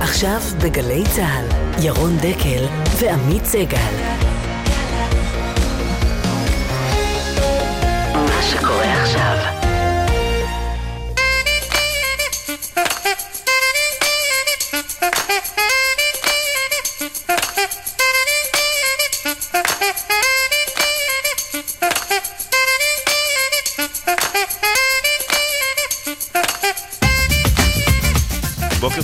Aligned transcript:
עכשיו 0.00 0.40
בגלי 0.62 1.04
צה"ל, 1.16 1.46
ירון 1.84 2.16
דקל 2.16 2.66
ועמית 2.98 3.44
סגל. 3.44 3.94
מה 8.12 8.42
שקורה 8.42 9.02
עכשיו 9.02 9.63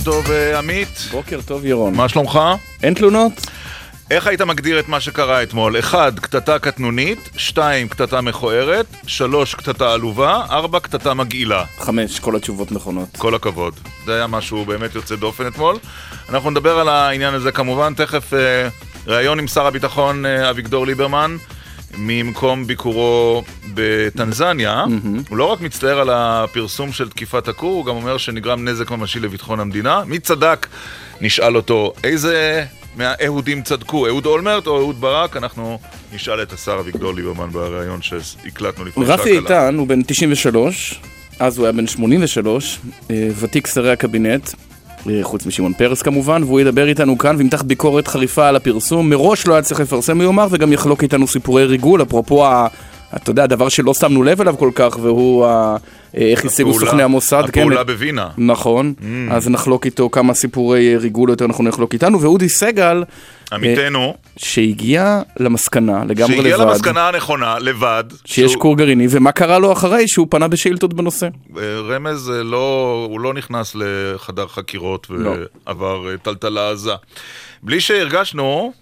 טוב 0.03 0.31
אה, 0.31 0.57
עמית, 0.57 1.07
בוקר 1.11 1.39
טוב 1.45 1.65
ירון. 1.65 1.95
מה 1.95 2.09
שלומך? 2.09 2.39
אין 2.83 2.93
תלונות? 2.93 3.33
איך 4.11 4.27
היית 4.27 4.41
מגדיר 4.41 4.79
את 4.79 4.87
מה 4.87 4.99
שקרה 4.99 5.43
אתמול? 5.43 5.79
1. 5.79 6.19
קטטה 6.19 6.59
קטנונית, 6.59 7.29
2. 7.37 7.87
קטטה 7.87 8.21
מכוערת, 8.21 8.85
3. 9.07 9.55
קטטה 9.55 9.93
עלובה, 9.93 10.45
4. 10.49 10.79
קטטה 10.79 11.13
מגעילה. 11.13 11.63
חמש, 11.79 12.19
כל 12.19 12.35
התשובות 12.35 12.71
נכונות. 12.71 13.09
כל 13.17 13.35
הכבוד. 13.35 13.73
זה 14.05 14.15
היה 14.15 14.27
משהו 14.27 14.65
באמת 14.65 14.95
יוצא 14.95 15.15
דופן 15.15 15.47
אתמול. 15.47 15.77
אנחנו 16.29 16.49
נדבר 16.51 16.79
על 16.79 16.89
העניין 16.89 17.33
הזה 17.33 17.51
כמובן, 17.51 17.93
תכף 17.93 18.33
אה, 18.33 18.67
ראיון 19.07 19.39
עם 19.39 19.47
שר 19.47 19.65
הביטחון 19.65 20.25
אה, 20.25 20.49
אביגדור 20.49 20.85
ליברמן. 20.87 21.37
ממקום 21.97 22.67
ביקורו 22.67 23.43
בטנזניה, 23.73 24.85
הוא 25.29 25.37
לא 25.37 25.45
רק 25.45 25.61
מצטער 25.61 25.99
על 25.99 26.09
הפרסום 26.09 26.91
של 26.91 27.09
תקיפת 27.09 27.47
הכור, 27.47 27.73
הוא 27.73 27.85
גם 27.85 27.95
אומר 27.95 28.17
שנגרם 28.17 28.67
נזק 28.67 28.91
ממשי 28.91 29.19
לביטחון 29.19 29.59
המדינה. 29.59 30.03
מי 30.05 30.19
צדק? 30.19 30.67
נשאל 31.21 31.55
אותו. 31.55 31.93
איזה 32.03 32.65
מהאהודים 32.95 33.61
צדקו, 33.61 34.07
אהוד 34.07 34.25
אולמרט 34.25 34.67
או 34.67 34.77
אהוד 34.77 35.01
ברק? 35.01 35.37
אנחנו 35.37 35.79
נשאל 36.13 36.41
את 36.41 36.53
השר 36.53 36.77
אביגדור 36.79 37.13
ליברמן 37.13 37.49
בריאיון 37.49 38.01
שהקלטנו 38.01 38.85
לפני 38.85 39.05
שעה 39.05 39.17
קלה. 39.17 39.23
רפי 39.23 39.37
איתן 39.37 39.75
הוא 39.77 39.87
בן 39.87 40.01
93, 40.03 41.01
אז 41.39 41.57
הוא 41.57 41.65
היה 41.65 41.73
בן 41.73 41.87
83, 41.87 42.79
אה, 43.11 43.27
ותיק 43.39 43.67
שרי 43.67 43.91
הקבינט, 43.91 44.49
חוץ 45.21 45.45
משמעון 45.45 45.73
פרס 45.73 46.01
כמובן, 46.01 46.43
והוא 46.43 46.59
ידבר 46.59 46.87
איתנו 46.87 47.17
כאן 47.17 47.35
וימתח 47.37 47.61
ביקורת 47.61 48.07
חריפה 48.07 48.47
על 48.47 48.55
הפרסום. 48.55 49.09
מראש 49.09 49.47
לא 49.47 49.53
היה 49.53 49.61
צריך 49.61 49.79
לפרסם, 49.79 50.17
הוא 50.17 50.25
יאמר, 50.25 50.47
וגם 50.51 50.73
יחלוק 50.73 51.03
איתנו 51.03 51.27
סיפורי 51.27 51.65
ריגול, 51.65 52.01
אפרופו 52.01 52.45
ה... 52.45 52.67
אתה 53.15 53.31
יודע, 53.31 53.43
הדבר 53.43 53.69
שלא 53.69 53.93
שמנו 53.93 54.23
לב 54.23 54.41
אליו 54.41 54.55
כל 54.57 54.71
כך, 54.75 54.97
והוא. 55.01 55.45
אה, 55.45 55.77
איך 56.13 56.45
השיגו 56.45 56.73
סוכני 56.79 57.03
המוסד. 57.03 57.41
כן, 57.41 57.59
הפעולה 57.61 57.83
בווינה. 57.83 58.29
נכון, 58.37 58.93
Mm. 58.99 59.03
אז 59.33 59.49
נחלוק 59.49 59.85
איתו 59.85 60.09
כמה 60.09 60.33
סיפורי 60.33 60.97
ריגול, 60.97 61.29
יותר 61.29 61.47
נכון 61.47 61.67
נחלוק 61.67 61.93
איתנו, 61.93 62.21
ואודי 62.21 62.49
סגל, 62.49 63.03
עמיתנו, 63.53 64.15
שהגיע 64.37 65.21
למסקנה 65.39 66.03
לגמרי 66.07 66.35
לבד, 66.37 66.43
שהגיע 66.49 66.57
למסקנה 66.65 67.07
הנכונה, 67.07 67.59
לבד, 67.59 68.03
שיש 68.25 68.51
שהוא- 68.51 68.61
כור 68.61 68.77
גרעיני, 68.77 69.07
ומה 69.09 69.31
קרה 69.31 69.59
לו 69.59 69.71
אחרי 69.73 70.07
שהוא 70.07 70.27
פנה 70.29 70.47
בשאילתות 70.47 70.93
בנושא. 70.93 71.27
אה, 71.57 71.79
רמז, 71.79 72.29
אה, 72.29 72.43
לא, 72.43 73.07
הוא 73.09 73.19
לא 73.19 73.33
נכנס 73.33 73.75
לחדר 73.75 74.47
חקירות 74.47 75.07
לא. 75.09 75.31
ועבר 75.67 76.09
אה, 76.11 76.17
טלטלה 76.17 76.71
עזה. 76.71 76.91
בלי 77.63 77.79
שהרגשנו, 77.81 78.73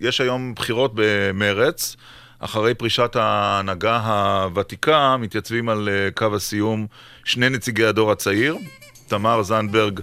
יש 0.00 0.20
היום 0.20 0.52
בחירות 0.56 0.92
במרץ. 0.94 1.96
אחרי 2.44 2.74
פרישת 2.74 3.16
ההנהגה 3.16 3.96
הוותיקה, 3.96 5.16
מתייצבים 5.16 5.68
על 5.68 5.88
אה, 5.88 6.10
קו 6.14 6.36
הסיום 6.36 6.86
שני 7.24 7.48
נציגי 7.48 7.84
הדור 7.84 8.12
הצעיר, 8.12 8.56
תמר 9.08 9.42
זנדברג 9.42 10.00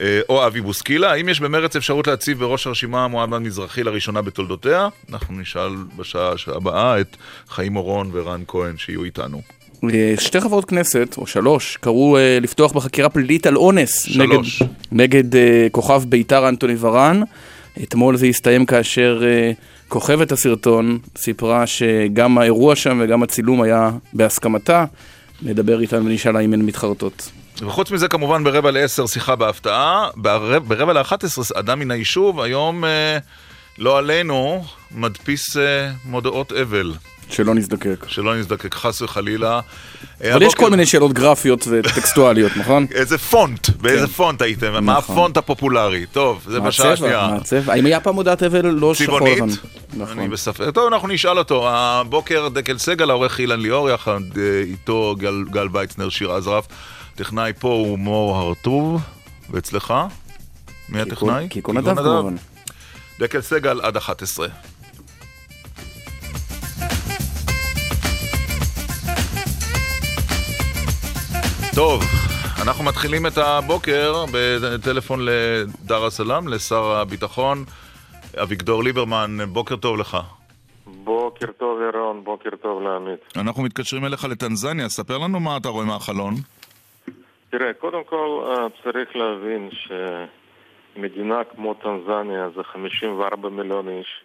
אה, 0.00 0.20
או 0.28 0.46
אבי 0.46 0.60
בוסקילה. 0.60 1.12
האם 1.12 1.28
יש 1.28 1.40
במרץ 1.40 1.76
אפשרות 1.76 2.06
להציב 2.06 2.38
בראש 2.38 2.66
הרשימה 2.66 3.08
מועמד 3.08 3.38
מזרחי 3.38 3.82
לראשונה 3.82 4.22
בתולדותיה? 4.22 4.88
אנחנו 5.10 5.34
נשאל 5.34 5.72
בשעה 5.96 6.32
הבאה 6.46 7.00
את 7.00 7.16
חיים 7.48 7.76
אורון 7.76 8.10
ורן 8.12 8.42
כהן 8.48 8.76
שיהיו 8.76 9.04
איתנו. 9.04 9.42
אה, 9.84 10.14
שתי 10.18 10.40
חברות 10.40 10.64
כנסת, 10.64 11.14
או 11.18 11.26
שלוש, 11.26 11.76
קראו 11.76 12.16
אה, 12.16 12.38
לפתוח 12.40 12.72
בחקירה 12.72 13.08
פלילית 13.08 13.46
על 13.46 13.56
אונס 13.56 14.02
שלוש. 14.02 14.62
נגד, 14.62 14.70
נגד 14.92 15.36
אה, 15.36 15.66
כוכב 15.72 16.02
בית"ר 16.08 16.48
אנטוני 16.48 16.74
ורן. 16.80 17.22
אתמול 17.82 18.16
זה 18.16 18.26
הסתיים 18.26 18.66
כאשר 18.66 19.22
אה, 19.24 19.52
כוכבת 19.88 20.32
הסרטון 20.32 20.98
סיפרה 21.16 21.66
שגם 21.66 22.38
האירוע 22.38 22.76
שם 22.76 22.98
וגם 23.02 23.22
הצילום 23.22 23.62
היה 23.62 23.90
בהסכמתה. 24.12 24.84
נדבר 25.42 25.80
איתן 25.80 26.06
ונשאל 26.06 26.36
האם 26.36 26.52
הן 26.52 26.62
מתחרטות. 26.62 27.30
וחוץ 27.60 27.90
מזה, 27.90 28.08
כמובן, 28.08 28.44
ברבע 28.44 28.70
לעשר 28.70 29.06
שיחה 29.06 29.36
בהפתעה. 29.36 30.08
ברבע, 30.16 30.58
ברבע 30.58 30.92
לאחת 30.92 31.24
עשרה, 31.24 31.44
אדם 31.54 31.78
מן 31.78 31.90
היישוב, 31.90 32.40
היום, 32.40 32.84
אה, 32.84 33.18
לא 33.78 33.98
עלינו, 33.98 34.64
מדפיס 34.90 35.56
אה, 35.56 35.90
מודעות 36.04 36.52
אבל. 36.52 36.92
שלא 37.30 37.54
נזדקק. 37.54 38.04
שלא 38.08 38.36
נזדקק 38.36 38.74
חס 38.74 39.02
וחלילה. 39.02 39.60
אה, 40.24 40.34
אבל 40.34 40.42
יש 40.42 40.54
כל 40.54 40.70
מיני 40.70 40.86
שאלות 40.86 41.12
גרפיות 41.12 41.64
וטקסטואליות, 41.70 42.52
נכון? 42.60 42.86
איזה 42.94 43.18
פונט, 43.18 43.68
באיזה 43.68 44.06
כן. 44.06 44.12
פונט 44.12 44.42
הייתם, 44.42 44.72
מה 44.72 44.80
נכון. 44.80 45.14
הפונט 45.14 45.36
הפופולרי? 45.36 46.06
טוב, 46.12 46.44
זה 46.46 46.60
בשעה? 46.60 46.92
השנייה. 46.92 47.28
מה 47.30 47.36
הצבע? 47.36 47.72
האם 47.72 47.86
היה 47.86 48.00
פעם 48.00 48.14
מודעת 48.14 48.42
אבל 48.42 48.66
לא 48.66 48.94
שחור 48.94 49.20
לבן? 49.20 49.34
צבעונית? 49.34 49.58
נכון. 49.96 50.18
אני 50.18 50.28
בספק. 50.28 50.64
טוב, 50.74 50.92
אנחנו 50.92 51.08
נשאל 51.08 51.38
אותו. 51.38 51.68
הבוקר 51.68 52.48
דקל 52.48 52.78
סגל, 52.78 53.10
העורך 53.10 53.40
אילן 53.40 53.60
ליאור, 53.60 53.90
יחד 53.90 54.20
אה, 54.36 54.62
איתו 54.66 55.14
גל, 55.18 55.44
גל 55.50 55.68
ויצנר, 55.72 56.08
שיר 56.08 56.32
עזרף. 56.32 56.66
טכנאי 57.14 57.52
פה 57.58 57.68
הוא 57.68 57.98
מור 57.98 58.36
הרטוב, 58.36 59.00
ואצלך? 59.50 59.94
מי 60.88 61.00
הטכנאי? 61.00 61.48
קיקו 61.48 61.72
נדב 61.72 61.94
כמובן. 61.94 62.34
דקל 63.20 63.40
סגל 63.40 63.80
עד 63.80 63.96
11. 63.96 64.48
טוב, 71.78 72.00
אנחנו 72.62 72.84
מתחילים 72.84 73.26
את 73.26 73.38
הבוקר 73.38 74.12
בטלפון 74.34 75.20
לדר 75.22 76.04
הסלאם, 76.06 76.48
לשר 76.48 76.84
הביטחון 76.84 77.58
אביגדור 78.42 78.82
ליברמן. 78.84 79.30
בוקר 79.52 79.76
טוב 79.76 79.98
לך. 79.98 80.16
בוקר 80.86 81.46
טוב 81.46 81.78
ירון, 81.82 82.24
בוקר 82.24 82.50
טוב 82.62 82.82
לעמית. 82.82 83.20
אנחנו 83.36 83.62
מתקשרים 83.62 84.04
אליך 84.04 84.24
לטנזניה, 84.24 84.88
ספר 84.88 85.18
לנו 85.18 85.40
מה 85.40 85.56
אתה 85.56 85.68
רואה 85.68 85.84
מהחלון. 85.84 86.34
תראה, 87.50 87.72
קודם 87.72 88.04
כל 88.04 88.44
אה, 88.46 88.66
צריך 88.82 89.16
להבין 89.16 89.70
שמדינה 90.96 91.44
כמו 91.44 91.74
טנזניה 91.74 92.48
זה 92.56 92.62
54 92.62 93.48
מיליון 93.48 93.88
איש, 93.88 94.22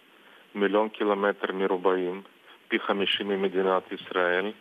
מיליון 0.54 0.88
קילומטר 0.88 1.52
מרובעים, 1.52 2.22
פי 2.68 2.78
50 2.86 3.28
ממדינת 3.28 3.82
ישראל, 3.92 4.52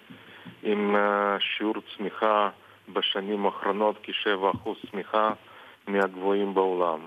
עם 0.64 0.96
אה, 0.96 1.38
שיעור 1.40 1.75
צמיחה 1.98 2.50
בשנים 2.89 3.45
האחרונות 3.45 3.95
כ-7% 4.03 4.69
צמיחה 4.91 5.33
מהגבוהים 5.88 6.53
בעולם. 6.53 6.99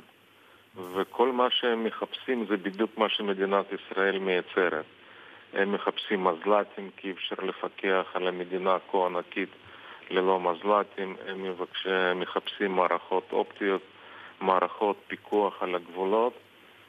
וכל 0.95 1.33
מה 1.33 1.47
שהם 1.51 1.85
מחפשים 1.85 2.47
זה 2.47 2.57
בדיוק 2.57 2.99
מה 2.99 3.09
שמדינת 3.09 3.67
ישראל 3.73 4.19
מייצרת. 4.19 4.85
הם 5.53 5.73
מחפשים 5.73 6.25
מזל"טים 6.25 6.91
כי 6.97 7.11
אפשר 7.11 7.37
לפקח 7.43 8.07
על 8.15 8.29
המדינה 8.29 8.77
כה 8.91 9.07
ענקית 9.07 9.49
ללא 10.11 10.41
מזל"טים, 10.41 11.17
הם. 11.27 11.47
מחפשים 12.17 12.77
מערכות 12.77 13.33
אופטיות, 13.33 13.83
מערכות 14.41 14.97
פיקוח 15.07 15.63
על 15.63 15.75
הגבולות, 15.75 16.33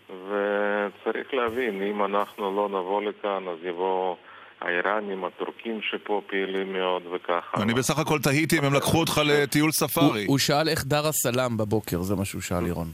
וצריך 0.09 1.33
להבין, 1.33 1.81
אם 1.81 2.05
אנחנו 2.05 2.55
לא 2.55 2.69
נבוא 2.69 3.01
לכאן, 3.01 3.47
אז 3.47 3.57
יבואו 3.63 4.17
האיראנים, 4.61 5.25
הטורקים 5.25 5.81
שפה 5.81 6.21
פעילים 6.27 6.73
מאוד 6.73 7.03
וככה. 7.13 7.63
אני 7.63 7.73
בסך 7.73 7.99
הכל 7.99 8.19
תהיתי 8.19 8.59
אם 8.59 8.63
הם 8.63 8.73
לקחו 8.73 8.99
אותך 8.99 9.21
לטיול 9.25 9.71
ספארי. 9.71 10.25
הוא 10.25 10.37
שאל 10.37 10.69
איך 10.69 10.83
דר 10.85 11.07
הסלאם 11.07 11.57
בבוקר, 11.57 12.01
זה 12.01 12.15
מה 12.15 12.25
שהוא 12.25 12.41
שאל 12.41 12.63
לירון. 12.63 12.87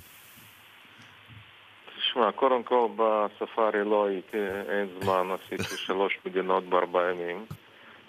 תשמע, 1.97 2.31
קודם 2.31 2.63
כל 2.63 2.87
בספארי 2.95 3.85
לא 3.85 4.05
הייתי, 4.05 4.37
אין 4.69 4.87
זמן, 5.01 5.27
עשיתי 5.31 5.77
שלוש 5.85 6.19
מדינות 6.25 6.63
בארבעה 6.63 7.11
ימים. 7.11 7.45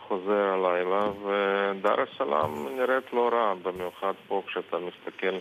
חוזר 0.08 0.54
הלילה, 0.54 1.08
ודאר 1.24 2.02
א-סלאם 2.02 2.76
נראית 2.76 3.12
לא 3.12 3.28
רע, 3.32 3.54
במיוחד 3.62 4.12
פה 4.28 4.42
כשאתה 4.46 4.76
מסתכל 4.78 5.38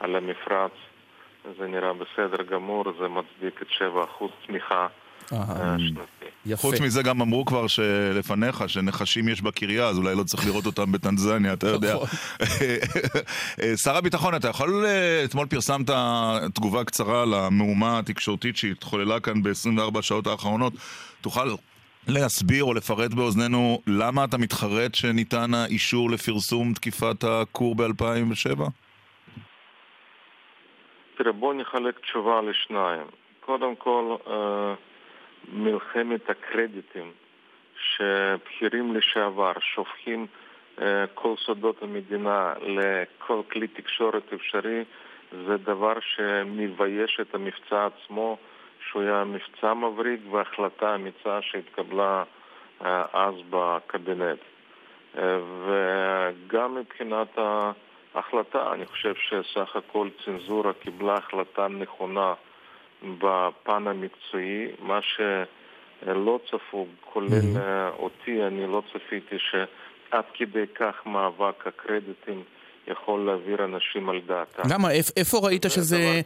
על 0.00 0.16
המפרץ, 0.16 0.72
זה 1.58 1.66
נראה 1.66 1.92
בסדר 1.92 2.42
גמור, 2.42 2.84
זה 2.98 3.08
מצדיק 3.08 3.62
את 3.62 3.66
7% 4.20 4.24
צמיחה 4.46 4.76
אה, 4.76 4.86
שנתי. 4.86 4.88
יפה. 4.88 5.03
חוץ 6.54 6.80
מזה 6.80 7.02
גם 7.02 7.20
אמרו 7.20 7.44
כבר 7.44 7.66
שלפניך, 7.66 8.68
שנחשים 8.68 9.28
יש 9.28 9.42
בקריה, 9.42 9.86
אז 9.88 9.98
אולי 9.98 10.14
לא 10.14 10.22
צריך 10.22 10.46
לראות 10.46 10.66
אותם 10.66 10.92
בטנזניה, 10.92 11.52
אתה 11.52 11.68
יודע. 11.68 11.94
נכון. 11.94 12.08
שר 13.84 13.96
הביטחון, 13.96 14.34
אתה 14.34 14.48
יכול, 14.48 14.84
אה, 14.86 15.24
אתמול 15.24 15.46
פרסמת 15.46 15.90
תגובה 16.54 16.84
קצרה 16.84 17.24
למהומה 17.24 17.98
התקשורתית 17.98 18.56
שהתחוללה 18.56 19.20
כאן 19.20 19.42
ב-24 19.42 19.98
השעות 19.98 20.26
האחרונות. 20.26 20.72
תוכל 21.20 21.48
להסביר 22.08 22.64
או 22.64 22.74
לפרט 22.74 23.14
באוזנינו 23.14 23.80
למה 23.86 24.24
אתה 24.24 24.38
מתחרט 24.38 24.94
שניתן 24.94 25.54
האישור 25.54 26.10
לפרסום 26.10 26.72
תקיפת 26.74 27.24
הכור 27.24 27.74
ב-2007? 27.74 28.60
תראה, 31.18 31.32
בוא 31.32 31.54
נחלק 31.54 31.98
תשובה 31.98 32.40
לשניים. 32.42 33.06
קודם 33.40 33.76
כל, 33.76 34.16
אה, 34.26 34.74
מלחמת 35.52 36.30
הקרדיטים 36.30 37.12
שבכירים 37.76 38.96
לשעבר 38.96 39.52
שופכים 39.60 40.26
אה, 40.80 41.04
כל 41.14 41.34
סודות 41.46 41.82
המדינה 41.82 42.52
לכל 42.60 43.40
כלי 43.52 43.68
תקשורת 43.68 44.32
אפשרי, 44.32 44.84
זה 45.46 45.56
דבר 45.56 45.92
שמבייש 46.00 47.18
את 47.20 47.34
המבצע 47.34 47.86
עצמו, 47.86 48.36
שהוא 48.90 49.02
היה 49.02 49.24
מבצע 49.24 49.74
מבריק 49.74 50.20
והחלטה 50.30 50.94
אמיצה 50.94 51.42
שהתקבלה 51.42 52.22
אה, 52.84 53.04
אז 53.12 53.34
בקבינט. 53.50 54.38
אה, 55.18 55.38
וגם 55.64 56.74
מבחינת 56.74 57.38
ההחלטה, 58.14 58.72
אני 58.72 58.86
חושב 58.86 59.14
שסך 59.14 59.76
הכל 59.76 60.08
צנזורה 60.24 60.72
קיבלה 60.72 61.14
החלטה 61.14 61.68
נכונה 61.68 62.34
בפן 63.18 63.86
המקצועי, 63.86 64.66
מה 64.78 64.98
שלא 65.02 66.40
צפו, 66.50 66.86
כולל 67.00 67.28
mm-hmm. 67.28 67.98
אותי, 67.98 68.42
אני 68.46 68.66
לא 68.66 68.82
צפיתי 68.92 69.36
שעד 69.38 70.24
כדי 70.34 70.66
כך 70.74 71.06
מאבק 71.06 71.66
הקרדיטים 71.66 72.42
יכול 72.88 73.26
להעביר 73.26 73.64
אנשים 73.64 74.08
על 74.08 74.20
דעתם. 74.26 74.62
למה? 74.74 74.90
איפה 75.16 75.38
ראית 75.42 75.62
שזה... 75.68 76.20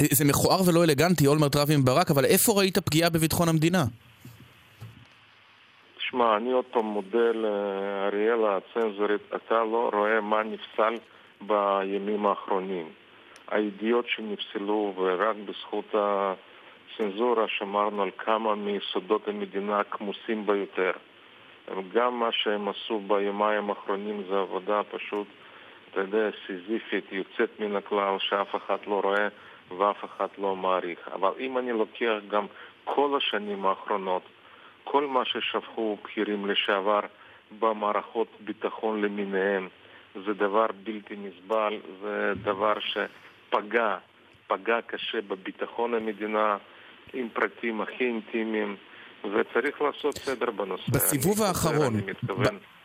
זה 0.00 0.24
מכוער 0.24 0.60
ולא 0.68 0.84
אלגנטי, 0.84 1.26
אולמרט 1.26 1.56
רב 1.56 1.70
עם 1.70 1.84
ברק, 1.84 2.10
אבל 2.10 2.24
איפה 2.24 2.52
ראית 2.52 2.78
פגיעה 2.78 3.10
בביטחון 3.10 3.48
המדינה? 3.48 3.84
תשמע, 5.98 6.36
אני 6.36 6.52
עוד 6.52 6.64
פעם 6.64 6.84
מודה 6.84 7.32
לאריאלה 7.34 8.56
הצנזורית, 8.56 9.20
אתה 9.36 9.54
לא 9.54 9.90
רואה 9.92 10.20
מה 10.20 10.42
נפסל 10.42 10.94
בימים 11.40 12.26
האחרונים. 12.26 12.86
הידיעות 13.48 14.08
שנפסלו, 14.08 14.92
ורק 14.96 15.36
בזכות 15.44 15.94
הצנזורה 15.94 17.48
שמרנו 17.48 18.02
על 18.02 18.10
כמה 18.18 18.54
מיסודות 18.54 19.28
המדינה 19.28 19.80
הכמוסים 19.80 20.46
ביותר. 20.46 20.92
גם 21.92 22.20
מה 22.20 22.32
שהם 22.32 22.68
עשו 22.68 23.00
ביומיים 23.00 23.70
האחרונים 23.70 24.22
זה 24.28 24.40
עבודה 24.40 24.82
פשוט, 24.90 25.26
אתה 25.90 26.00
יודע, 26.00 26.28
סיזיפית, 26.46 27.12
יוצאת 27.12 27.60
מן 27.60 27.76
הכלל, 27.76 28.16
שאף 28.18 28.56
אחד 28.56 28.76
לא 28.86 29.00
רואה 29.04 29.28
ואף 29.78 30.04
אחד 30.04 30.28
לא 30.38 30.56
מעריך. 30.56 31.08
אבל 31.12 31.30
אם 31.40 31.58
אני 31.58 31.72
לוקח 31.72 32.14
גם 32.28 32.46
כל 32.84 33.16
השנים 33.16 33.66
האחרונות, 33.66 34.22
כל 34.84 35.06
מה 35.06 35.24
ששפכו 35.24 35.96
בכירים 36.04 36.46
לשעבר 36.46 37.00
במערכות 37.58 38.28
ביטחון 38.40 39.02
למיניהם, 39.02 39.68
זה 40.14 40.34
דבר 40.34 40.66
בלתי 40.84 41.16
נסבל, 41.16 41.80
זה 42.02 42.32
דבר 42.42 42.74
שפגע, 42.80 43.25
פגע 43.50 44.80
קשה 44.86 45.20
בביטחון 45.28 45.94
המדינה, 45.94 46.56
עם 47.12 47.28
פרטים 47.32 47.80
הכי 47.80 48.04
אינטימיים, 48.04 48.76
וצריך 49.24 49.82
לעשות 49.82 50.18
סדר 50.18 50.50
בנושא. 50.50 50.92
בסיבוב 50.92 51.42
האחרון, 51.42 52.00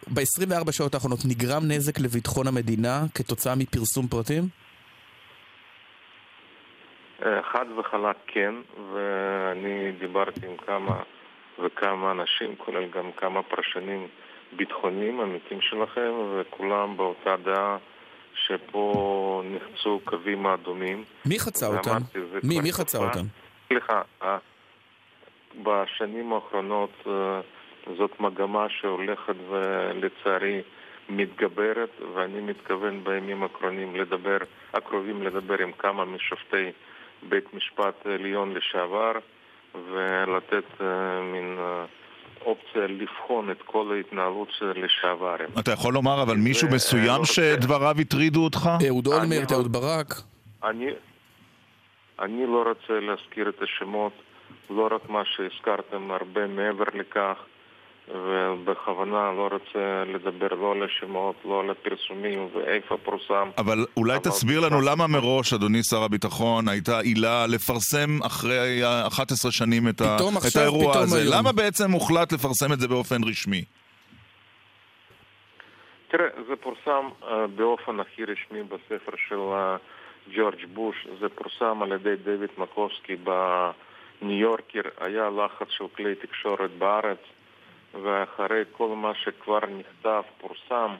ב-24 0.07 0.71
שעות 0.71 0.93
האחרונות, 0.93 1.19
נגרם 1.27 1.63
נזק 1.67 1.99
לביטחון 1.99 2.47
המדינה 2.47 3.01
כתוצאה 3.15 3.55
מפרסום 3.55 4.07
פרטים? 4.07 4.43
אה, 7.25 7.43
חד 7.43 7.65
וחלק 7.77 8.15
כן, 8.27 8.55
ואני 8.93 9.91
דיברתי 9.99 10.47
עם 10.47 10.57
כמה 10.57 11.01
וכמה 11.63 12.11
אנשים, 12.11 12.55
כולל 12.57 12.87
גם 12.87 13.11
כמה 13.17 13.43
פרשנים 13.43 14.07
ביטחוניים 14.55 15.21
עמיתים 15.21 15.61
שלכם, 15.61 16.11
וכולם 16.39 16.97
באותה 16.97 17.35
דעה 17.43 17.77
שפה 18.33 19.43
נחצו 19.45 19.99
קווים 20.03 20.45
האדומים. 20.45 21.03
מי 21.25 21.39
חצה 21.39 21.67
אותם? 21.67 21.97
מי, 22.43 22.59
מי 22.59 22.71
חצה 22.71 22.97
אותם? 22.97 23.25
סליחה, 23.67 24.01
אה, 24.23 24.37
בשנים 25.63 26.33
האחרונות 26.33 26.91
אה, 27.07 27.41
זאת 27.97 28.19
מגמה 28.19 28.65
שהולכת 28.69 29.35
ולצערי 29.49 30.61
מתגברת, 31.09 31.89
ואני 32.15 32.41
מתכוון 32.41 33.03
בימים 33.03 33.43
הקרובים 33.43 33.95
לדבר, 33.95 34.37
הקרובים 34.73 35.23
לדבר 35.23 35.61
עם 35.61 35.71
כמה 35.71 36.05
משופטי 36.05 36.71
בית 37.29 37.53
משפט 37.53 38.05
עליון 38.05 38.53
לשעבר, 38.53 39.11
ולתת 39.75 40.63
uh, 40.79 40.83
מין 41.23 41.57
uh, 41.57 42.00
אופציה 42.45 42.87
לבחון 42.87 43.51
את 43.51 43.61
כל 43.65 43.93
ההתנהלות 43.95 44.47
של 44.59 44.73
לשעברים. 44.85 45.49
אתה 45.59 45.71
יכול 45.71 45.93
לומר 45.93 46.23
אבל 46.23 46.35
מישהו 46.37 46.67
מסוים 46.71 47.19
לא 47.19 47.25
שדבריו 47.25 47.95
הטרידו 48.01 48.43
אותך? 48.43 48.69
אהוד 48.87 49.07
אולמרט, 49.07 49.51
לא- 49.51 49.55
אהוד 49.55 49.71
ברק. 49.71 50.13
אני, 50.63 50.85
אני 52.19 52.45
לא 52.47 52.63
רוצה 52.67 52.99
להזכיר 52.99 53.49
את 53.49 53.61
השמות, 53.61 54.13
לא 54.69 54.89
רק 54.91 55.09
מה 55.09 55.21
שהזכרתם, 55.25 56.11
הרבה 56.11 56.47
מעבר 56.47 56.83
לכך. 56.93 57.37
ובכוונה 58.07 59.31
לא 59.31 59.49
רוצה 59.51 60.03
לדבר 60.07 60.47
לא 60.47 60.71
על 60.71 60.83
השמות, 60.83 61.35
לא 61.45 61.59
על 61.59 61.69
הפרסומים 61.69 62.47
ואיפה 62.53 62.97
פורסם. 62.97 63.49
אבל 63.57 63.85
אולי 63.97 64.13
אבל 64.13 64.23
תסביר 64.23 64.59
לנו 64.59 64.81
למה 64.81 65.07
מראש, 65.07 65.53
אדוני 65.53 65.83
שר 65.83 66.03
הביטחון, 66.03 66.67
הייתה 66.67 66.99
עילה 66.99 67.47
לפרסם 67.47 68.23
אחרי 68.25 68.81
11 69.07 69.51
שנים 69.51 69.87
את, 69.89 70.01
ה... 70.01 70.17
את 70.47 70.55
האירוע 70.55 70.97
הזה. 70.97 71.17
היום. 71.17 71.33
למה 71.33 71.51
בעצם 71.51 71.91
הוחלט 71.91 72.33
לפרסם 72.33 72.73
את 72.73 72.79
זה 72.79 72.87
באופן 72.87 73.23
רשמי? 73.23 73.63
תראה, 76.07 76.27
זה 76.47 76.55
פורסם 76.55 77.09
uh, 77.21 77.25
באופן 77.55 77.99
הכי 77.99 78.23
רשמי 78.25 78.63
בספר 78.63 79.11
של 79.27 79.35
uh, 79.35 80.33
ג'ורג' 80.35 80.65
בוש, 80.73 81.07
זה 81.19 81.29
פורסם 81.29 81.81
על 81.81 81.91
ידי 81.91 82.15
דויד 82.23 82.49
מקובסקי 82.57 83.15
בניו 83.15 84.37
יורקר, 84.37 84.81
היה 84.99 85.29
לחץ 85.29 85.67
של 85.69 85.85
כלי 85.95 86.15
תקשורת 86.15 86.71
בארץ. 86.77 87.19
ואחרי 87.93 88.63
כל 88.71 88.87
מה 88.87 89.11
שכבר 89.15 89.59
נכתב, 89.59 90.21
פורסם, 90.37 90.95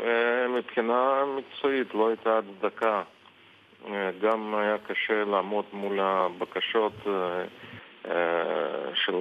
אה, 0.00 0.48
מבחינה 0.48 1.24
מקצועית 1.36 1.94
לא 1.94 2.08
הייתה 2.08 2.38
הצדקה. 2.38 3.02
אה, 3.88 4.10
גם 4.20 4.54
היה 4.54 4.76
קשה 4.78 5.24
לעמוד 5.24 5.64
מול 5.72 6.00
הבקשות 6.00 6.92
אה, 7.06 8.14
של 8.94 9.14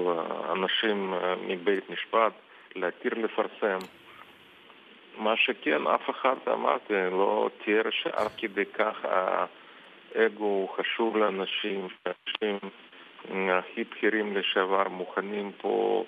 אנשים 0.52 1.14
מבית 1.48 1.90
משפט 1.90 2.34
להתיר 2.76 3.14
לפרסם. 3.14 3.78
מה 5.18 5.38
שכן, 5.38 5.88
אף 5.88 6.10
אחד, 6.10 6.36
אמרתי, 6.54 6.94
לא 6.94 7.50
תיאר 7.64 7.90
שעד 7.90 8.32
כדי 8.38 8.66
כך 8.66 9.06
האגו 10.16 10.46
הוא 10.46 10.70
חשוב 10.70 11.18
לאנשים, 11.18 11.88
שאנשים 11.90 12.70
הכי 13.32 13.84
בכירים 13.84 14.38
לשעבר 14.38 14.90
מוכנים 14.90 15.52
פה 15.58 16.06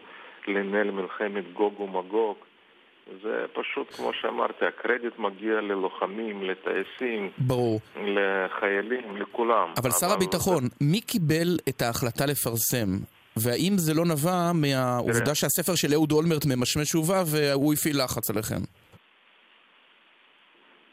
לנהל 0.48 0.92
מלחמת 0.92 1.54
גוג 1.54 1.80
ומגוג. 1.80 2.36
זה 3.24 3.46
פשוט, 3.54 3.94
כמו 3.94 4.12
שאמרתי, 4.22 4.66
הקרדיט 4.66 5.20
מגיע 5.20 5.62
ללוחמים, 5.62 6.44
לטייסים, 6.44 7.30
ברור. 7.38 7.80
לחיילים, 7.96 9.18
לכולם. 9.18 9.68
אבל, 9.70 9.74
אבל 9.78 9.92
שר 9.92 10.14
הביטחון, 10.14 10.64
זה... 10.64 10.70
מי 10.82 11.02
קיבל 11.02 11.58
את 11.70 11.82
ההחלטה 11.82 12.26
לפרסם? 12.26 12.88
והאם 13.38 13.74
זה 13.78 13.94
לא 13.94 14.06
נבע 14.06 14.52
מהעובדה 14.54 15.24
תראה. 15.24 15.36
שהספר 15.36 15.76
של 15.76 15.94
אהוד 15.94 16.12
אולמרט 16.12 16.46
ממשמש 16.46 16.96
ובא 16.96 17.24
והוא 17.32 17.74
הפעיל 17.74 18.04
לחץ 18.04 18.30
עליכם? 18.30 18.62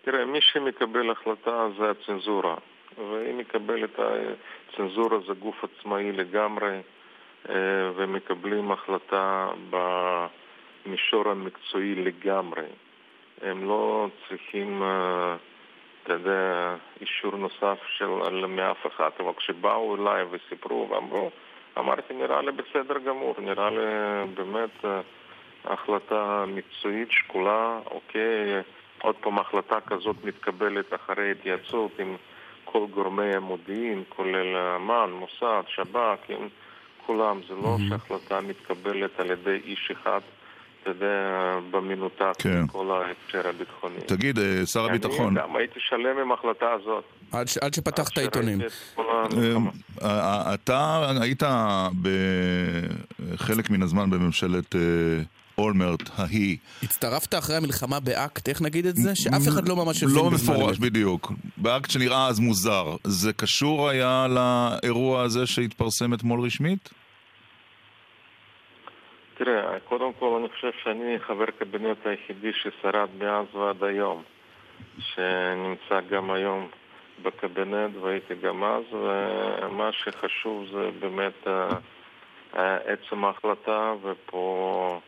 תראה, 0.05 0.25
מי 0.25 0.39
שמקבל 0.41 1.11
החלטה 1.11 1.69
זה 1.79 1.85
הצנזורה. 1.91 2.57
ואם 2.99 3.39
מקבל 3.39 3.85
את 3.85 3.99
הצנזורה 3.99 5.19
זה 5.27 5.33
גוף 5.35 5.57
עצמאי 5.65 6.13
לגמרי. 6.13 6.81
אה, 7.49 7.55
ומקבלים 7.97 8.71
החלטה 8.71 9.49
במישור 9.71 11.29
המקצועי 11.29 11.95
לגמרי. 11.95 12.67
הם 13.43 13.69
לא 13.69 14.09
צריכים, 14.29 14.83
אה, 14.83 15.37
אתה 16.03 16.13
יודע, 16.13 16.75
אישור 17.01 17.37
נוסף 17.37 17.79
של, 17.99 18.47
מאף 18.47 18.87
אחד, 18.87 19.11
אבל 19.21 19.33
כשבאו 19.37 19.97
אליי 19.97 20.25
וסיפרו 20.31 20.89
ואמרו, 20.91 21.31
אמרתי, 21.79 22.15
נראה 22.15 22.43
לי 22.43 22.53
בסדר 22.53 22.99
גמור, 22.99 23.35
נראה 23.39 23.71
לי 23.71 23.85
באמת 24.35 24.85
אה, 24.85 25.01
החלטה 25.65 26.45
מקצועית, 26.49 27.11
שקולה, 27.11 27.79
אוקיי, 27.91 28.63
עוד 29.03 29.17
פעם 29.21 29.39
החלטה 29.39 29.81
כזאת 29.81 30.17
מתקבלת 30.25 30.95
אחרי 30.95 31.31
התייעצות 31.31 31.99
עם 31.99 32.17
כל 32.65 32.87
גורמי 32.91 33.37
המודיעין, 33.37 34.03
כולל 34.09 34.57
אמ"ן, 34.57 35.11
מוסד, 35.11 35.63
שב"כ, 35.67 36.31
עם... 36.31 36.49
כולם, 37.07 37.41
זה 37.49 37.55
לא 37.55 37.77
mm-hmm. 37.77 37.89
שהחלטה 37.89 38.41
מתקבלת 38.41 39.21
על 39.21 39.31
ידי 39.31 39.61
איש 39.65 39.93
אחד. 39.93 40.21
אתה 40.83 40.91
יודע, 40.91 41.59
במנותק 41.71 42.33
כן. 42.39 42.67
כל 42.67 42.91
ההקשר 42.91 43.49
הביטחוני. 43.49 44.01
תגיד, 44.07 44.39
אה, 44.39 44.67
שר 44.67 44.85
הביטחון... 44.85 45.39
אני 45.39 45.47
גם 45.47 45.57
הייתי 45.57 45.81
שלם 45.81 46.19
עם 46.23 46.31
ההחלטה 46.31 46.73
הזאת. 46.73 47.05
עד, 47.33 47.49
ש... 47.49 47.59
עד 47.59 47.75
שפתחת 47.75 48.19
עיתונים. 48.19 48.59
אה, 50.03 50.55
אתה 50.55 51.11
היית 51.21 51.43
בחלק 52.03 53.71
מן 53.71 53.83
הזמן 53.83 54.11
בממשלת 54.11 54.75
אולמרט 55.59 56.11
ההיא. 56.17 56.57
הצטרפת 56.83 57.35
אחרי 57.35 57.57
המלחמה 57.57 58.01
באקט, 58.01 58.49
איך 58.49 58.63
נגיד 58.63 58.87
את 58.87 58.97
זה? 58.97 59.17
שאף 59.17 59.49
אחד 59.49 59.69
לא 59.69 59.77
ממש 59.77 60.03
הבין 60.03 60.17
לא 60.17 60.31
מפורש, 60.31 60.79
בדיוק. 60.79 61.33
באקט 61.57 61.91
שנראה 61.91 62.27
אז 62.27 62.41
מוזר. 62.41 62.97
זה 63.05 63.33
קשור 63.33 63.89
היה 63.89 64.27
לאירוע 64.29 65.23
הזה 65.23 65.47
שהתפרסם 65.47 66.15
אתמול 66.15 66.41
רשמית? 66.41 66.91
תראה, 69.35 69.81
קודם 69.89 70.13
כל 70.19 70.39
אני 70.41 70.49
חושב 70.49 70.71
שאני 70.83 71.19
חבר 71.27 71.47
קבינט 71.59 72.07
היחידי 72.07 72.51
ששרד 72.53 73.09
מאז 73.19 73.47
ועד 73.55 73.85
היום, 73.85 74.23
שנמצא 74.99 76.01
גם 76.11 76.31
היום 76.31 76.69
בקבינט 77.23 77.97
והייתי 78.03 78.35
גם 78.43 78.65
אז, 78.65 78.85
ומה 78.93 79.91
שחשוב 79.93 80.67
זה 80.73 80.91
באמת 81.01 81.47
אה, 81.47 81.69
אה, 82.57 82.77
עצם 82.77 83.25
ההחלטה, 83.25 83.95
ופה 84.03 85.01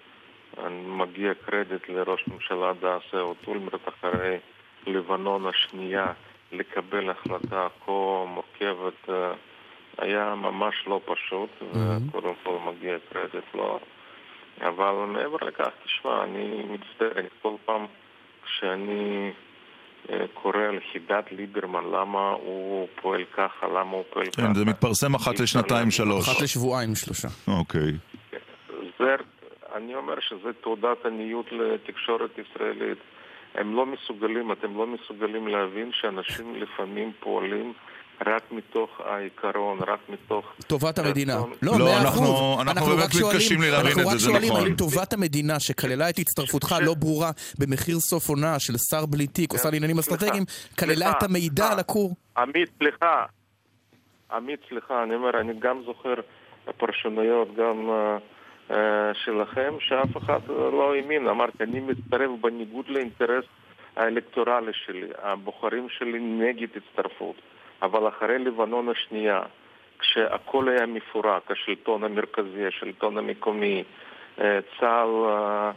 מגיע 0.87 1.34
קרדיט 1.46 1.88
לראש 1.88 2.25
ממשלה 2.28 2.73
דאז 2.80 3.00
אהוד 3.14 3.37
אולמרט 3.46 3.88
אחרי 3.88 4.38
לבנון 4.87 5.46
השנייה 5.46 6.12
לקבל 6.52 7.11
החלטה 7.11 7.68
כה 7.84 8.25
מורכבת 8.26 9.08
אה, 9.08 9.32
היה 9.99 10.34
ממש 10.34 10.75
לא 10.87 11.00
פשוט, 11.04 11.50
וקודם 11.62 12.32
כל 12.42 12.58
מגיע 12.66 12.96
קרדיט 13.12 13.54
לו. 13.54 13.78
אבל 14.61 14.92
מעבר 15.06 15.37
לכך, 15.46 15.68
תשמע, 15.84 16.25
אני 16.25 16.62
מצטער, 16.70 17.25
כל 17.42 17.54
פעם 17.64 17.87
כשאני 18.44 19.32
אה, 20.11 20.25
קורא 20.34 20.58
על 20.58 20.78
חידת 20.92 21.32
ליברמן, 21.32 21.84
למה 21.84 22.30
הוא 22.30 22.88
פועל 23.02 23.25
ככה, 23.37 23.66
למה 23.66 23.90
הוא 23.90 24.04
פועל 24.12 24.26
ככה. 24.26 24.42
כן, 24.42 24.54
זה 24.54 24.64
מתפרסם 24.64 25.14
אחת 25.14 25.40
לשנתיים 25.40 25.90
שלוש. 25.90 26.28
אחת 26.28 26.42
לשבועיים 26.42 26.94
שלושה. 26.94 27.28
אוקיי. 27.49 27.92
זה, 28.99 29.14
אני 29.75 29.95
אומר 29.95 30.14
שזה 30.21 30.52
תעודת 30.52 31.07
עניות 31.07 31.52
לתקשורת 31.52 32.31
ישראלית. 32.38 32.99
הם 33.54 33.76
לא 33.76 33.87
מסוגלים, 33.87 34.52
אתם 34.52 34.76
לא 34.76 34.87
מסוגלים 34.87 35.49
להבין 35.49 35.90
שאנשים 35.93 36.54
לפעמים 36.54 37.12
פועלים 37.21 37.73
רק 38.26 38.52
מתוך 38.52 39.00
העיקרון, 39.00 39.78
רק 39.87 39.99
מתוך... 40.09 40.52
טובת 40.66 40.99
המדינה. 40.99 41.37
לא, 41.62 41.73
לא 41.78 41.85
מאה 41.85 42.09
אחוז. 42.09 42.61
אנחנו 42.61 42.87
באמת 42.87 43.09
מתקשים 43.23 43.61
להבין 43.62 43.90
את 43.90 43.95
זה, 43.95 43.95
זה 43.95 44.00
נכון. 44.00 44.00
אנחנו 44.00 44.09
רק 44.09 44.19
שואלים 44.19 44.52
האם 44.52 44.76
טובת 44.76 45.12
המדינה, 45.12 45.61
שכללה 45.61 46.11
את 46.11 46.19
הצטרפותך 46.19 46.75
לא 46.81 46.95
ברורה 46.95 47.31
במחיר 47.59 47.99
סוף 47.99 48.28
עונה 48.28 48.59
של 48.59 48.73
שר 48.90 49.07
בלי 49.07 49.26
תיק 49.26 49.52
או 49.52 49.59
שר 49.59 49.71
לעניינים 49.71 49.99
אסטרטגיים, 49.99 50.45
כללה 50.78 51.11
את 51.11 51.23
המידע 51.23 51.73
על 51.73 51.78
הכור. 51.78 52.14
עמית, 52.37 52.69
סליחה. 52.78 53.25
עמית, 54.33 54.61
סליחה, 54.69 55.02
אני 55.02 55.14
אומר, 55.14 55.40
אני 55.40 55.52
גם 55.59 55.83
זוכר 55.87 56.14
פרשנויות, 56.76 57.49
גם... 57.57 57.88
uh, 57.88 58.34
שלכם, 59.12 59.75
שאף 59.80 60.16
אחד 60.16 60.40
לא 60.49 60.94
האמין. 60.94 61.28
אמרתי, 61.28 61.64
אני 61.64 61.80
מצטרף 61.80 62.30
בניגוד 62.40 62.88
לאינטרס 62.88 63.44
האלקטורלי 63.97 64.73
שלי. 64.73 65.09
הבוחרים 65.23 65.88
שלי 65.88 66.18
נגד 66.21 66.68
הצטרפות. 66.76 67.37
אבל 67.83 68.09
אחרי 68.09 68.38
לבנון 68.38 68.88
השנייה, 68.88 69.42
כשהכל 69.99 70.68
היה 70.68 70.87
מפורק, 70.87 71.50
השלטון 71.50 72.04
המרכזי, 72.04 72.66
השלטון 72.66 73.18
המקומי, 73.18 73.85
אה, 74.40 74.59
צה"ל 74.80 75.26
אה, 75.28 75.71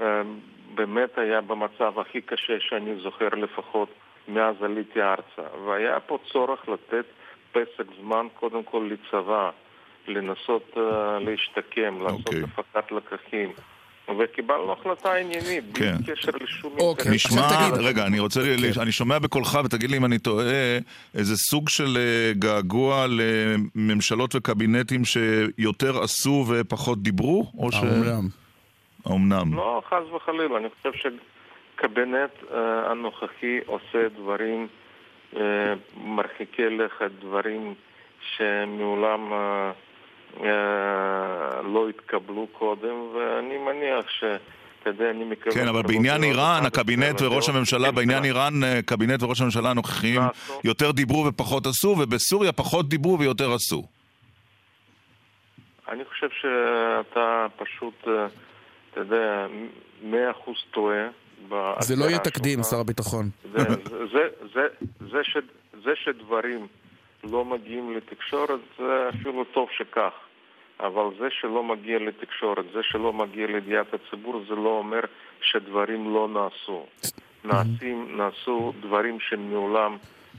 אה, 0.00 0.22
באמת 0.74 1.18
היה 1.18 1.40
במצב 1.40 1.98
הכי 1.98 2.20
קשה 2.20 2.60
שאני 2.60 2.94
זוכר 3.02 3.28
לפחות 3.28 3.88
מאז 4.28 4.62
עליתי 4.62 5.02
ארצה, 5.02 5.56
והיה 5.64 6.00
פה 6.00 6.18
צורך 6.32 6.68
לתת 6.68 7.04
פסק 7.52 7.84
זמן 8.00 8.26
קודם 8.40 8.62
כל 8.62 8.90
לצבא, 8.90 9.50
לנסות 10.08 10.76
להשתקם, 11.20 12.02
לעשות 12.02 12.20
okay. 12.20 12.26
אוקיי. 12.26 12.42
הפקת 12.42 12.92
לקחים. 12.92 13.52
וקיבלנו 14.18 14.72
החלטה 14.72 15.14
עניינית, 15.14 15.72
בלי 15.72 15.86
כן. 15.86 16.12
קשר 16.12 16.32
לשום 16.40 16.72
אוקיי. 16.72 17.12
אינטרס. 17.12 17.32
נשמע, 17.32 17.88
רגע, 17.88 18.06
אני 18.06 18.18
רוצה, 18.18 18.40
אוקיי. 18.40 18.82
אני 18.82 18.92
שומע 18.92 19.18
בקולך, 19.18 19.58
ותגיד 19.64 19.90
לי 19.90 19.96
אם 19.96 20.04
אני 20.04 20.18
טועה, 20.18 20.78
איזה 21.14 21.36
סוג 21.36 21.68
של 21.68 21.96
אה, 21.96 22.32
געגוע 22.32 23.06
לממשלות 23.08 24.34
וקבינטים 24.34 25.02
שיותר 25.04 26.02
עשו 26.02 26.44
ופחות 26.48 27.02
דיברו? 27.02 27.52
או 27.58 27.72
ש... 27.72 27.74
האומנם. 27.74 28.28
האומנם. 29.06 29.54
לא, 29.54 29.82
חס 29.88 30.12
וחלילה, 30.16 30.56
אני 30.56 30.68
חושב 30.76 31.10
שקבינט 31.74 32.30
אה, 32.52 32.90
הנוכחי 32.90 33.58
עושה 33.66 34.08
דברים 34.18 34.66
אה, 35.36 35.74
מרחיקי 35.96 36.62
לכת, 36.62 37.10
דברים 37.20 37.74
שמעולם... 38.36 39.32
אה, 39.32 39.72
לא 41.64 41.88
התקבלו 41.88 42.46
קודם, 42.52 42.94
ואני 43.14 43.58
מניח 43.58 44.08
ש... 44.08 44.24
אני 44.86 45.24
מקווה... 45.24 45.54
כן, 45.54 45.68
אבל 45.68 45.82
בעניין 45.82 46.24
איראן, 46.24 46.66
הקבינט 46.66 47.22
וראש 47.22 47.48
הממשלה, 47.48 47.90
בעניין 47.90 48.24
איראן, 48.24 48.64
אה, 48.64 48.80
קבינט 48.82 49.22
וראש 49.22 49.40
הממשלה 49.40 49.70
הנוכחיים 49.70 50.20
יותר 50.64 50.90
דיברו 50.90 51.26
ופחות 51.26 51.66
עשו, 51.66 51.88
ובסוריה 51.88 52.52
פחות 52.52 52.88
דיברו 52.88 53.18
ויותר 53.18 53.52
עשו. 53.52 53.82
אני 55.88 56.04
חושב 56.04 56.28
שאתה 56.40 57.46
פשוט, 57.56 57.94
אה, 58.08 58.26
אתה 58.90 59.00
יודע, 59.00 59.46
מאה 60.02 60.30
אחוז 60.30 60.56
טועה. 60.70 61.04
זה 61.80 61.96
לא 61.96 62.04
יהיה 62.04 62.18
תקדים, 62.18 62.62
שר 62.62 62.80
הביטחון. 62.80 63.30
זה 65.84 65.92
שדברים 65.94 66.66
לא 67.24 67.44
מגיעים 67.44 67.96
לתקשורת, 67.96 68.60
זה 68.78 69.08
אפילו 69.08 69.44
טוב 69.44 69.68
שכך. 69.78 70.12
אבל 70.80 71.04
זה 71.18 71.26
שלא 71.30 71.62
מגיע 71.62 71.98
לתקשורת, 71.98 72.64
זה 72.72 72.80
שלא 72.82 73.12
מגיע 73.12 73.46
לידיעת 73.46 73.94
הציבור, 73.94 74.42
זה 74.48 74.54
לא 74.54 74.78
אומר 74.78 75.00
שדברים 75.40 76.14
לא 76.14 76.28
נעשו. 76.28 76.86
נעשים, 77.44 78.16
נעשו 78.16 78.72
דברים 78.80 79.20
שמעולם 79.20 79.96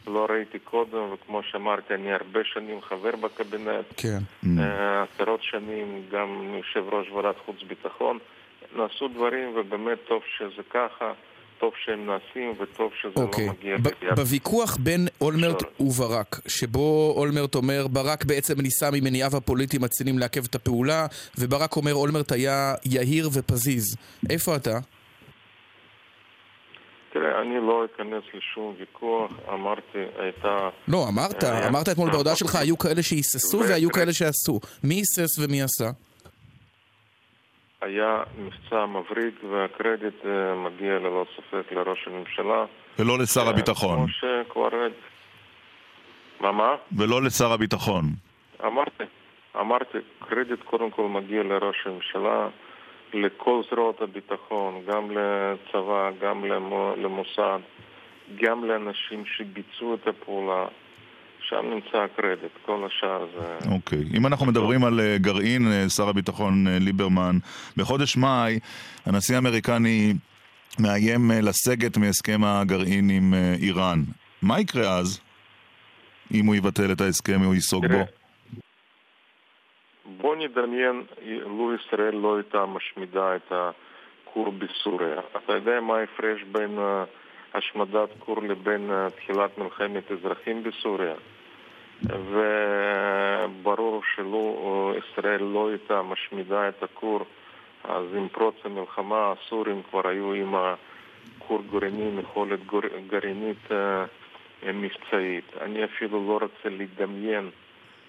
לא 0.08 0.28
ראיתי 0.30 0.60
קודם, 0.60 1.14
וכמו 1.14 1.44
שאמרתי, 1.44 1.94
אני 1.94 2.14
הרבה 2.14 2.40
שנים 2.44 2.82
חבר 2.82 3.16
בקבינט. 3.16 3.86
כן. 3.98 4.18
אה, 4.60 5.04
עשרות 5.04 5.44
שנים 5.44 6.02
גם 6.12 6.54
יושב 6.58 6.94
ראש 6.94 7.10
ועדת 7.10 7.36
חוץ 7.46 7.64
וביטחון. 7.64 8.20
נעשו 8.76 9.08
דברים, 9.08 9.52
ובאמת 9.56 9.98
טוב 10.08 10.22
שזה 10.38 10.64
ככה. 10.70 11.14
טוב 11.60 11.72
שהם 11.86 12.06
נעשים 12.06 12.54
וטוב 12.60 12.92
שזה 13.02 13.14
okay. 13.16 13.20
לא 13.20 13.26
אוקיי. 13.26 13.50
מגיע 13.50 13.76
לידיעת... 13.76 14.16
בוויכוח 14.16 14.78
בין 14.78 15.08
אולמרט 15.22 15.64
וברק, 15.80 16.40
שבו 16.48 17.14
אולמרט 17.18 17.56
אומר 17.56 17.88
ברק 17.88 18.26
בעצם 18.26 18.62
ניסה 18.62 18.90
ממניעיו 18.92 19.38
הפוליטיים 19.38 19.84
הצינים 19.84 20.20
לעכב 20.20 20.46
את 20.46 20.56
הפעולה, 20.56 21.06
וברק 21.38 21.76
אומר 21.76 21.94
אולמרט 21.94 22.32
היה 22.32 22.74
יהיר 22.86 23.30
ופזיז. 23.34 23.98
איפה 24.30 24.56
אתה? 24.56 24.80
תראה, 27.14 27.42
אני 27.42 27.56
לא 27.68 27.86
אכנס 27.86 28.24
לשום 28.34 28.76
ויכוח, 28.80 29.32
אמרתי, 29.54 30.00
הייתה... 30.20 30.70
לא, 30.88 31.08
אמרת, 31.08 31.44
אמרת 31.44 31.90
אתמול 31.90 32.12
בהודעה 32.12 32.36
שלך, 32.36 32.56
היו 32.56 32.78
כאלה 32.78 33.04
שהיססו 33.04 33.60
והיו 33.60 33.92
כאלה 33.92 34.14
שעשו. 34.14 34.60
מי 34.84 34.96
היסס 34.96 35.40
ומי 35.40 35.62
עשה? 35.62 35.90
היה 37.86 38.24
מבצע 38.38 38.86
מבריק 38.86 39.36
והקרדיט 39.52 40.26
אה, 40.26 40.56
מגיע 40.56 41.00
ללא 41.00 41.26
ספק 41.36 41.72
לראש 41.72 42.08
הממשלה. 42.08 42.66
ולא 43.00 43.20
לשר 43.20 43.42
אה, 43.42 43.50
הביטחון. 43.50 43.98
כמו 43.98 44.08
שכבר... 44.08 44.70
מה 46.40 46.52
מה? 46.52 46.76
ולא 46.98 47.24
לשר 47.24 47.54
הביטחון. 47.54 48.04
אמרתי, 48.66 49.04
אמרתי, 49.60 49.98
קרדיט 50.20 50.64
קודם 50.64 50.92
כל 50.92 51.08
מגיע 51.08 51.44
לראש 51.44 51.76
הממשלה, 51.86 52.48
לכל 53.14 53.62
זרועות 53.70 54.02
הביטחון, 54.02 54.82
גם 54.88 55.12
לצבא, 55.12 56.12
גם 56.22 56.46
למוסד, 56.98 57.60
גם 58.36 58.66
לאנשים 58.66 59.24
שביצעו 59.26 59.96
את 59.96 60.08
הפעולה. 60.08 60.66
שם 61.50 61.66
נמצא 61.70 61.98
הקרדיט, 61.98 62.52
כל 62.66 62.86
השאר 62.86 63.26
זה... 63.36 63.70
אוקיי. 63.72 64.00
Okay. 64.00 64.18
אם 64.18 64.28
אנחנו 64.28 64.46
מדברים 64.46 64.84
על 64.84 65.00
uh, 65.00 65.22
גרעין, 65.22 65.62
uh, 65.62 65.90
שר 65.90 66.10
הביטחון 66.10 66.68
uh, 66.68 66.84
ליברמן, 66.84 67.38
בחודש 67.78 68.18
מאי 68.18 68.60
הנשיא 69.06 69.36
האמריקני 69.36 70.14
מאיים 70.80 71.32
לסגת 71.42 71.98
מהסכם 71.98 72.44
הגרעין 72.44 73.10
עם 73.10 73.34
איראן. 73.62 74.00
מה 74.42 74.60
יקרה 74.60 74.98
אז, 74.98 75.22
אם 76.34 76.46
הוא 76.46 76.56
יבטל 76.56 76.92
את 76.92 77.02
ההסכם 77.02 77.46
או 77.46 77.54
ייסוג 77.54 77.86
בו? 77.86 78.02
בוא 80.06 80.36
נדמיין 80.36 81.04
לו 81.46 81.76
ישראל 81.76 82.16
לא 82.16 82.36
הייתה 82.36 82.66
משמידה 82.66 83.36
את 83.36 83.52
הכור 83.52 84.52
בסוריה. 84.52 85.20
אתה 85.38 85.54
יודע 85.54 85.82
מה 85.82 85.98
ההפרש 85.98 86.44
בין... 86.52 86.80
השמדת 87.58 88.10
כור 88.20 88.44
לבין 88.44 88.92
תחילת 89.16 89.58
מלחמת 89.58 90.12
אזרחים 90.12 90.64
בסוריה. 90.64 91.14
וברור 92.04 94.02
שלו 94.16 94.94
ישראל 94.98 95.44
לא 95.44 95.70
הייתה 95.70 96.02
משמידה 96.02 96.70
את 96.70 96.84
הכור, 96.84 97.20
אז 97.84 98.04
עם 98.16 98.28
פרוץ 98.28 98.56
המלחמה 98.64 99.32
הסורים 99.32 99.82
כבר 99.90 100.08
היו 100.08 100.34
עם 100.34 100.56
הכור 100.56 101.62
גרעיני 101.72 102.22
יכולת 102.22 102.60
גרעינית 103.08 103.72
מבצעית. 104.64 105.46
אני 105.62 105.84
אפילו 105.84 106.28
לא 106.28 106.40
רוצה 106.42 106.70
לדמיין 106.70 107.50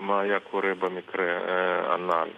מה 0.00 0.20
היה 0.20 0.40
קורה 0.40 0.74
במקרה 0.74 1.24
הנ"ל. 1.94 2.28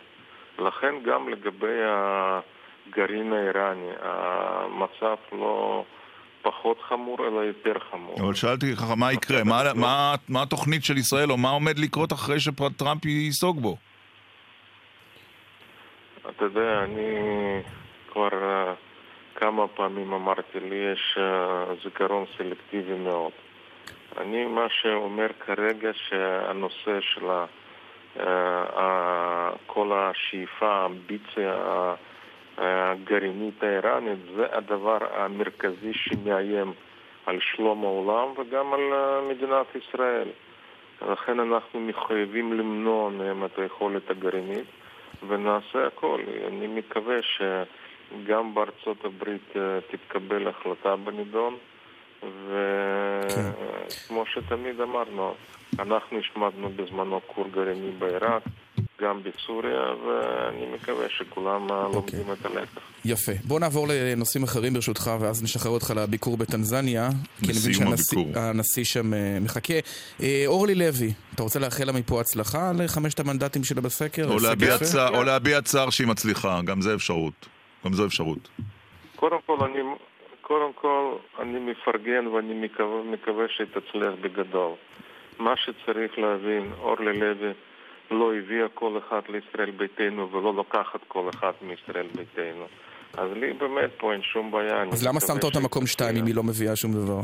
לכן 0.59 0.95
גם 1.03 1.29
לגבי 1.29 1.81
הגרעין 1.85 3.33
האיראני, 3.33 3.91
המצב 4.01 5.17
לא 5.33 5.85
פחות 6.49 6.81
חמור, 6.89 7.17
אלא 7.27 7.41
יותר 7.41 7.79
חמור. 7.91 8.17
אבל 8.21 8.35
שאלתי 8.35 8.77
ככה, 8.77 8.95
מה 8.95 9.13
יקרה? 9.13 9.45
מה, 9.45 9.63
מה, 9.75 10.15
מה 10.29 10.43
התוכנית 10.43 10.85
של 10.85 10.97
ישראל, 10.97 11.31
או 11.31 11.37
מה 11.37 11.51
עומד 11.51 11.79
לקרות 11.79 12.13
אחרי 12.13 12.41
שטראמפ 12.41 13.05
ייסוג 13.05 13.61
בו? 13.61 13.77
אתה 16.29 16.45
יודע, 16.45 16.85
אני 16.85 17.13
כבר 18.13 18.29
uh, 18.29 19.39
כמה 19.41 19.69
פעמים 19.69 20.13
אמרתי, 20.13 20.61
לי 20.61 20.93
יש 20.93 21.19
uh, 21.19 21.85
זיכרון 21.85 22.25
סלקטיבי 22.39 22.95
מאוד. 22.95 23.33
אני 24.19 24.47
מה 24.47 24.67
שאומר 24.81 25.27
כרגע 25.47 25.91
שהנושא 26.09 27.01
של 27.01 27.27
uh, 28.17 28.23
כל 29.67 29.93
השאיפה, 29.93 30.69
האמביציה 30.69 31.55
הגרעינית 32.59 33.63
האיראנית 33.63 34.19
זה 34.37 34.47
הדבר 34.53 34.99
המרכזי 35.11 35.93
שמאיים 35.93 36.73
על 37.27 37.39
שלום 37.41 37.85
העולם 37.85 38.29
וגם 38.39 38.75
על 38.75 38.81
מדינת 39.29 39.67
ישראל. 39.75 40.29
לכן 41.13 41.41
אנחנו 41.41 41.81
מחויבים 41.81 42.53
למנוע 42.53 43.11
מהם 43.11 43.45
את 43.45 43.59
היכולת 43.59 44.11
הגרעינית 44.11 44.67
ונעשה 45.29 45.87
הכל. 45.87 46.21
אני 46.49 46.67
מקווה 46.67 47.17
שגם 47.23 48.55
בארצות 48.55 49.05
הברית 49.05 49.55
תתקבל 49.91 50.49
החלטה 50.49 50.97
בנידון 50.97 51.57
וכמו 52.19 54.25
כן. 54.25 54.31
שתמיד 54.31 54.81
אמרנו, 54.81 55.35
אנחנו 55.79 56.19
השמדנו 56.19 56.69
בזמנו 56.69 57.21
כור 57.27 57.49
גרעיני 57.49 57.91
בעיראק 57.91 58.43
גם 59.01 59.21
בסוריה, 59.23 59.81
ואני 60.07 60.67
מקווה 60.75 61.09
שכולם 61.09 61.71
okay. 61.71 61.95
לומדים 61.95 62.33
את 62.33 62.47
הלקח. 62.47 62.81
יפה. 63.05 63.33
בוא 63.45 63.61
נעבור 63.61 63.87
לנושאים 63.91 64.45
אחרים 64.45 64.75
ברשותך, 64.75 65.11
ואז 65.21 65.43
נשחרר 65.43 65.73
אותך 65.73 65.93
לביקור 65.97 66.37
בטנזניה. 66.37 67.09
כי 67.41 67.51
אני 67.51 67.59
מבין 67.59 67.73
שהנשיא 67.73 68.85
שם 68.85 69.15
אה, 69.15 69.39
מחכה. 69.41 69.75
אה, 70.23 70.45
אורלי 70.47 70.75
לוי, 70.75 71.13
אתה 71.35 71.43
רוצה 71.43 71.59
לאחל 71.59 71.85
לה 71.85 71.93
מפה 71.93 72.21
הצלחה 72.21 72.73
לחמשת 72.79 73.21
המנדטים 73.21 73.65
שלה 73.65 73.81
בסקר? 73.81 74.29
או 74.29 74.37
להביע, 74.39 74.79
צער, 74.79 75.19
או 75.19 75.25
להביע 75.25 75.61
צער 75.63 75.91
שהיא 75.91 76.09
מצליחה, 76.09 76.61
גם 76.65 76.81
זה 76.81 76.95
אפשרות. 76.95 77.47
גם 77.85 77.93
זו 77.93 78.07
אפשרות. 78.07 78.49
קודם 79.17 79.39
כל, 79.47 79.57
אני, 79.65 79.79
קודם 80.41 80.73
כל, 80.75 81.13
אני 81.39 81.59
מפרגן 81.59 82.27
ואני 82.27 82.55
מקווה, 82.55 83.03
מקווה 83.13 83.45
שהיא 83.49 83.67
תצליח 83.67 84.13
בגדול. 84.21 84.73
מה 85.39 85.55
שצריך 85.57 86.19
להבין, 86.19 86.73
אורלי 86.81 87.19
לוי 87.19 87.53
לא 88.11 88.35
הביאה 88.35 88.69
כל 88.75 88.99
אחד 88.99 89.21
לישראל 89.29 89.71
ביתנו 89.71 90.33
ולא 90.33 90.55
לוקחת 90.55 91.01
כל 91.09 91.29
אחד 91.35 91.53
מישראל 91.63 92.07
ביתנו. 92.15 92.67
אז 93.17 93.31
לי 93.33 93.53
באמת 93.53 93.91
פה 93.97 94.13
אין 94.13 94.23
שום 94.23 94.51
בעיה. 94.51 94.83
אז 94.93 95.07
למה 95.07 95.21
שמת 95.21 95.45
אותה 95.45 95.61
מקום 95.61 95.87
שתיים 95.87 96.17
אם 96.17 96.27
היא 96.27 96.35
לא 96.35 96.43
מביאה 96.43 96.77
שום 96.77 96.93
דבר? 96.93 97.21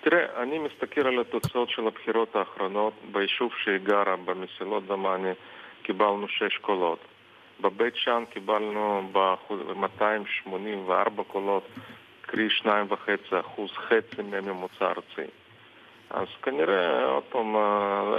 תראה, 0.00 0.42
אני 0.42 0.58
מסתכל 0.58 1.06
על 1.06 1.20
התוצאות 1.20 1.70
של 1.70 1.86
הבחירות 1.86 2.36
האחרונות. 2.36 2.92
ביישוב 3.12 3.52
שהיא 3.64 3.78
גרה, 3.78 4.16
במסילות 4.16 4.86
דמאני, 4.86 5.32
קיבלנו 5.82 6.28
שש 6.28 6.58
קולות. 6.60 6.98
בבית 7.60 7.96
שאן 7.96 8.24
קיבלנו 8.30 9.08
ב-284 9.12 11.22
קולות, 11.28 11.68
קרי 12.20 12.48
2.5 12.62 12.68
אחוז, 13.40 13.70
חצי 13.70 14.22
מהממוצע 14.22 14.86
ארצי. 14.86 15.30
אז 16.12 16.26
כנראה, 16.42 17.04
עוד 17.04 17.22
פעם, 17.22 17.56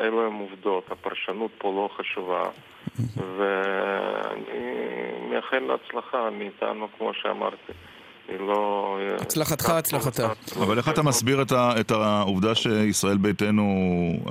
אלו 0.04 0.28
הן 0.28 0.34
עובדות, 0.34 0.92
הפרשנות 0.92 1.52
פה 1.58 1.72
לא 1.76 1.90
חשובה, 1.98 2.44
ואני 3.38 4.74
מייחל 5.30 5.60
להצלחה 5.60 6.30
מאיתנו, 6.30 6.88
כמו 6.98 7.14
שאמרתי. 7.14 7.74
לא... 8.40 8.98
הצלחתך, 9.22 9.70
הצלחתה. 9.70 10.28
אבל 10.66 10.78
איך 10.78 10.90
אתה 10.90 11.04
מסביר 11.04 11.42
את 11.80 11.92
העובדה 11.92 12.56
שישראל 12.56 13.18
ביתנו, 13.18 13.64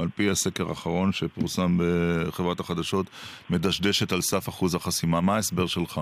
על 0.00 0.08
פי 0.16 0.30
הסקר 0.30 0.68
האחרון 0.68 1.12
שפורסם 1.12 1.78
בחברת 1.78 2.60
החדשות, 2.60 3.06
מדשדשת 3.50 4.12
על 4.12 4.20
סף 4.20 4.48
אחוז 4.48 4.74
החסימה? 4.74 5.20
מה 5.20 5.34
ההסבר 5.34 5.66
שלך? 5.66 6.00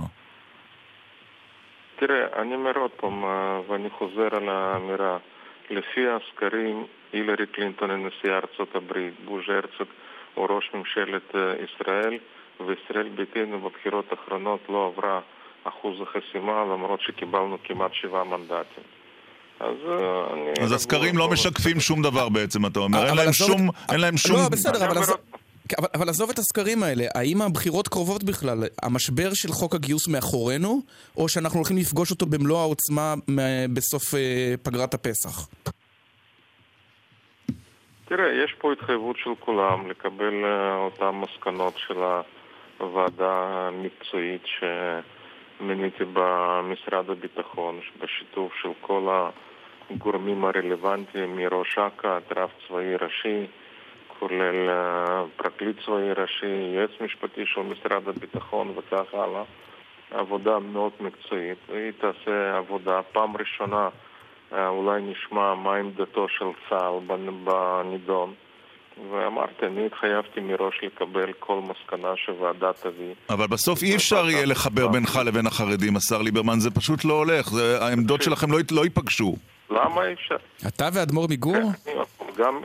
תראה, 1.99 2.43
אני 2.43 2.55
אומר 2.55 2.79
עוד 2.79 2.91
פעם, 2.91 3.25
ואני 3.69 3.91
חוזר 3.91 4.29
על 4.37 4.49
האמירה. 4.49 5.17
לפי 5.71 6.01
הסקרים, 6.09 6.87
הילרי 7.13 7.47
קלינטון 7.47 7.91
היא 7.91 8.07
נשיאה 8.07 8.37
ארצות 8.37 8.75
הברית, 8.75 9.15
בוז' 9.25 9.45
הרצוג 9.49 9.89
הוא 10.35 10.47
ראש 10.51 10.71
ממשלת 10.75 11.35
ישראל, 11.65 12.19
וישראל 12.67 13.09
ביתנו 13.09 13.61
בבחירות 13.61 14.05
האחרונות 14.11 14.61
לא 14.69 14.93
עברה 14.95 15.21
אחוז 15.65 15.95
החסימה, 16.01 16.65
למרות 16.73 17.01
שקיבלנו 17.01 17.59
כמעט 17.65 17.91
שבעה 17.95 18.25
מנדטים. 18.25 18.85
אז 19.61 19.77
אני... 20.33 20.65
אז 20.65 20.73
הסקרים 20.73 21.19
לא 21.19 21.31
משקפים 21.31 21.81
שום 21.81 22.03
דבר 22.03 22.29
בעצם, 22.29 22.67
אתה 22.67 22.81
אומר. 22.81 23.07
אין 23.07 23.17
להם 23.17 23.33
שום... 23.33 23.71
אין 23.93 24.01
להם 24.01 24.17
שום... 24.17 24.37
לא, 24.37 24.49
בסדר, 24.49 24.87
אבל... 24.87 24.97
אבל, 25.79 25.89
אבל 25.95 26.09
עזוב 26.09 26.31
את 26.31 26.39
הסקרים 26.39 26.83
האלה, 26.83 27.05
האם 27.15 27.43
הבחירות 27.43 27.89
קרובות 27.89 28.25
בכלל? 28.25 28.59
המשבר 28.83 29.35
של 29.35 29.49
חוק 29.49 29.75
הגיוס 29.75 30.09
מאחורינו, 30.09 30.83
או 31.17 31.29
שאנחנו 31.29 31.59
הולכים 31.59 31.77
לפגוש 31.77 32.11
אותו 32.11 32.27
במלוא 32.27 32.59
העוצמה 32.59 33.15
בסוף 33.73 34.15
אה, 34.15 34.55
פגרת 34.63 34.95
הפסח? 34.95 35.49
תראה, 38.11 38.33
יש 38.45 38.55
פה 38.59 38.73
התחייבות 38.73 39.17
של 39.17 39.31
כולם 39.41 39.91
לקבל 39.91 40.45
אה, 40.45 40.77
אותן 40.77 41.11
מסקנות 41.11 41.79
של 41.79 41.99
הוועדה 42.79 43.33
המקצועית 43.33 44.43
שמיניתי 44.47 46.05
במשרד 46.13 47.11
הביטחון, 47.11 47.81
בשיתוף 48.01 48.53
של 48.63 48.69
כל 48.81 49.29
הגורמים 49.91 50.45
הרלוונטיים, 50.45 51.37
מראש 51.37 51.79
אכ"א, 51.79 52.19
רב 52.37 52.51
צבאי 52.69 52.97
ראשי, 52.97 53.47
כולל 54.19 54.69
אה, 54.69 55.25
פרקליט 55.37 55.77
צבאי 55.87 56.13
ראשי, 56.13 56.73
יועץ 56.75 56.91
משפטי 57.01 57.47
של 57.47 57.61
משרד 57.61 58.09
הביטחון 58.09 58.73
וכך 58.77 59.15
הלאה. 59.15 59.43
עבודה 60.11 60.59
מאוד 60.59 60.93
מקצועית, 61.01 61.59
והיא 61.69 61.93
תעשה 62.01 62.57
עבודה 62.57 63.03
פעם 63.13 63.37
ראשונה, 63.37 63.89
אולי 64.53 65.03
נשמע 65.03 65.55
מה 65.55 65.77
עמדתו 65.77 66.27
של 66.29 66.45
צה"ל 66.69 67.15
בנידון. 67.45 68.35
ואמרתי, 69.11 69.67
אני 69.67 69.87
התחייבתי 69.87 70.41
מראש 70.41 70.81
לקבל 70.83 71.33
כל 71.33 71.61
מסקנה 71.61 72.09
שוועדה 72.17 72.73
תביא. 72.73 73.15
אבל 73.31 73.47
בסוף 73.47 73.83
אי 73.83 73.97
אפשר 73.97 74.31
יהיה 74.31 74.47
לחבר 74.47 74.89
בינך 74.89 75.19
לבין 75.27 75.47
החרדים, 75.47 75.97
השר 75.97 76.23
ליברמן, 76.23 76.59
זה 76.59 76.71
פשוט 76.71 77.05
לא 77.05 77.15
הולך, 77.15 77.49
זה, 77.49 77.85
העמדות 77.85 78.23
שלכם 78.23 78.53
לא, 78.53 78.59
לא 78.73 78.85
ייפגשו. 78.85 79.37
למה 79.71 80.07
אי 80.07 80.13
אפשר? 80.13 80.37
אתה 80.69 80.89
ואדמו"ר 80.93 81.27
מגור? 81.31 81.57
גם, 82.37 82.61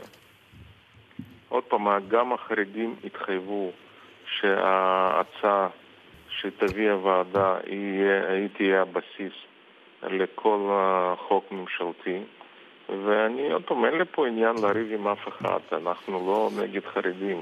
עוד 1.48 1.64
פעם, 1.64 1.86
גם 2.08 2.32
החרדים 2.32 2.94
התחייבו 3.04 3.70
שההצעה 4.40 5.68
שתביא 6.40 6.90
הוועדה 6.90 7.56
היא 7.66 8.48
תהיה 8.56 8.82
הבסיס 8.82 9.32
לכל 10.02 10.70
חוק 11.28 11.52
ממשלתי. 11.52 12.18
ואני 12.88 13.52
עוד 13.52 13.62
פעם, 13.62 13.84
אין 13.84 13.94
לי 13.98 14.04
פה 14.10 14.26
עניין 14.26 14.56
לריב 14.62 14.92
עם 14.92 15.08
אף 15.08 15.28
אחד, 15.28 15.58
אנחנו 15.72 16.26
לא 16.26 16.50
נגד 16.62 16.84
חרדים, 16.94 17.40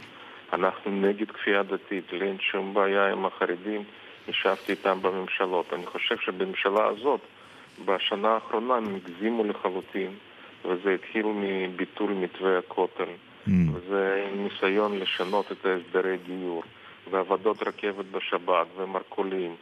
אנחנו 0.52 0.90
נגד 0.90 1.30
כפייה 1.30 1.62
דתית, 1.62 2.12
לי 2.12 2.26
אין 2.26 2.36
שום 2.40 2.74
בעיה 2.74 3.12
עם 3.12 3.26
החרדים, 3.26 3.82
ישבתי 4.28 4.72
איתם 4.72 4.98
בממשלות. 5.02 5.72
אני 5.72 5.86
חושב 5.86 6.16
שבממשלה 6.18 6.86
הזאת, 6.86 7.20
בשנה 7.84 8.28
האחרונה 8.28 8.74
הם 8.74 8.94
הגזימו 8.94 9.44
לחלוטין, 9.44 10.10
וזה 10.64 10.94
התחיל 10.94 11.26
מביטול 11.26 12.10
מתווה 12.10 12.58
הכותל. 12.58 13.04
Mm. 13.04 13.50
וזה 13.72 14.26
ניסיון 14.36 14.98
לשנות 14.98 15.52
את 15.52 15.66
הסדרי 15.66 16.16
דיור, 16.26 16.62
ועבודות 17.10 17.62
רכבת 17.62 18.04
בשבת, 18.12 18.66
ומרכולים, 18.76 19.56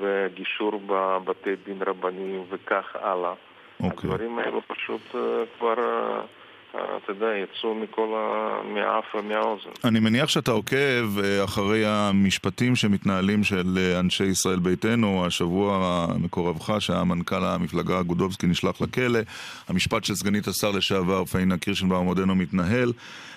וגישור 0.00 0.80
בבתי 0.86 1.50
דין 1.66 1.82
רבניים 1.86 2.44
וכך 2.50 2.84
הלאה. 2.94 3.32
Okay. 3.32 3.84
אוקיי. 3.84 4.10
הדברים 4.10 4.38
האלו 4.38 4.60
פשוט 4.66 5.00
uh, 5.12 5.16
כבר, 5.58 5.74
uh, 5.74 6.76
אתה 7.04 7.12
יודע, 7.12 7.26
יצאו 7.36 7.74
מכל 7.74 8.08
ה... 8.16 8.60
מהאף 8.64 9.14
ומהאוזן. 9.14 9.70
אני 9.84 10.00
מניח 10.00 10.28
שאתה 10.28 10.50
עוקב 10.50 11.18
אחרי 11.44 11.86
המשפטים 11.86 12.76
שמתנהלים 12.76 13.44
של 13.44 13.78
אנשי 14.00 14.24
ישראל 14.24 14.58
ביתנו, 14.58 15.26
השבוע 15.26 16.06
מקורבך, 16.18 16.76
שהיה 16.78 17.04
מנכ"ל 17.04 17.44
המפלגה 17.44 18.02
גודובסקי 18.02 18.46
נשלח 18.46 18.80
לכלא, 18.80 19.20
המשפט 19.68 20.04
של 20.04 20.14
סגנית 20.14 20.48
השר 20.48 20.70
לשעבר 20.70 21.24
פאינה 21.24 21.58
קירשנבאום 21.58 22.06
עודנו 22.06 22.34
מתנהל, 22.34 22.92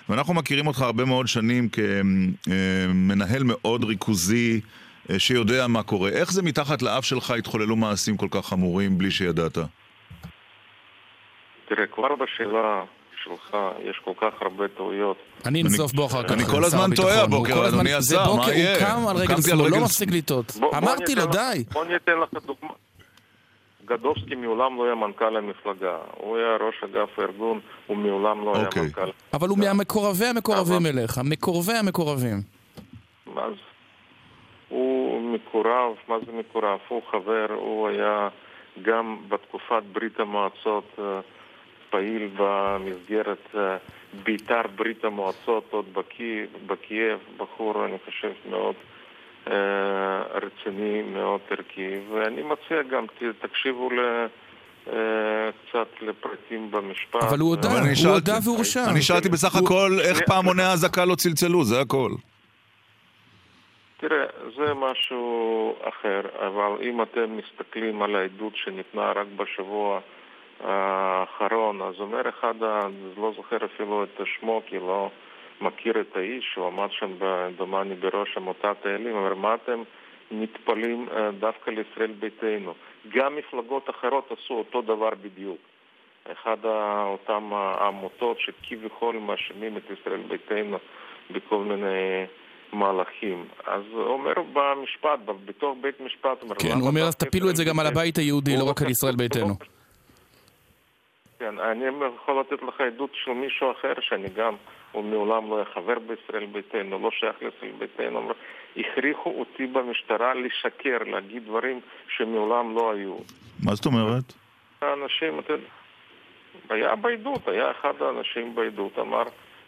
ואנחנו 0.08 0.34
מכירים 0.34 0.66
אותך 0.66 0.80
הרבה 0.80 1.04
מאוד 1.04 1.26
שנים 1.26 1.68
כמנהל 1.68 3.42
מאוד 3.44 3.84
ריכוזי. 3.84 4.60
שיודע 5.18 5.66
מה 5.66 5.82
קורה. 5.82 6.10
איך 6.10 6.32
זה 6.32 6.42
מתחת 6.42 6.82
לאף 6.82 7.04
שלך 7.04 7.30
התחוללו 7.30 7.76
מעשים 7.76 8.16
כל 8.16 8.28
כך 8.30 8.46
חמורים 8.46 8.98
בלי 8.98 9.10
שידעת? 9.10 9.58
תראה, 11.68 11.86
כבר 11.86 12.16
בשאלה 12.16 12.82
שלך, 13.24 13.56
יש 13.90 14.00
כל 14.04 14.12
כך 14.20 14.42
הרבה 14.42 14.68
טעויות. 14.68 15.16
אני 15.46 15.62
אנזוף 15.62 15.92
בו 15.92 16.06
אחר 16.06 16.22
כך. 16.22 16.32
אני 16.32 16.44
כל 16.44 16.50
שר 16.50 16.64
הזמן 16.64 16.84
הביטחון. 16.84 17.06
טועה 17.06 17.22
הבוקר, 17.22 17.68
אדוני 17.68 17.90
זה 17.90 17.96
השר, 18.20 18.30
מה 18.30 18.36
בוקר, 18.36 18.52
יהיה? 18.52 18.72
הוא 18.76 18.86
קם 18.86 19.08
על 19.08 19.16
רגל 19.16 19.40
שמאל, 19.40 19.70
לא 19.70 19.80
מפסיק 19.80 20.08
לטעות. 20.12 20.52
אמרתי 20.76 21.14
לו, 21.14 21.26
די. 21.26 21.64
בוא 21.72 21.84
אני 21.84 21.96
אתן 21.96 22.12
לך 22.12 22.42
דוגמה. 22.46 22.72
גדובסקי 23.86 24.34
מעולם 24.34 24.76
לא 24.76 24.84
היה 24.84 24.94
מנכ"ל 24.94 25.36
המפלגה. 25.36 25.96
הוא 26.16 26.36
היה 26.36 26.56
ראש 26.56 26.74
אגף 26.84 27.18
הארגון, 27.18 27.60
הוא 27.86 27.96
מעולם 27.96 28.44
לא 28.44 28.56
היה 28.56 28.66
אוקיי. 28.66 28.82
מנכ"ל. 28.82 29.10
אבל 29.32 29.48
הוא 29.48 29.58
מהמקורבי 29.58 30.26
המקורבים 30.26 30.86
אליך. 30.86 31.20
מקורבי 31.24 31.72
המקורבים. 31.72 32.40
זה? 33.26 33.40
הוא 34.72 35.20
מקורב, 35.22 35.92
מה 36.08 36.16
זה 36.26 36.32
מקורב? 36.32 36.78
הוא 36.88 37.02
חבר, 37.10 37.46
הוא 37.54 37.88
היה 37.88 38.28
גם 38.82 39.16
בתקופת 39.28 39.82
ברית 39.92 40.20
המועצות 40.20 40.84
אה, 40.98 41.20
פעיל 41.90 42.28
במסגרת 42.36 43.46
אה, 43.54 43.76
בית"ר 44.24 44.62
ברית 44.76 45.04
המועצות, 45.04 45.68
עוד 45.70 45.84
בקי, 45.92 46.40
בקייב, 46.66 47.18
בחור, 47.36 47.84
אני 47.84 47.96
חושב, 48.04 48.32
מאוד 48.50 48.74
אה, 49.46 50.22
רציני, 50.22 51.02
מאוד 51.02 51.40
ערכי, 51.50 51.98
ואני 52.12 52.42
מציע 52.42 52.82
גם, 52.82 53.06
תקשיבו 53.40 53.90
ל... 53.90 54.26
קצת 55.68 55.88
לפרטים 56.00 56.70
במשפט. 56.70 57.22
אבל 57.22 57.38
הוא 57.38 57.48
הודה, 57.48 57.68
הוא 58.04 58.12
הודה 58.12 58.38
והורשע. 58.44 58.90
אני 58.90 59.02
שאלתי 59.02 59.28
בסך 59.28 59.56
הכל 59.56 59.98
איך 60.00 60.20
פעמוני 60.26 60.62
האזעקה 60.62 61.04
לא 61.04 61.14
צלצלו, 61.14 61.64
זה 61.64 61.80
הכל. 61.80 62.10
תראה, 64.02 64.26
זה 64.56 64.74
משהו 64.74 65.74
אחר, 65.82 66.20
אבל 66.38 66.72
אם 66.82 67.02
אתם 67.02 67.36
מסתכלים 67.36 68.02
על 68.02 68.16
העדות 68.16 68.56
שניתנה 68.56 69.12
רק 69.12 69.26
בשבוע 69.36 70.00
האחרון, 70.60 71.82
אז 71.82 71.94
אומר 72.00 72.28
אחד, 72.28 72.62
ה- 72.62 72.80
לא 73.16 73.32
זוכר 73.36 73.56
אפילו 73.64 74.04
את 74.04 74.20
שמו, 74.24 74.62
כי 74.66 74.78
לא 74.78 75.10
מכיר 75.60 76.00
את 76.00 76.16
האיש, 76.16 76.54
הוא 76.56 76.66
עמד 76.66 76.88
שם, 76.90 77.10
דומני, 77.56 77.94
בראש 77.94 78.36
עמותת 78.36 78.86
האלים, 78.86 79.16
אומר, 79.16 79.34
מה 79.34 79.54
אתם 79.54 79.82
נטפלים 80.30 81.06
אה, 81.16 81.30
דווקא 81.30 81.70
לישראל 81.70 82.12
ביתנו? 82.12 82.74
גם 83.08 83.36
מפלגות 83.36 83.90
אחרות 83.90 84.32
עשו 84.32 84.54
אותו 84.54 84.82
דבר 84.82 85.10
בדיוק. 85.22 85.58
אחד 86.32 86.56
אותם 87.04 87.50
העמותות 87.52 88.40
שכביכול 88.40 89.16
מאשימים 89.16 89.76
את 89.76 89.82
ישראל 89.90 90.20
ביתנו 90.28 90.78
בכל 91.30 91.58
מיני 91.58 92.24
מהלכים. 92.72 93.44
אז 93.66 93.82
הוא 93.92 94.04
אומר 94.04 94.32
במשפט, 94.52 95.18
בתוך 95.44 95.76
בית 95.80 96.00
משפט, 96.00 96.42
אומר, 96.42 96.54
כן, 96.54 96.72
הוא 96.80 96.88
אומר, 96.88 97.02
אז 97.02 97.16
תפילו 97.16 97.50
את 97.50 97.56
זה 97.56 97.64
גם 97.64 97.80
על 97.80 97.86
ביתנו?" 97.86 98.00
הבית 98.00 98.16
היהודי, 98.16 98.56
לא 98.56 98.64
רק 98.64 98.82
על 98.82 98.90
ישראל 98.90 99.16
ביתנו. 99.16 99.54
כן, 101.38 101.58
אני 101.58 101.84
יכול 102.16 102.40
לתת 102.40 102.62
לך 102.62 102.80
עדות 102.80 103.10
של 103.24 103.30
מישהו 103.30 103.70
אחר 103.70 103.92
שאני 104.00 104.28
גם, 104.28 104.54
הוא 104.92 105.04
מעולם 105.04 105.50
לא 105.50 105.56
היה 105.56 105.64
חבר 105.74 105.98
בישראל 105.98 106.46
ביתנו, 106.46 106.98
לא 106.98 107.10
שייך 107.10 107.36
לישראל 107.42 107.72
ביתנו, 107.78 108.18
אומר, 108.18 108.34
הכריחו 108.76 109.30
אותי 109.30 109.66
במשטרה 109.66 110.34
לשקר, 110.34 110.98
להגיד 111.06 111.44
דברים 111.44 111.80
שמעולם 112.16 112.74
לא 112.74 112.92
היו. 112.92 113.16
מה 113.64 113.74
זאת 113.74 113.86
אומרת? 113.86 114.32
האנשים, 114.80 115.38
אתה 115.38 115.52
יודע, 115.52 115.64
היה 116.70 116.96
בעדות, 116.96 117.48
היה 117.48 117.70
אחד 117.70 118.02
האנשים 118.02 118.54
בעדות, 118.54 118.98
אמר, 118.98 119.22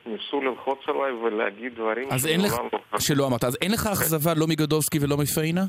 ניסו 0.07 0.41
ללחוץ 0.41 0.79
עליי 0.87 1.13
ולהגיד 1.13 1.75
דברים 1.75 2.09
אז 2.11 2.27
אין 2.27 2.41
לך, 2.41 2.53
לא. 2.73 2.99
שלא 2.99 3.27
אמרת, 3.27 3.45
אז 3.45 3.59
אין 3.63 3.73
לך 3.73 3.87
אכזבה 3.87 4.35
לא 4.37 4.47
מגדובסקי 4.47 4.99
ולא 5.03 5.17
מפאינה? 5.17 5.65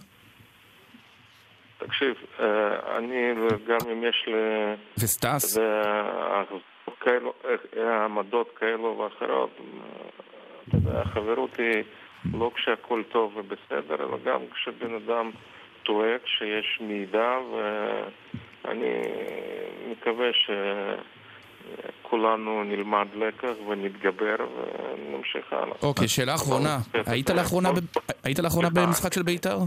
תקשיב, 1.77 2.15
אה, 2.39 2.97
אני, 2.97 3.33
גם 3.67 3.77
אם 3.91 4.03
יש 4.03 4.25
לי... 4.27 4.33
וסטס? 4.99 5.57
כאלו, 6.99 7.33
אה, 7.77 8.05
עמדות 8.05 8.49
כאלו 8.59 8.97
ואחרות, 8.97 9.59
אה, 10.73 11.01
החברות 11.01 11.57
היא 11.57 11.83
לא 12.33 12.51
כשהכול 12.55 13.03
טוב 13.03 13.37
ובסדר, 13.37 13.95
אלא 13.95 14.17
גם 14.25 14.39
כשבן 14.53 14.95
אדם 14.95 15.31
טועה, 15.83 16.19
כשיש 16.23 16.77
מידע, 16.81 17.37
ואני 18.63 19.01
מקווה 19.91 20.27
שכולנו 22.15 22.63
נלמד 22.63 23.07
לקח 23.15 23.53
ונתגבר 23.67 24.35
ונמשיך 24.39 25.53
הלאה. 25.53 25.75
אוקיי, 25.83 26.07
שאלה 26.07 26.35
אחרונה. 26.35 26.77
כן, 26.91 27.01
היית. 27.05 27.29
לאחרונה. 28.39 28.69
במשחק 28.69 29.13
של 29.13 29.23
בית"ר? 29.23 29.57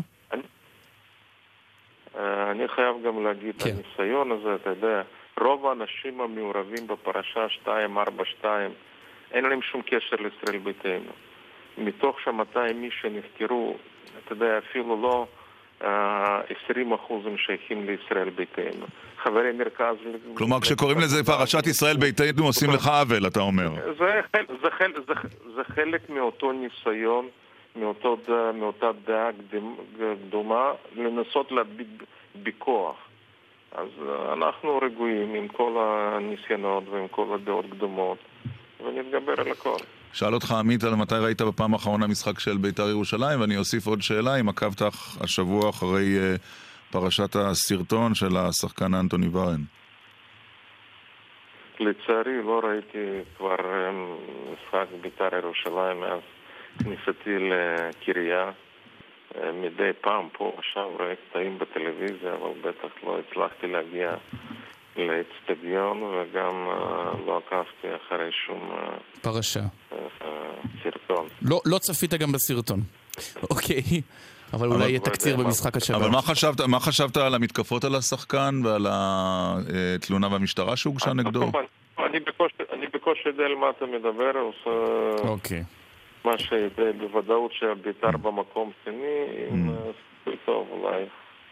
אה, 2.19 2.51
אני 2.51 2.69
חייב 2.69 2.97
גם 3.07 3.25
להגיד, 3.25 3.63
כן. 3.63 3.71
הניסיון 3.71 4.33
הזה, 4.33 4.55
אתה 4.55 4.71
יודע, 4.71 5.03
רוב 5.41 5.67
האנשים 5.67 6.21
המעורבים 6.21 6.87
בפרשה 6.87 7.47
242, 7.61 8.71
אין 9.33 9.45
להם 9.45 9.63
שום 9.63 9.83
קשר 9.83 10.17
לישראל 10.17 10.59
ביתנו. 10.59 11.13
מתוך 11.79 12.21
ש-200 12.21 12.59
איש 12.83 12.95
שנחקרו, 13.03 13.77
אתה 14.25 14.33
יודע, 14.33 14.59
אפילו 14.59 15.03
לא 15.03 15.27
אה, 15.27 15.38
20 15.81 16.93
אחוז 16.93 17.27
הם 17.27 17.37
שייכים 17.39 17.87
לישראל 17.87 18.31
ביתנו. 18.31 18.87
חברי 19.23 19.53
מרכז... 19.53 19.97
כלומר, 20.35 20.61
כשקוראים 20.61 20.99
לזה 20.99 21.25
פרשת 21.25 21.67
ישראל 21.67 21.97
ביתנו, 21.97 22.47
עושים 22.47 22.71
לך 22.71 22.87
עוול, 22.87 23.27
אתה 23.27 23.41
אומר. 23.41 23.69
זה, 23.99 24.21
זה, 24.63 24.69
זה, 25.07 25.15
זה 25.55 25.63
חלק 25.75 26.11
מאותו 26.11 26.53
ניסיון, 26.53 27.29
מאותו, 27.77 28.17
מאותה 28.55 28.91
דעה 29.07 29.31
קדומה, 30.29 30.73
לנסות 30.97 31.53
להדביק 31.53 31.89
בכוח. 32.43 32.97
אז 33.73 33.89
אה, 34.09 34.33
אנחנו 34.33 34.79
רגועים 34.83 35.35
עם 35.35 35.49
כל 35.49 35.73
הניסיונות 35.81 36.85
ועם 36.89 37.09
כל 37.09 37.27
הדעות 37.35 37.65
קדומות, 37.71 38.19
ונתגבר 38.85 39.41
על 39.41 39.51
הכל. 39.51 39.77
שאל 40.13 40.35
אותך 40.35 40.53
עמית 40.53 40.85
על 40.85 40.95
מתי 40.95 41.15
ראית 41.15 41.43
בפעם 41.43 41.73
האחרונה 41.73 42.07
משחק 42.07 42.39
של 42.39 42.57
בית"ר 42.57 42.89
ירושלים, 42.89 43.41
ואני 43.41 43.57
אוסיף 43.57 43.87
עוד 43.87 44.03
שאלה, 44.03 44.41
אם 44.41 44.49
עקבת 44.49 44.83
השבוע 45.21 45.71
אחרי 45.71 46.19
אה, 46.19 46.35
פרשת 46.91 47.37
הסרטון 47.37 48.15
של 48.15 48.37
השחקן 48.37 48.95
אנטוני 48.95 49.29
ורן. 49.33 49.63
לצערי 51.81 52.43
לא 52.43 52.61
ראיתי 52.65 53.23
כבר 53.37 53.57
אה, 53.65 53.91
משחק 54.53 54.87
בית"ר 55.01 55.37
ירושלים 55.37 56.01
מאז 56.01 56.21
כניסתי 56.79 57.37
לקריה. 57.39 58.51
אה, 59.37 59.53
מדי 59.53 59.91
פעם 60.01 60.29
פה 60.33 60.53
ושם 60.59 60.87
רואה 60.99 61.15
קטעים 61.31 61.59
בטלוויזיה, 61.59 62.35
אבל 62.35 62.51
בטח 62.61 63.05
לא 63.05 63.19
הצלחתי 63.19 63.67
להגיע 63.67 64.15
לאצטדיון 64.99 66.03
וגם 66.03 66.67
אה, 66.69 66.75
לא 67.27 67.41
עקבתי 67.47 67.89
אחרי 68.07 68.31
שום 68.47 68.71
אה, 68.73 68.97
פרשה. 69.23 69.61
אה, 69.93 69.97
סרטון. 70.83 71.27
לא 71.43 71.61
לא 71.67 71.79
צפית 71.79 72.15
גם 72.15 72.33
בסרטון. 72.33 72.81
אוקיי. 73.51 73.83
אבל 74.53 74.69
אולי 74.69 74.89
יהיה 74.89 75.01
תקציר 75.01 75.37
במשחק 75.37 75.77
השבת. 75.77 75.97
אבל 75.97 76.09
מה 76.11 76.23
חשבת, 76.23 76.61
מה 76.61 76.81
חשבת 76.81 77.17
על 77.17 77.35
המתקפות 77.35 77.85
על 77.85 77.95
השחקן 77.95 78.61
ועל 78.65 78.87
התלונה 78.91 80.29
במשטרה 80.29 80.77
שהוגשה 80.77 81.13
נגדו? 81.13 81.51
אני 81.99 82.21
בקושי- 82.21 82.73
אני 82.73 82.87
בקושי 82.95 83.29
יודע 83.29 83.45
על 83.45 83.55
מה 83.55 83.71
אתה 83.71 83.85
מדבר, 83.87 84.33
עושה 84.39 84.71
אוקיי. 85.29 85.65
מה 86.25 86.39
שיודע 86.39 86.93
בוודאות 86.99 87.51
שבית"ר 87.53 88.11
במקום 88.17 88.71
שני, 88.85 89.25
אה, 89.51 89.75
סיכוי 90.19 90.37
טוב 90.45 90.69
אולי 90.71 91.05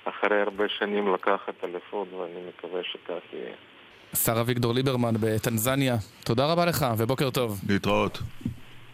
אחרי 0.09 0.40
הרבה 0.40 0.64
שנים 0.79 1.14
לקחת 1.14 1.64
אליפות, 1.64 2.09
ואני 2.12 2.40
מקווה 2.49 2.81
שכך 2.83 3.33
יהיה. 3.33 3.55
השר 4.12 4.40
אביגדור 4.40 4.75
ליברמן 4.75 5.14
בטנזניה, 5.21 5.97
תודה 6.25 6.47
רבה 6.53 6.66
לך 6.66 6.87
ובוקר 6.99 7.31
טוב. 7.31 7.61
להתראות. 7.69 8.19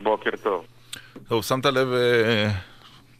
בוקר 0.02 0.30
טוב. 0.42 0.66
טוב, 1.28 1.44
שמת 1.44 1.66
לב 1.66 1.92
אה, 1.92 2.50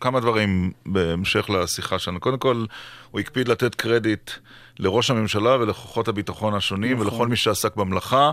כמה 0.00 0.20
דברים 0.20 0.72
בהמשך 0.87 1.50
לשיחה 1.50 1.98
שלנו. 1.98 2.20
קודם 2.20 2.38
כל, 2.38 2.64
הוא 3.11 3.20
הקפיד 3.20 3.48
לתת 3.48 3.74
קרדיט 3.74 4.31
לראש 4.78 5.11
הממשלה 5.11 5.57
ולכוחות 5.61 6.09
הביטחון 6.09 6.55
השונים 6.55 6.92
נכון. 6.96 7.07
ולכל 7.07 7.28
מי 7.28 7.37
שעסק 7.37 7.76
במלאכה, 7.76 8.31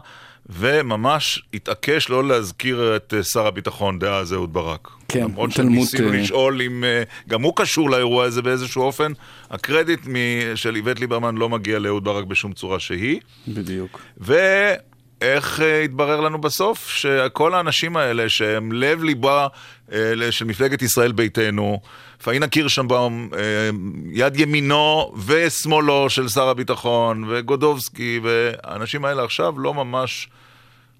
וממש 0.49 1.43
התעקש 1.53 2.09
לא 2.09 2.27
להזכיר 2.27 2.95
את 2.95 3.13
אה, 3.17 3.23
שר 3.23 3.47
הביטחון 3.47 3.99
דאז 3.99 4.33
אהוד 4.33 4.53
ברק. 4.53 4.87
כן, 5.07 5.19
למרות 5.23 5.51
שניסינו 5.51 6.07
אה, 6.13 6.17
לשאול 6.17 6.61
אם 6.61 6.83
אה, 6.83 7.03
גם 7.29 7.41
הוא 7.41 7.53
קשור 7.55 7.89
לאירוע 7.89 8.25
הזה 8.25 8.41
באיזשהו 8.41 8.81
אופן, 8.81 9.11
הקרדיט 9.49 9.99
מ- 10.07 10.55
של 10.55 10.75
איווט 10.75 10.99
ליברמן 10.99 11.35
לא 11.37 11.49
מגיע 11.49 11.79
לאהוד 11.79 12.03
ברק 12.03 12.25
בשום 12.25 12.53
צורה 12.53 12.79
שהיא. 12.79 13.19
בדיוק. 13.47 14.01
ואיך 14.17 14.79
אה, 15.21 15.83
התברר 15.83 16.21
לנו 16.21 16.41
בסוף 16.41 16.89
שכל 16.89 17.53
האנשים 17.53 17.97
האלה 17.97 18.29
שהם 18.29 18.71
לב 18.71 19.03
ליבה 19.03 19.47
אה, 19.91 20.31
של 20.31 20.45
מפלגת 20.45 20.81
ישראל 20.81 21.11
ביתנו, 21.11 21.79
פאינה 22.23 22.47
קירשנבאום, 22.47 23.29
אה, 23.37 23.69
יד 24.11 24.39
ימינו 24.39 25.13
ושמאלו 25.25 26.09
של 26.09 26.27
שר 26.27 26.49
הביטחון, 26.49 27.23
וגודובסקי, 27.27 28.19
והאנשים 28.23 29.05
האלה 29.05 29.23
עכשיו 29.23 29.59
לא 29.59 29.73
ממש 29.73 30.29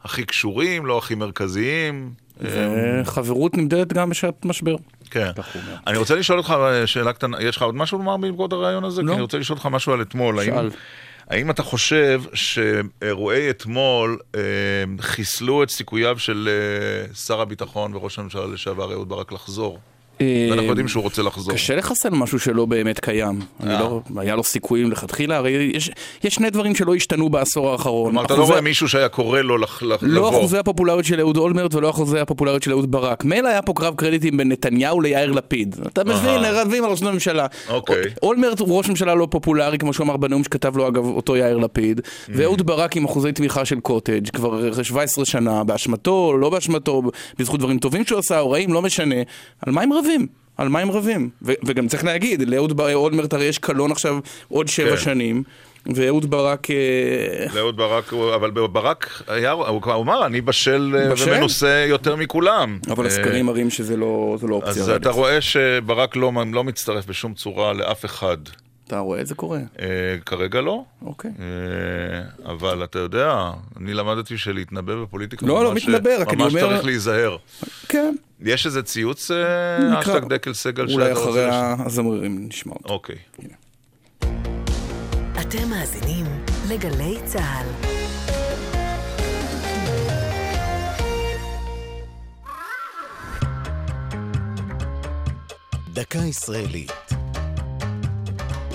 הכי 0.04 0.26
קשורים, 0.26 0.86
לא 0.86 0.98
הכי 0.98 1.16
מרכזיים. 1.16 2.12
וחברות 2.42 3.58
נמדדת 3.58 3.94
גם 3.94 4.10
בשעת 4.10 4.46
משבר. 4.46 4.76
כן. 5.12 5.32
אני 5.88 5.98
רוצה 5.98 6.16
לשאול 6.16 6.38
אותך 6.38 6.56
שאלה 6.86 7.14
קטנה, 7.14 7.44
יש 7.44 7.58
לך 7.58 7.62
עוד 7.62 7.76
משהו 7.76 7.98
לומר 7.98 8.18
בעקבות 8.18 8.54
הרעיון 8.54 8.84
הזה? 8.84 9.02
לא. 9.02 9.08
כי 9.08 9.14
אני 9.14 9.22
רוצה 9.22 9.38
לשאול 9.38 9.58
אותך 9.58 9.66
משהו 9.72 9.94
על 9.94 10.02
אתמול. 10.02 10.46
שאל. 10.46 10.54
האם 10.54 10.70
אתה 11.50 11.64
חושב 11.64 12.22
שאירועי 12.34 13.50
אתמול 13.50 14.20
אה, 14.36 14.42
חיסלו 15.00 15.64
את 15.64 15.70
סיכוייו 15.70 16.20
של 16.20 16.50
אה, 16.52 17.14
שר 17.16 17.42
הביטחון 17.42 17.96
וראש 17.96 18.20
הממשלה 18.20 18.48
לשעבר 18.48 18.94
אהוד 18.94 19.10
ברק 19.10 19.32
לחזור? 19.32 19.80
ואנחנו 20.24 20.70
יודעים 20.70 20.88
שהוא 20.88 21.04
רוצה 21.04 21.22
לחזור. 21.22 21.54
קשה 21.54 21.76
לחסל 21.76 22.10
משהו 22.10 22.40
שלא 22.40 22.66
באמת 22.66 23.00
קיים. 23.00 23.40
אה. 23.64 23.80
לא, 23.80 24.02
היה 24.18 24.36
לו 24.36 24.44
סיכויים 24.44 24.92
לכתחילה, 24.92 25.38
הרי 25.38 25.72
יש, 25.74 25.92
יש 26.24 26.34
שני 26.36 26.50
דברים 26.50 26.76
שלא 26.76 26.96
השתנו 26.96 27.30
בעשור 27.30 27.72
האחרון. 27.72 28.12
כלומר, 28.12 28.26
אתה 28.26 28.36
לא 28.36 28.44
רואה 28.44 28.62
מישהו 28.62 28.90
שהיה 28.90 29.10
קורא 29.10 29.42
לו 29.42 29.58
לא 29.58 29.68
לבוא. 30.02 30.30
אחוזי 30.30 30.58
הפופולריות 30.58 31.06
של 31.06 31.20
אהוד 31.20 31.38
אולמרט 31.38 31.76
ולא 31.76 31.90
אחוזי 31.90 32.20
הפופולריות 32.20 32.64
של 32.64 32.72
אהוד 32.72 32.92
ברק. 32.92 33.26
מילא 33.26 33.48
היה 33.48 33.62
פה 33.62 33.74
קרב 33.74 33.96
קרדיטים 33.96 34.38
בין 34.38 34.52
נתניהו 34.52 35.02
ליאיר 35.02 35.32
לפיד. 35.32 35.76
אתה 35.88 36.04
מבין, 36.04 36.42
רבים 36.46 36.84
על 36.84 36.90
ראש 36.92 37.02
הממשלה. 37.02 37.46
אוקיי. 37.70 38.04
אולמרט 38.24 38.60
הוא 38.60 38.78
ראש 38.78 38.90
ממשלה 38.90 39.16
לא 39.16 39.28
פופולרי, 39.32 39.78
כמו 39.78 39.94
שהוא 39.94 40.04
אמר 40.04 40.18
בנאום 40.18 40.44
שכתב 40.44 40.78
לו 40.78 40.88
אגב 40.88 41.06
אותו 41.06 41.36
יאיר 41.36 41.58
לפיד. 41.58 42.00
Mm. 42.00 42.32
ואהוד 42.36 42.66
ברק 42.66 42.98
עם 42.98 43.06
אחוזי 43.06 43.32
תמיכה 43.32 43.66
של 43.66 43.80
קוטג' 43.80 44.30
כבר 44.30 44.84
17 44.84 45.26
שנה, 45.26 45.64
באשמתו, 45.64 46.38
לא 46.38 46.50
באשמתו, 46.50 47.02
בזכות 47.40 47.60
דברים 47.60 47.80
טובים 47.80 48.06
שהוא 48.06 48.20
עשה 48.20 48.40
או 48.40 48.52
רעים, 48.52 48.74
לא 48.74 48.82
משנה. 48.82 49.16
על 49.66 49.74
מה 49.74 49.82
הם 49.82 49.94
רבים? 49.94 50.09
על 50.58 50.70
מה 50.70 50.80
הם 50.80 50.92
רבים? 50.92 51.30
ו- 51.42 51.54
וגם 51.66 51.88
צריך 51.88 52.04
להגיד, 52.04 52.50
לאהוד 52.50 52.78
בר- 52.78 52.94
אולמרט 52.96 53.34
הרי 53.34 53.46
יש 53.46 53.58
קלון 53.58 53.92
עכשיו 53.92 54.20
עוד 54.50 54.68
שבע 54.68 54.90
כן. 54.96 54.98
שנים. 54.98 55.44
ואהוד 55.96 56.30
ברק... 56.30 56.72
אה, 56.72 56.76
לאהוד 57.54 57.78
ברק, 57.78 58.14
אבל 58.36 58.52
ברק 58.52 59.24
היה, 59.28 59.52
הוא 59.52 59.82
כבר 59.82 60.02
אמר, 60.02 60.26
אני 60.26 60.42
בשל 60.42 60.96
אה, 61.00 61.10
בשל? 61.12 61.30
ומנוסה 61.32 61.86
יותר 61.90 62.16
מכולם. 62.16 62.80
אבל 62.92 63.04
אה, 63.04 63.10
הסקרים 63.10 63.46
מראים 63.46 63.70
שזה 63.70 63.98
לא 63.98 64.38
לא 64.42 64.56
אופציה. 64.56 64.84
אז. 64.84 64.90
אתה 64.90 65.10
רואה 65.10 65.42
שברק 65.42 66.16
לא, 66.16 66.32
לא 66.54 66.64
מצטרף 66.64 67.06
בשום 67.06 67.34
צורה 67.34 67.74
לאף 67.74 68.06
אחד. 68.06 68.38
אתה 68.90 69.00
רואה 69.00 69.22
את 69.22 69.28
זה 69.28 69.36
קורה? 69.36 69.60
אה, 69.80 69.86
כרגע 70.26 70.62
לא. 70.62 70.84
אוקיי. 71.06 71.32
אה, 71.40 71.46
אבל 72.52 72.84
אתה 72.84 73.00
יודע, 73.00 73.52
אני 73.78 73.94
למדתי 73.94 74.38
שלהתנבא 74.38 74.96
בפוליטיקה 75.04 75.46
לא, 75.46 75.64
לא 75.64 75.72
ממש- 75.72 75.88
מתנבא, 75.90 76.10
רק 76.22 76.28
אני 76.34 76.44
ממש 76.44 76.54
אומר- 76.56 76.68
צריך 76.74 76.86
להיזהר. 76.86 77.38
כן. 77.90 78.16
יש 78.42 78.66
איזה 78.66 78.84
ציוץ, 78.84 79.32
נקרא. 79.32 80.00
אשטג 80.18 80.28
דקל 80.34 80.54
סגל, 80.54 80.82
אולי 80.94 81.06
שאתה 81.08 81.12
אחרי 81.14 81.26
רוצה 81.28 81.48
לש- 81.80 81.86
הזמרים 81.86 82.48
נשמע 82.48 82.74
אותו. 82.74 82.94
אוקיי. 82.94 83.16
אתם 85.42 85.70
מאזינים 85.70 86.26
לגלי 86.70 87.18
צה"ל. 87.26 87.66
דקה 95.94 96.20
ישראלית. 96.20 96.92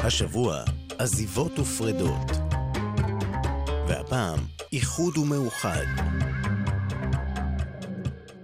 השבוע, 0.07 0.63
עזיבות 0.99 1.59
ופרדות. 1.59 2.31
והפעם, 3.89 4.39
איחוד 4.73 5.19
ומאוחד. 5.19 5.85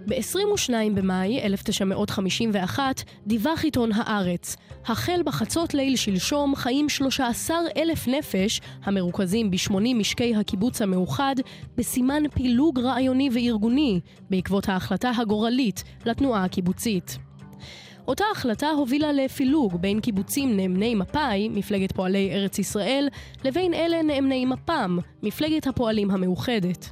ב-22 0.07 0.73
במאי 0.95 1.41
1951 1.41 3.03
דיווח 3.27 3.63
עיתון 3.63 3.91
הארץ. 3.91 4.55
החל 4.85 5.21
בחצות 5.25 5.73
ליל 5.73 5.95
שלשום 5.95 6.55
חיים 6.55 6.89
13 6.89 7.57
אלף 7.77 8.07
נפש 8.07 8.61
המרוכזים 8.83 9.51
ב-80 9.51 9.73
משקי 9.95 10.35
הקיבוץ 10.35 10.81
המאוחד 10.81 11.35
בסימן 11.77 12.23
פילוג 12.33 12.79
רעיוני 12.79 13.29
וארגוני 13.33 13.99
בעקבות 14.29 14.69
ההחלטה 14.69 15.11
הגורלית 15.17 15.83
לתנועה 16.05 16.43
הקיבוצית. 16.43 17.17
אותה 18.07 18.23
החלטה 18.31 18.69
הובילה 18.69 19.11
לפילוג 19.11 19.75
בין 19.75 19.99
קיבוצים 19.99 20.57
נאמני 20.57 20.95
מפא"י, 20.95 21.49
מפלגת 21.49 21.91
פועלי 21.91 22.31
ארץ 22.33 22.59
ישראל, 22.59 23.07
לבין 23.43 23.73
אלה 23.73 24.01
נאמני 24.01 24.45
מפ"ם, 24.45 24.99
מפלגת 25.23 25.67
הפועלים 25.67 26.11
המאוחדת. 26.11 26.89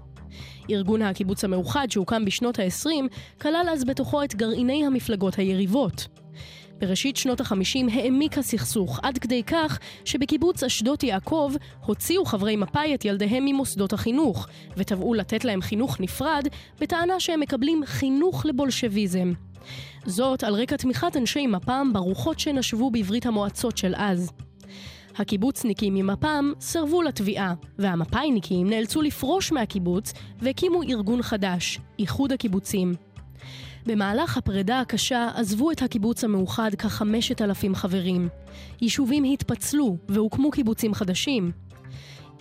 ארגון 0.72 1.02
הקיבוץ 1.02 1.44
המאוחד 1.44 1.88
שהוקם 1.90 2.26
בשנות 2.26 2.60
ה-20 2.60 2.90
כלל 3.42 3.66
אז 3.72 3.84
בתוכו 3.84 4.24
את 4.24 4.36
גרעיני 4.36 4.86
המפלגות 4.86 5.36
היריבות. 5.36 6.08
בראשית 6.80 7.18
שנות 7.18 7.42
ה-50 7.42 7.92
העמיק 7.92 8.38
הסכסוך 8.38 9.00
עד 9.04 9.18
כדי 9.18 9.44
כך 9.44 9.80
שבקיבוץ 10.06 10.64
אשדות 10.64 11.04
יעקב 11.04 11.52
הוציאו 11.86 12.26
חברי 12.26 12.56
מפא"י 12.56 12.96
את 12.96 13.06
ילדיהם 13.06 13.46
ממוסדות 13.46 13.94
החינוך 13.94 14.48
ותבעו 14.78 15.14
לתת 15.14 15.46
להם 15.46 15.62
חינוך 15.62 16.00
נפרד 16.00 16.48
בטענה 16.80 17.20
שהם 17.20 17.40
מקבלים 17.40 17.82
חינוך 17.86 18.46
לבולשביזם. 18.46 19.34
זאת 20.06 20.44
על 20.44 20.54
רקע 20.54 20.78
תמיכת 20.78 21.18
אנשי 21.18 21.48
מפ"ם 21.48 21.90
ברוחות 21.94 22.40
שנשבו 22.40 22.92
בברית 22.92 23.26
המועצות 23.26 23.78
של 23.78 23.94
אז. 23.98 24.32
הקיבוצניקים 25.18 25.94
ממפ"ם 25.94 26.54
סירבו 26.62 27.02
לתביעה, 27.02 27.54
והמפא"יניקים 27.80 28.70
נאלצו 28.70 29.02
לפרוש 29.02 29.52
מהקיבוץ 29.52 30.14
והקימו 30.40 30.84
ארגון 30.84 31.22
חדש, 31.22 31.80
איחוד 32.00 32.32
הקיבוצים. 32.32 32.94
במהלך 33.86 34.38
הפרידה 34.38 34.80
הקשה 34.80 35.30
עזבו 35.36 35.72
את 35.72 35.82
הקיבוץ 35.82 36.24
המאוחד 36.24 36.76
כחמשת 36.78 37.42
אלפים 37.42 37.76
חברים. 37.76 38.30
יישובים 38.82 39.24
התפצלו 39.24 39.98
והוקמו 40.10 40.52
קיבוצים 40.52 40.94
חדשים. 40.94 41.52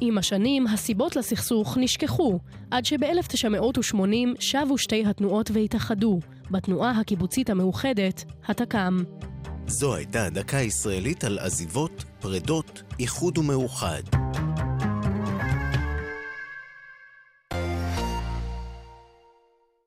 עם 0.01 0.18
השנים 0.18 0.66
הסיבות 0.66 1.16
לסכסוך 1.16 1.79
נשכחו, 1.81 2.38
עד 2.71 2.85
שב-1980 2.85 4.40
שבו 4.40 4.79
שתי 4.79 5.05
התנועות 5.07 5.51
והתאחדו, 5.51 6.21
בתנועה 6.50 7.00
הקיבוצית 7.00 7.50
המאוחדת, 7.50 8.24
התק"ם. 8.46 9.02
זו 9.66 9.94
הייתה 9.94 10.30
דקה 10.30 10.56
ישראלית 10.56 11.24
על 11.24 11.38
עזיבות, 11.38 12.04
פרדות, 12.20 12.82
איחוד 12.98 13.38
ומאוחד. 13.38 14.02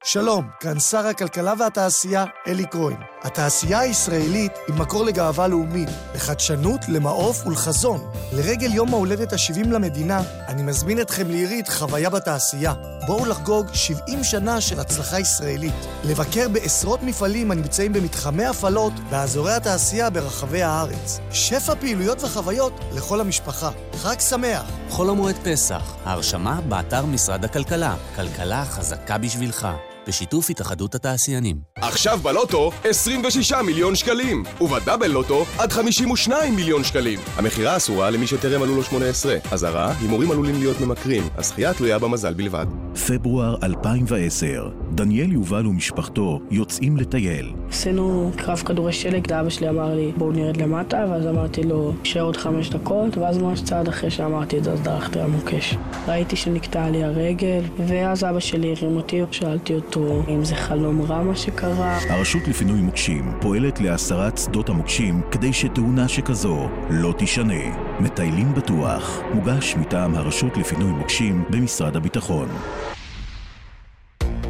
שלום, 0.03 0.49
כאן 0.59 0.79
שר 0.79 1.07
הכלכלה 1.07 1.53
והתעשייה, 1.59 2.25
אלי 2.47 2.65
כהן. 2.71 2.95
התעשייה 3.21 3.79
הישראלית 3.79 4.51
היא 4.67 4.75
מקור 4.75 5.05
לגאווה 5.05 5.47
לאומית, 5.47 5.89
לחדשנות, 6.15 6.81
למעוף 6.89 7.47
ולחזון. 7.47 8.11
לרגל 8.31 8.73
יום 8.73 8.93
ההולדת 8.93 9.33
ה-70 9.33 9.67
למדינה, 9.67 10.21
אני 10.47 10.63
מזמין 10.63 11.01
אתכם 11.01 11.27
לעירית 11.27 11.69
חוויה 11.69 12.09
בתעשייה. 12.09 12.73
בואו 13.07 13.25
לחגוג 13.25 13.67
70 13.73 14.23
שנה 14.23 14.61
של 14.61 14.79
הצלחה 14.79 15.19
ישראלית. 15.19 15.73
לבקר 16.03 16.47
בעשרות 16.49 17.03
מפעלים 17.03 17.51
הנמצאים 17.51 17.93
במתחמי 17.93 18.45
הפעלות 18.45 18.93
באזורי 19.09 19.53
התעשייה 19.53 20.09
ברחבי 20.09 20.63
הארץ. 20.63 21.19
שפע 21.31 21.75
פעילויות 21.75 22.23
וחוויות 22.23 22.73
לכל 22.95 23.21
המשפחה. 23.21 23.69
חג 23.97 24.19
שמח! 24.19 24.63
חול 24.89 25.09
המועד 25.09 25.35
פסח, 25.43 25.95
ההרשמה 26.05 26.61
באתר 26.61 27.05
משרד 27.05 27.45
הכלכלה, 27.45 27.95
כלכלה 28.15 28.65
חזקה 28.65 29.17
בשבילך, 29.17 29.67
בשיתוף 30.07 30.49
התאחדות 30.49 30.95
התעשיינים. 30.95 31.57
עכשיו 31.75 32.19
בלוטו 32.23 32.71
26 32.83 33.53
מיליון 33.53 33.95
שקלים, 33.95 34.43
ובדאבל 34.61 35.07
לוטו 35.07 35.45
עד 35.57 35.71
52 35.71 36.55
מיליון 36.55 36.83
שקלים. 36.83 37.19
המכירה 37.35 37.77
אסורה 37.77 38.09
למי 38.09 38.27
שטרם 38.27 38.61
מלאו 38.61 38.75
לו 38.75 38.83
18. 38.83 39.35
אזהרה, 39.51 39.93
הימורים 39.99 40.31
עלולים 40.31 40.55
להיות 40.59 40.81
ממכרים, 40.81 41.23
הזכייה 41.37 41.73
תלויה 41.73 41.99
במזל 41.99 42.33
בלבד. 42.33 42.65
פברואר 43.07 43.55
2010, 43.63 44.69
דניאל 44.91 45.31
יובל 45.31 45.67
ומשפחתו 45.67 46.39
יוצאים 46.51 46.97
לטייל. 46.97 47.53
עשינו 47.69 48.31
קרב 48.37 48.57
כדורי 48.65 48.93
שלג, 48.93 49.31
אבא 49.31 49.49
שלי 49.49 49.69
אמר 49.69 49.95
לי 49.95 50.11
בואו 50.17 50.31
נרד 50.31 50.57
למטה, 50.57 51.05
ואז 51.09 51.27
אמרתי 51.27 51.63
לו 51.63 51.93
נשאר 52.01 52.21
עוד 52.21 52.37
חמש 52.37 52.69
דקות, 52.69 53.17
ואז 53.17 53.37
ממש 53.37 53.61
צעד 53.61 53.87
אחרי 53.87 54.11
שאמרתי 54.11 54.57
את 54.57 54.63
זה, 54.63 54.71
אז 54.71 54.81
דרכתי 54.81 55.19
על 55.19 55.27
מוקש. 55.27 55.75
ראיתי 56.07 56.35
שנקטעה 56.35 56.89
לי 56.89 57.03
הרגל, 57.03 57.61
ואז 57.87 58.23
אבא 58.23 58.39
שלי 58.39 58.73
הרים 58.77 58.95
אותי, 58.95 59.21
שאלתי 59.31 59.73
אותו 59.73 59.90
אם 60.27 60.45
זה 60.45 60.55
חלום 60.55 61.01
רע 61.01 61.23
מה 61.23 61.35
שקרה. 61.35 61.99
הרשות 62.09 62.47
לפינוי 62.47 62.81
מוקשים 62.81 63.33
פועלת 63.41 63.81
להסרת 63.81 64.37
שדות 64.37 64.69
המוקשים 64.69 65.21
כדי 65.31 65.53
שתאונה 65.53 66.07
שכזו 66.07 66.69
לא 66.89 67.13
תישנה. 67.17 67.77
מטיילים 67.99 68.53
בטוח, 68.53 69.19
מוגש 69.33 69.75
מטעם 69.75 70.15
הרשות 70.15 70.57
לפינוי 70.57 70.91
מוקשים 70.91 71.43
במשרד 71.49 71.95
הביטחון. 71.95 72.47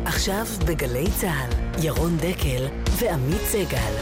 עכשיו 0.05 0.45
בגלי 0.67 1.05
צה"ל, 1.19 1.83
ירון 1.85 2.17
דקל 2.17 2.65
ועמית 2.99 3.41
סגל. 3.41 3.93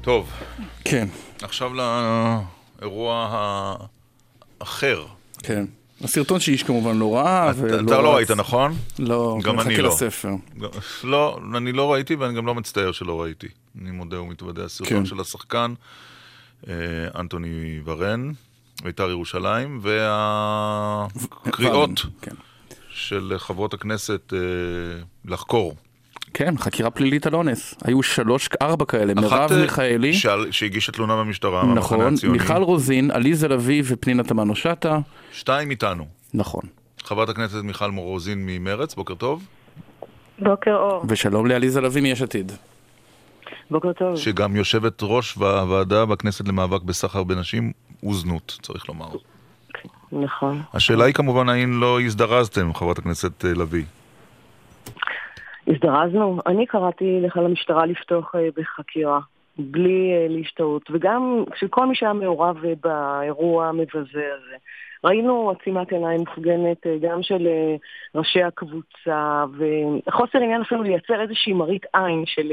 טוב, 0.00 0.30
כן, 0.84 1.08
עכשיו 1.42 1.70
לאירוע 1.74 3.28
האחר. 4.60 5.06
כן. 5.42 5.64
הסרטון 6.04 6.40
שאיש 6.40 6.62
כמובן 6.62 6.98
לא 6.98 7.16
ראה, 7.16 7.50
אתה 7.50 7.82
לא. 7.82 8.14
ראית, 8.14 8.30
נכון? 8.30 8.74
לא, 8.98 9.38
גם 9.42 9.60
אני 9.60 9.68
מחכה 9.68 9.82
לא. 9.82 9.88
לספר. 9.88 10.30
לא, 11.04 11.40
אני 11.56 11.72
לא 11.72 11.92
ראיתי 11.92 12.14
ואני 12.14 12.34
גם 12.34 12.46
לא 12.46 12.54
מצטער 12.54 12.92
שלא 12.92 13.22
ראיתי. 13.22 13.48
אני 13.82 13.90
מודה 13.90 14.20
ומתוודה, 14.20 14.64
הסרטון 14.64 14.98
כן. 14.98 15.06
של 15.06 15.20
השחקן, 15.20 15.74
אה, 16.68 16.74
אנטוני 17.20 17.80
ורן, 17.84 18.32
בית"ר 18.84 19.10
ירושלים, 19.10 19.80
והקריאות 21.42 21.90
כן. 22.22 22.34
של 22.90 23.34
חברות 23.38 23.74
הכנסת 23.74 24.32
אה, 24.32 24.38
לחקור 25.24 25.76
כן, 26.34 26.54
חקירה 26.58 26.90
פלילית 26.90 27.26
על 27.26 27.34
אונס. 27.34 27.74
היו 27.84 28.02
שלוש, 28.02 28.48
ארבע 28.62 28.84
כאלה. 28.84 29.14
מרב 29.14 29.52
אה, 29.52 29.60
מיכאלי, 29.62 30.12
שעל- 30.14 30.46
שהגישה 30.50 30.92
תלונה 30.92 31.16
במשטרה, 31.16 31.52
מהמחנה 31.64 31.80
נכון, 31.80 32.14
הציוני. 32.14 32.38
מיכל 32.38 32.62
רוזין, 32.62 33.10
עליזה 33.10 33.48
לביא 33.48 33.82
ופנינה 33.86 34.22
תמנו 34.22 34.56
שטה. 34.56 34.98
שתיים 35.32 35.70
איתנו. 35.70 36.06
נכון. 36.34 36.62
חברת 37.04 37.28
הכנסת 37.28 37.54
מיכל 37.62 37.90
רוזין 37.96 38.38
ממרץ, 38.46 38.94
בוקר 38.94 39.14
טוב. 39.14 39.42
בוקר 40.38 40.74
אור. 40.76 41.04
ושלום 41.08 41.46
לעליזה 41.46 41.80
לביא 41.80 42.02
מיש 42.02 42.22
עתיד. 42.22 42.52
בוקר 43.70 43.92
טוב. 43.92 44.16
שגם 44.16 44.56
יושבת 44.56 44.98
ראש 45.02 45.36
בוועדה 45.36 46.04
בכנסת 46.06 46.48
למאבק 46.48 46.82
בסחר 46.82 47.22
בנשים 47.24 47.72
וזנות, 48.10 48.58
צריך 48.62 48.88
לומר. 48.88 49.06
נכון. 50.12 50.62
השאלה 50.74 51.04
היא 51.04 51.14
כמובן 51.14 51.48
האם 51.48 51.80
לא 51.80 52.00
הזדרזתם, 52.00 52.74
חברת 52.74 52.98
הכנסת 52.98 53.44
אה, 53.44 53.52
לביא. 53.54 53.84
הזדרזנו. 55.70 56.38
אני 56.46 56.66
קראתי 56.66 57.20
לך 57.20 57.36
למשטרה 57.36 57.86
לפתוח 57.86 58.34
אה, 58.34 58.48
בחקירה, 58.56 59.20
בלי 59.58 60.12
אה, 60.12 60.26
להשתאות, 60.28 60.82
וגם 60.90 61.44
של 61.54 61.68
כל 61.68 61.86
מי 61.86 61.94
שהיה 61.94 62.12
מעורב 62.12 62.64
אה, 62.64 62.72
באירוע 62.82 63.66
המבזה 63.66 64.24
הזה. 64.34 64.56
ראינו 65.04 65.50
עצימת 65.50 65.92
עיניים 65.92 66.20
מופגנת 66.20 66.86
גם 67.00 67.22
של 67.22 67.48
ראשי 68.14 68.42
הקבוצה, 68.42 69.44
וחוסר 69.58 70.38
עניין 70.38 70.60
אפילו 70.60 70.82
לייצר 70.82 71.20
איזושהי 71.20 71.52
מראית 71.52 71.86
עין 71.92 72.22
של 72.26 72.50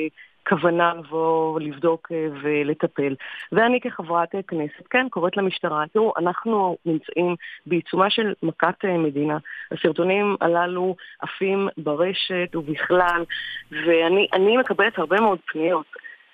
כוונה 0.49 0.93
לבוא, 0.93 1.59
לבדוק 1.59 2.11
אה, 2.11 2.27
ולטפל. 2.41 3.15
ואני 3.51 3.81
כחברת 3.81 4.29
כנסת, 4.47 4.87
כן, 4.89 5.07
קוראת 5.09 5.37
למשטרה. 5.37 5.83
תראו, 5.93 6.13
אנחנו 6.17 6.77
נמצאים 6.85 7.35
בעיצומה 7.65 8.09
של 8.09 8.33
מכת 8.43 8.85
אה, 8.85 8.97
מדינה. 8.97 9.37
הסרטונים 9.71 10.35
הללו 10.41 10.95
עפים 11.19 11.69
ברשת 11.77 12.55
ובכלל, 12.55 13.23
ואני 13.71 14.27
אני 14.33 14.57
מקבלת 14.57 14.99
הרבה 14.99 15.21
מאוד 15.21 15.39
פניות. 15.45 15.85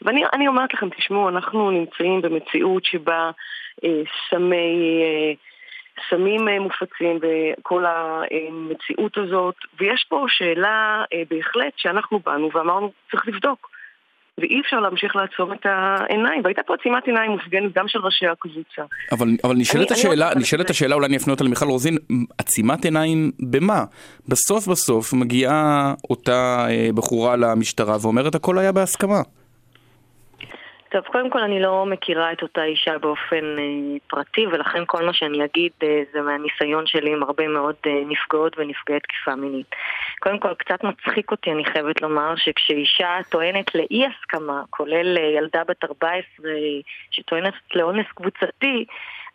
ואני 0.01 0.23
אני 0.33 0.47
אומרת 0.47 0.73
לכם, 0.73 0.89
תשמעו, 0.89 1.29
אנחנו 1.29 1.71
נמצאים 1.71 2.21
במציאות 2.21 2.85
שבה 2.85 3.31
אה, 3.83 4.01
סמי... 4.29 5.01
אה, 5.03 5.33
סמים 6.09 6.49
אה, 6.49 6.59
מופצים 6.59 7.19
וכל 7.21 7.85
המציאות 7.85 9.17
הזאת, 9.17 9.55
ויש 9.79 10.05
פה 10.09 10.25
שאלה 10.27 11.03
בהחלט 11.29 11.73
שאנחנו 11.77 12.19
באנו 12.19 12.49
ואמרנו, 12.53 12.91
צריך 13.11 13.27
לבדוק. 13.27 13.72
ואי 14.39 14.61
אפשר 14.61 14.79
להמשיך 14.79 15.15
לעצום 15.15 15.53
את 15.53 15.65
העיניים, 15.65 16.41
והייתה 16.43 16.61
פה 16.67 16.73
עצימת 16.73 17.03
עיניים 17.07 17.31
מופגנת 17.31 17.71
גם 17.75 17.87
של 17.87 17.99
ראשי 17.99 18.25
הקבוצה. 18.27 18.81
אבל, 19.11 19.27
אבל 19.43 19.55
נשאלת 19.55 19.91
אני- 19.91 19.99
אני 19.99 19.99
השאלה, 19.99 20.27
רוצה 20.27 20.39
נשאלת 20.39 20.69
השאלה, 20.69 20.95
אולי 20.95 21.07
אני 21.07 21.17
אפנה 21.17 21.33
אותה 21.33 21.43
למיכל 21.43 21.65
רוזין, 21.65 21.97
עצימת 22.37 22.85
עיניים 22.85 23.31
במה? 23.49 23.83
בסוף 24.27 24.67
בסוף 24.67 25.13
מגיעה 25.13 25.93
אותה 26.09 26.65
אה, 26.69 26.89
בחורה 26.95 27.35
למשטרה 27.35 27.97
ואומרת 28.01 28.35
הכל 28.35 28.57
היה 28.59 28.71
בהסכמה. 28.71 29.21
טוב, 30.93 31.03
קודם 31.05 31.29
כל 31.29 31.39
אני 31.39 31.59
לא 31.59 31.85
מכירה 31.85 32.31
את 32.31 32.41
אותה 32.41 32.63
אישה 32.63 32.97
באופן 32.97 33.59
אה, 33.59 33.97
פרטי, 34.07 34.47
ולכן 34.47 34.83
כל 34.85 35.05
מה 35.05 35.13
שאני 35.13 35.45
אגיד 35.45 35.71
אה, 35.83 36.01
זה 36.13 36.21
מהניסיון 36.21 36.87
שלי 36.87 37.13
עם 37.13 37.23
הרבה 37.23 37.47
מאוד 37.47 37.75
אה, 37.85 38.01
נפגעות 38.05 38.57
ונפגעי 38.57 38.99
תקיפה 38.99 39.35
מינית. 39.35 39.75
קודם 40.19 40.39
כל, 40.39 40.53
קצת 40.53 40.83
מצחיק 40.83 41.31
אותי, 41.31 41.51
אני 41.51 41.65
חייבת 41.65 42.01
לומר, 42.01 42.35
שכשאישה 42.35 43.17
טוענת 43.29 43.75
לאי 43.75 44.05
הסכמה, 44.05 44.61
כולל 44.69 45.17
אה, 45.17 45.23
ילדה 45.23 45.63
בת 45.63 45.83
14 45.83 46.51
שטוענת 47.11 47.53
לאונס 47.75 48.07
קבוצתי, 48.15 48.85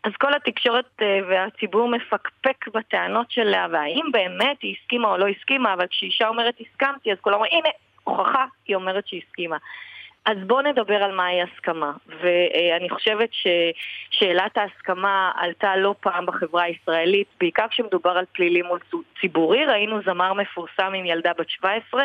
אז 0.05 0.12
כל 0.21 0.35
התקשורת 0.35 1.03
אה, 1.03 1.21
והציבור 1.29 1.88
מפקפק 1.88 2.68
בטענות 2.75 3.31
שלה, 3.31 3.66
והאם 3.71 4.05
באמת 4.12 4.62
היא 4.62 4.77
הסכימה 4.83 5.09
או 5.09 5.16
לא 5.16 5.29
הסכימה, 5.29 5.75
אבל 5.75 5.87
כשאישה 5.87 6.29
אומרת 6.29 6.55
הסכמתי, 6.61 7.12
אז 7.12 7.18
כולם 7.21 7.35
אומרים, 7.35 7.53
הנה, 7.53 7.68
הוכחה, 8.05 8.44
היא 8.66 8.77
אומרת 8.77 9.07
שהיא 9.07 9.23
הסכימה. 9.29 9.57
אז 10.29 10.37
בואו 10.47 10.62
נדבר 10.62 10.95
על 10.95 11.12
מהי 11.17 11.43
הסכמה. 11.43 11.93
ואני 12.07 12.91
חושבת 12.91 13.29
ששאלת 13.33 14.59
ההסכמה 14.59 15.31
עלתה 15.37 15.77
לא 15.77 15.95
פעם 16.01 16.27
בחברה 16.27 16.62
הישראלית, 16.62 17.27
בעיקר 17.41 17.69
כשמדובר 17.71 18.11
על 18.11 18.25
פלילי 18.33 18.62
מול 18.62 18.79
ציבורי. 19.21 19.67
ראינו 19.67 20.01
זמר 20.05 20.33
מפורסם 20.33 20.93
עם 20.95 21.07
ילדה 21.07 21.31
בת 21.38 21.51
17, 21.51 22.03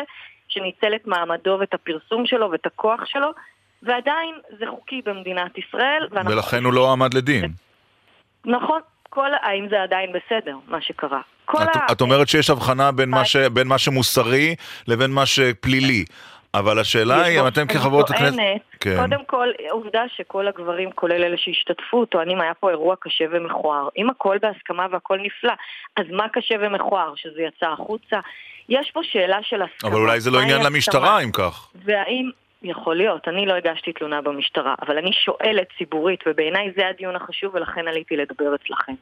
שניצל 0.48 0.94
את 0.94 1.06
מעמדו 1.06 1.56
ואת 1.60 1.74
הפרסום 1.74 2.26
שלו 2.26 2.50
ואת 2.50 2.66
הכוח 2.66 3.04
שלו, 3.04 3.28
ועדיין 3.82 4.34
זה 4.58 4.64
חוקי 4.70 5.02
במדינת 5.04 5.58
ישראל. 5.58 6.08
ואנחנו- 6.10 6.30
ולכן 6.30 6.64
הוא 6.64 6.72
לא 6.72 6.92
עמד 6.92 7.14
לדין. 7.14 7.44
נכון. 8.44 8.80
כל, 9.10 9.30
האם 9.42 9.68
זה 9.70 9.82
עדיין 9.82 10.10
בסדר, 10.12 10.56
מה 10.68 10.80
שקרה? 10.80 11.20
את, 11.50 11.76
ה... 11.76 11.92
את 11.92 12.00
אומרת 12.00 12.28
שיש 12.28 12.50
הבחנה 12.50 12.92
בין 12.92 13.10
מה, 13.10 13.24
ש, 13.24 13.36
בין 13.36 13.66
מה 13.68 13.78
שמוסרי 13.78 14.54
לבין 14.88 15.10
מה 15.10 15.26
שפלילי. 15.26 16.04
אבל 16.54 16.78
השאלה 16.78 17.22
היא, 17.22 17.40
אם 17.40 17.46
אתם 17.46 17.66
כחברות 17.66 18.10
הכנסת... 18.10 18.36
טוענת, 18.36 18.60
כן. 18.80 18.96
קודם 18.96 19.24
כל, 19.24 19.48
עובדה 19.70 20.02
שכל 20.16 20.48
הגברים, 20.48 20.92
כולל 20.92 21.24
אלה 21.24 21.36
שהשתתפו, 21.36 22.04
טוענים 22.04 22.40
היה 22.40 22.54
פה 22.54 22.70
אירוע 22.70 22.94
קשה 23.00 23.24
ומכוער. 23.30 23.88
אם 23.96 24.10
הכל 24.10 24.38
בהסכמה 24.42 24.86
והכל 24.90 25.18
נפלא, 25.18 25.52
אז 25.96 26.06
מה 26.10 26.28
קשה 26.28 26.54
ומכוער? 26.60 27.12
שזה 27.16 27.42
יצא 27.42 27.66
החוצה? 27.66 28.20
יש 28.68 28.90
פה 28.90 29.00
שאלה 29.02 29.38
של 29.42 29.62
הסכמה. 29.62 29.90
אבל 29.90 29.98
אולי 29.98 30.20
זה 30.20 30.30
לא 30.30 30.40
עניין? 30.40 30.62
למשטרה, 30.66 31.20
אם 31.20 31.32
כך. 31.32 31.70
והאם... 31.84 32.30
יכול 32.66 32.96
להיות, 32.96 33.28
אני 33.28 33.46
לא 33.46 33.54
הגשתי 33.54 33.92
תלונה 33.92 34.22
במשטרה, 34.22 34.74
אבל 34.82 34.98
אני 34.98 35.12
שואלת 35.12 35.66
ציבורית, 35.78 36.20
ובעיניי 36.26 36.72
זה 36.76 36.88
הדיון 36.88 37.16
החשוב 37.16 37.54
ולכן 37.54 37.88
עליתי 37.88 38.16
לדבר 38.16 38.54
אצלכם. 38.54 38.92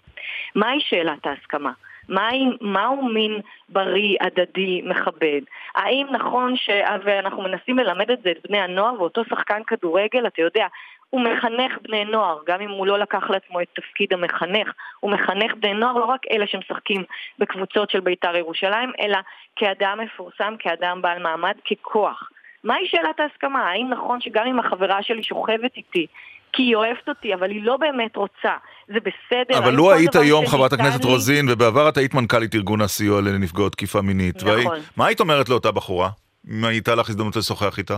מהי 0.55 0.81
שאלת 0.81 1.27
ההסכמה? 1.27 1.73
מהו 2.09 3.09
מין 3.09 3.41
בריא, 3.69 4.17
הדדי, 4.21 4.83
מכבד? 4.85 5.41
האם 5.75 6.07
נכון 6.11 6.57
ש... 6.57 6.71
ואנחנו 7.05 7.43
מנסים 7.43 7.79
ללמד 7.79 8.11
את 8.11 8.23
זה 8.23 8.31
את 8.31 8.47
בני 8.49 8.59
הנוער, 8.59 9.01
ואותו 9.01 9.25
שחקן 9.25 9.63
כדורגל, 9.67 10.27
אתה 10.27 10.43
יודע, 10.43 10.67
הוא 11.11 11.21
מחנך 11.21 11.79
בני 11.83 12.05
נוער, 12.05 12.39
גם 12.47 12.61
אם 12.61 12.71
הוא 12.71 12.87
לא 12.87 12.99
לקח 12.99 13.31
לעצמו 13.31 13.61
את 13.61 13.67
תפקיד 13.73 14.13
המחנך, 14.13 14.73
הוא 15.01 15.11
מחנך 15.11 15.55
בני 15.55 15.75
נוער, 15.75 15.93
לא 15.93 16.05
רק 16.05 16.21
אלה 16.31 16.47
שמשחקים 16.47 17.05
בקבוצות 17.39 17.91
של 17.91 18.01
בית"ר 18.01 18.37
ירושלים, 18.37 18.93
אלא 19.01 19.19
כאדם 19.57 20.01
מפורסם, 20.01 20.55
כאדם 20.59 21.03
בעל 21.03 21.23
מעמד, 21.23 21.55
ככוח. 21.71 22.31
מהי 22.65 22.87
שאלת 22.87 23.21
ההסכמה? 23.21 23.71
האם 23.71 23.89
נכון 23.91 24.21
שגם 24.21 24.47
אם 24.47 24.59
החברה 24.59 25.03
שלי 25.03 25.23
שוכבת 25.23 25.77
איתי, 25.77 26.07
כי 26.53 26.63
היא 26.63 26.77
אוהבת 26.77 27.09
אותי, 27.09 27.35
אבל 27.35 27.51
היא 27.51 27.63
לא 27.65 27.77
באמת 27.77 28.17
רוצה, 28.17 28.57
זה 28.89 28.99
בסדר? 29.01 29.59
אבל 29.59 29.73
לו 29.75 29.93
היית 29.93 30.15
היום, 30.15 30.47
חברת 30.47 30.73
הכנסת 30.73 31.05
לי- 31.05 31.11
רוזין, 31.11 31.47
ובעבר 31.51 31.89
את 31.89 31.97
היית 31.97 32.15
מנכ"לית 32.15 32.55
ארגון 32.55 32.81
הסיוע 32.81 33.21
לנפגעות 33.21 33.73
תקיפה 33.73 34.01
מינית. 34.03 34.37
נכון. 34.37 34.49
והי- 34.51 34.67
מה 34.97 35.07
היית 35.07 35.21
אומרת 35.21 35.49
לאותה 35.49 35.71
בחורה? 35.73 36.09
אם 36.51 36.65
הייתה 36.65 36.95
לך 36.95 37.09
הזדמנות 37.09 37.37
לשוחח 37.37 37.79
איתה? 37.79 37.97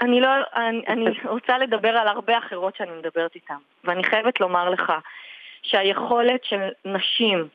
אני 0.00 0.20
לא, 0.20 0.28
אני, 0.56 0.82
אני 0.88 1.04
רוצה 1.24 1.58
לדבר 1.58 1.88
על 1.88 2.08
הרבה 2.08 2.38
אחרות 2.38 2.76
שאני 2.76 2.90
מדברת 2.98 3.34
איתן, 3.34 3.54
ואני 3.84 4.04
חייבת 4.04 4.40
לומר 4.40 4.70
לך 4.70 4.92
שהיכולת 5.62 6.44
של 6.44 6.60
נשים 6.84 7.48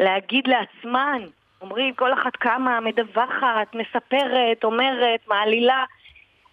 להגיד 0.00 0.44
לעצמן, 0.46 1.22
אומרים 1.60 1.94
כל 1.94 2.12
אחת 2.12 2.36
כמה, 2.40 2.80
מדווחת, 2.80 3.74
מספרת, 3.74 4.64
אומרת, 4.64 5.20
מעלילה, 5.28 5.84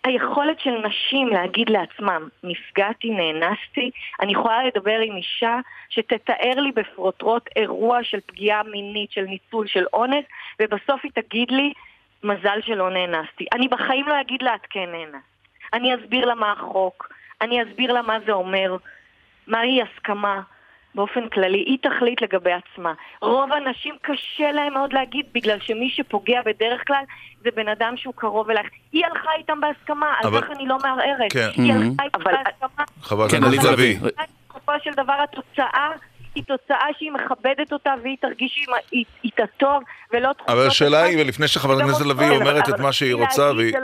היכולת 0.06 0.60
של 0.60 0.72
נשים 0.72 1.28
להגיד 1.28 1.70
לעצמם, 1.70 2.28
נפגעתי, 2.44 3.10
נאנסתי, 3.10 3.92
אני 4.22 4.32
יכולה 4.32 4.64
לדבר 4.64 5.00
עם 5.00 5.16
אישה 5.16 5.60
שתתאר 5.90 6.56
לי 6.56 6.72
בפרוטרוט 6.72 7.50
אירוע 7.56 8.04
של 8.04 8.20
פגיעה 8.26 8.64
מינית, 8.64 9.12
של 9.12 9.22
ניצול, 9.22 9.68
של 9.68 9.86
אונס, 9.94 10.26
ובסוף 10.62 11.02
היא 11.04 11.12
תגיד 11.12 11.52
לי, 11.52 11.74
מזל 12.24 12.60
שלא 12.62 12.90
נאנסתי. 12.90 13.46
אני 13.54 13.68
בחיים 13.68 14.08
לא 14.08 14.22
אגיד 14.22 14.42
לה, 14.42 14.56
את 14.56 14.66
כן 14.70 14.90
נאנסת. 14.92 15.26
אני 15.74 15.96
אסביר 15.96 16.26
לה 16.26 16.36
מה 16.36 16.52
החוק, 16.52 17.10
אני 17.42 17.64
אסביר 17.64 17.94
לה 17.94 18.02
מה 18.02 18.18
זה 18.26 18.32
אומר, 18.32 18.78
מהי 19.48 19.82
הסכמה. 19.82 20.42
באופן 20.96 21.30
כללי, 21.30 21.58
היא 21.58 21.78
תחליט 21.82 22.22
לגבי 22.22 22.52
עצמה. 22.52 22.94
רוב 23.22 23.50
הנשים 23.54 23.96
קשה 24.02 24.52
להם 24.52 24.74
מאוד 24.74 24.94
להגיד, 24.94 25.26
בגלל 25.34 25.60
שמי 25.60 25.90
שפוגע 25.90 26.42
בדרך 26.46 26.88
כלל 26.88 27.04
זה 27.44 27.50
בן 27.56 27.68
אדם 27.68 27.94
שהוא 27.98 28.14
קרוב 28.18 28.50
אלייך. 28.50 28.68
היא 28.92 29.06
הלכה 29.06 29.30
איתם 29.38 29.60
בהסכמה, 29.62 30.14
על 30.22 30.28
אבל- 30.28 30.42
כך 30.42 30.52
אני 30.52 30.66
לא 30.68 30.78
מערערת. 30.84 31.34
כן. 31.34 31.50
היא. 31.56 31.74
הלכה 31.74 32.04
איתם 32.04 32.20
בהסכמה. 32.24 32.86
חברת 33.02 33.32
כן, 33.32 33.44
הכנסת. 33.44 33.72
לביא. 33.72 33.98
בסופו 34.50 34.72
של 34.84 34.92
דבר 34.92 35.14
התוצאה 35.24 35.90
היא 36.36 36.44
תוצאה 36.44 36.88
שהיא 36.98 37.12
מכבדת 37.12 37.74
אותה 37.74 37.94
והיא 38.04 38.18
תרגיש 38.22 38.66
איתה 39.24 39.44
טוב 39.58 39.84
ולא 40.14 40.34
תחושות... 40.34 40.50
אבל 40.50 40.68
השאלה 40.68 41.04
היא, 41.04 41.22
ולפני 41.22 41.48
שחברת 41.48 41.78
גם 41.80 41.86
הכנסת 41.90 42.06
לביא 42.06 42.30
אומרת 42.30 42.70
את 42.70 42.80
מה 42.80 42.94
שהיא 42.94 43.14
רוצה, 43.14 43.52
והיא- 43.58 43.76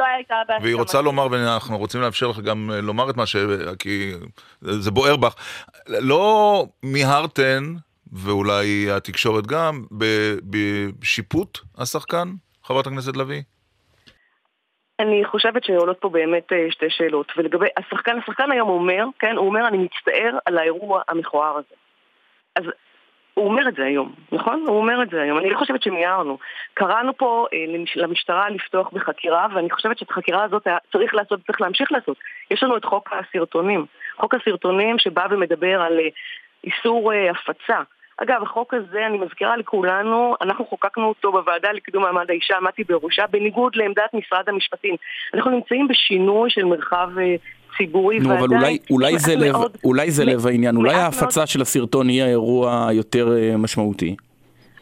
לא 0.64 0.78
רוצה 0.78 1.02
לומר, 1.02 1.28
ואנחנו 1.32 1.78
רוצים 1.78 2.02
לאפשר 2.02 2.28
לך 2.28 2.40
גם 2.40 2.72
אה, 2.74 2.82
לומר 2.82 3.10
את 3.10 3.18
מה 3.18 3.26
ש... 3.26 3.36
כי 3.80 4.12
זה 4.62 4.92
בוער 4.92 5.16
בך. 5.16 5.36
לא 5.88 6.66
מיהרתן, 6.84 7.64
ואולי 8.14 8.92
התקשורת 8.92 9.48
גם, 9.48 9.84
בשיפוט 11.00 11.58
השחקן, 11.78 12.28
חברת 12.64 12.88
הכנסת 12.88 13.18
לביא? 13.18 13.42
אני 15.00 15.26
חושבת 15.26 15.64
שעולות 15.64 15.98
פה 16.00 16.10
באמת 16.10 16.54
אה, 16.54 16.58
שתי 16.72 16.86
שאלות. 16.90 17.32
ולגבי 17.38 17.68
השחקן, 17.78 18.18
השחקן 18.24 18.52
היום 18.52 18.70
אומר, 18.70 19.06
כן, 19.20 19.36
הוא 19.38 19.48
אומר, 19.48 19.68
אני 19.68 19.78
מצטער 19.78 20.38
על 20.46 20.58
האירוע 20.58 21.02
המכוער 21.08 21.58
הזה. 21.58 21.81
אז 22.56 22.64
הוא 23.34 23.46
אומר 23.46 23.68
את 23.68 23.76
זה 23.76 23.86
היום, 23.86 24.14
נכון? 24.32 24.64
הוא 24.68 24.78
אומר 24.78 25.04
את 25.04 25.10
זה 25.10 25.22
היום. 25.22 25.38
אני 25.38 25.50
לא 25.50 25.58
חושבת 25.58 25.84
שמיהרנו. 25.84 26.38
קראנו 26.74 27.18
פה 27.18 27.48
אה, 27.54 27.66
למשטרה 27.96 28.50
לפתוח 28.50 28.90
בחקירה, 28.94 29.48
ואני 29.56 29.70
חושבת 29.70 29.98
שאת 29.98 30.12
החקירה 30.12 30.44
הזאת 30.44 30.68
צריך 30.92 31.14
לעשות, 31.14 31.40
צריך 31.48 31.62
להמשיך 31.62 31.92
לעשות. 31.92 32.18
יש 32.52 32.64
לנו 32.64 32.78
את 32.78 32.86
חוק 32.86 33.10
הסרטונים. 33.14 33.86
חוק 34.18 34.34
הסרטונים 34.36 35.00
שבא 35.00 35.28
ומדבר 35.30 35.82
על 35.82 36.00
אה, 36.00 36.08
איסור 36.64 37.14
אה, 37.14 37.32
הפצה. 37.32 37.82
אגב, 38.18 38.44
החוק 38.44 38.74
הזה, 38.74 39.06
אני 39.08 39.18
מזכירה 39.18 39.58
לכולנו, 39.58 40.36
אנחנו 40.42 40.66
חוקקנו 40.66 41.08
אותו 41.08 41.32
בוועדה 41.32 41.72
לקידום 41.72 42.04
מעמד 42.04 42.30
האישה, 42.30 42.58
עמדתי 42.58 42.84
בראשה, 42.84 43.28
בניגוד 43.28 43.76
לעמדת 43.76 44.14
משרד 44.14 44.50
המשפטים. 44.50 44.96
אנחנו 45.34 45.52
נמצאים 45.52 45.88
בשינוי 45.88 46.50
של 46.50 46.66
מרחב 46.66 47.10
אה, 47.20 47.36
ציבורי, 47.78 48.20
נו, 48.20 48.34
אבל 48.34 48.48
אולי, 48.56 48.78
אולי, 48.90 49.20
זה 49.20 49.36
לב, 49.36 49.52
מאוד, 49.52 49.78
אולי 49.84 50.12
זה 50.12 50.26
לב 50.26 50.48
העניין, 50.48 50.76
אולי 50.76 50.94
ההפצה. 50.94 51.48
של 51.48 51.62
הסרטון 51.62 52.10
יהיה 52.10 52.26
האירוע 52.26 52.88
היותר 52.88 53.38
אה, 53.38 53.58
משמעותי. 53.58 54.16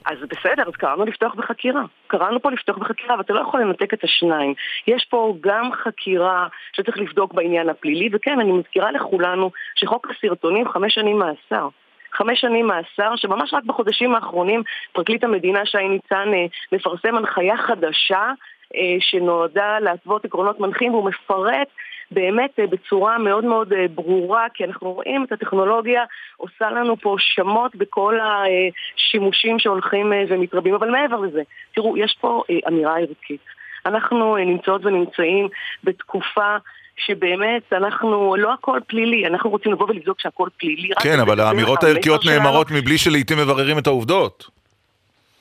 אז 0.06 0.18
בסדר, 0.30 0.64
אז 0.68 0.74
קראנו 0.74 1.06
לפתוח 1.06 1.36
בחקירה. 1.36 1.82
קראנו 2.08 2.42
פה 2.42 2.52
לפתוח 2.52 2.78
בחקירה, 2.78 3.18
ואתה 3.18 3.34
לא 3.34 3.40
יכול 3.40 3.62
לנתק 3.62 3.94
את 3.94 4.04
השניים. 4.04 4.54
יש 4.88 5.06
פה 5.10 5.36
גם 5.42 5.70
חקירה 5.84 6.48
שצריך 6.74 6.98
לבדוק 6.98 7.34
בעניין 7.34 7.70
הפלילי, 7.70 8.10
וכן, 8.14 8.40
אני 8.40 8.52
מזכירה 8.52 8.92
לכולנו 8.92 9.52
שחוק 9.76 10.08
הסרטונים 10.10 10.70
חמש 10.70 10.94
שנים 10.94 11.20
מאסר. 11.20 11.68
חמש 12.14 12.42
שנים 12.42 12.68
מאסר, 12.68 13.16
שממש 13.16 13.54
רק 13.54 13.64
בחודשים 13.64 14.16
האחרונים 14.16 14.64
פרקליט 14.92 15.24
המדינה 15.24 15.66
שי 15.66 15.88
ניצן 15.88 16.34
אה, 16.34 16.46
מפרסם 16.72 17.16
הנחיה 17.16 17.58
חדשה 17.58 18.32
אה, 18.76 18.98
שנועדה 19.00 19.80
להתוות 19.80 20.26
עקרונות 20.26 20.60
מנחים 20.60 20.94
והוא 20.94 21.10
מפרט 21.10 21.68
באמת 22.12 22.60
אה, 22.60 22.68
בצורה 22.68 23.18
מאוד 23.18 23.46
מאוד 23.46 23.74
ברורה, 23.96 24.48
כי 24.54 24.66
אנחנו 24.66 24.92
רואים 24.92 25.24
את 25.24 25.32
הטכנולוגיה 25.32 26.04
עושה 26.38 26.70
לנו 26.70 26.98
פה 26.98 27.16
שמות 27.20 27.76
בכל 27.76 28.20
השימושים 28.20 29.60
שהולכים 29.60 30.14
ומתרבים, 30.30 30.74
אבל 30.74 30.90
מעבר 30.90 31.20
לזה, 31.20 31.42
תראו, 31.76 31.98
יש 31.98 32.18
פה 32.22 32.44
אמירה 32.68 33.00
ערכית. 33.00 33.42
אנחנו 33.86 34.38
נמצאות 34.38 34.86
ונמצאים 34.86 35.48
בתקופה 35.84 36.58
שבאמת 37.06 37.74
אנחנו, 37.74 38.36
לא 38.36 38.54
הכל 38.54 38.80
פלילי, 38.88 39.28
אנחנו 39.28 39.50
רוצים 39.50 39.72
לבוא 39.72 39.90
ולבדוק 39.90 40.22
שהכל 40.22 40.50
פלילי. 40.58 40.90
כן, 41.04 41.20
אבל 41.20 41.40
האמירות 41.40 41.84
הערכיות 41.84 42.26
נאמרות 42.26 42.68
מבלי 42.72 42.98
שלעיתים 42.98 43.38
מבררים 43.38 43.78
את 43.78 43.88
העובדות. 43.88 44.50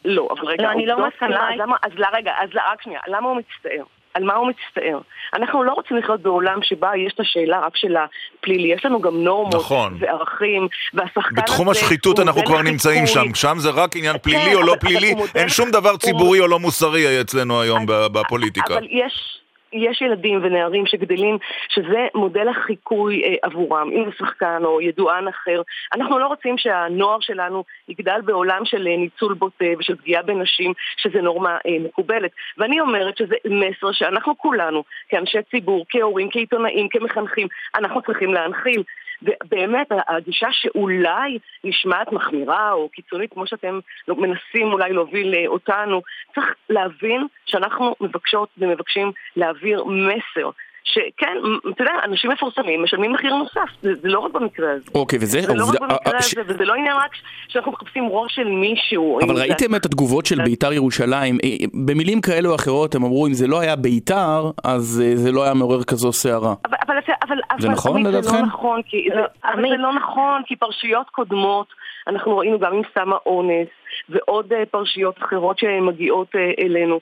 לא, 0.05 0.29
אבל 0.31 0.49
רגע, 0.49 0.63
לא, 0.63 0.71
אני 0.71 0.87
לא 0.87 1.07
מסכימה. 1.07 1.77
אז 1.83 1.93
רגע, 2.13 2.33
אז 2.43 2.49
רק 2.71 2.83
שנייה, 2.83 3.01
למה 3.09 3.29
הוא 3.29 3.37
מצטער? 3.37 3.85
על 4.15 4.25
מה 4.25 4.35
הוא 4.35 4.49
מצטער. 4.49 5.01
אנחנו 5.35 5.63
לא 5.63 5.73
רוצים 5.73 5.97
לחיות 5.97 6.21
בעולם 6.23 6.59
שבה 6.63 6.91
יש 7.07 7.13
את 7.15 7.21
השאלה 7.21 7.61
רק 7.61 7.77
של 7.77 7.97
הפלילי, 7.97 8.73
יש 8.73 8.85
לנו 8.85 9.01
גם 9.01 9.25
נורמות 9.25 9.55
נכון. 9.55 9.97
וערכים, 10.01 10.69
והשחקן 10.95 11.21
הזה... 11.21 11.43
בתחום 11.43 11.69
השחיתות 11.69 12.21
אנחנו 12.21 12.45
כבר 12.45 12.63
נמצאים 12.63 13.07
שם, 13.07 13.35
שם 13.35 13.59
זה 13.59 13.71
רק 13.71 13.97
עניין 13.97 14.13
כן, 14.13 14.19
פלילי 14.19 14.55
או 14.55 14.63
לא 14.63 14.75
פלילי, 14.81 15.15
אין 15.35 15.49
שום 15.49 15.71
דבר 15.71 15.97
ציבורי 15.97 16.41
או 16.41 16.47
לא 16.47 16.59
מוסרי 16.59 17.21
אצלנו 17.21 17.61
היום 17.61 17.87
בפוליטיקה. 17.87 18.75
אבל 18.75 18.87
יש... 18.91 19.39
יש 19.73 20.03
ילדים 20.03 20.41
ונערים 20.43 20.87
שגדלים, 20.87 21.39
שזה 21.69 22.07
מודל 22.15 22.49
החיקוי 22.49 23.23
אה, 23.25 23.35
עבורם, 23.43 23.91
אם 23.93 24.05
זה 24.05 24.11
שחקן 24.19 24.63
או 24.65 24.81
ידוען 24.81 25.29
אחר. 25.29 25.63
אנחנו 25.93 26.19
לא 26.19 26.27
רוצים 26.27 26.59
שהנוער 26.59 27.21
שלנו 27.21 27.65
יגדל 27.89 28.21
בעולם 28.25 28.65
של 28.65 28.87
אה, 28.87 28.97
ניצול 28.97 29.35
בוטה 29.35 29.65
ושל 29.79 29.97
פגיעה 29.97 30.23
בנשים, 30.23 30.73
שזה 30.97 31.21
נורמה 31.21 31.57
אה, 31.67 31.77
מקובלת. 31.81 32.31
ואני 32.59 32.81
אומרת 32.81 33.17
שזה 33.17 33.35
מסר 33.45 33.93
שאנחנו 33.93 34.39
כולנו, 34.39 34.85
כאנשי 35.09 35.39
ציבור, 35.51 35.87
כהורים, 35.89 36.29
כעיתונאים, 36.31 36.89
כמחנכים, 36.89 37.49
אנחנו 37.75 38.03
צריכים 38.03 38.35
להנחיל. 38.35 38.83
ובאמת, 39.23 39.87
הגישה 40.09 40.49
שאולי 40.53 41.39
נשמעת 41.65 42.13
מחמירה 42.13 42.73
או 42.73 42.89
קיצונית, 42.89 43.33
כמו 43.33 43.47
שאתם 43.47 43.79
מנסים 44.09 44.73
אולי 44.73 44.93
להוביל 44.93 45.35
אה, 45.35 45.47
אותנו, 45.47 46.03
צריך 46.35 46.55
להבין 46.69 47.27
שאנחנו 47.47 47.95
מבקשות 48.01 48.49
ומבקשים 48.59 49.13
להעביר 49.37 49.85
מסר. 49.85 50.51
שכן, 50.93 51.37
אתה 51.71 51.83
יודע, 51.83 51.93
אנשים 52.05 52.31
מפורסמים 52.31 52.83
משלמים 52.83 53.13
מחיר 53.13 53.35
נוסף, 53.35 53.69
זה, 53.83 53.95
זה 53.95 54.09
לא 54.09 54.19
רק 54.19 54.33
במקרה 54.33 54.73
הזה. 54.73 54.85
אוקיי, 54.95 55.19
וזה... 55.23 55.41
זה 55.41 55.55
לא 55.55 55.65
עובד... 55.65 55.83
רק 55.83 55.91
במקרה 55.91 56.23
ש... 56.23 56.39
הזה, 56.39 56.55
וזה 56.55 56.65
לא 56.65 56.75
עניין 56.75 56.97
רק 56.97 57.11
שאנחנו 57.49 57.73
מחפשים 57.73 58.09
ראש 58.11 58.35
של 58.35 58.49
מישהו. 58.49 59.19
אבל 59.23 59.39
ראיתם 59.39 59.75
את 59.75 59.87
התגובות 59.87 60.27
של 60.27 60.45
בית"ר 60.45 60.73
ירושלים, 60.73 61.39
אה, 61.45 61.67
במילים 61.87 62.21
כאלו 62.21 62.51
או 62.51 62.55
אחרות 62.55 62.95
הם 62.95 63.05
אמרו 63.05 63.27
אם 63.27 63.33
זה 63.33 63.47
לא 63.47 63.61
היה 63.61 63.77
בית"ר, 63.77 64.51
אז 64.65 65.03
אה, 65.05 65.17
זה 65.17 65.33
לא 65.33 65.45
היה 65.45 65.55
מעורר 65.55 65.85
כזו 65.85 66.13
סערה. 66.13 66.55
אבל, 66.65 66.77
אבל, 66.87 66.97
אבל, 67.23 67.37
זה 67.59 67.67
אבל, 67.67 67.75
נכון 67.75 68.07
לדעתכם? 68.07 68.31
זה 68.31 68.37
לא 68.37 68.47
נכון, 68.47 68.83
כי, 68.83 69.09
זה, 69.15 69.21
אבל 69.45 69.63
זה 69.69 69.77
לא 69.77 69.95
נכון, 69.95 70.43
כי 70.47 70.57
פרשיות 70.57 71.11
קודמות, 71.11 71.67
אנחנו 72.07 72.39
ראינו 72.39 72.59
גם 72.59 72.73
עם 72.75 72.83
סם 72.95 73.13
האונס, 73.13 73.69
ועוד 74.09 74.53
אה, 74.53 74.67
פרשיות 74.71 75.19
אחרות 75.19 75.59
שמגיעות 75.59 76.29
אלינו. 76.59 77.01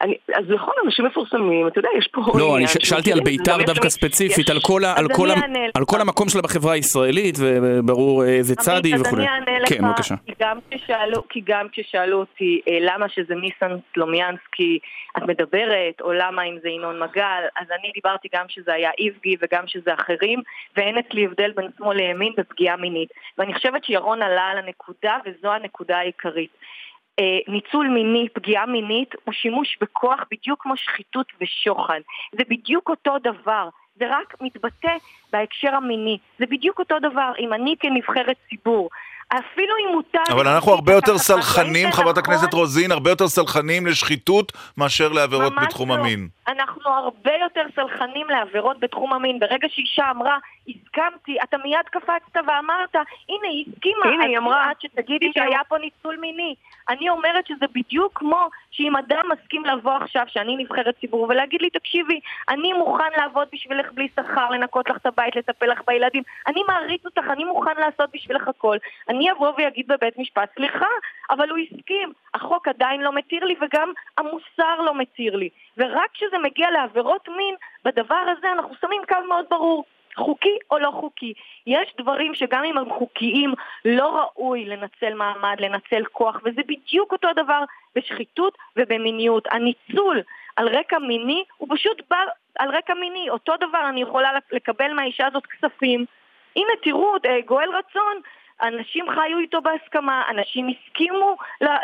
אני, 0.00 0.14
אז 0.34 0.44
נכון, 0.48 0.74
אנשים 0.84 1.04
מפורסמים, 1.04 1.68
אתה 1.68 1.78
יודע, 1.78 1.88
יש 1.98 2.08
פה... 2.12 2.20
לא, 2.38 2.56
אני 2.56 2.66
שאלתי 2.66 3.12
על 3.12 3.20
בית"ר 3.20 3.62
דווקא 3.66 3.88
ספציפית, 3.88 4.50
על 4.50 4.60
כל, 4.62 4.84
על, 4.84 5.08
כל 5.16 5.28
על 5.74 5.84
כל 5.84 6.00
המקום 6.00 6.28
שלה 6.28 6.42
בחברה 6.42 6.72
הישראלית, 6.72 7.34
וברור 7.40 8.24
איזה 8.24 8.56
צד 8.56 8.84
היא 8.84 8.94
וכולי. 9.00 9.22
אז 9.22 9.28
אני 9.28 9.28
אענה 9.28 9.58
לך, 9.58 9.68
כן, 9.68 9.82
בבקשה. 9.88 10.14
כי 10.26 10.32
גם 10.40 10.58
כששאלו, 10.70 11.28
כי 11.28 11.40
גם 11.44 11.66
כששאלו 11.72 12.18
אותי 12.18 12.60
אה, 12.68 12.78
למה 12.80 13.08
שזה 13.08 13.34
ניסן 13.34 13.76
סלומיאנסקי 13.94 14.78
את 15.18 15.22
מדברת, 15.22 16.00
או 16.00 16.12
למה 16.12 16.42
אם 16.42 16.58
זה 16.62 16.68
ינון 16.68 17.02
מגל, 17.02 17.42
אז 17.56 17.66
אני 17.80 17.90
דיברתי 17.94 18.28
גם 18.34 18.44
שזה 18.48 18.72
היה 18.72 18.90
איבגי 18.98 19.36
וגם 19.42 19.66
שזה 19.66 19.94
אחרים, 19.94 20.42
ואין 20.76 20.98
אצלי 20.98 21.24
הבדל 21.24 21.52
בין 21.56 21.66
שמאל 21.78 21.96
לימין 21.96 22.32
בפגיעה 22.36 22.76
מינית. 22.76 23.08
ואני 23.38 23.54
חושבת 23.54 23.84
שירון 23.84 24.22
עלה 24.22 24.42
על 24.42 24.58
הנקודה, 24.58 25.18
וזו 25.26 25.52
הנקודה 25.52 25.98
העיקרית. 25.98 26.50
אה, 27.18 27.38
ניצול 27.48 27.88
מיני, 27.88 28.28
פגיעה 28.32 28.66
מינית, 28.66 29.14
הוא 29.24 29.34
שימוש 29.34 29.78
בכוח 29.80 30.20
בדיוק 30.30 30.62
כמו 30.62 30.76
שחיתות 30.76 31.26
ושוחד. 31.40 32.00
זה 32.32 32.42
בדיוק 32.48 32.88
אותו 32.88 33.16
דבר. 33.22 33.68
זה 33.96 34.04
רק 34.10 34.34
מתבטא 34.40 34.96
בהקשר 35.32 35.74
המיני. 35.74 36.18
זה 36.38 36.46
בדיוק 36.46 36.78
אותו 36.78 36.98
דבר. 36.98 37.32
אם 37.38 37.52
אני 37.52 37.74
כנבחרת 37.80 38.36
ציבור 38.48 38.90
אפילו 39.38 39.74
אם 39.76 39.92
מותר... 39.92 40.22
אבל 40.30 40.48
אנחנו 40.48 40.72
הרבה 40.72 40.92
יותר 40.92 41.18
סלחנים, 41.18 41.92
חברת 41.92 42.18
הכנסת 42.18 42.54
רוזין, 42.54 42.92
הרבה 42.92 43.10
יותר 43.10 43.28
סלחנים 43.28 43.86
לשחיתות 43.86 44.52
מאשר 44.76 45.08
לעבירות 45.08 45.52
בתחום 45.62 45.88
לא. 45.88 45.94
המין. 45.94 46.28
אנחנו 46.48 46.90
הרבה 46.90 47.32
יותר 47.42 47.62
סלחנים 47.74 48.26
לעבירות 48.30 48.80
בתחום 48.80 49.12
המין. 49.12 49.38
ברגע 49.38 49.68
שאישה 49.68 50.10
אמרה, 50.10 50.38
הסכמתי, 50.68 51.36
אתה 51.42 51.56
מיד 51.64 51.86
קפצת 51.90 52.36
ואמרת, 52.36 52.94
הנה, 53.28 53.48
היא 53.48 53.64
הסכימה. 53.68 54.06
הנה, 54.06 54.24
היא 54.24 54.38
אמרה. 54.38 54.70
עד 54.70 54.76
שתגידי 54.80 55.30
שהיה 55.34 55.60
פה 55.68 55.78
ניצול 55.78 56.16
מיני. 56.16 56.54
אני 56.88 57.08
אומרת 57.08 57.46
שזה 57.46 57.66
בדיוק 57.74 58.12
כמו 58.14 58.48
שאם 58.70 58.96
אדם 58.96 59.24
מסכים 59.32 59.64
לבוא 59.64 59.92
עכשיו, 59.92 60.24
שאני 60.28 60.56
נבחרת 60.56 60.94
ציבור, 61.00 61.26
ולהגיד 61.28 61.62
לי, 61.62 61.70
תקשיבי, 61.70 62.20
אני 62.48 62.72
מוכן 62.72 63.10
לעבוד 63.16 63.48
בשבילך 63.52 63.92
בלי 63.92 64.08
שכר, 64.16 64.50
לנקות 64.50 64.90
לך 64.90 64.96
את 64.96 65.06
הבית, 65.06 65.36
לטפל 65.36 65.66
לך 65.66 65.80
בילדים, 65.86 66.22
אני 66.46 66.60
מעריץ 66.68 67.04
אותך, 67.04 67.24
אני 67.30 67.44
מוכן 67.44 67.76
לעשות 67.78 68.10
בשבילך 68.14 68.48
הכל. 68.48 68.76
אני 69.08 69.23
אבוא 69.32 69.52
ויגיד 69.56 69.86
בבית 69.88 70.18
משפט, 70.18 70.48
סליחה, 70.54 70.86
אבל 71.30 71.50
הוא 71.50 71.58
הסכים. 71.58 72.12
החוק 72.34 72.68
עדיין 72.68 73.00
לא 73.00 73.12
מתיר 73.12 73.44
לי 73.44 73.54
וגם 73.60 73.92
המוסר 74.18 74.80
לא 74.80 74.94
מתיר 74.94 75.36
לי. 75.36 75.48
ורק 75.76 76.10
כשזה 76.14 76.38
מגיע 76.38 76.70
לעבירות 76.70 77.28
מין, 77.28 77.54
בדבר 77.84 78.24
הזה 78.38 78.52
אנחנו 78.52 78.74
שמים 78.80 79.02
קו 79.08 79.16
מאוד 79.28 79.44
ברור. 79.50 79.84
חוקי 80.16 80.58
או 80.70 80.78
לא 80.78 80.90
חוקי. 80.90 81.32
יש 81.66 81.94
דברים 82.00 82.34
שגם 82.34 82.64
אם 82.64 82.78
הם 82.78 82.90
חוקיים, 82.90 83.54
לא 83.84 84.20
ראוי 84.20 84.64
לנצל 84.64 85.14
מעמד, 85.14 85.56
לנצל 85.60 86.04
כוח, 86.12 86.40
וזה 86.44 86.60
בדיוק 86.66 87.12
אותו 87.12 87.28
דבר 87.36 87.64
בשחיתות 87.96 88.58
ובמיניות. 88.76 89.46
הניצול 89.50 90.22
על 90.56 90.68
רקע 90.68 90.98
מיני 90.98 91.44
הוא 91.56 91.68
פשוט 91.76 92.02
בא 92.10 92.16
על 92.58 92.76
רקע 92.76 92.94
מיני. 92.94 93.30
אותו 93.30 93.52
דבר 93.56 93.88
אני 93.88 94.02
יכולה 94.02 94.30
לקבל 94.52 94.92
מהאישה 94.92 95.26
הזאת 95.26 95.46
כספים. 95.46 96.04
הנה 96.56 96.72
תראו, 96.82 97.14
אה, 97.26 97.40
גואל 97.46 97.68
רצון, 97.68 98.20
אנשים 98.62 99.04
חיו 99.10 99.38
איתו 99.38 99.60
בהסכמה, 99.60 100.22
אנשים 100.30 100.68
הסכימו 100.68 101.36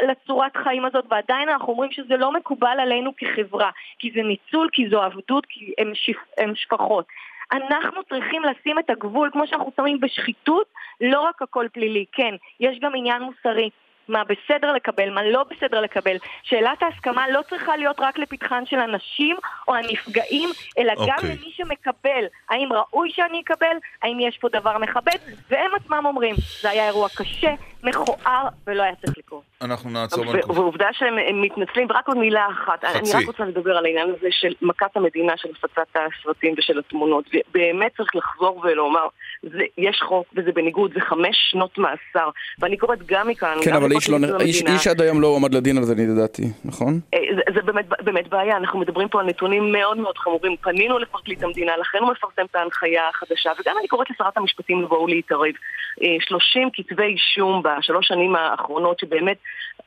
לצורת 0.09 0.57
חיים 0.57 0.85
הזאת, 0.85 1.05
ועדיין 1.09 1.49
אנחנו 1.49 1.69
אומרים 1.69 1.93
שזה 1.93 2.17
לא 2.17 2.33
מקובל 2.33 2.77
עלינו 2.81 3.13
כחברה, 3.17 3.71
כי 3.99 4.11
זה 4.15 4.23
ניצול, 4.23 4.69
כי 4.73 4.89
זו 4.89 5.03
עבדות, 5.03 5.47
כי 5.49 5.73
הם, 5.79 5.93
שפ... 5.95 6.17
הם 6.39 6.53
שפחות. 6.55 7.07
אנחנו 7.53 8.05
צריכים 8.05 8.43
לשים 8.43 8.79
את 8.79 8.91
הגבול, 8.91 9.31
כמו 9.33 9.47
שאנחנו 9.47 9.73
שמים 9.77 10.01
בשחיתות, 10.01 10.67
לא 11.01 11.21
רק 11.21 11.43
הכל 11.43 11.67
פלילי, 11.73 12.05
כן, 12.13 12.35
יש 12.61 12.79
גם 12.79 12.93
עניין 12.95 13.23
מוסרי. 13.23 13.71
מה 14.09 14.23
בסדר 14.25 14.73
לקבל, 14.73 15.11
מה 15.11 15.23
לא 15.23 15.45
בסדר 15.45 15.81
לקבל. 15.81 16.17
שאלת 16.43 16.83
ההסכמה 16.83 17.29
לא 17.29 17.41
צריכה 17.49 17.77
להיות 17.77 18.01
רק 18.01 18.19
לפתחן 18.19 18.67
של 18.67 18.79
הנשים 18.79 19.37
או 19.71 19.75
הנפגעים, 19.75 20.49
אלא 20.79 20.93
okay. 20.93 21.07
גם 21.07 21.17
אוקיי. 21.17 21.37
למי 21.37 21.53
שמקבל. 21.57 22.25
האם 22.51 22.69
ראוי 22.73 23.11
שאני 23.13 23.41
אקבל? 23.41 23.77
האם 24.03 24.21
יש 24.21 24.39
פה 24.41 24.49
דבר 24.49 24.79
מכבד? 24.79 25.19
והם 25.51 25.71
עצמם 25.77 26.03
אומרים, 26.07 26.35
זה 26.61 26.71
היה 26.71 26.87
אירוע 26.87 27.09
קשה, 27.17 27.55
מכוער, 27.83 28.49
ולא 28.67 28.83
היה 28.83 28.95
צריך 28.95 29.19
לקרות. 29.19 29.43
אנחנו 29.63 29.91
נעצור 29.91 30.25
בנקודה. 30.25 30.61
ועובדה 30.61 30.87
שהם 30.93 31.43
מתנצלים, 31.43 31.87
ורק 31.91 32.09
עוד 32.09 32.17
מילה 32.17 32.47
אחת. 32.51 32.85
חצי. 32.85 32.99
אני 32.99 33.23
רק 33.23 33.27
רוצה 33.27 33.45
לדבר 33.45 33.77
על 33.77 33.87
העניין 33.87 34.09
הזה 34.09 34.29
של 34.31 34.53
מכת 34.63 34.97
המדינה, 34.97 35.33
של 35.37 35.49
הפצת 35.59 35.97
הסרטים 35.97 36.55
ושל 36.59 36.79
התמונות. 36.79 37.25
ובאמת 37.29 37.93
צריך 37.97 38.17
לחזור 38.17 38.61
ולומר, 38.65 39.07
זה, 39.43 39.65
יש 39.79 40.01
חוק 40.09 40.27
וזה 40.37 40.53
בניגוד, 40.53 40.91
זה 40.95 41.01
חמש 41.01 41.37
שנות 41.51 41.79
מאסר. 41.79 42.31
ואני 42.59 42.77
קוראת 42.77 42.99
גם 43.07 43.29
מכאן, 43.29 43.57
כן, 43.65 43.71
גם 43.71 43.77
אבל 43.77 43.93
איש, 43.93 44.09
לא, 44.11 44.41
איש, 44.41 44.63
איש 44.63 44.87
עד 44.87 45.01
היום 45.01 45.21
לא 45.21 45.27
הועמד 45.27 45.55
לדין 45.55 45.79
על 45.79 45.85
זה, 45.85 45.95
לדעתי, 45.95 46.43
נכון? 46.65 47.01
אה, 47.15 47.19
זה, 47.37 47.43
זה 47.55 47.63
באמת, 47.63 47.85
באמת 48.05 48.29
בעיה, 48.29 48.57
אנחנו 48.57 48.79
מדברים 48.79 49.09
פה 49.09 49.21
על 49.21 49.27
נתונים 49.27 49.60
מאוד 49.61 49.99
מאוד 49.99 50.19
חמורים. 50.19 50.57
פנינו 50.57 50.99
לפרקליט 50.99 51.43
המדינה, 51.43 51.77
לכן 51.77 51.99
הוא 51.99 52.11
מפרסם 52.11 52.45
את 52.51 52.57
ההנחיה 52.57 53.09
החדשה, 53.09 53.51
וגם 53.61 53.75
אני 53.79 53.89
קוראת 53.89 54.11
לשרת 54.11 54.37
המשפטים 54.37 54.83
לבואו 54.83 55.07
להתערב. 55.07 55.55
אה, 56.03 56.17
30 56.21 56.69
כתבי 56.73 57.05
אישום 57.05 57.63
בשלוש 57.63 58.09
שנים 58.09 58.37
האחרונות, 58.37 58.99
שבאמת 58.99 59.37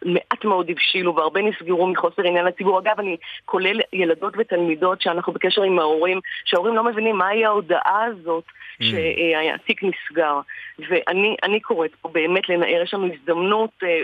מעט 0.05 0.45
מאוד 0.45 0.69
הבשילו 0.69 1.15
והרבה 1.15 1.41
נסגרו 1.41 1.87
מחוסר 1.87 2.21
עניין 2.25 2.45
לציבור. 2.45 2.79
אגב, 2.79 2.99
אני 2.99 3.17
כולל 3.45 3.79
ילדות 3.93 4.33
ותלמידות 4.37 5.01
שאנחנו 5.01 5.33
בקשר 5.33 5.63
עם 5.63 5.79
ההורים, 5.79 6.19
שההורים 6.45 6.75
לא 6.75 6.83
מבינים 6.83 7.17
מהי 7.17 7.45
ההודעה 7.45 8.03
הזאת. 8.03 8.43
Mm. 8.73 8.85
שהתיק 8.85 9.81
נסגר. 9.83 10.39
ואני 10.89 11.35
אני 11.43 11.59
קוראת 11.59 11.91
פה 12.01 12.09
באמת 12.09 12.49
לנער, 12.49 12.81
יש 12.83 12.93
לנו 12.93 13.07
הזדמנות, 13.13 13.69
אה, 13.83 13.99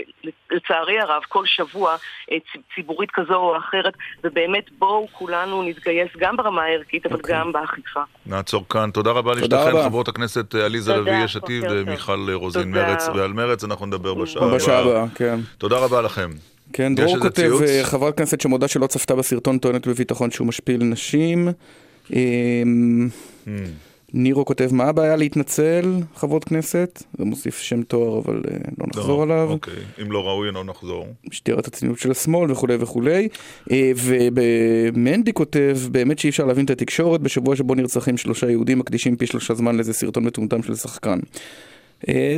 לצערי 0.52 1.00
הרב, 1.00 1.22
כל 1.28 1.45
שבוע 1.45 1.95
אה, 2.32 2.38
ציבורית 2.76 3.12
כזו 3.12 3.36
או 3.36 3.58
אחרת, 3.58 3.93
ובאמת 4.24 4.64
בואו 4.80 5.08
כולנו 5.12 5.64
נתגייס 5.64 6.10
גם 6.18 6.38
ברמה 6.38 6.64
הערכית, 6.64 7.06
אבל 7.06 7.16
אוקיי. 7.16 7.36
גם 7.36 7.52
באכיפה. 7.52 8.02
נעצור 8.26 8.66
כאן. 8.70 8.91
תודה 8.91 9.12
רבה 9.12 9.34
לשתיכן, 9.34 9.56
רבה. 9.56 9.84
חברות 9.84 10.08
הכנסת 10.08 10.56
אה, 10.56 10.66
עליזה 10.66 10.97
לביא, 10.97 11.24
יש 11.24 11.36
עתיד. 11.36 11.64
ומיכל 11.70 12.28
רוזין 12.34 12.74
תודה. 12.74 12.88
מרץ, 12.88 13.08
ועל 13.08 13.34
מרץ 13.34 13.64
אנחנו 13.64 13.86
נדבר 13.86 14.14
בשעה 14.14 14.56
בשעה 14.56 14.80
הבאה. 14.80 14.91
הבאה, 14.91 15.06
כן. 15.16 15.39
תודה 15.58 15.78
רבה 15.78 15.89
לכם. 15.96 16.30
כן, 16.74 16.96
דרור 16.96 17.20
כותב? 17.20 17.52
אה, 17.68 17.84
חברת 17.84 18.18
כנסת 18.18 18.42
שמודה 18.42 18.68
שלא 18.68 18.88
צפתה 18.88 19.16
בסרטון 19.16 19.58
טוענת 19.58 19.88
בביטחון 19.88 20.32
שהוא 20.32 20.48
משפיל 20.48 20.84
נשים. 20.84 21.50
אמ, 22.14 23.10
Hmm. 23.46 23.50
נירו 24.14 24.46
כותב, 24.46 24.70
מה 24.72 24.84
הבעיה 24.84 25.16
להתנצל, 25.16 25.94
חברות 26.16 26.44
כנסת? 26.44 27.04
זה 27.18 27.26
מוסיף 27.26 27.60
שם 27.60 27.84
תואר, 27.84 28.20
אבל 28.20 28.42
אה, 28.52 28.58
לא 28.78 28.86
נחזור 28.88 29.18
לא, 29.18 29.34
עליו. 29.34 29.50
אוקיי, 29.52 29.74
אם 30.02 30.12
לא 30.12 30.28
ראוי, 30.28 30.52
לא 30.52 30.64
נחזור. 30.64 31.08
משטרת 31.30 31.68
הצניעות 31.68 32.00
של 32.00 32.12
השמאל 32.12 32.52
וכולי 32.52 32.76
וכולי. 32.80 33.28
אה, 33.72 33.92
ומנדי 33.96 35.34
כותב, 35.34 35.78
באמת 35.92 36.20
שאי 36.20 36.30
אפשר 36.30 36.46
להבין 36.46 36.66
את 36.66 36.70
התקשורת, 36.70 37.22
בשבוע 37.22 37.56
שבו 37.56 37.76
נרצחים 37.76 38.18
שלושה 38.18 38.50
יהודים 38.50 38.80
מקדישים 38.80 39.16
פי 39.16 39.26
שלושה 39.26 39.54
זמן 39.54 39.76
לאיזה 39.76 39.94
סרטון 39.94 40.24
מטומטם 40.24 40.64
של 40.64 40.76
שחקן. 40.76 41.20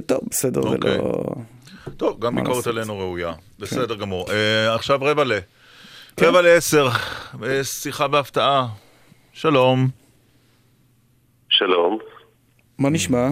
טוב, 0.06 0.20
בסדר, 0.30 0.62
זה 0.62 0.68
אוקיי. 0.68 0.98
לא... 0.98 1.24
טוב, 1.98 2.20
גם 2.20 2.36
ביקורת? 2.36 2.68
עלינו 2.68 3.00
ראויה. 3.00 3.34
בסדר 3.60 3.96
גמור. 3.96 4.32
אה, 4.32 4.76
עכשיו 4.76 5.00
רבע 5.02 5.24
ל... 5.24 5.32
רבע 6.22 6.42
לעשר, 6.42 6.88
אה, 7.44 7.64
שיחה 7.64 8.08
בהפתעה. 8.08 8.68
שלום. 9.34 9.88
שלום, 11.50 11.98
מה 12.80 12.90
נשמע? 12.90 13.28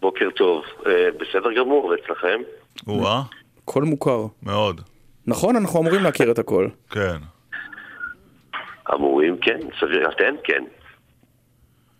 בוקר 0.00 0.28
טוב. 0.36 0.64
אה, 0.86 0.92
בסדר 1.20 1.52
גמור, 1.58 1.94
אצלכם? 1.94 2.40
או-אה, 2.86 3.22
קול 3.64 3.84
מוכר. 3.84 4.26
מאוד. 4.42 4.80
נכון, 5.26 5.56
אנחנו 5.56 5.80
אמורים 5.80 6.02
להכיר 6.02 6.30
את 6.30 6.38
הכל. 6.38 6.68
כן. 6.90 7.16
אמורים, 8.94 9.38
כן, 9.42 9.58
סביר, 9.80 10.10
אתן? 10.10 10.34
כן. 10.44 10.64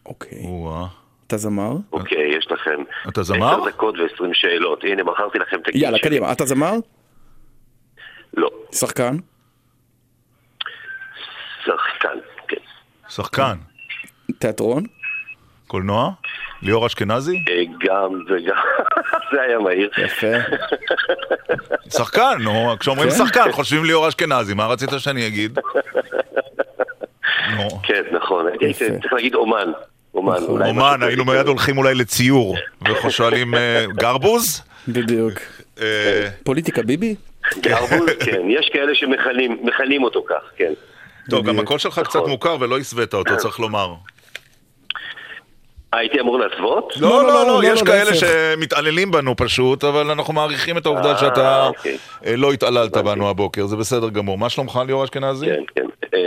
אוקיי. 0.07 0.43
או-אה. 0.45 0.87
אתה 1.31 1.39
זמר? 1.39 1.72
אוקיי, 1.93 2.37
יש 2.39 2.47
לכם... 2.51 2.83
אתה 3.09 3.22
זמר? 3.22 3.55
עשר 3.55 3.68
דקות 3.68 3.95
ועשרים 3.99 4.35
שאלות. 4.35 4.85
הנה, 4.85 5.05
בחרתי 5.05 5.39
לכם 5.39 5.57
את 5.62 5.68
הגיל 5.68 5.83
יאללה. 5.83 5.99
קדימה. 5.99 6.33
אתה 6.33 6.45
זמר? 6.45 6.72
לא. 8.37 8.51
שחקן? 8.72 9.16
שחקן, 11.64 12.18
כן. 12.49 12.57
שחקן. 13.09 13.57
תיאטרון? 14.39 14.83
קולנוע? 15.66 16.11
ליאור 16.62 16.87
אשכנזי? 16.87 17.45
אה, 17.49 17.62
גם 17.81 18.20
וגם, 18.26 18.57
זה 19.33 19.43
היה 19.43 19.59
מהיר. 19.59 19.91
יפה. 19.99 20.33
שחקן, 21.99 22.39
נו, 22.41 22.76
כשאומרים 22.81 23.11
כן. 23.11 23.16
שחקן 23.16 23.53
חושבים 23.53 23.85
ליאור 23.85 24.09
אשכנזי, 24.09 24.55
מה 24.55 24.66
רצית 24.66 24.91
שאני 24.99 25.26
אגיד? 25.26 25.59
כן, 27.83 28.03
נכון. 28.12 28.47
צריך 29.01 29.12
להגיד 29.12 29.35
אומן. 29.35 29.72
אומן. 30.14 30.34
נכון. 30.34 30.48
אולי 30.48 30.70
אומן, 30.70 31.02
היינו. 31.02 31.24
מיד 31.24 31.46
הולכים 31.46 31.78
אולי 31.78 31.94
לציור, 31.94 32.56
ושואלים 33.06 33.54
אה, 33.54 33.84
גרבוז? 33.96 34.62
בדיוק. 34.88 35.32
אה, 35.80 36.28
פוליטיקה 36.44 36.82
ביבי? 36.82 37.14
גרבוז, 37.61 38.11
כן. 38.20 38.40
יש 38.48 38.70
כאלה 38.72 38.94
שמכנים 38.94 39.56
מכנים 39.62 40.02
אותו 40.02 40.24
כך, 40.28 40.42
כן. 40.56 40.72
טוב, 41.30 41.46
גם 41.46 41.58
הקול 41.58 41.78
שלך 41.78 41.98
קצת 42.04 42.16
נכון. 42.16 42.30
מוכר 42.30 42.56
ולא 42.61 42.78
הסווית 42.78 43.14
אותו, 43.14 43.36
צריך 43.36 43.61
לומר. 43.61 43.94
הייתי 45.93 46.20
אמור 46.20 46.38
להסוות? 46.38 46.93
לא, 47.01 47.22
לא, 47.24 47.47
לא, 47.47 47.61
יש 47.64 47.80
לא, 47.80 47.86
כאלה 47.86 48.05
להפך. 48.05 48.16
שמתעללים 48.16 49.11
בנו 49.11 49.36
פשוט, 49.36 49.84
אבל 49.84 50.11
אנחנו 50.11 50.32
מעריכים 50.34 50.78
את 50.78 50.86
העובדה 50.86 51.12
אה, 51.12 51.18
שאתה 51.18 51.66
אוקיי. 51.66 51.97
אה, 52.26 52.36
לא 52.36 52.53
התעללת 52.53 52.97
בנו 52.97 53.30
הבוקר, 53.30 53.66
זה 53.66 53.76
בסדר 53.76 54.09
גמור. 54.09 54.38
מה 54.38 54.49
שלומך 54.49 54.80
ליאור 54.86 55.05
אשכנזי? 55.05 55.47
כן, 55.47 55.62
כן. 55.74 55.86
אה, 56.14 56.20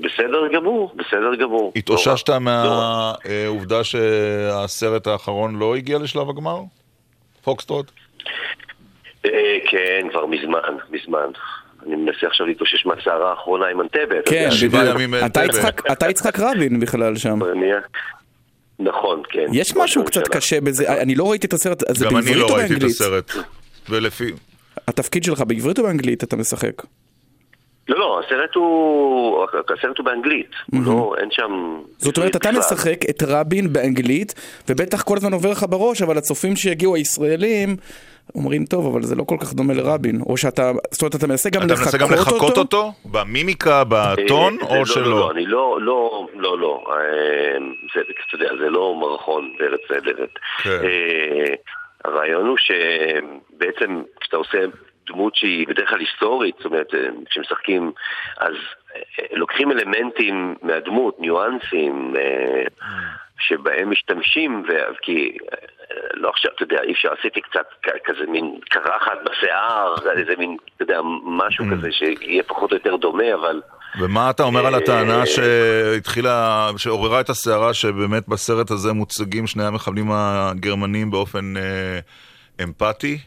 בסדר 0.00 0.48
גמור, 0.54 0.94
בסדר 0.96 1.34
גמור. 1.34 1.72
התאוששת 1.76 2.28
לא. 2.28 2.38
מהעובדה 2.38 3.84
שהסרט 3.84 5.06
האחרון 5.06 5.58
לא 5.58 5.76
הגיע 5.76 5.98
לשלב 5.98 6.28
הגמר? 6.30 6.58
פוקסטרוט? 7.44 7.90
כן, 9.66 10.06
כבר 10.12 10.26
מזמן, 10.26 10.58
מזמן. 10.90 11.28
אני 11.86 11.96
מנסה 11.96 12.26
עכשיו 12.26 12.46
להתאושש 12.46 12.86
מהסערה 12.86 13.30
האחרונה 13.30 13.66
עם 13.66 13.80
אנטבה. 13.80 14.14
כן, 14.26 14.48
שבעה. 14.50 14.84
ימים 14.86 15.14
אתה 15.14 15.24
אנטבה. 15.24 15.44
יצחק- 15.44 15.92
אתה 15.92 16.10
יצחק 16.10 16.38
רבין 16.40 16.80
בכלל 16.80 17.16
שם. 17.16 17.38
נכון, 18.78 19.22
כן. 19.30 19.46
יש 19.52 19.76
משהו 19.76 20.04
קצת. 20.04 20.28
קשה 20.28 20.60
בזה, 20.60 21.02
אני 21.02 21.14
לא 21.14 21.30
ראיתי 21.30 21.46
את 21.46 21.52
הסרט, 21.52 21.82
זה 21.96 22.04
גם 22.04 22.16
אני 22.16 22.24
בעברית 22.24 22.36
לא 22.40 22.48
או 22.48 22.54
ראיתי 22.54 22.64
את 22.74 22.78
באנגלית? 22.78 22.94
הסרט. 22.94 23.32
ולפי... 23.88 24.32
התפקיד 24.88 25.24
שלך 25.24 25.40
בעברית 25.46 25.78
או 25.78 25.82
באנגלית 25.84 26.24
אתה 26.24 26.36
משחק? 26.36 26.82
לא, 27.88 27.98
לא, 27.98 28.20
הסרט 28.26 28.54
הוא... 28.54 29.46
הסרט 29.78 29.98
הוא 29.98 30.04
באנגלית. 30.04 30.50
הוא 30.72 30.82
לא, 30.86 31.14
אין 31.18 31.28
שם... 31.30 31.80
זאת 31.98 32.16
אומרת, 32.16 32.36
אתה 32.36 32.48
בכלל. 32.48 32.58
משחק 32.58 32.98
את 33.10 33.22
רבין 33.26 33.72
באנגלית, 33.72 34.34
ובטח 34.68 35.02
כל 35.02 35.16
הזמן 35.16 35.32
עובר 35.32 35.50
לך 35.50 35.64
בראש, 35.68 36.02
אבל 36.02 36.18
הצופים 36.18 36.56
שיגיעו 36.56 36.94
הישראלים, 36.94 37.76
אומרים, 38.34 38.64
טוב, 38.64 38.86
אבל 38.86 39.02
זה 39.02 39.14
לא 39.14 39.22
כל 39.22 39.36
כך 39.40 39.54
דומה 39.54 39.74
לרבין. 39.74 40.20
או 40.26 40.36
שאתה, 40.36 40.72
זאת 40.90 41.02
אומרת, 41.02 41.14
אתה 41.14 41.26
מנסה 41.26 41.50
גם 41.50 41.62
אתה 41.62 41.74
מנסה 41.74 41.98
גם 41.98 42.12
לחקות 42.12 42.42
אותו? 42.42 42.60
אותו? 42.60 42.92
במימיקה, 43.04 43.82
בטון, 43.88 44.58
אה, 44.62 44.68
או 44.68 44.74
לא, 44.74 44.78
לא, 44.78 44.84
שלא? 44.84 45.04
לא, 45.04 45.30
אני 45.30 45.46
לא, 45.46 45.78
לא, 45.80 46.26
לא, 46.34 46.58
לא. 46.58 46.84
אה, 46.90 47.58
זה, 47.94 48.00
אתה 48.00 48.34
יודע, 48.34 48.64
זה 48.64 48.70
לא 48.70 48.94
מערכון 48.94 49.52
בארץ 49.58 49.80
נהדרת. 49.90 50.30
כן. 50.62 50.70
אה, 50.70 51.54
הרעיון 52.04 52.46
הוא 52.46 52.56
שבעצם 52.56 54.02
כשאתה 54.20 54.36
עושה 54.36 54.58
דמות 55.06 55.36
שהיא 55.36 55.66
בדרך 55.68 55.88
כלל 55.88 56.00
היסטורית, 56.00 56.54
זאת 56.56 56.64
אומרת, 56.64 56.94
אה, 56.94 57.08
כשמשחקים, 57.30 57.92
אז 58.38 58.54
אה, 58.96 59.24
לוקחים 59.32 59.72
אלמנטים 59.72 60.54
מהדמות, 60.62 61.20
ניואנסים, 61.20 62.14
אה, 62.16 62.64
שבהם 63.38 63.90
משתמשים, 63.90 64.64
כי 65.02 65.36
אה, 65.52 65.58
לא 66.14 66.28
עכשיו, 66.28 66.50
אתה 66.54 66.62
יודע, 66.62 66.82
אי 66.82 66.92
אפשר, 66.92 67.08
עשיתי 67.18 67.40
קצת 67.40 67.66
כזה 68.04 68.26
מין 68.28 68.58
קרחת 68.70 69.18
בשיער, 69.24 69.94
איזה 70.16 70.32
מין, 70.38 70.56
אתה 70.76 70.82
יודע, 70.82 71.00
משהו 71.24 71.64
כזה 71.72 71.92
שיהיה 71.92 72.42
פחות 72.42 72.70
או 72.72 72.76
יותר 72.76 72.96
דומה, 72.96 73.34
אבל... 73.34 73.60
ומה 74.00 74.30
אתה 74.30 74.42
אומר 74.42 74.66
על 74.66 74.74
אה, 74.74 74.78
הטענה 74.78 75.26
שהתחילה, 75.26 76.70
שעוררה 76.76 77.20
את 77.20 77.28
הסערה 77.28 77.74
שבאמת 77.74 78.28
בסרט 78.28 78.70
הזה 78.70 78.92
מוצגים 78.92 79.46
שני 79.46 79.64
המחבלים 79.64 80.06
הגרמנים 80.12 81.10
באופן 81.10 81.56
אה, 81.56 81.98
אמפתי? 82.64 83.18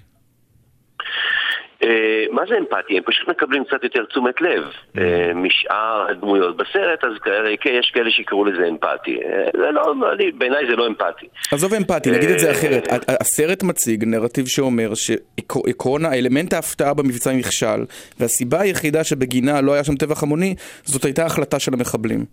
אה, 1.84 1.90
מה 2.32 2.42
זה 2.50 2.56
אמפתי? 2.58 2.98
הם 2.98 3.04
פשוט 3.06 3.28
מקבלים 3.30 3.64
קצת 3.64 3.84
יותר 3.84 4.06
תשומת 4.06 4.42
לב 4.42 4.64
אה, 4.98 5.32
משאר 5.36 6.06
הדמויות 6.10 6.58
בסרט, 6.58 7.04
אז 7.04 7.12
כאלה- 7.24 7.50
יש 7.80 7.92
כאלה 7.94 8.12
שיקראו 8.12 8.46
לזה 8.46 8.68
אמפתי. 8.68 9.16
אה, 9.26 9.46
זה 9.54 9.72
לא, 9.72 9.94
בעיניי 10.38 10.66
זה 10.70 10.76
לא 10.76 10.88
אמפתי. 10.88 11.26
עזוב 11.52 11.74
אמפתי, 11.74 12.12
נגיד 12.12 12.30
את 12.30 12.40
זה 12.40 12.48
אה, 12.48 12.52
אחרת. 12.52 12.88
הסרט 13.22 13.64
מציג 13.64 14.04
נרטיב 14.06 14.46
שאומר 14.48 14.92
שעקרון 14.96 16.06
האלמנט 16.06 16.54
ההפתעה 16.54 16.94
במבצע 16.94 17.32
נכשל, 17.34 17.86
והסיבה 18.20 18.62
היחידה 18.62 19.04
שבגינה 19.04 19.62
לא 19.62 19.74
היה 19.74 19.84
שם 19.84 19.96
טבח 19.96 20.24
המוני, 20.24 20.56
זאת 20.84 21.06
הייתה 21.06 21.26
החלטה 21.26 21.60
של 21.60 21.74
המחבלים. 21.74 22.26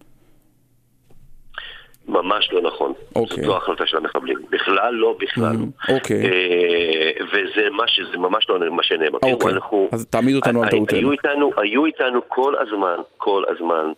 ממש 2.08 2.52
לא 2.52 2.60
נכון. 2.62 2.92
אוקיי. 3.16 3.36
זאת 3.36 3.46
לא 3.46 3.56
החלטה 3.56 3.86
של 3.86 3.96
המחבלים. 3.96 4.38
בכלל 4.50 4.94
לא, 4.94 5.16
בכלל 5.20 5.52
לא. 5.52 5.94
אוקיי. 5.96 6.22
אה, 6.24 7.10
וזה 7.32 7.70
מה 7.70 7.88
ש- 7.88 8.00
זה 8.12 8.18
ממש 8.18 8.46
לא 8.48 8.70
מה 8.70 8.82
שנאמר. 8.82 9.18
אוקיי, 9.22 9.52
אנחנו- 9.52 9.88
אז 9.92 10.06
תעמיד 10.06 10.36
אותנו 10.36 10.62
על 10.62 10.68
היו 10.72 10.86
טעותנו. 10.86 11.12
איתנו, 11.12 11.50
היו 11.56 11.86
איתנו 11.86 12.28
כל 12.28 12.54
הזמן, 12.58 12.96
כל 13.16 13.42
הזמן, 13.48 13.92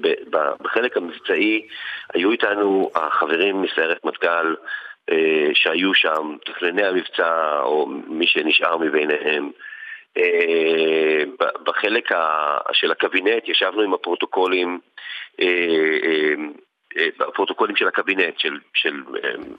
ב- 0.00 0.36
בחלק 0.62 0.96
המבצעי, 0.96 1.66
היו 2.14 2.30
איתנו 2.30 2.90
החברים 2.94 3.62
מסיירת 3.62 4.04
מטכ"ל 4.04 4.54
אה, 5.10 5.16
שהיו 5.54 5.94
שם, 5.94 6.34
מתכנני 6.48 6.84
המבצע, 6.86 7.60
או 7.62 7.86
מי 8.08 8.26
שנשאר 8.26 8.76
מביניהם. 8.78 9.50
אה, 10.18 11.22
בחלק 11.64 12.10
של 12.72 12.90
הקבינט 12.90 13.48
ישבנו 13.48 13.82
עם 13.82 13.94
הפרוטוקולים, 13.94 14.78
אה, 15.40 15.46
אה, 16.04 16.34
הפרוטוקולים 17.28 17.76
של 17.76 17.88
הקבינט, 17.88 18.38
של, 18.38 18.58
של, 18.74 19.02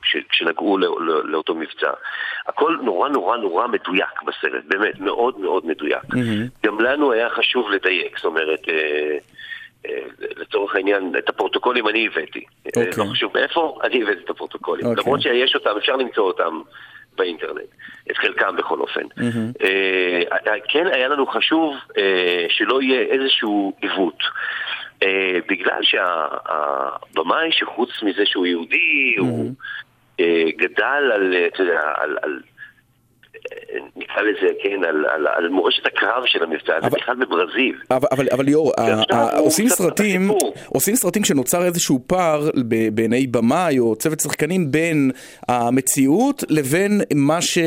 של, 0.03 0.19
שנגעו 0.31 0.77
לא, 0.77 0.97
לא, 1.01 1.25
לאותו 1.25 1.55
מבצע. 1.55 1.91
הכל 2.47 2.77
נורא 2.81 3.09
נורא 3.09 3.37
נורא 3.37 3.67
מדויק 3.67 4.21
בסרט, 4.25 4.63
באמת, 4.67 4.99
מאוד 4.99 5.39
מאוד 5.39 5.65
מדויק. 5.65 6.03
Mm-hmm. 6.03 6.65
גם 6.65 6.81
לנו 6.81 7.11
היה 7.11 7.29
חשוב 7.29 7.71
לדייק, 7.71 8.17
זאת 8.17 8.25
אומרת... 8.25 8.59
לצורך 10.37 10.75
העניין, 10.75 11.13
את 11.17 11.29
הפרוטוקולים 11.29 11.87
אני 11.87 12.07
הבאתי. 12.07 12.39
Okay. 12.39 12.71
לא 12.77 12.85
אוקיי. 12.85 13.11
חשוב 13.11 13.31
מאיפה, 13.35 13.79
אני 13.83 14.03
הבאתי 14.03 14.23
את 14.23 14.29
הפרוטוקולים. 14.29 14.85
Okay. 14.85 14.89
אוקיי. 14.89 15.03
למרות 15.03 15.21
שיש 15.21 15.55
אותם, 15.55 15.69
אפשר 15.77 15.95
למצוא 15.95 16.23
אותם 16.23 16.61
באינטרנט. 17.17 17.67
את 18.11 18.17
חלקם 18.17 18.55
בכל 18.55 18.79
אופן. 18.79 19.01
Mm-hmm. 19.01 20.49
כן 20.69 20.87
היה 20.87 21.07
לנו 21.07 21.27
חשוב 21.27 21.75
שלא 22.49 22.81
יהיה 22.81 23.01
איזשהו 23.01 23.73
עיוות. 23.81 24.19
בגלל 25.49 25.79
שהבמאי, 25.81 27.51
שחוץ 27.51 27.89
מזה 28.03 28.25
שהוא 28.25 28.45
יהודי, 28.45 29.15
mm-hmm. 29.17 29.21
הוא 29.21 29.51
גדל 30.57 31.11
על, 31.13 31.35
אתה 31.47 31.63
יודע, 31.63 31.81
על, 31.95 32.17
על 32.21 32.39
נקרא 33.95 34.21
לזה, 34.21 34.47
כן, 34.63 34.83
על, 34.83 35.05
על, 35.05 35.27
על 35.27 35.49
מורשת 35.49 35.85
הקרב 35.85 36.23
של 36.25 36.43
המבצע 36.43 36.75
הזה, 36.75 36.89
בכלל 36.89 37.15
בברזיל. 37.15 37.75
אבל, 37.91 38.07
אבל, 38.11 38.27
אבל 38.31 38.45
ליאור, 38.45 38.71
עושים 39.37 39.69
סרטים, 39.69 40.31
עושים 40.67 40.95
סרטים 40.95 41.23
שנוצר 41.23 41.65
איזשהו 41.65 42.03
פער 42.07 42.49
בעיני 42.93 43.27
במאי 43.27 43.79
או 43.79 43.95
צוות 43.95 44.19
שחקנים 44.19 44.71
בין 44.71 45.11
המציאות 45.47 46.43
לבין 46.49 47.01
מה 47.15 47.41
ש... 47.41 47.57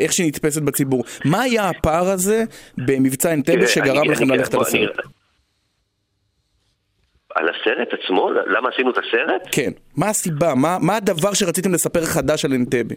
איך 0.00 0.12
שהיא 0.12 0.28
נתפסת 0.28 0.62
בציבור. 0.62 1.04
מה 1.24 1.42
היה 1.42 1.68
הפער 1.68 2.10
הזה 2.10 2.44
במבצע 2.78 3.32
אנטבה 3.32 3.66
שגרם 3.66 4.10
לכם 4.10 4.30
ללכת 4.30 4.54
על 4.54 4.60
הסרט? 4.60 5.19
על 7.34 7.48
הסרט 7.48 7.88
עצמו? 7.92 8.30
למה 8.30 8.68
עשינו 8.68 8.90
את 8.90 8.98
הסרט? 8.98 9.42
כן. 9.52 9.70
מה 9.96 10.08
הסיבה? 10.08 10.54
מה, 10.54 10.76
מה 10.80 10.96
הדבר 10.96 11.34
שרציתם 11.34 11.72
לספר 11.72 12.00
חדש 12.04 12.44
על 12.44 12.52
אנטבה? 12.52 12.94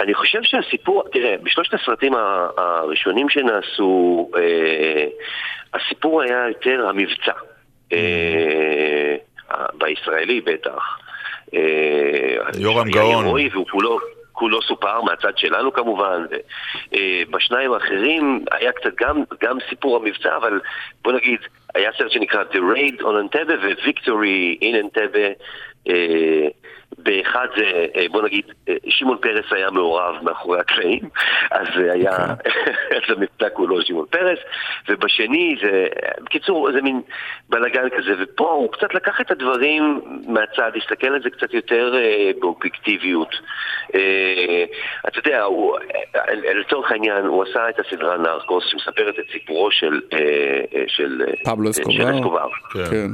אני 0.00 0.14
חושב 0.14 0.38
שהסיפור, 0.42 1.04
תראה, 1.12 1.34
בשלושת 1.42 1.74
הסרטים 1.74 2.12
הראשונים 2.56 3.28
שנעשו, 3.28 4.30
אה, 4.36 5.06
הסיפור 5.74 6.22
היה 6.22 6.48
יותר 6.48 6.88
המבצע. 6.88 7.32
אה, 7.92 9.16
בישראלי 9.74 10.40
בטח. 10.40 10.98
אה, 11.54 12.36
יורם 12.58 12.90
גאון. 12.90 13.26
והוא 13.26 13.66
כולו... 13.70 13.98
כולו 14.38 14.62
סופר 14.62 15.02
מהצד 15.02 15.38
שלנו 15.38 15.72
כמובן. 15.72 16.24
אה, 16.94 17.22
בשניים 17.30 17.72
האחרים 17.72 18.44
היה 18.50 18.72
קצת 18.72 18.94
גם, 19.00 19.22
גם 19.42 19.56
סיפור 19.68 19.96
המבצע, 19.96 20.36
אבל 20.36 20.60
בוא 21.04 21.12
נגיד, 21.12 21.38
היה 21.74 21.90
סרט 21.98 22.10
שנקרא 22.10 22.42
The 22.52 22.56
Raid 22.56 23.00
on 23.00 23.04
Entebbe 23.04 23.52
ו-Victory 23.62 24.62
in 24.62 24.74
Entebbe. 24.84 25.42
אה, 25.88 26.48
באחד 26.98 27.46
זה, 27.56 27.86
אה, 27.96 28.06
בוא 28.10 28.22
נגיד, 28.22 28.44
אה, 28.68 28.74
שמעון 28.88 29.18
פרס 29.18 29.44
היה 29.50 29.70
מעורב 29.70 30.14
מאחורי 30.22 30.60
הקלעים, 30.60 31.00
אז 31.50 31.66
זה 31.76 31.92
היה, 31.92 32.16
אז 32.96 33.02
המבצע 33.08 33.48
כולו 33.48 33.82
שמעון 33.82 34.06
פרס, 34.10 34.38
ובשני 34.88 35.56
זה, 35.62 35.86
בקיצור, 36.20 36.72
זה 36.72 36.82
מין 36.82 37.00
בלאגן 37.48 37.88
כזה, 37.88 38.14
ופה 38.20 38.50
הוא 38.50 38.72
קצת 38.72 38.94
לקח 38.94 39.20
את 39.20 39.30
הדברים 39.30 40.00
מהצד, 40.26 40.70
הסתכל 40.76 41.06
על 41.06 41.22
זה 41.22 41.30
קצת 41.30 41.54
יותר 41.54 41.94
באובייקטיביות. 42.40 43.34
אתה 45.08 45.18
יודע, 45.18 45.42
הוא, 45.42 45.78
לצורך 46.60 46.92
העניין, 46.92 47.24
הוא 47.24 47.42
עשה 47.42 47.68
את 47.68 47.78
הסדרה 47.78 48.16
נרקוס, 48.16 48.64
שמספרת 48.66 49.18
את 49.18 49.24
סיפורו 49.32 49.70
של... 49.70 50.00
של 50.86 51.22
פבלו 51.44 51.70
אסקובר. 51.70 52.48
כן. 52.90 53.08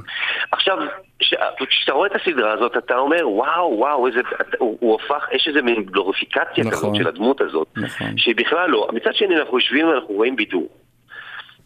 עכשיו, 0.52 0.78
כשאתה 1.18 1.92
רואה 1.92 2.06
את 2.06 2.12
הסדרה 2.14 2.52
הזאת, 2.52 2.76
אתה 2.76 2.96
אומר, 2.96 3.28
וואו, 3.28 3.78
וואו, 3.78 4.06
איזה, 4.06 4.20
הוא, 4.58 4.78
הוא 4.80 4.98
הפך, 5.00 5.26
יש 5.32 5.48
איזה 5.48 5.62
מין 5.62 5.82
גלוריפיקציה 5.82 6.64
נכון, 6.64 6.70
כזאת 6.70 6.94
של 6.94 7.08
הדמות 7.08 7.40
הזאת, 7.40 7.68
נכון. 7.76 8.18
שהיא 8.18 8.34
בכלל 8.36 8.70
לא. 8.70 8.88
מצד 8.92 9.14
שני, 9.14 9.36
אנחנו 9.36 9.58
יושבים 9.58 9.88
ואנחנו 9.88 10.14
רואים 10.14 10.36
בידור. 10.36 10.68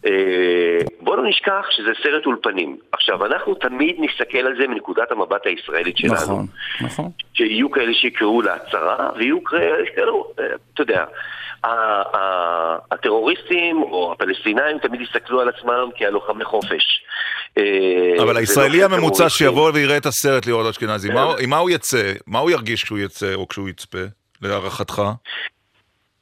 אה, 0.05 0.77
בוא 1.01 1.17
לא 1.17 1.29
נשכח 1.29 1.65
שזה 1.69 1.89
סרט 2.03 2.25
אולפנים. 2.25 2.77
עכשיו, 2.91 3.25
אנחנו 3.25 3.55
תמיד 3.55 3.95
נסתכל 3.99 4.37
על 4.37 4.57
זה 4.57 4.67
מנקודת 4.67 5.11
המבט 5.11 5.45
הישראלית 5.45 5.97
שלנו. 5.97 6.13
נכון, 6.13 6.45
נכון. 6.81 7.09
שיהיו 7.33 7.71
כאלה 7.71 7.93
שיקראו 7.93 8.41
להצהרה, 8.41 9.09
ויהיו 9.17 9.43
כאלה, 9.43 9.83
אתה 10.73 10.81
יודע, 10.81 11.05
הטרוריסטים 12.91 13.81
או 13.81 14.11
הפלסטינאים 14.13 14.79
תמיד 14.79 15.01
יסתכלו 15.01 15.41
על 15.41 15.49
עצמם 15.49 15.89
כעל 15.95 16.13
לוחמי 16.13 16.45
חופש. 16.45 17.03
אה, 17.57 18.23
אבל 18.23 18.37
הישראלי 18.37 18.83
הממוצע 18.83 19.29
שיבוא 19.29 19.71
ויראה 19.73 19.97
את 19.97 20.05
הסרט 20.05 20.45
ליאור 20.45 20.69
אשכנזי, 20.69 21.09
עם 21.39 21.49
מה 21.49 21.57
הוא 21.57 21.69
יצא? 21.69 22.13
מה 22.27 22.39
הוא 22.39 22.51
ירגיש 22.51 22.83
כשהוא 22.83 22.99
יצא 22.99 23.33
או 23.33 23.47
כשהוא 23.47 23.69
יצפה, 23.69 24.03
להערכתך? 24.41 25.01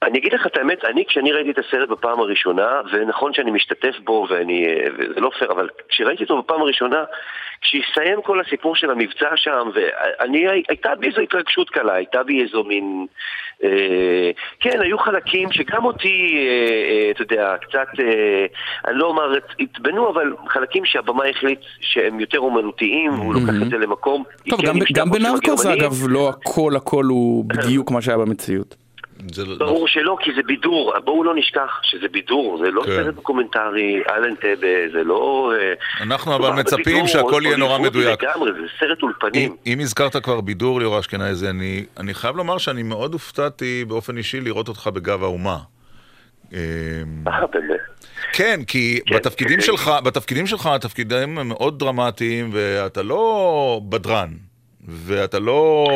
אני 0.03 0.19
אגיד 0.19 0.33
לך 0.33 0.47
את 0.47 0.57
האמת, 0.57 0.85
אני 0.85 1.05
כשאני 1.07 1.31
ראיתי 1.31 1.51
את 1.51 1.57
הסרט 1.57 1.89
בפעם 1.89 2.19
הראשונה, 2.19 2.81
ונכון 2.91 3.33
שאני 3.33 3.51
משתתף 3.51 3.95
בו 4.03 4.27
ואני, 4.29 4.65
וזה 4.97 5.19
לא 5.19 5.31
פייר, 5.39 5.51
אבל 5.51 5.69
כשראיתי 5.89 6.23
אותו 6.23 6.41
בפעם 6.41 6.61
הראשונה, 6.61 7.03
כשהסתיים 7.61 8.21
כל 8.21 8.41
הסיפור 8.41 8.75
של 8.75 8.89
המבצע 8.89 9.29
שם, 9.35 9.69
ואני, 9.73 10.47
הייתה 10.69 10.89
בי 10.99 11.07
איזו 11.07 11.21
התרגשות 11.21 11.69
קלה, 11.69 11.93
הייתה 11.93 12.23
בי 12.23 12.43
איזו 12.43 12.63
מין, 12.63 13.05
אה, 13.63 14.31
כן, 14.59 14.81
היו 14.81 14.97
חלקים 14.97 15.51
שגם 15.51 15.85
אותי, 15.85 16.35
אה, 16.37 17.05
אה, 17.05 17.11
אתה 17.11 17.21
יודע, 17.21 17.55
קצת, 17.61 17.99
אה, 17.99 18.45
אני 18.87 18.97
לא 18.97 19.05
אומר, 19.07 19.33
התבנו, 19.59 20.09
אבל 20.09 20.33
חלקים 20.47 20.85
שהבמה 20.85 21.23
החליט 21.25 21.59
שהם 21.81 22.19
יותר 22.19 22.39
אומנותיים, 22.39 23.19
והוא 23.19 23.33
לוקח 23.33 23.53
את 23.63 23.69
זה 23.69 23.77
למקום. 23.77 24.23
טוב, 24.49 24.61
גם, 24.61 24.75
גם 24.93 25.09
בנרקוס 25.09 25.65
אגב, 25.65 25.93
לא 26.09 26.29
הכל 26.29 26.75
הכל 26.75 27.05
הוא 27.05 27.45
בדיוק 27.45 27.91
מה 27.91 28.01
שהיה 28.01 28.17
במציאות. 28.17 28.86
לא- 29.37 29.55
ברור 29.57 29.81
לא... 29.81 29.87
שלא, 29.87 30.17
כי 30.21 30.31
זה 30.35 30.41
בידור. 30.43 30.93
בואו 31.03 31.23
לא 31.23 31.35
נשכח 31.35 31.79
שזה 31.83 32.07
בידור, 32.11 32.59
זה 32.63 32.71
לא 32.71 32.81
כן. 32.81 32.91
סרט 32.91 33.15
דוקומנטרי 33.15 34.01
על 34.07 34.23
אנטבה, 34.23 34.91
זה 34.93 35.03
לא... 35.03 35.53
אה, 35.59 35.73
אנחנו 36.03 36.35
אבל 36.35 36.51
מצפים 36.51 36.83
בידור, 36.85 37.07
שהכל 37.07 37.41
יהיה 37.45 37.57
נורא 37.57 37.79
מדויק. 37.79 38.23
לגמרי, 38.23 38.51
זה 38.51 38.67
סרט 38.79 39.03
אולפנים. 39.03 39.51
אם, 39.51 39.73
אם 39.73 39.79
הזכרת 39.79 40.15
כבר 40.15 40.41
בידור, 40.41 40.79
ליאור 40.79 40.99
אשכנזי, 40.99 41.49
אני, 41.49 41.85
אני 41.97 42.13
חייב 42.13 42.35
לומר 42.35 42.57
שאני 42.57 42.83
מאוד 42.83 43.13
הופתעתי 43.13 43.85
באופן 43.87 44.17
אישי 44.17 44.41
לראות 44.41 44.67
אותך 44.67 44.87
בגב 44.87 45.23
האומה. 45.23 45.57
אה, 46.53 46.59
באמת? 47.51 47.79
כן, 48.33 48.59
כי 48.67 48.99
כן, 49.05 49.15
בתפקידים, 49.15 49.59
כן. 49.59 49.65
שלך, 49.65 49.91
בתפקידים 50.03 50.47
שלך 50.47 50.65
התפקידים 50.65 51.37
הם 51.37 51.47
מאוד 51.47 51.79
דרמטיים, 51.79 52.49
ואתה 52.53 53.03
לא 53.03 53.81
בדרן, 53.89 54.29
ואתה 54.87 55.39
לא 55.39 55.87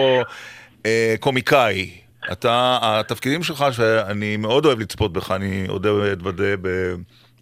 אה, 0.85 1.15
קומיקאי. 1.19 2.00
אתה, 2.31 2.77
התפקידים 2.81 3.43
שלך, 3.43 3.65
שאני 3.71 4.37
מאוד 4.37 4.65
אוהב 4.65 4.79
לצפות 4.79 5.13
בך, 5.13 5.31
אני 5.31 5.65
אודה 5.69 5.93
ואתוודה 5.93 6.55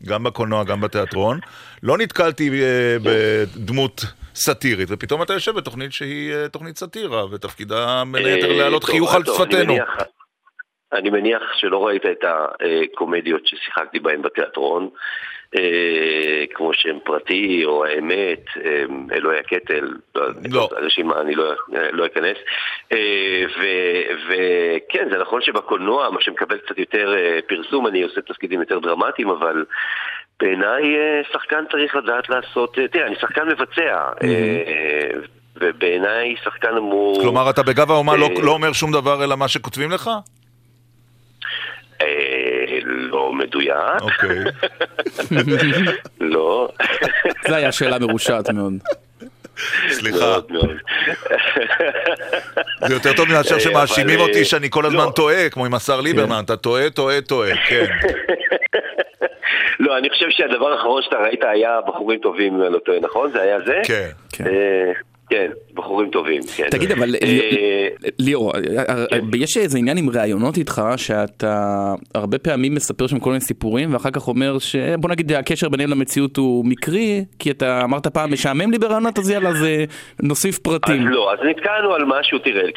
גם 0.07 0.23
בקולנוע, 0.23 0.63
גם 0.63 0.81
בתיאטרון, 0.81 1.39
לא 1.83 1.97
נתקלתי 1.97 2.49
אה, 2.63 2.97
בדמות 3.03 4.01
סאטירית, 4.35 4.87
ופתאום 4.91 5.21
אתה 5.21 5.33
יושב 5.33 5.55
בתוכנית 5.55 5.93
שהיא 5.93 6.33
אה, 6.33 6.49
תוכנית 6.49 6.77
סאטירה, 6.77 7.25
ותפקידה 7.25 8.03
בין 8.11 8.25
היתר 8.25 8.51
אה, 8.51 8.57
להעלות 8.57 8.83
חיוך 8.83 9.15
על 9.15 9.23
שפתנו. 9.25 9.75
אני 10.93 11.09
מניח 11.09 11.41
שלא 11.55 11.87
ראית 11.87 12.05
את 12.05 12.23
הקומדיות 12.23 13.41
ששיחקתי 13.45 13.99
בהן 13.99 14.21
בתיאטרון. 14.21 14.89
אה, 15.55 16.45
כמו 16.53 16.73
שם 16.73 16.97
פרטי 17.03 17.65
או 17.65 17.85
האמת, 17.85 18.43
אה, 18.65 18.83
אלוהי 19.11 19.39
הקטל, 19.39 19.93
לא. 20.51 20.69
הרשימה 20.71 21.21
אני 21.21 21.35
לא, 21.35 21.53
לא 21.91 22.05
אכנס. 22.05 22.37
אה, 22.91 23.43
וכן, 24.27 25.07
זה 25.11 25.17
נכון 25.17 25.41
שבקולנוע, 25.41 26.09
מה 26.09 26.21
שמקבל 26.21 26.57
קצת 26.57 26.77
יותר 26.77 27.15
פרסום, 27.47 27.87
אני 27.87 28.03
עושה 28.03 28.21
תפקידים 28.21 28.59
יותר 28.59 28.79
דרמטיים, 28.79 29.29
אבל 29.29 29.65
בעיניי 30.39 30.83
שחקן 31.33 31.63
צריך 31.71 31.95
לדעת 31.95 32.29
לעשות, 32.29 32.77
תראה, 32.91 33.07
אני 33.07 33.15
שחקן 33.15 33.47
מבצע. 33.47 34.09
ובעיניי 35.61 36.35
שחקן 36.43 36.77
אמור... 36.77 37.21
כלומר, 37.21 37.49
אתה 37.49 37.63
בגב 37.63 37.91
האומה 37.91 38.15
לא, 38.15 38.29
לא 38.43 38.51
אומר 38.51 38.73
שום 38.73 38.91
דבר 38.91 39.23
אלא 39.23 39.35
מה 39.35 39.47
שכותבים 39.47 39.91
לך? 39.91 40.09
לא 42.85 43.33
מדויק. 43.33 44.01
אוקיי. 44.01 44.39
לא. 46.33 46.69
זו 47.47 47.55
הייתה 47.55 47.71
שאלה 47.71 47.99
מרושעת 47.99 48.49
מאוד. 48.49 48.73
סליחה. 49.89 50.37
זה 52.87 52.93
יותר 52.93 53.13
טוב 53.13 53.29
מאשר 53.29 53.55
אה, 53.55 53.59
שמאשימים 53.59 54.19
אותי 54.19 54.45
שאני 54.45 54.69
כל 54.69 54.85
הזמן 54.85 55.05
לא. 55.05 55.11
טועה, 55.15 55.49
כמו 55.49 55.65
עם 55.65 55.73
השר 55.73 56.01
ליברמן, 56.01 56.41
אתה 56.45 56.57
טועה, 56.57 56.89
טועה, 56.89 57.21
טועה, 57.21 57.51
כן. 57.67 57.85
לא, 59.79 59.97
אני 59.97 60.09
חושב 60.09 60.25
שהדבר 60.29 60.71
האחרון 60.73 61.01
שאתה 61.01 61.15
ראית 61.15 61.43
היה 61.43 61.79
בחורים 61.87 62.19
טובים, 62.19 62.55
אם 62.55 62.61
אני 62.61 62.73
לא 62.73 62.79
טועה, 62.79 62.99
נכון? 62.99 63.31
זה 63.31 63.41
היה 63.41 63.57
זה? 63.65 63.81
כן. 63.83 64.09
כן. 65.29 65.51
אה, 65.79 65.83
כן, 65.83 65.87
בחורים 65.87 66.09
טובים, 66.09 66.41
כן. 66.57 66.69
תגיד, 66.69 66.91
אבל 66.91 67.15
אה, 67.23 67.87
ליאור, 68.19 68.51
יש 69.35 69.57
איזה 69.57 69.77
עניין 69.77 69.97
עם 69.97 70.09
ראיונות 70.09 70.57
איתך, 70.57 70.81
שאתה 70.97 71.93
הרבה 72.15 72.37
פעמים 72.37 72.73
מספר 72.73 73.07
שם 73.07 73.19
כל 73.19 73.29
מיני 73.29 73.41
סיפורים, 73.41 73.93
ואחר 73.93 74.11
כך 74.11 74.27
אומר 74.27 74.59
ש... 74.59 74.75
בוא 74.75 75.09
נגיד, 75.09 75.31
הקשר 75.31 75.69
ביניהם 75.69 75.89
למציאות 75.89 76.37
הוא 76.37 76.65
מקרי, 76.65 77.25
כי 77.39 77.51
אתה 77.51 77.81
אמרת 77.83 78.07
פעם, 78.07 78.33
משעמם 78.33 78.71
לי 78.71 78.77
בראיונות, 78.77 79.19
אז 79.19 79.29
יאללה, 79.29 79.49
אז 79.49 79.63
אה, 79.63 79.83
נוסיף 80.23 80.59
פרטים. 80.59 81.07
אז 81.07 81.13
לא, 81.13 81.33
אז 81.33 81.39
נתקענו 81.49 81.93
על 81.93 82.05
משהו, 82.05 82.39
תראה, 82.39 82.71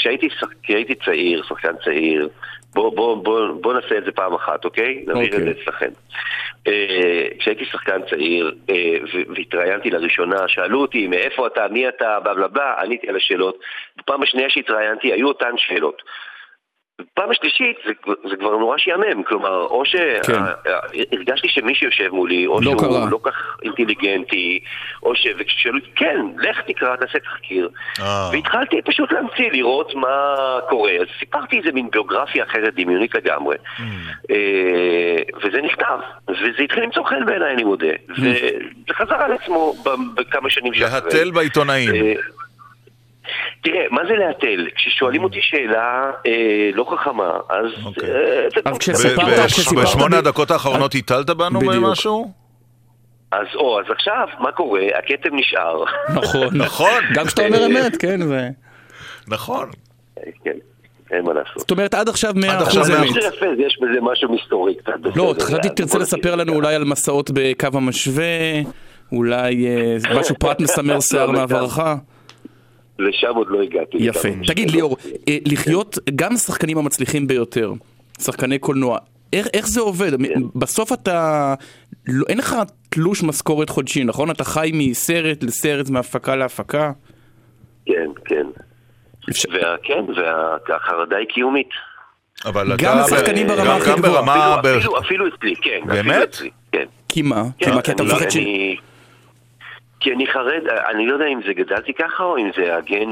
כשהייתי 0.63 0.95
צעיר, 1.05 1.43
שחקן 1.49 1.73
צעיר, 1.85 2.29
בוא, 2.75 2.97
בוא, 2.97 3.25
בוא, 3.25 3.49
בוא 3.61 3.75
נעשה 3.75 3.99
את 3.99 4.05
זה 4.05 4.13
פעם 4.13 4.35
אחת, 4.35 4.65
אוקיי? 4.65 5.05
נעביר 5.07 5.27
את 5.27 5.33
אוקיי. 5.33 5.45
זה 5.45 5.51
אצלכם. 5.63 5.91
אה, 6.69 7.27
כשהייתי 7.39 7.65
שחקן 7.65 8.01
צעיר 8.11 8.55
אה, 8.71 8.95
והתראיינתי 9.37 9.91
לראשונה, 9.91 10.49
שאלו 10.49 10.81
אותי 10.81 11.07
מאיפה 11.07 11.47
אתה, 11.47 11.67
מי 11.71 11.89
אתה, 11.89 12.19
בלה 12.25 12.35
בלה 12.35 12.49
בלה, 12.49 12.75
עניתי 12.93 13.09
על 13.09 13.16
השאלות. 13.16 13.59
בפעם 13.97 14.22
השנייה 14.22 14.51
שהתראיינתי 14.51 15.12
היו 15.12 15.28
אותן 15.28 15.53
שאלות. 15.57 16.03
בפעם 17.01 17.30
השלישית 17.30 17.76
זה, 17.86 17.93
זה 18.30 18.36
כבר 18.36 18.57
נורא 18.57 18.78
שיאמם, 18.78 19.22
כלומר, 19.22 19.66
או 19.66 19.82
שהרגשתי 19.84 21.49
שמי 21.49 21.74
שיושב 21.74 22.09
מולי, 22.12 22.47
או 22.47 22.59
כן. 22.59 22.64
לא 22.64 22.70
שהוא 22.70 22.80
קרה. 22.80 23.11
לא 23.11 23.18
כך 23.22 23.57
אינטליגנטי, 23.62 24.61
או 25.03 25.14
ש... 25.14 25.26
וכששאלו 25.38 25.78
אותי, 25.78 25.90
כן, 25.97 26.16
לך 26.38 26.61
תקרא, 26.66 26.97
תעשה 26.97 27.18
תחקיר. 27.18 27.68
אה. 28.01 28.30
והתחלתי 28.32 28.82
פשוט 28.82 29.12
להמציא, 29.12 29.51
לראות 29.53 29.95
מה 29.95 30.34
קורה. 30.68 30.93
אז 30.93 31.07
סיפרתי 31.18 31.59
איזה 31.59 31.72
מין 31.72 31.90
ביוגרפיה 31.90 32.45
אחרת, 32.45 32.74
דמיונית 32.74 33.14
לגמרי. 33.14 33.57
Mm. 33.57 33.82
אה, 34.30 35.16
וזה 35.43 35.62
נכתב, 35.62 35.99
וזה 36.28 36.62
התחיל 36.64 36.82
למצוא 36.82 37.05
חן 37.05 37.26
בעיניי, 37.26 37.55
אני 37.55 37.64
מודה. 37.64 37.93
וזה 38.09 38.51
חזר 38.93 39.14
על 39.14 39.32
עצמו 39.32 39.74
בכמה 40.14 40.51
שנים 40.51 40.74
שאחרי. 40.74 41.01
להתל 41.05 41.30
בעיתונאים. 41.30 41.95
אה, 41.95 42.14
תראה, 43.62 43.85
מה 43.91 44.03
זה 44.09 44.14
להתל? 44.14 44.66
כששואלים 44.77 45.25
אותי 45.25 45.39
שאלה 45.43 46.11
אה, 46.27 46.33
לא 46.75 46.85
חכמה, 46.93 47.31
אז... 47.51 47.66
אה, 48.05 48.47
אתה- 48.49 48.70
אז 48.70 48.79
כשסיפרת. 48.79 49.51
בשמונה 49.83 50.18
הדקות 50.18 50.51
האחרונות 50.51 50.95
הטלת 50.95 51.31
בנו 51.31 51.59
בדיוק. 51.61 51.75
משהו? 51.85 52.33
אז 53.33 53.47
או, 53.55 53.81
אז 53.81 53.87
עכשיו, 53.91 54.27
מה 54.39 54.53
קורה? 54.53 54.81
הכתם 54.99 55.37
נשאר. 55.37 55.85
נכון, 56.14 56.49
נכון. 56.64 57.01
גם 57.14 57.27
כשאתה 57.27 57.47
אומר 57.47 57.66
אמת, 57.66 57.97
כן, 57.97 58.20
זה... 58.23 58.49
נכון. 59.29 59.70
כן, 60.45 60.57
אין 61.11 61.25
מה 61.25 61.33
לעשות. 61.33 61.59
זאת 61.59 61.70
אומרת, 61.70 61.95
עד 61.95 62.09
עכשיו 62.09 62.33
100% 62.37 62.47
עכשיו 62.62 62.83
אמת. 62.87 63.12
זה 63.12 63.20
יפה, 63.20 63.47
יש 63.66 63.79
בזה 63.83 64.01
משהו 64.03 64.35
מסתורי 64.35 64.75
קצת. 64.75 64.93
לא, 65.16 65.35
חשבתי 65.41 65.68
תרצה 65.68 65.99
לספר. 65.99 66.35
לנו 66.35 66.53
אולי 66.55 66.75
על 66.75 66.85
מסעות 66.85 67.31
בקו 67.35 67.66
המשווה, 67.75 68.25
אולי 69.12 69.66
אה, 69.66 69.97
משהו 70.20 70.35
פרט 70.39 70.61
מסמר 70.61 71.01
שיער 71.01 71.27
לא, 71.27 71.33
מעברך. 71.39 71.79
לשם 73.03 73.35
עוד 73.35 73.47
לא 73.51 73.63
הגעתי. 73.63 73.97
יפה. 74.01 74.29
תגיד 74.29 74.41
משפטות. 74.67 74.75
ליאור, 74.75 74.97
אה, 75.29 75.39
לחיות 75.47 75.99
גם 76.15 76.35
השחקנים 76.35 76.79
המצליחים 76.79 77.27
ביותר, 77.27 77.73
שחקני 78.21 78.59
קולנוע, 78.59 78.99
איך, 79.33 79.47
איך 79.55 79.69
זה 79.69 79.81
עובד? 79.81 80.11
כן. 80.27 80.41
בסוף 80.55 80.93
אתה, 80.93 81.55
לא, 82.09 82.25
אין 82.29 82.39
לך 82.39 82.57
תלוש 82.89 83.23
משכורת 83.23 83.69
חודשי, 83.71 84.05
נכון? 84.05 84.31
אתה 84.31 84.45
חי 84.45 84.71
מסרט 84.75 85.43
לסרט, 85.43 85.91
מהפקה 85.91 86.37
להפקה. 86.37 86.93
כן, 87.87 88.11
כן. 88.25 88.47
אפשר- 89.31 89.49
וכן, 89.51 90.05
והחרדה 90.69 91.17
היא 91.17 91.27
קיומית. 91.35 91.69
אבל 92.45 92.69
גם 92.79 92.95
אתה... 92.97 93.05
השחקנים 93.05 93.47
ב- 93.47 93.51
ברמה 93.51 93.65
גם- 93.65 93.77
הכי 93.81 93.91
גם 93.91 93.99
גבוהה. 93.99 94.13
ברמה... 94.23 94.55
אפילו- 94.61 94.75
ב- 94.75 94.77
אפילו- 94.77 94.99
אפילו 94.99 95.25
אצלי, 95.29 95.55
כן. 95.57 95.71
אפילו 95.91 95.95
באמת? 95.95 96.23
אצלי, 96.29 96.51
כן. 96.73 96.85
כי 97.09 97.23
מה? 97.23 97.45
כי 97.59 97.65
כן, 97.65 97.75
מה? 97.75 97.83
כי 97.83 97.93
אתה 97.93 98.03
אני 98.03 98.11
לא- 98.11 98.17
מפחד 98.17 98.31
ש... 98.31 98.37
אני- 98.37 98.77
כי 100.03 100.13
אני 100.13 100.27
חרד, 100.27 100.63
אני 100.91 101.07
לא 101.07 101.13
יודע 101.13 101.27
אם 101.27 101.41
זה 101.47 101.53
גדלתי 101.55 101.95
ככה, 101.95 102.23
או 102.25 102.39
אם 102.39 102.51
זה 102.57 102.77
הגן 102.77 103.11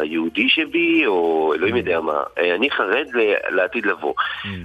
היהודי 0.00 0.48
שבי, 0.48 1.06
או 1.06 1.52
אלוהים 1.54 1.76
יודע 1.76 2.00
מה. 2.00 2.22
אני 2.54 2.70
חרד 2.70 3.06
ל- 3.14 3.56
לעתיד 3.56 3.86
לבוא. 3.86 4.14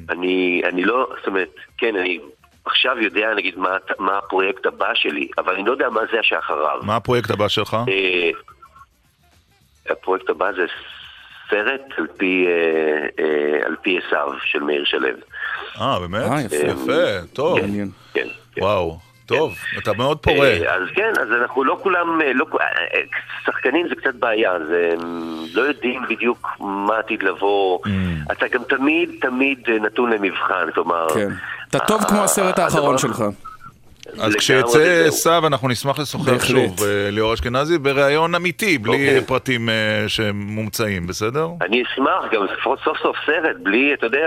אני, 0.10 0.62
אני 0.66 0.84
לא, 0.84 1.08
זאת 1.18 1.28
אומרת, 1.28 1.49
כן, 1.78 1.95
אני 1.95 2.20
עכשיו 2.66 2.95
יודע, 2.99 3.34
נגיד, 3.34 3.58
מה, 3.58 3.70
מה 3.99 4.18
הפרויקט 4.18 4.66
הבא 4.66 4.93
שלי, 4.93 5.28
אבל 5.38 5.54
אני 5.54 5.66
לא 5.66 5.72
יודע 5.72 5.89
מה 5.89 6.02
זה 6.12 6.18
שאחריו. 6.22 6.80
מה 6.84 6.95
הפרויקט 6.95 7.32
הבא 7.32 7.47
שלך? 7.47 7.78
אה, 7.89 8.30
הפרויקט 9.89 10.30
הבא 10.30 10.52
זה 10.52 10.66
סרט 11.49 11.82
על 11.97 12.08
פי, 12.18 12.45
אה, 12.47 13.24
אה, 13.26 13.66
על 13.66 13.76
פי 13.82 13.99
עשיו 14.08 14.30
של 14.43 14.60
מאיר 14.60 14.84
שלו. 14.86 15.08
אה, 15.82 15.99
באמת? 15.99 16.32
אה, 16.32 16.41
יפה. 16.41 16.56
יפה, 16.56 17.26
טוב. 17.34 17.60
כן. 17.60 17.88
כן. 18.14 18.28
וואו, 18.58 18.97
טוב, 19.38 19.55
אתה 19.77 19.93
מאוד 19.93 20.17
פורה. 20.19 20.47
אה, 20.47 20.75
אז 20.75 20.82
כן, 20.95 21.11
אז 21.21 21.27
אנחנו 21.41 21.63
לא 21.63 21.77
כולם, 21.84 22.21
אה, 22.21 22.34
לא, 22.34 22.45
אה, 22.61 22.67
שחקנים 23.45 23.88
זה 23.89 23.95
קצת 23.95 24.15
בעיה, 24.15 24.51
אז 24.51 24.61
הם 24.93 24.99
לא 25.53 25.61
יודעים 25.61 26.01
בדיוק 26.09 26.47
מה 26.59 26.97
עתיד 26.97 27.23
לבוא. 27.23 27.79
Mm. 27.86 27.89
אתה 28.32 28.47
גם 28.47 28.61
תמיד 28.69 29.09
תמיד 29.21 29.69
נתון 29.82 30.09
למבחן, 30.13 30.71
כלומר... 30.73 31.07
כן. 31.13 31.29
אתה 31.69 31.79
טוב 31.79 32.03
כמו 32.03 32.23
הסרט 32.23 32.59
האחרון 32.59 32.84
הדבר- 32.95 32.97
שלך. 32.97 33.23
אז 34.20 34.36
כשיצא. 34.36 35.03
עשיו 35.07 35.47
אנחנו 35.47 35.68
נשמח 35.68 35.99
לשוחח. 35.99 36.45
שוב, 36.45 36.84
אה, 36.84 37.12
ליאור 37.12 37.34
אשכנזי, 37.34 37.78
בריאיון 37.78 38.36
אמיתי, 38.36 38.78
בלי 38.78 38.91
אוקיי. 38.91 39.22
פרטים 39.26 39.70
אה, 39.70 40.03
שמומצאים, 40.07 41.07
בסדר? 41.07 41.47
אני 41.62 41.84
אשמח, 41.84 42.34
גם 42.34 42.43
לפחות 42.43 42.80
סוף 42.84 42.97
סוף 43.03 43.16
סרט, 43.26 43.55
בלי, 43.64 43.93
אתה 43.93 44.05
יודע, 44.05 44.18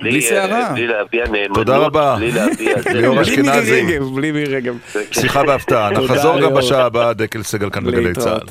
בלי, 0.00 0.10
בלי 0.10 0.20
סערה. 0.22 0.66
אה, 0.68 0.72
בלי 0.72 0.86
להביע 0.86 1.24
נאמנות, 1.26 1.54
תודה 1.54 1.76
רבה. 1.76 2.16
בלי 2.18 2.32
להביע... 2.32 2.74
ליאור 2.94 3.16
בלי 3.16 3.36
מירי 3.36 3.50
אשכנזי. 3.50 3.82
רגב, 3.82 4.02
בלי 4.14 4.32
מירי 4.32 4.56
רגב. 4.56 4.74
שיחה 5.12 5.42
בהפתעה. 5.48 5.90
נחזור 5.90 6.40
גם. 6.40 6.54
בשעה 6.54 6.84
הבאה, 6.84 7.12
דקל 7.12 7.42
סגל 7.42 7.70
כאן 7.70 7.84
בגלי. 7.84 8.12
צה"ל. 8.14 8.46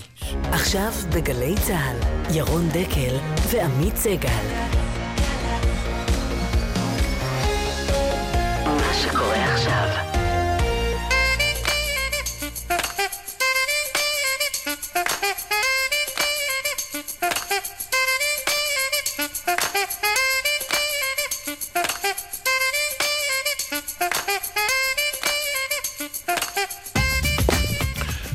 עכשיו 0.52 0.90
בגלי 1.16 1.56
צה"ל, 1.56 1.96
ירון 2.38 2.70
דקל 2.70 3.16
ועמית 3.52 3.96
סגל. 3.96 4.30
מה 8.66 8.94
שקורה 8.94 9.51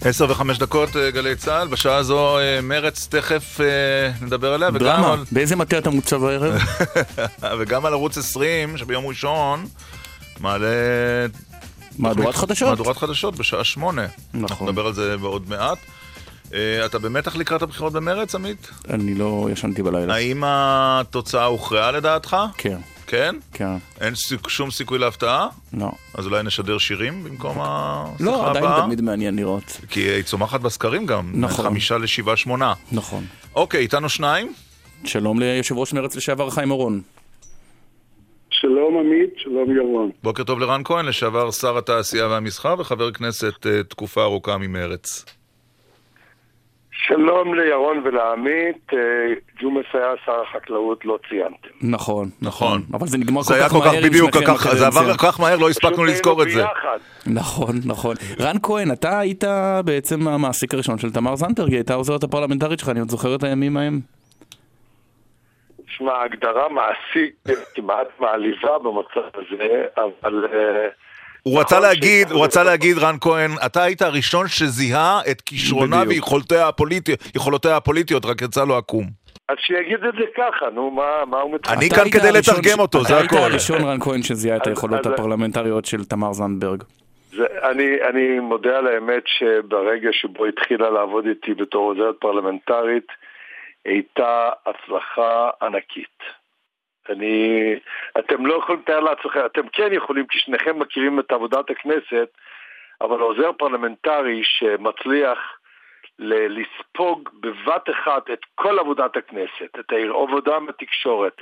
עשר 0.09 0.27
וחמש 0.29 0.59
דקות 0.59 0.97
אה, 0.97 1.11
גלי 1.11 1.37
צה"ל, 1.37 1.69
בשעה 1.69 1.97
הזו 1.97 2.39
אה, 2.39 2.61
מרץ 2.63 3.07
תכף 3.11 3.61
אה, 3.61 3.67
נדבר 4.27 4.53
עליה, 4.53 4.71
דרמה. 4.71 5.13
על, 5.13 5.25
באיזה 5.33 5.57
מטה 5.57 5.79
אתה 5.79 5.91
מוצב 5.91 6.25
הערב? 6.25 6.63
וגם 7.59 7.87
על 7.87 7.93
ערוץ 7.93 8.19
20, 8.19 8.77
שביום 8.77 9.07
ראשון 9.07 9.67
מעלה 10.41 10.67
מהדורת 11.99 12.35
חדשות. 12.35 12.69
מהדורת 12.69 12.97
חדשות 12.97 13.37
בשעה 13.37 13.65
שמונה. 13.65 14.07
נכון. 14.35 14.69
נדבר 14.69 14.87
על 14.87 14.93
זה 14.93 15.17
בעוד 15.17 15.49
מעט. 15.49 15.79
אתה 16.85 16.99
במתח 16.99 17.37
לקראת 17.37 17.63
הבחירות 17.63 17.93
במרץ, 17.93 18.35
עמית? 18.35 18.71
אני 18.91 19.15
לא 19.15 19.49
ישנתי 19.53 19.83
בלילה. 19.83 20.15
האם 20.15 20.43
התוצאה 20.47 21.45
הוכרעה 21.45 21.93
לדעתך? 21.93 22.37
כן, 22.59 22.79
כן? 23.07 23.37
כן. 23.53 23.77
אין 24.01 24.15
סיכ- 24.15 24.49
שום 24.49 24.71
סיכוי 24.71 24.99
להפתעה? 24.99 25.49
לא. 25.73 25.91
אז 26.15 26.27
אולי 26.27 26.43
נשדר 26.43 26.79
שירים 26.79 27.25
במקום 27.25 27.57
השיחה 27.61 28.25
לא, 28.25 28.51
עדיין 28.51 28.65
הבאה? 28.65 28.83
תמיד 28.83 29.01
מעניין 29.01 29.37
לראות. 29.37 29.81
כי 29.91 30.01
היא 30.01 30.23
צומחת 30.23 30.61
בסקרים 30.61 31.07
גם, 31.07 31.33
נכון. 31.35 31.65
חמישה 31.65 31.99
לשבעה 31.99 32.37
שמונה. 32.37 32.73
נכון. 32.93 33.25
אוקיי, 33.55 33.81
איתנו 33.81 34.09
שניים. 34.09 34.53
שלום 35.05 35.41
ליושב 35.41 35.77
ראש 35.79 35.93
מרצ 35.93 36.17
לשעבר 36.17 36.51
חיים 36.51 36.71
אורון. 36.71 37.01
שלום 38.51 38.99
עמית, 38.99 39.31
שלום 39.37 39.77
ירון. 39.77 40.11
בוקר 40.23 40.45
טוב 40.45 40.59
לרן 40.61 40.81
כהן, 40.85 41.07
לשעבר 41.07 41.51
שר 41.51 41.79
התעשייה 41.79 42.27
והמסחר 42.29 42.75
וחבר 42.79 43.13
כנסת 43.13 43.67
אה, 43.67 43.83
תקופה 43.83 44.23
ארוכה 44.23 44.59
ממרץ. 44.59 45.25
שלום 47.09 47.55
לירון 47.55 48.01
ולעמית, 48.05 48.87
אה, 48.93 48.99
ג'ומס 49.63 49.85
היה 49.93 50.13
שר 50.27 50.43
החקלאות, 50.43 51.05
לא 51.05 51.19
ציינתם. 51.29 51.69
נכון, 51.83 52.29
נכון. 52.43 52.83
אבל 52.93 53.07
זה 53.07 53.19
נגמר 53.19 53.43
כל 53.43 53.49
זה 53.49 53.55
היה 53.55 53.65
כך 53.69 53.73
כל 53.73 53.81
כך 53.81 53.87
מהר 53.93 54.03
בדיוק, 54.03 54.31
שניכם 54.35 54.53
כל 54.53 54.59
כך- 54.59 54.75
זה 54.75 54.87
עבר. 54.87 55.17
כל 55.17 55.27
כך 55.27 55.41
מהר, 55.41 55.57
לא 55.57 55.69
הספקנו 55.69 56.05
לזכור 56.05 56.43
את 56.43 56.51
זה. 56.51 56.65
נכון, 57.27 57.75
נכון. 57.85 58.15
רן 58.41 58.57
כהן, 58.63 58.93
אתה 58.93 59.19
היית 59.19 59.45
בעצם 59.85 60.29
המעסיק 60.29 60.75
הראשון 60.75 60.99
של 60.99 61.11
תמר 61.13 61.37
זנדברג, 61.37 61.69
היא 61.69 61.77
הייתה 61.77 61.93
העוזרת 61.93 62.25
הפרלמנטרית 62.25 62.79
שלך, 62.79 62.89
אני 62.89 63.01
עוד 63.01 63.09
זוכר 63.11 63.35
את 63.35 63.43
הימים 63.43 63.77
ההם. 63.77 64.01
שמע, 65.89 66.23
הגדרה 66.23 66.69
מעשית 66.69 67.45
כמעט 67.75 68.07
מעליבה 68.21 68.79
במצב 68.79 69.29
הזה, 69.35 69.85
אבל... 69.97 70.45
אה, 70.53 70.89
הוא 71.47 71.61
רצה 71.61 71.77
נכון 71.77 71.89
להגיד, 71.89 72.31
הוא 72.31 72.45
רצה 72.45 72.65
להגיד, 72.65 72.99
רן 72.99 73.17
כהן, 73.21 73.51
אתה 73.67 73.83
היית 73.83 74.03
הראשון 74.03 74.49
שזיהה 74.49 75.21
את 75.31 75.41
כישרונה. 75.41 76.03
ויכולותיה 76.09 77.77
הפוליטיות, 77.77 78.25
רק 78.25 78.43
יצא 78.43 78.65
לו 78.65 78.77
עקום. 78.77 79.05
אז 79.49 79.57
שיגיד 79.61 80.05
את 80.09 80.15
זה 80.15 80.25
ככה, 80.37 80.71
נו, 80.71 80.91
מה, 80.91 81.25
מה 81.31 81.41
הוא 81.41 81.55
מתחיל? 81.55 81.77
אני 81.77 81.91
כאן 81.91 82.11
כדי 82.11 82.33
לתרגם 82.33 82.77
ש- 82.77 82.79
אותו, 82.79 83.05
זה 83.05 83.15
אתה 83.15 83.19
היית. 83.19 83.33
הראשון, 83.33 83.85
רן 83.85 84.01
כהן, 84.01 84.23
שזיהה 84.23 84.57
את 84.57 84.67
היכולות 84.67 85.07
הפרלמנטריות 85.07 85.85
של 85.85 86.05
תמר 86.05 86.33
זנדברג. 86.33 86.83
זה, 87.37 87.45
אני, 87.71 87.87
אני 88.11 88.41
מודה 88.41 88.79
על 88.79 88.87
האמת 88.87 89.23
שברגע 89.27 90.09
שבו 90.13 90.47
התחילה 90.47 90.91
לעבוד 90.91 91.27
איתי 91.27 91.55
בתור 91.55 91.91
עוזרת 91.91 92.15
פרלמנטרית, 92.21 93.07
הייתה 93.85 94.49
הצלחה 94.67 95.51
ענקית. 95.63 96.46
אני, 97.11 97.75
אתם 98.19 98.47
לא 98.47 98.55
יכולים 98.55 98.81
לתאר 98.81 99.01
לעצמכם, 99.01 99.47
אתם 99.47 99.69
כן 99.69 99.89
יכולים, 99.93 100.27
כי 100.27 100.39
שניכם 100.39 100.79
מכירים 100.79 101.21
את 101.21 101.33
עבודת 101.33 101.71
הכנסת, 101.71 102.29
אבל 103.01 103.21
עוזר 103.21 103.53
פרלמנטרי 103.53 104.41
שמצליח 104.45 105.39
ל- 106.19 106.61
לספוג 106.61 107.29
בבת 107.41 107.91
אחת 107.91 108.31
את 108.31 108.41
כל 108.55 108.79
עבודת 108.79 109.17
הכנסת, 109.17 109.79
את 109.81 109.93
העבודה 109.93 110.61
בתקשורת, 110.61 111.41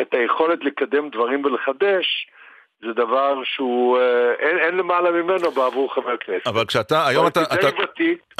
את 0.00 0.14
היכולת 0.14 0.64
לקדם 0.64 1.08
דברים 1.08 1.44
ולחדש, 1.44 2.26
זה 2.80 2.92
דבר 2.92 3.34
שהוא, 3.44 3.98
אה, 3.98 4.02
אין, 4.38 4.58
אין 4.58 4.76
למעלה 4.76 5.10
ממנו 5.10 5.50
בעבור 5.50 5.94
חבר 5.94 6.16
כנסת. 6.20 6.46
אבל 6.46 6.64
כשאתה, 6.64 7.06
היום 7.06 7.26
אתה, 7.26 7.42
אתה, 7.42 7.68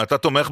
אתה 0.02 0.18
תומך 0.18 0.50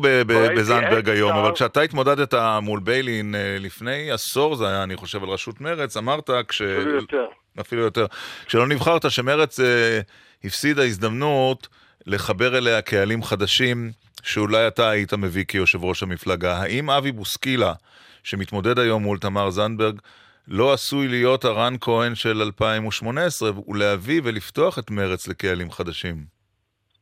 בזנדברג 0.57 1.09
היום, 1.09 1.33
אבל 1.33 1.53
כשאתה 1.53 1.81
התמודדת 1.81 2.35
מול 2.63 2.81
ביילין 2.81 3.35
אה, 3.35 3.57
לפני 3.61 4.11
עשור, 4.11 4.55
זה 4.55 4.69
היה, 4.69 4.83
אני 4.83 4.97
חושב, 4.97 5.23
על 5.23 5.29
ראשות 5.29 5.61
מרץ, 5.61 5.97
אמרת, 5.97 6.31
כש... 6.49 6.63
אפילו 6.63 6.95
יותר. 6.95 7.27
אפילו 7.61 7.83
יותר. 7.83 8.07
כשלא 8.47 8.67
נבחרת, 8.67 9.11
שמרץ 9.11 9.61
אה, 9.61 10.01
הפסידה 10.45 10.83
הזדמנות 10.83 11.69
לחבר 12.07 12.59
אליה 12.59 12.83
קהלים 12.83 13.23
חדשים, 13.23 13.91
שאולי 14.23 14.67
אתה 14.67 14.91
היית 14.91 15.15
מביא 15.15 15.45
כיושב 15.45 15.85
ראש 15.85 16.03
המפלגה. 16.03 16.57
האם 16.57 16.91
אבי 16.91 17.13
בוסקילה, 17.13 17.73
שמתמודד 18.25 18.79
היום 18.79 19.03
מול 19.03 19.19
תמר 19.19 19.51
זנדברג, 19.51 20.01
לא 20.49 20.73
עשוי 20.73 21.09
להיות 21.09 21.45
הרן 21.45 21.75
כהן 21.81 22.15
של 22.15 22.43
2018 22.43 23.51
ולהביא 23.69 24.21
ולפתוח 24.25 24.79
את 24.79 24.91
מרץ 24.91 25.29
לקהלים 25.29 25.71
חדשים? 25.71 26.17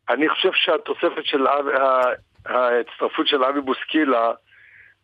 אני 0.08 0.28
חושב 0.28 0.50
שהתוספת 0.54 1.24
של 1.24 1.46
ההצטרפות 2.46 3.26
של 3.26 3.44
אבי 3.44 3.60
בוסקילה 3.60 4.32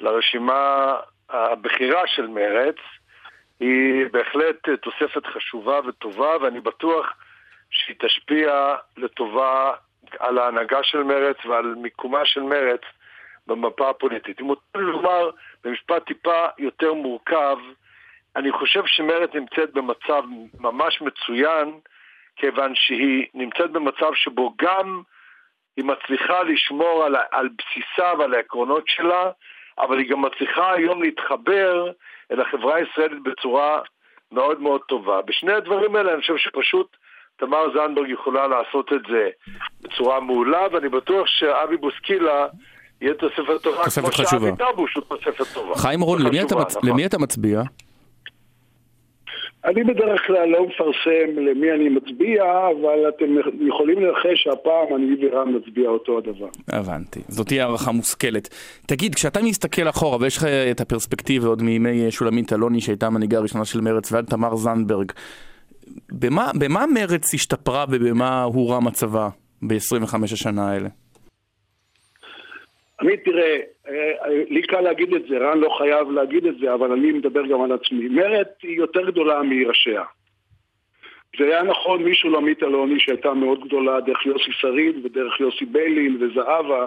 לרשימה 0.01 0.95
הבכירה 1.31 2.03
של 2.07 2.27
מרץ 2.27 2.77
היא 3.61 4.07
בהחלט 4.13 4.57
תוספת 4.83 5.27
חשובה 5.27 5.81
וטובה 5.89 6.37
ואני 6.43 6.61
בטוח 6.61 7.07
שהיא 7.71 7.97
תשפיע 8.01 8.75
לטובה 8.97 9.73
על 10.19 10.39
ההנהגה 10.39 10.79
של 10.83 11.03
מרץ 11.03 11.37
ועל 11.45 11.75
מיקומה 11.75 12.25
של 12.25 12.43
מרץ 12.43 12.81
במפה 13.47 13.91
הפוליטית. 13.91 14.41
אם 14.41 14.47
מותר 14.47 14.79
לומר 14.79 15.31
במשפט 15.65 16.07
טיפה 16.07 16.47
יותר 16.59 16.93
מורכב, 16.93 17.57
אני 18.37 18.53
חושב 18.53 18.83
שמרצ 18.87 19.31
נמצאת 19.35 19.73
במצב 19.73 20.23
ממש 20.61 21.03
מצוין, 21.03 21.73
כיוון 22.37 22.73
שהיא 22.75 23.27
נמצאת 23.35 23.71
במצב 23.71 24.15
שבו 24.15 24.55
גם 24.59 25.03
היא 25.77 25.85
מצליחה 25.85 26.43
לשמור 26.43 27.05
על, 27.05 27.17
על 27.33 27.49
בסיסה 27.59 28.13
ועל 28.19 28.35
העקרונות 28.35 28.85
שלה, 28.87 29.31
אבל 29.79 29.99
היא 29.99 30.11
גם 30.11 30.23
מצליחה 30.23 30.73
היום 30.73 31.03
להתחבר 31.03 31.91
אל 32.33 32.41
החברה 32.41 32.75
הישראלית 32.75 33.23
בצורה 33.23 33.81
מאוד 34.33 34.61
מאוד 34.61 34.81
טובה. 34.81 35.23
בשני 35.23 35.53
הדברים 35.53 35.97
האלה 35.97 36.13
אני 36.13 36.21
חושב 36.21 36.37
שפשוט 36.37 36.97
תמר 37.37 37.73
זנדברג 37.75 38.11
יכולה 38.11 38.47
לעשות 38.47 38.93
את 38.93 39.01
זה 39.11 39.29
בצורה 39.81 40.21
מעולה, 40.21 40.67
ואני 40.73 40.89
בטוח 40.89 41.27
שאבי 41.27 41.77
בוסקילה 41.77 42.47
יהיה 43.01 43.15
תוספת 43.15 43.63
טובה, 43.63 43.83
כמו 44.01 44.13
שאבי 44.13 44.51
דבוש 44.51 44.95
הוא 44.95 45.03
תוספת 45.09 45.55
טובה. 45.55 45.75
חיים 45.75 46.03
אורון, 46.03 46.23
למי, 46.23 46.39
נכון. 46.45 46.91
למי 46.91 47.07
אתה 47.07 47.19
מצביע? 47.19 47.63
אני 49.67 49.85
בדרך 49.85 50.21
כלל 50.27 50.49
לא 50.49 50.67
מפרסם 50.67 51.39
למי 51.39 51.73
אני 51.73 51.89
מצביע, 51.89 52.43
אבל 52.45 53.09
אתם 53.09 53.25
יכולים 53.69 53.99
לנחש 54.01 54.43
שהפעם 54.43 54.97
אני 54.97 55.07
ורם 55.21 55.57
נצביע 55.57 55.89
אותו 55.89 56.19
הדבר. 56.19 56.49
הבנתי. 56.69 57.21
זאת 57.29 57.47
תהיה 57.47 57.65
הערכה 57.65 57.93
מושכלת. 57.93 58.49
תגיד, 58.87 59.15
כשאתה 59.15 59.43
מסתכל 59.43 59.89
אחורה, 59.89 60.19
ויש 60.21 60.37
לך 60.37 60.45
את 60.45 60.81
הפרספקטיבה 60.81 61.49
עוד 61.49 61.63
מימי 61.63 62.11
שולמית 62.11 62.53
אלוני, 62.53 62.81
שהייתה 62.81 63.07
המנהיגה 63.07 63.39
הראשונה 63.39 63.65
של 63.65 63.81
מרץ, 63.81 64.13
ועד 64.13 64.25
תמר 64.25 64.57
זנדברג, 64.57 65.13
במה, 66.13 66.51
במה 66.59 66.85
מרץ 66.95 67.35
השתפרה 67.35 67.85
ובמה 67.91 68.43
הורע 68.43 68.81
מצבה 68.81 69.29
ב-25 69.63 70.25
השנה 70.25 70.71
האלה? 70.71 70.89
עמית, 73.01 73.25
תראה, 73.25 73.61
אה, 73.89 74.13
לי 74.51 74.63
קל 74.63 74.81
להגיד 74.81 75.15
את 75.15 75.23
זה, 75.29 75.39
רן 75.39 75.59
לא 75.59 75.69
חייב 75.79 76.11
להגיד 76.11 76.47
את 76.47 76.59
זה, 76.59 76.75
אבל 76.75 76.93
אני 76.93 77.13
מדבר 77.13 77.47
גם 77.47 77.63
על 77.63 77.73
עצמי. 77.73 78.09
מרצ 78.09 78.49
היא 78.63 78.77
יותר 78.77 79.11
גדולה 79.11 79.43
מראשיה. 79.43 80.03
זה 81.39 81.45
היה 81.45 81.63
נכון 81.63 82.03
משולמית 82.03 82.63
אלוני 82.63 83.01
שהייתה 83.01 83.35
מאוד 83.35 83.65
גדולה 83.65 84.01
דרך 84.01 84.27
יוסי 84.27 84.53
שריד 84.53 85.05
ודרך 85.05 85.41
יוסי 85.41 85.65
ביילין 85.65 86.17
וזהבה 86.21 86.87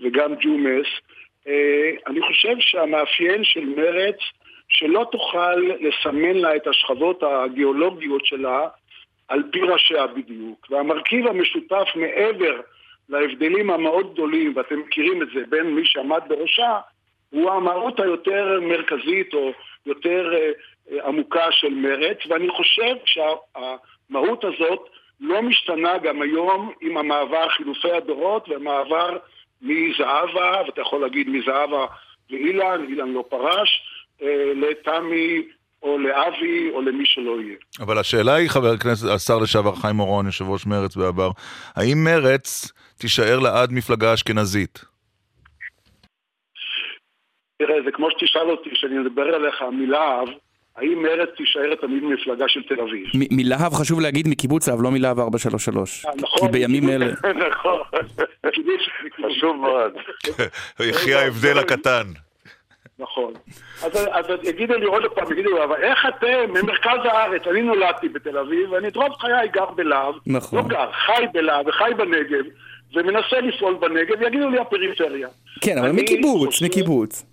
וגם 0.00 0.34
ג'ומס. 0.34 0.86
אה, 1.48 1.90
אני 2.06 2.20
חושב 2.20 2.54
שהמאפיין 2.58 3.44
של 3.44 3.64
מרצ 3.64 4.18
שלא 4.68 5.06
תוכל 5.12 5.54
לסמן 5.80 6.36
לה 6.36 6.56
את 6.56 6.66
השכבות 6.66 7.22
הגיאולוגיות 7.22 8.26
שלה 8.26 8.68
על 9.28 9.42
פי 9.52 9.60
ראשיה 9.60 10.06
בדיוק. 10.06 10.66
והמרכיב 10.70 11.26
המשותף 11.26 11.88
מעבר 11.94 12.60
להבדלים 13.08 13.70
המאוד 13.70 14.12
גדולים, 14.12 14.52
ואתם 14.56 14.78
מכירים 14.80 15.22
את 15.22 15.28
זה, 15.34 15.40
בין 15.48 15.74
מי 15.74 15.82
שעמד 15.84 16.20
בראשה, 16.28 16.78
הוא 17.30 17.50
המהות 17.50 18.00
היותר 18.00 18.60
מרכזית 18.62 19.34
או 19.34 19.52
יותר 19.86 20.32
אה, 20.34 20.50
אה, 20.90 21.08
עמוקה 21.08 21.46
של 21.50 21.74
מרץ, 21.74 22.18
ואני 22.28 22.48
חושב 22.48 22.94
שהמהות 23.04 24.44
הזאת 24.44 24.88
לא 25.20 25.42
משתנה 25.42 25.98
גם 25.98 26.22
היום 26.22 26.72
עם 26.80 26.96
המעבר 26.96 27.48
חילופי 27.48 27.92
הדורות 27.92 28.48
והמעבר 28.48 29.16
מזהבה, 29.62 30.62
ואתה 30.66 30.80
יכול 30.80 31.00
להגיד 31.00 31.28
מזהבה 31.28 31.86
לאילן, 32.30 32.86
אילן 32.88 33.08
לא 33.08 33.24
פרש, 33.28 33.82
אה, 34.22 34.52
לתמי 34.56 35.42
או 35.82 35.98
לאבי 35.98 36.70
או 36.70 36.82
למי 36.82 37.06
שלא 37.06 37.40
יהיה. 37.40 37.56
אבל 37.80 37.98
השאלה 37.98 38.34
היא, 38.34 38.48
חבר 38.48 38.72
הכנסת, 38.72 39.08
השר 39.08 39.38
לשעבר 39.38 39.74
חיים 39.74 40.00
אורון, 40.00 40.26
יושב 40.26 40.44
ראש 40.48 40.66
מרץ 40.66 40.96
בעבר, 40.96 41.30
האם 41.76 42.04
מרץ 42.04 42.72
תישאר 42.98 43.38
לעד 43.38 43.72
מפלגה 43.72 44.14
אשכנזית? 44.14 44.84
תראה, 47.58 47.82
זה 47.84 47.90
כמו 47.92 48.10
שתשאל 48.10 48.50
אותי, 48.50 48.70
כשאני 48.70 48.98
מדבר 48.98 49.36
אליך 49.36 49.62
מלהב, 49.72 50.28
האם 50.76 51.02
מרצ 51.02 51.28
תישאר 51.36 51.74
תמיד 51.74 52.02
מפלגה 52.04 52.48
של 52.48 52.62
תל 52.62 52.80
אביב? 52.80 53.06
מלהב 53.30 53.72
חשוב 53.72 54.00
להגיד 54.00 54.28
מקיבוץ 54.28 54.68
להב, 54.68 54.82
לא 54.82 54.90
מלהב 54.90 55.18
433. 55.18 56.04
אה, 56.04 56.10
נכון. 56.16 56.48
כי 56.48 56.52
בימים 56.52 56.88
אלה... 56.88 57.06
נכון. 57.48 57.80
חשוב 59.26 59.56
מאוד. 59.56 59.92
יחי 60.90 61.14
ההבדל 61.14 61.58
הקטן. 61.58 62.04
נכון. 62.98 63.32
אז, 63.82 64.08
אז 64.12 64.26
יגידו 64.42 64.74
לי 64.74 64.86
עוד 64.86 65.02
פעם, 65.14 65.32
יגידו 65.32 65.56
לי, 65.56 65.64
אבל 65.64 65.82
איך 65.82 66.06
אתם 66.08 66.50
ממרכז 66.50 66.98
הארץ, 67.04 67.42
אני 67.50 67.62
נולדתי 67.62 68.08
בתל 68.08 68.38
אביב, 68.38 68.72
ואני 68.72 68.88
את 68.88 68.96
רוב 68.96 69.12
חיי 69.20 69.48
גר 69.48 69.70
בלהב, 69.70 70.14
נכון. 70.26 70.58
לא 70.58 70.68
גר, 70.68 70.92
חי 70.92 71.24
בלהב 71.32 71.66
וחי 71.66 71.90
בנגב, 71.96 72.44
ומנסה 72.94 73.40
לפעול 73.40 73.74
בנגב, 73.74 74.22
יגידו 74.22 74.50
לי 74.50 74.58
הפריפריה. 74.58 75.28
כן, 75.60 75.78
אבל 75.78 75.92
מקיבוץ, 75.92 76.46
חושב... 76.46 76.64
מקיבוץ. 76.64 77.24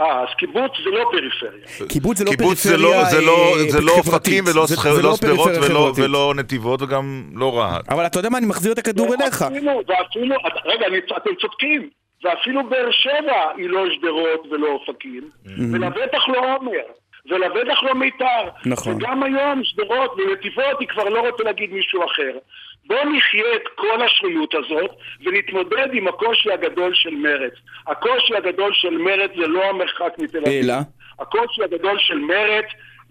אה, 0.00 0.22
אז 0.22 0.28
קיבוץ 0.38 0.72
זה 0.84 0.90
לא 0.90 1.10
פריפריה. 1.10 1.88
קיבוץ 1.88 2.18
זה 2.18 2.24
לא 2.24 2.30
קיבוץ 2.30 2.66
פריפריה 2.66 2.76
זה 2.76 2.82
לא, 2.82 3.04
זה 3.10 3.20
לא, 3.20 3.56
אה, 3.56 3.70
זה 3.70 3.80
לא 3.80 3.92
אופקים 3.92 4.44
ולא 4.46 4.66
זה 4.66 5.02
לא 5.02 5.16
שדרות 5.16 5.50
ולא. 5.62 5.92
ולא 5.96 6.34
נתיבות 6.36 6.82
וגם 6.82 7.24
לא 7.34 7.58
רהט. 7.58 7.88
אבל 7.88 8.06
אתה 8.06 8.18
יודע 8.18 8.28
מה, 8.28 8.38
אני 8.38 8.46
מחזיר 8.46 8.72
את 8.72 8.78
הכדור 8.78 9.14
אליך. 9.14 9.42
ואפילו, 9.42 9.82
ואפילו, 9.86 10.36
רגע, 10.64 10.86
אני, 10.86 10.98
אתם 11.16 11.30
צודקים, 11.40 11.90
ואפילו 12.24 12.68
באר 12.68 12.90
שבע 12.90 13.50
היא 13.56 13.68
לא 13.68 13.84
שדרות 13.94 14.46
ולא 14.50 14.66
אופקים, 14.66 15.30
ולבטח 15.72 16.28
לא 16.28 16.56
עומר, 16.56 16.86
ולבטח 17.30 17.82
לא 17.82 17.94
מיתר. 17.94 18.44
נכון. 18.66 18.94
וגם 18.94 19.22
היום 19.22 19.64
שדרות 19.64 20.10
ונתיבות 20.18 20.80
היא 20.80 20.88
כבר 20.88 21.04
לא 21.04 21.20
רוצה 21.30 21.42
להגיד 21.44 21.72
מישהו 21.72 22.04
אחר. 22.04 22.38
בואו 22.86 23.04
נחיה 23.04 23.56
את 23.56 23.68
כל 23.74 24.02
השרירות 24.06 24.54
הזאת 24.54 24.90
ונתמודד 25.24 25.88
עם 25.92 26.08
הקושי 26.08 26.52
הגדול 26.52 26.94
של 26.94 27.14
מרץ. 27.14 27.52
הקושי 27.86 28.36
הגדול 28.36 28.70
של 28.74 28.98
מרץ 28.98 29.30
זה 29.40 29.46
לא 29.46 29.64
המרחק 29.64 30.12
מתל 30.18 30.38
אביב. 30.38 30.64
אלא? 30.64 30.74
הקושי 31.18 31.62
הגדול 31.64 31.96
של 31.98 32.18
מרץ 32.18 32.64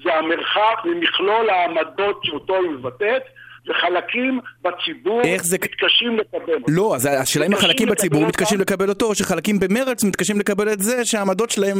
זה 0.03 0.13
המרחק 0.13 0.85
ממכלול 0.85 1.49
העמדות 1.49 2.19
שאותו 2.23 2.55
היא 2.55 2.69
מבטאת, 2.69 3.21
וחלקים 3.69 4.39
בציבור 4.61 5.21
זה... 5.37 5.57
מתקשים 5.63 6.17
לקבל 6.17 6.53
אותו. 6.53 6.65
לא, 6.67 6.95
אז 6.95 7.09
השאלה 7.21 7.45
אם 7.45 7.53
החלקים 7.53 7.89
בציבור 7.89 8.19
אותם. 8.19 8.29
מתקשים 8.29 8.59
לקבל 8.59 8.89
אותו, 8.89 9.05
או 9.05 9.15
שחלקים 9.15 9.59
במרץ 9.59 10.03
מתקשים 10.03 10.39
לקבל 10.39 10.73
את 10.73 10.79
זה 10.81 11.05
שהעמדות 11.05 11.51
שלהם, 11.51 11.77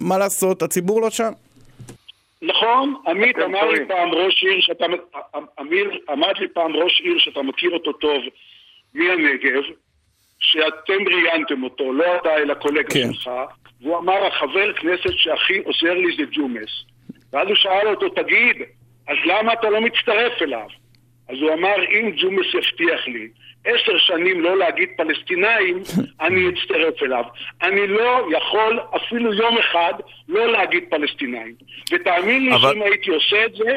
מה 0.00 0.18
לעשות, 0.18 0.62
הציבור 0.62 1.00
לא 1.00 1.10
שם. 1.10 1.30
נכון, 2.42 2.94
עמית 3.06 3.38
אמר 3.38 3.70
לי. 3.70 3.88
פעם 3.88 4.10
ראש 4.10 4.42
עיר 4.42 4.60
שאתה, 4.60 4.84
אמיר 5.60 5.98
אמר 6.12 6.32
לי 6.38 6.48
פעם 6.48 6.76
ראש 6.76 7.00
עיר 7.00 7.18
שאתה 7.18 7.42
מכיר 7.42 7.70
אותו 7.70 7.92
טוב 7.92 8.22
מהנגב, 8.94 9.62
שאתם 10.40 11.08
ראיינתם 11.12 11.62
אותו, 11.62 11.92
לא 11.92 12.16
אתה 12.16 12.36
אלא 12.36 12.54
קולגה 12.54 12.88
כן. 12.88 13.12
שלך, 13.12 13.30
והוא 13.80 13.98
אמר 13.98 14.26
החבר 14.26 14.72
כנסת 14.72 15.12
שהכי 15.16 15.58
עוזר 15.58 15.94
לי 15.94 16.16
זה 16.16 16.22
ג'ומס. 16.32 16.84
ואז 17.32 17.48
הוא 17.48 17.56
שאל 17.56 17.88
אותו, 17.88 18.08
תגיד, 18.08 18.56
אז 19.08 19.16
למה 19.24 19.52
אתה 19.52 19.70
לא 19.70 19.80
מצטרף 19.80 20.42
אליו? 20.42 20.66
אז 21.30 21.36
הוא 21.40 21.52
אמר, 21.52 21.74
אם 21.90 22.10
ג'ומס 22.16 22.46
יבטיח 22.54 23.06
לי 23.06 23.28
עשר 23.64 23.98
שנים 23.98 24.40
לא 24.40 24.58
להגיד 24.58 24.88
פלסטינאים, 24.96 25.78
אני 26.20 26.40
אצטרף 26.48 27.02
אליו. 27.02 27.24
אני 27.62 27.86
לא 27.86 28.28
יכול 28.36 28.80
אפילו 28.96 29.34
יום 29.34 29.58
אחד 29.58 29.92
לא 30.28 30.52
להגיד 30.52 30.84
פלסטינאים. 30.90 31.54
ותאמין 31.92 32.44
לי 32.44 32.54
אבל- 32.54 32.72
שאם 32.72 32.82
הייתי 32.82 33.10
עושה 33.10 33.44
את 33.46 33.54
זה, 33.54 33.76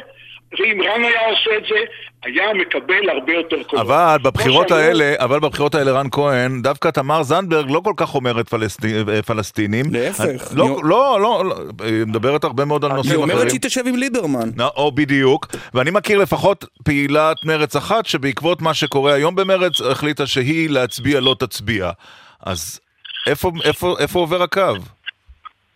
ואם 0.59 0.81
רן 0.81 1.03
היה 1.03 1.29
עושה 1.29 1.57
את 1.57 1.63
זה, 1.69 1.75
היה 2.23 2.53
מקבל 2.53 3.09
הרבה 3.09 3.33
יותר 3.33 3.63
קולות. 3.63 3.85
אבל 3.85 4.17
בבחירות 4.23 4.67
כמו 4.67 4.77
שאמרו- 4.77 4.83
האלה, 4.87 5.13
אבל 5.17 5.39
בבחירות 5.39 5.75
האלה 5.75 5.91
רן 5.91 6.07
כהן, 6.11 6.61
דווקא 6.61 6.89
תמר 6.89 7.23
זנדברג 7.23 7.71
לא 7.71 7.81
כל 7.83 7.93
כך 7.97 8.15
אומרת 8.15 8.49
פלסטי- 8.49 8.93
אה, 9.13 9.21
פלסטינים. 9.21 9.85
להפך. 9.91 10.51
לא, 10.53 10.63
היא- 10.65 10.75
לא, 10.83 11.17
לא, 11.21 11.45
לא, 11.45 11.55
היא 11.85 12.05
מדברת 12.05 12.43
הרבה 12.43 12.65
מאוד 12.65 12.85
על 12.85 12.91
היא 12.91 12.97
נושאים 12.97 13.19
אחרים. 13.19 13.31
אומרת 13.31 13.49
שהיא 13.49 13.61
תשב 13.61 13.81
עם 13.87 13.95
ליברמן. 13.95 14.49
נא- 14.55 14.63
או 14.75 14.91
בדיוק, 14.91 15.47
ואני 15.73 15.91
מכיר 15.91 16.17
לפחות 16.19 16.65
פעילת 16.83 17.37
מרץ 17.45 17.75
אחת 17.75 18.05
שבעקבות 18.05 18.61
מה 18.61 18.73
שקורה 18.73 19.13
היום 19.13 19.35
במרץ 19.35 19.81
החליטה 19.81 20.27
שהיא 20.27 20.69
להצביע 20.69 21.19
לא 21.19 21.35
תצביע. 21.39 21.91
אז 22.45 22.79
איפה, 23.27 23.51
איפה, 23.63 23.95
איפה 23.99 24.19
עובר 24.19 24.41
הקו? 24.43 24.61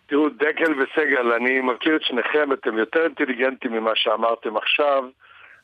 תראו, 0.08 0.28
דקל 0.28 0.82
וסגל, 0.82 1.32
אני 1.32 1.60
מכיר 1.60 1.96
את 1.96 2.02
שניכם, 2.02 2.52
אתם 2.52 2.78
יותר 2.78 3.04
אינטליגנטים 3.04 3.72
ממה 3.72 3.90
שאמרתם 3.94 4.56
עכשיו. 4.56 5.04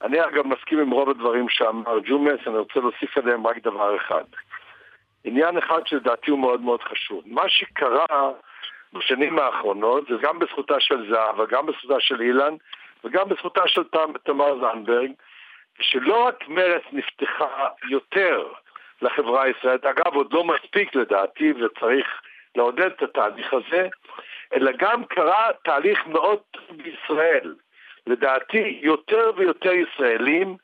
אני 0.02 0.24
אגב 0.24 0.46
מסכים 0.46 0.78
עם 0.78 0.90
רוב 0.90 1.10
הדברים 1.10 1.48
שאמר 1.48 1.98
ג'ומס, 2.04 2.40
אני 2.46 2.58
רוצה 2.58 2.80
להוסיף 2.80 3.18
עליהם 3.18 3.46
רק 3.46 3.58
דבר 3.58 3.96
אחד. 3.96 4.24
עניין 5.24 5.58
אחד 5.58 5.86
שלדעתי 5.86 6.30
הוא 6.30 6.38
מאוד 6.38 6.60
מאוד 6.60 6.82
חשוב. 6.82 7.22
מה 7.26 7.48
שקרה 7.48 8.30
בשנים 8.92 9.38
האחרונות, 9.38 10.04
זה 10.08 10.14
גם 10.22 10.38
בזכותה 10.38 10.80
של 10.80 11.10
זהבה, 11.10 11.44
גם 11.46 11.66
בזכותה 11.66 12.00
של 12.00 12.20
אילן, 12.20 12.54
וגם 13.04 13.28
בזכותה 13.28 13.68
של 13.68 13.82
תמר 14.24 14.58
זנדברג, 14.60 15.10
שלא 15.80 16.26
רק 16.26 16.48
מרצ 16.48 16.82
נפתחה 16.92 17.68
יותר 17.90 18.46
לחברה 19.02 19.42
הישראלית, 19.42 19.84
אגב 19.84 20.14
עוד 20.14 20.32
לא 20.32 20.44
מספיק 20.44 20.94
לדעתי 20.94 21.52
וצריך 21.52 22.06
לעודד 22.56 22.86
את 22.86 23.02
התהליך 23.02 23.54
הזה, 23.54 23.88
אלא 24.54 24.72
גם 24.78 25.04
קרה 25.04 25.48
תהליך 25.64 26.06
מאוד 26.06 26.38
בישראל. 26.70 27.54
לדעתי 28.06 28.80
יותר 28.82 29.30
ויותר 29.36 29.72
ישראלים, 29.72 30.56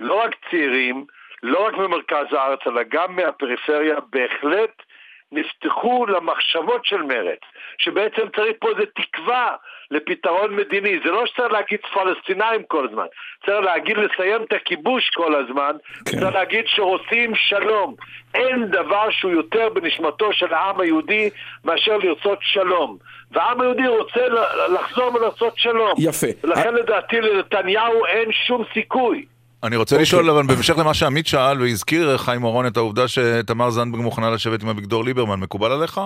לא 0.00 0.14
רק 0.14 0.34
צעירים, 0.50 1.04
לא 1.42 1.66
רק 1.66 1.74
ממרכז 1.74 2.26
הארץ, 2.32 2.60
אלא 2.66 2.82
גם 2.88 3.16
מהפריפריה, 3.16 3.96
בהחלט 4.10 4.82
נפתחו 5.32 6.06
למחשבות 6.06 6.84
של 6.84 7.02
מרצ, 7.02 7.38
שבעצם 7.78 8.22
צריך 8.36 8.56
פה 8.60 8.68
איזה 8.70 8.82
תקווה 8.94 9.56
לפתרון 9.90 10.56
מדיני. 10.56 10.98
זה 11.04 11.10
לא 11.10 11.26
שצריך 11.26 11.52
להגיד 11.52 11.80
פלסטינאים 11.94 12.62
כל 12.62 12.88
הזמן, 12.88 13.06
צריך 13.46 13.60
להגיד 13.60 13.96
לסיים 13.96 14.42
את 14.42 14.52
הכיבוש 14.52 15.10
כל 15.10 15.34
הזמן, 15.34 15.76
כן. 16.04 16.18
צריך 16.20 16.34
להגיד 16.34 16.64
שרוצים 16.66 17.34
שלום. 17.34 17.94
אין 18.34 18.66
דבר 18.66 19.10
שהוא 19.10 19.32
יותר 19.32 19.68
בנשמתו 19.68 20.32
של 20.32 20.54
העם 20.54 20.80
היהודי 20.80 21.30
מאשר 21.64 21.96
לרצות 21.96 22.38
שלום. 22.42 22.96
והעם 23.30 23.60
היהודי 23.60 23.86
רוצה 23.86 24.20
לחזור 24.74 25.14
ולעשות 25.14 25.58
שלום. 25.58 25.94
יפה. 25.98 26.26
ולכן 26.44 26.74
לדעתי 26.74 27.20
לנתניהו 27.20 28.06
אין 28.06 28.32
שום 28.32 28.64
סיכוי. 28.74 29.24
אני 29.64 29.76
רוצה 29.76 29.94
אוקיי. 29.94 30.02
לשאול, 30.02 30.30
אבל 30.30 30.42
בהמשך 30.46 30.78
למה 30.78 30.94
שעמית 30.94 31.26
שאל 31.26 31.60
והזכיר 31.60 32.16
חיים 32.16 32.44
אורון 32.44 32.66
את 32.66 32.76
העובדה 32.76 33.08
שתמר 33.08 33.70
זנדברג 33.70 34.02
מוכנה 34.02 34.30
לשבת 34.30 34.62
עם 34.62 34.68
אביגדור 34.68 35.04
ליברמן, 35.04 35.40
מקובל 35.40 35.72
עליך? 35.72 36.00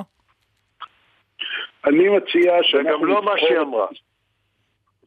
אני 1.86 2.08
מציע 2.08 2.52
זה 2.56 2.62
שאנחנו... 2.62 2.92
גם 2.92 3.04
לא 3.04 3.22
מה 3.22 3.32
שהיא 3.38 3.58
אמרה. 3.58 3.86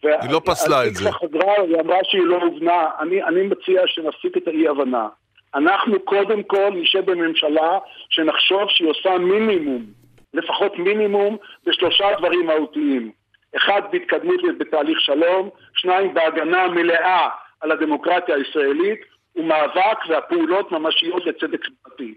היא 0.04 0.32
לא 0.32 0.42
פסלה 0.46 0.88
את 0.88 0.96
זה. 0.96 1.12
חזרה, 1.12 1.54
היא 1.68 1.76
אמרה 1.80 1.98
שהיא 2.04 2.22
לא 2.26 2.36
הובנה. 2.42 2.86
אני, 3.00 3.24
אני 3.24 3.42
מציע 3.42 3.82
שנפסיק 3.86 4.38
את 4.38 4.48
האי-הבנה. 4.48 5.08
אנחנו 5.56 6.00
קודם 6.00 6.44
כל 6.44 6.70
נשב 6.76 7.12
בממשלה 7.12 7.78
שנחשוב 8.10 8.62
שהיא 8.68 8.90
עושה 8.90 9.18
מינימום, 9.18 9.86
לפחות 10.34 10.80
מינימום, 10.80 11.38
בשלושה 11.66 12.06
דברים 12.18 12.46
מהותיים. 12.46 13.12
אחד, 13.58 13.82
בהתקדמות 13.92 14.42
בתהליך 14.58 15.00
שלום, 15.00 15.50
שניים, 15.76 16.14
בהגנה 16.14 16.68
מלאה 16.68 17.30
על 17.66 17.72
הדמוקרטיה 17.72 18.36
הישראלית, 18.36 19.00
ומאבק 19.36 20.00
והפעולות 20.10 20.72
ממשיות 20.72 21.24
לצדק 21.26 21.60
חברתי. 21.66 22.14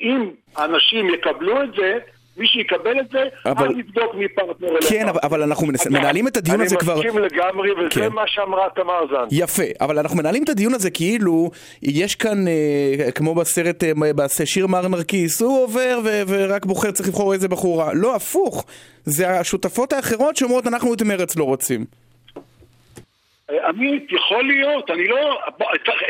אם 0.00 0.30
האנשים 0.56 1.14
יקבלו 1.14 1.62
את 1.62 1.68
זה, 1.76 1.98
מי 2.36 2.46
שיקבל 2.46 3.00
את 3.00 3.10
זה, 3.10 3.22
אבל- 3.46 3.68
אז 3.68 3.76
נבדוק 3.76 4.14
מי 4.14 4.28
פרטנר 4.28 4.68
אליך. 4.68 4.88
כן, 4.88 5.08
אבל- 5.08 5.20
אבל 5.22 5.42
אנחנו 5.42 5.66
מנס- 5.66 5.86
מנהלים 5.86 6.28
את 6.28 6.36
הדיון 6.36 6.60
הזה 6.60 6.76
כבר... 6.76 6.92
אני 6.92 7.06
מסכים 7.06 7.18
לגמרי, 7.22 7.72
וזה 7.72 7.88
כן. 7.90 8.12
מה 8.12 8.22
שאמרה 8.26 8.68
תמר 8.74 9.00
זנדברג. 9.06 9.28
יפה, 9.32 9.62
אבל 9.80 9.98
אנחנו 9.98 10.16
מנהלים 10.18 10.44
את 10.44 10.48
הדיון 10.48 10.74
הזה 10.74 10.90
כאילו 10.90 11.50
יש 11.82 12.14
כאן, 12.14 12.48
אה, 12.48 13.12
כמו 13.12 13.34
בסרט, 13.34 13.84
אה, 13.84 13.92
בשיר 14.16 14.66
מר 14.66 14.88
נרקיס, 14.88 15.42
הוא 15.42 15.62
עובר 15.64 15.98
ו- 16.04 16.22
ורק 16.28 16.66
בוחר, 16.66 16.90
צריך 16.90 17.08
לבחור 17.08 17.32
איזה 17.32 17.48
בחורה. 17.48 17.94
לא, 17.94 18.14
הפוך. 18.16 18.64
זה 19.04 19.30
השותפות 19.30 19.92
האחרות 19.92 20.36
שאומרות 20.36 20.66
אנחנו 20.66 20.94
את 20.94 21.02
מרץ 21.02 21.36
לא 21.36 21.44
רוצים. 21.44 21.84
עמית, 23.64 24.12
יכול 24.12 24.44
להיות, 24.44 24.90
אני 24.90 25.08
לא... 25.08 25.40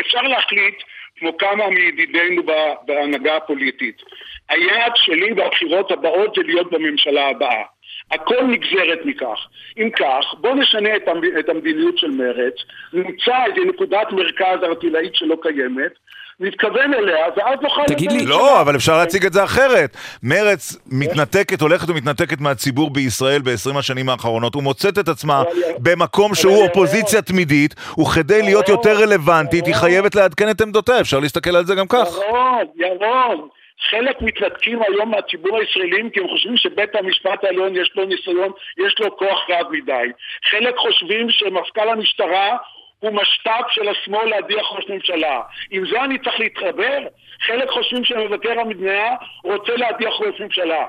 אפשר 0.01 0.22
להחליט, 0.22 0.74
כמו 1.18 1.36
כמה 1.39 1.68
מידידינו 1.70 2.43
בהנהגה 2.86 3.36
הפוליטית. 3.36 4.03
היעד 4.49 4.93
שלי 4.97 5.34
בבחירות 5.34 5.91
הבאות 5.91 6.34
זה 6.34 6.43
להיות 6.45 6.70
בממשלה 6.70 7.28
הבאה. 7.28 7.62
הכל 8.11 8.43
נגזרת 8.43 8.99
מכך. 9.05 9.47
אם 9.78 9.91
כך, 9.91 10.34
בואו 10.41 10.55
נשנה 10.55 10.97
את, 10.97 11.09
המ- 11.09 11.39
את 11.39 11.49
המדיניות 11.49 11.99
של 11.99 12.11
מרצ, 12.11 12.55
נמצא 12.93 13.45
איזה 13.47 13.61
נקודת 13.68 14.12
מרכז 14.12 14.59
ארטילאית 14.62 15.14
שלא 15.14 15.36
קיימת, 15.43 15.93
נתכוון 16.41 16.95
אליה, 16.95 17.26
ואז 17.36 17.59
נוכל... 17.62 17.82
תגיד 17.86 18.12
לי- 18.12 18.26
לא, 18.26 18.61
אבל 18.61 18.76
אפשר 18.76 18.97
להציג 18.97 19.26
את 19.26 19.32
זה 19.32 19.45
אחרת. 19.45 19.97
מרץ 20.22 20.76
מתנתקת, 20.93 21.61
הולכת 21.61 21.91
ומתנתקת 21.91 22.41
מהציבור 22.41 22.91
בישראל 22.91 23.43
ב-20 23.43 23.78
השנים 23.78 24.09
האחרונות, 24.09 24.57
ומוצאת 24.57 24.99
את 24.99 25.09
עצמה 25.09 25.43
במקום 25.78 26.34
שהוא 26.34 26.62
אופוזיציה 26.68 27.22
תמידית, 27.22 27.74
וכדי 28.01 28.43
להיות 28.43 28.68
יותר 28.68 28.93
רלוונטית, 29.03 29.66
היא 29.66 29.74
חייבת 29.74 30.14
לעדכן 30.14 30.51
את 30.51 30.61
עמדותיה, 30.61 31.01
אפשר 31.01 31.18
להסתכל 31.20 31.57
על 31.57 31.64
זה 31.66 31.74
גם 31.74 31.86
כך. 31.89 32.09
ירון, 32.28 32.64
ירון, 32.76 33.49
חלק 33.91 34.16
מתנתקים 34.22 34.78
היום 34.89 35.11
מהציבור 35.11 35.59
הישראלים 35.59 36.11
כי 36.11 36.20
הם 36.20 36.28
חושבים 36.28 36.57
שבית 36.57 36.95
המשפט 36.95 37.45
העליון 37.45 37.76
יש 37.76 37.93
לו 37.97 38.05
ניסיון, 38.05 38.51
יש 38.86 38.95
לו 39.01 39.16
כוח 39.16 39.39
רב 39.51 39.66
מדי. 39.70 40.07
חלק 40.51 40.74
חושבים 40.76 41.26
שמפכ"ל 41.30 41.89
המשטרה 41.89 42.57
הוא 42.99 43.11
משת"פ 43.12 43.64
של 43.70 43.88
השמאל 43.88 44.28
להדיח 44.28 44.72
ראש 44.72 44.84
ממשלה. 44.88 45.40
עם 45.70 45.86
זה 45.90 46.05
אני 46.05 46.18
צריך 46.18 46.40
להתחבר? 46.40 46.99
חלק 47.46 47.70
חושבים 47.70 48.05
שמבקר 48.05 48.61
המדינה 48.61 49.14
רוצה 49.44 49.76
להדיח 49.76 50.12
ראש 50.20 50.40
ממשלה. 50.40 50.84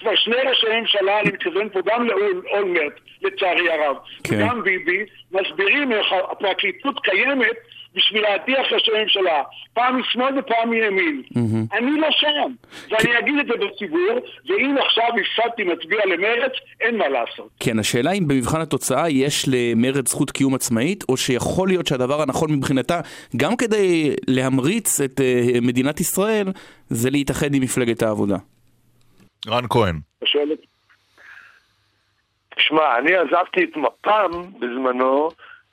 כבר 0.00 0.16
שני 0.16 0.36
ראשי 0.36 0.66
ממשלה, 0.80 1.20
אני 1.20 1.28
מתכוון 1.28 1.68
פה 1.68 1.80
גם 1.84 2.06
לאולמרט, 2.06 3.00
לצערי 3.22 3.70
הרב, 3.70 3.96
כן. 4.24 4.34
וגם 4.36 4.62
ביבי, 4.62 5.04
מסבירים 5.32 5.92
איך 5.92 6.06
הפרקליטות 6.30 7.00
קיימת 7.00 7.56
בשביל 7.94 8.22
להדיח 8.22 8.72
ראשי 8.72 8.90
ממשלה, 9.02 9.42
פעם 9.74 10.00
משמאל 10.00 10.38
ופעם 10.38 10.70
מימין. 10.70 11.22
אני 11.72 12.00
לא 12.00 12.08
שם, 12.10 12.52
ואני 12.90 13.18
אגיד 13.18 13.34
את 13.40 13.46
זה 13.46 13.66
בציבור, 13.66 14.18
ואם 14.48 14.74
עכשיו 14.86 15.04
הפסדתי 15.04 15.64
מצביע 15.64 16.06
למרץ, 16.06 16.52
אין 16.80 16.98
מה 16.98 17.08
לעשות. 17.08 17.48
כן, 17.60 17.78
השאלה 17.78 18.12
אם 18.12 18.28
במבחן 18.28 18.60
התוצאה 18.60 19.10
יש 19.10 19.44
למרץ 19.48 20.08
זכות 20.08 20.30
קיום 20.30 20.54
עצמאית, 20.54 21.04
או 21.08 21.16
שיכול 21.16 21.68
להיות 21.68 21.86
שהדבר 21.86 22.22
הנכון 22.22 22.52
מבחינתה, 22.52 23.00
גם 23.36 23.56
כדי 23.56 24.14
להמריץ 24.28 25.00
את 25.00 25.20
אה, 25.20 25.60
מדינת 25.62 26.00
ישראל, 26.00 26.46
זה 26.88 27.10
להתאחד 27.10 27.54
עם 27.54 27.62
מפלגת 27.62 28.02
העבודה. 28.02 28.36
רן 29.48 29.64
כהן. 29.70 30.00
תשמע, 32.56 32.98
אני 32.98 33.14
עזבתי 33.14 33.64
את 33.64 33.76
מפ"ם 33.76 34.30
בזמנו, 34.60 35.28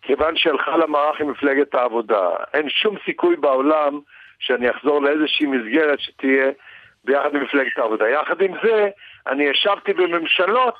כיוון 0.10 0.36
שהלכה 0.36 0.78
למערך 0.78 1.22
עם 1.22 1.30
מפלגת 1.30 1.76
העבודה. 1.76 2.30
אין 2.54 2.70
שום 2.70 2.96
סיכוי 3.06 3.36
בעולם 3.36 4.00
שאני 4.40 4.70
אחזור 4.70 5.02
לאיזושהי 5.02 5.46
מסגרת 5.46 6.00
שתהיה 6.00 6.52
ביחד 7.06 7.36
עם 7.36 7.44
מפלגת 7.44 7.78
העבודה. 7.78 8.10
יחד 8.10 8.42
עם 8.42 8.52
זה, 8.64 8.90
אני 9.28 9.44
ישבתי 9.44 9.94
בממשלות 9.94 10.80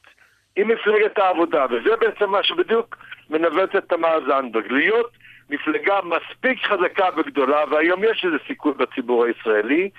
עם 0.56 0.68
מפלגת 0.68 1.18
העבודה, 1.18 1.66
וזה 1.70 1.96
בעצם 1.96 2.30
מה 2.30 2.44
שבדיוק 2.44 2.98
מנווט 3.30 3.76
את 3.76 3.84
תמר 3.90 4.20
זנדברג. 4.28 4.72
להיות 4.72 5.12
מפלגה 5.50 6.00
מספיק 6.04 6.66
חזקה 6.66 7.10
וגדולה, 7.18 7.64
והיום 7.70 8.04
יש 8.04 8.26
איזה 8.26 8.38
סיכוי 8.48 8.74
בציבור 8.74 9.26
הישראלי, 9.26 9.90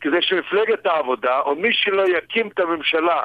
כדי 0.00 0.22
שמפלגת 0.22 0.86
העבודה, 0.86 1.40
או 1.40 1.54
מי 1.54 1.72
שלא 1.72 2.08
יקים 2.08 2.48
את 2.48 2.60
הממשלה 2.60 3.22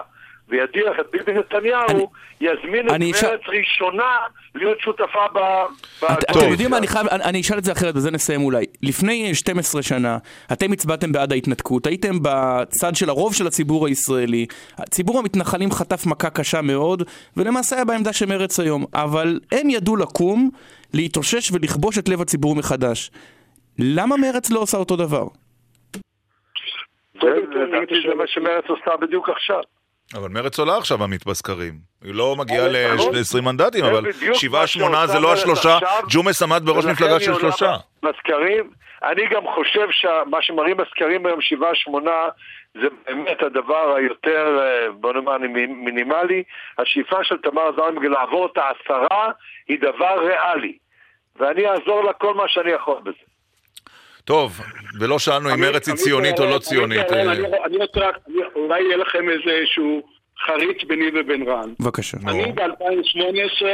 וידיח 0.50 0.94
את 1.00 1.06
ביבי 1.12 1.34
נתניהו, 1.34 2.10
יזמין 2.42 2.88
את 2.88 2.94
אני 2.94 3.06
מרצ 3.06 3.16
אשאל- 3.16 3.38
ראשונה 3.48 4.18
להיות 4.56 4.80
שותפה 4.80 5.28
ב... 5.34 5.40
ב- 6.02 6.06
את- 6.06 6.24
אתם 6.32 6.50
יודעים 6.52 6.72
מה, 6.72 6.78
אני 6.78 6.88
חייב, 6.88 7.08
אני 7.08 7.24
אני 7.24 7.42
אשאל 7.42 7.58
את 7.58 7.64
זה 7.64 7.72
אחרת, 7.72 7.96
בזה 7.96 8.12
נסיים 8.12 8.42
אולי. 8.42 8.66
לפני 8.84 9.36
12 9.36 9.82
שנה, 9.84 10.18
אתם 10.54 10.72
הצבעתם 10.72 11.12
בעד 11.12 11.32
ההתנתקות, 11.32 11.88
הייתם 11.88 12.16
בצד 12.22 12.96
של 12.96 13.10
הרוב 13.10 13.34
של 13.36 13.48
הציבור 13.48 13.88
הישראלי. 13.88 14.46
ציבור 14.90 15.20
המתנחלים 15.20 15.72
חטף 15.72 16.06
מכה 16.06 16.30
קשה 16.30 16.62
מאוד, 16.62 17.04
ולמעשה 17.38 17.76
היה 17.76 17.86
בעמדה 17.86 18.14
של 18.14 18.26
מרץ 18.26 18.60
היום. 18.60 18.86
אבל 18.94 19.40
הם 19.52 19.70
ידעו 19.70 19.96
לקום, 19.96 20.50
להתאושש 20.94 21.52
ולכבוש 21.52 21.98
את 21.98 22.10
לב 22.10 22.22
הציבור 22.22 22.56
מחדש. 22.56 23.12
למה 23.80 24.18
מרץ 24.18 24.50
לא 24.52 24.60
עושה 24.60 24.78
אותו 24.78 24.96
דבר? 24.96 25.28
זה 27.22 27.30
מה 28.18 28.28
שמרצ 28.28 28.64
עושה 28.68 28.98
בדיוק 29.02 29.30
עכשיו. 29.30 29.60
אבל 30.14 30.30
מרץ 30.30 30.60
עולה 30.60 30.78
עכשיו 30.78 31.04
עמית 31.04 31.26
בסקרים. 31.26 31.74
היא 32.04 32.14
לא 32.14 32.36
מגיעה 32.36 32.94
נכון. 32.94 33.16
ל-20 33.16 33.42
מנדטים, 33.42 33.86
אבל 33.86 34.12
בדיוק 34.12 34.36
שבעה 34.36 34.62
מה 34.62 34.68
שמונה 34.68 34.98
שעושה 34.98 35.14
זה 35.14 35.20
לא 35.20 35.28
מרצ 35.30 35.40
השלושה. 35.40 35.78
ג'ומס 36.10 36.42
עמד 36.42 36.62
בראש 36.66 36.86
מפלגה 36.86 37.20
של 37.20 37.34
שלושה. 37.34 37.76
בסקרים, 38.04 38.70
אני 39.04 39.26
גם 39.32 39.42
חושב 39.56 39.88
שמה 39.92 40.42
שמראים 40.42 40.78
בסקרים 40.78 41.26
היום, 41.26 41.42
שבעה, 41.42 41.76
שמונה, 41.76 42.30
זה 42.74 42.88
באמת 43.06 43.44
הדבר 43.44 43.96
היותר, 43.96 44.60
אה, 44.62 44.92
בוא 44.92 45.14
נאמר, 45.14 45.38
מינימלי. 45.68 46.44
השאיפה 46.78 47.24
של 47.24 47.38
תמר 47.38 47.72
זנדברג 47.76 48.06
לעבור 48.06 48.46
את 48.46 48.58
העשרה 48.58 49.32
היא 49.68 49.78
דבר 49.80 50.28
ריאלי. 50.28 50.78
ואני 51.36 51.68
אעזור 51.68 52.04
לה 52.04 52.14
כל 52.14 52.34
מה 52.34 52.44
שאני 52.48 52.72
יכול 52.72 53.02
בזה. 53.02 53.26
טוב, 54.26 54.60
ולא 55.00 55.20
שאלנו 55.20 55.54
אם 55.54 55.60
מרץ 55.62 55.88
היא 55.88 55.96
ציונית 55.96 56.40
או 56.40 56.46
לא 56.46 56.60
ציונית. 56.60 57.12
אני- 57.12 57.78
רוצה 57.78 58.00
רק, 58.10 58.18
אולי 58.56 58.82
יהיה 58.82 58.98
לכם 58.98 59.30
איזשהו 59.30 60.02
חריץ 60.46 60.84
ביני 60.84 61.06
ובין 61.20 61.48
רן. 61.48 61.70
בבקשה. 61.80 62.18
אני 62.28 62.52
ב-2018 62.52 63.66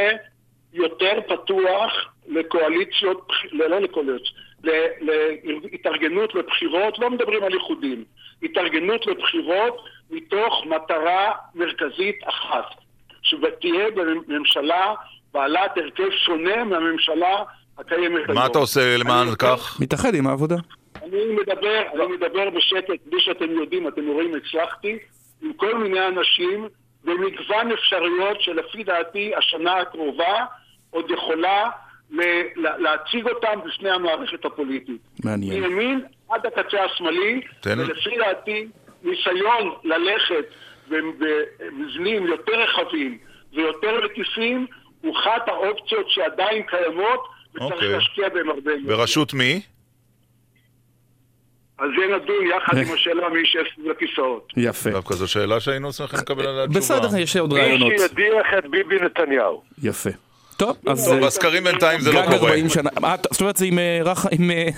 יותר 0.74 1.20
פתוח 1.28 1.94
לקואליציות, 2.28 3.28
לא 3.52 3.68
לא 3.68 3.80
לקואליציות, 3.82 4.28
להתארגנות 4.64 6.36
לבחירות, 6.36 7.00
לא 7.00 7.10
מדברים 7.10 7.44
על 7.44 7.54
איחודים, 7.54 8.04
התארגנות 8.44 9.08
לבחירות 9.08 9.78
מתוך 10.12 10.66
מטרה 10.66 11.32
מרכזית 11.56 12.16
אחת, 12.30 12.66
שתהיה 13.22 13.92
בממשלה 13.92 14.94
בעלת 15.34 15.78
הרכב 15.78 16.10
שונה 16.26 16.64
מהממשלה 16.64 17.44
הקיימת 17.86 18.22
היום. 18.30 18.38
מה 18.38 18.46
אתה 18.46 18.60
עושה 18.60 18.98
למען 18.98 19.28
אני- 19.28 19.36
כך? 19.40 19.78
מתאחד 19.82 20.16
עם 20.16 20.28
העבודה. 20.28 20.56
אני 21.04 21.26
מדבר, 21.42 21.82
אני 21.94 22.08
מדבר 22.08 22.50
בשקט, 22.50 22.90
בלי 23.06 23.22
שאתם 23.22 23.50
יודעים, 23.52 23.88
אתם 23.88 24.08
רואים, 24.08 24.32
הצלחתי, 24.36 24.98
עם 25.42 25.54
כל 25.54 25.78
מיני 25.78 26.08
אנשים 26.08 26.68
במגוון 27.04 27.72
אפשרויות 27.72 28.42
שלפי 28.42 28.84
דעתי 28.84 29.32
השנה 29.36 29.78
הקרובה 29.78 30.46
עוד 30.90 31.12
יכולה 31.12 31.70
להציג 32.56 33.28
אותם 33.28 33.60
בפני 33.66 33.90
המערכת 33.90 34.46
הפוליטית. 34.46 35.02
מעניין. 35.24 35.64
מימין 35.64 36.02
עד 36.30 36.46
הקצה 36.46 36.84
השמאלי, 36.84 37.42
תן- 37.62 37.80
ולפי 37.80 38.18
דעתי 38.18 38.68
ניסיון 39.04 39.72
ללכת 39.84 40.46
במבנים 40.90 42.28
יותר 42.28 42.52
רחבים 42.62 43.18
ויותר 43.54 44.06
מקיפים 44.06 44.68
הוא 45.02 45.16
אחת 45.20 45.48
האופציות 45.48 46.10
שעדיין 46.10 46.64
קיימות 46.64 47.28
וצריך 47.56 47.72
אוקיי. 47.72 47.90
להשקיע 47.92 48.30
בהם 48.30 48.50
הרבה 48.50 48.72
יותר. 48.72 48.88
בראשות 48.88 49.34
מי? 49.34 49.62
על 51.78 51.90
זה 52.00 52.16
נדון 52.16 52.46
יחד 52.58 52.78
עם 52.78 52.94
השאלה 52.94 53.30
מי 53.30 53.40
יישב 53.40 53.60
סביב 53.76 53.92
הכיסאות. 53.92 54.54
יפה. 54.58 54.90
דווקא 54.90 55.16
זו 55.16 55.28
שאלה 55.28 55.60
שהיינו 55.60 55.94
שמחים 55.94 56.20
לקבל 56.20 56.48
עליה 56.48 56.68
תשובה. 56.68 56.80
בסדר, 56.80 57.18
יש 57.18 57.38
עוד 57.38 57.54
רעיונות. 57.54 57.92
מי 57.92 58.00
שידיח 58.00 58.48
את 58.58 58.72
ביבי 58.72 58.96
נתניהו. 58.96 59.62
יפה. 59.84 60.10
טוב, 60.58 60.78
אז... 60.88 61.08
לא, 61.08 61.14
אה, 61.14 61.28
בסקרים 61.28 61.64
בינתיים 61.64 62.00
זה 62.00 62.12
לא 62.12 62.22
גג 62.22 62.38
קורה. 62.38 62.50
40 62.50 62.70
שנה. 62.70 62.90
אה, 63.04 63.16
זאת 63.32 63.42
אומרת 63.42 63.58
זה 63.58 63.66
עם 63.66 63.80
אה, 64.52 64.70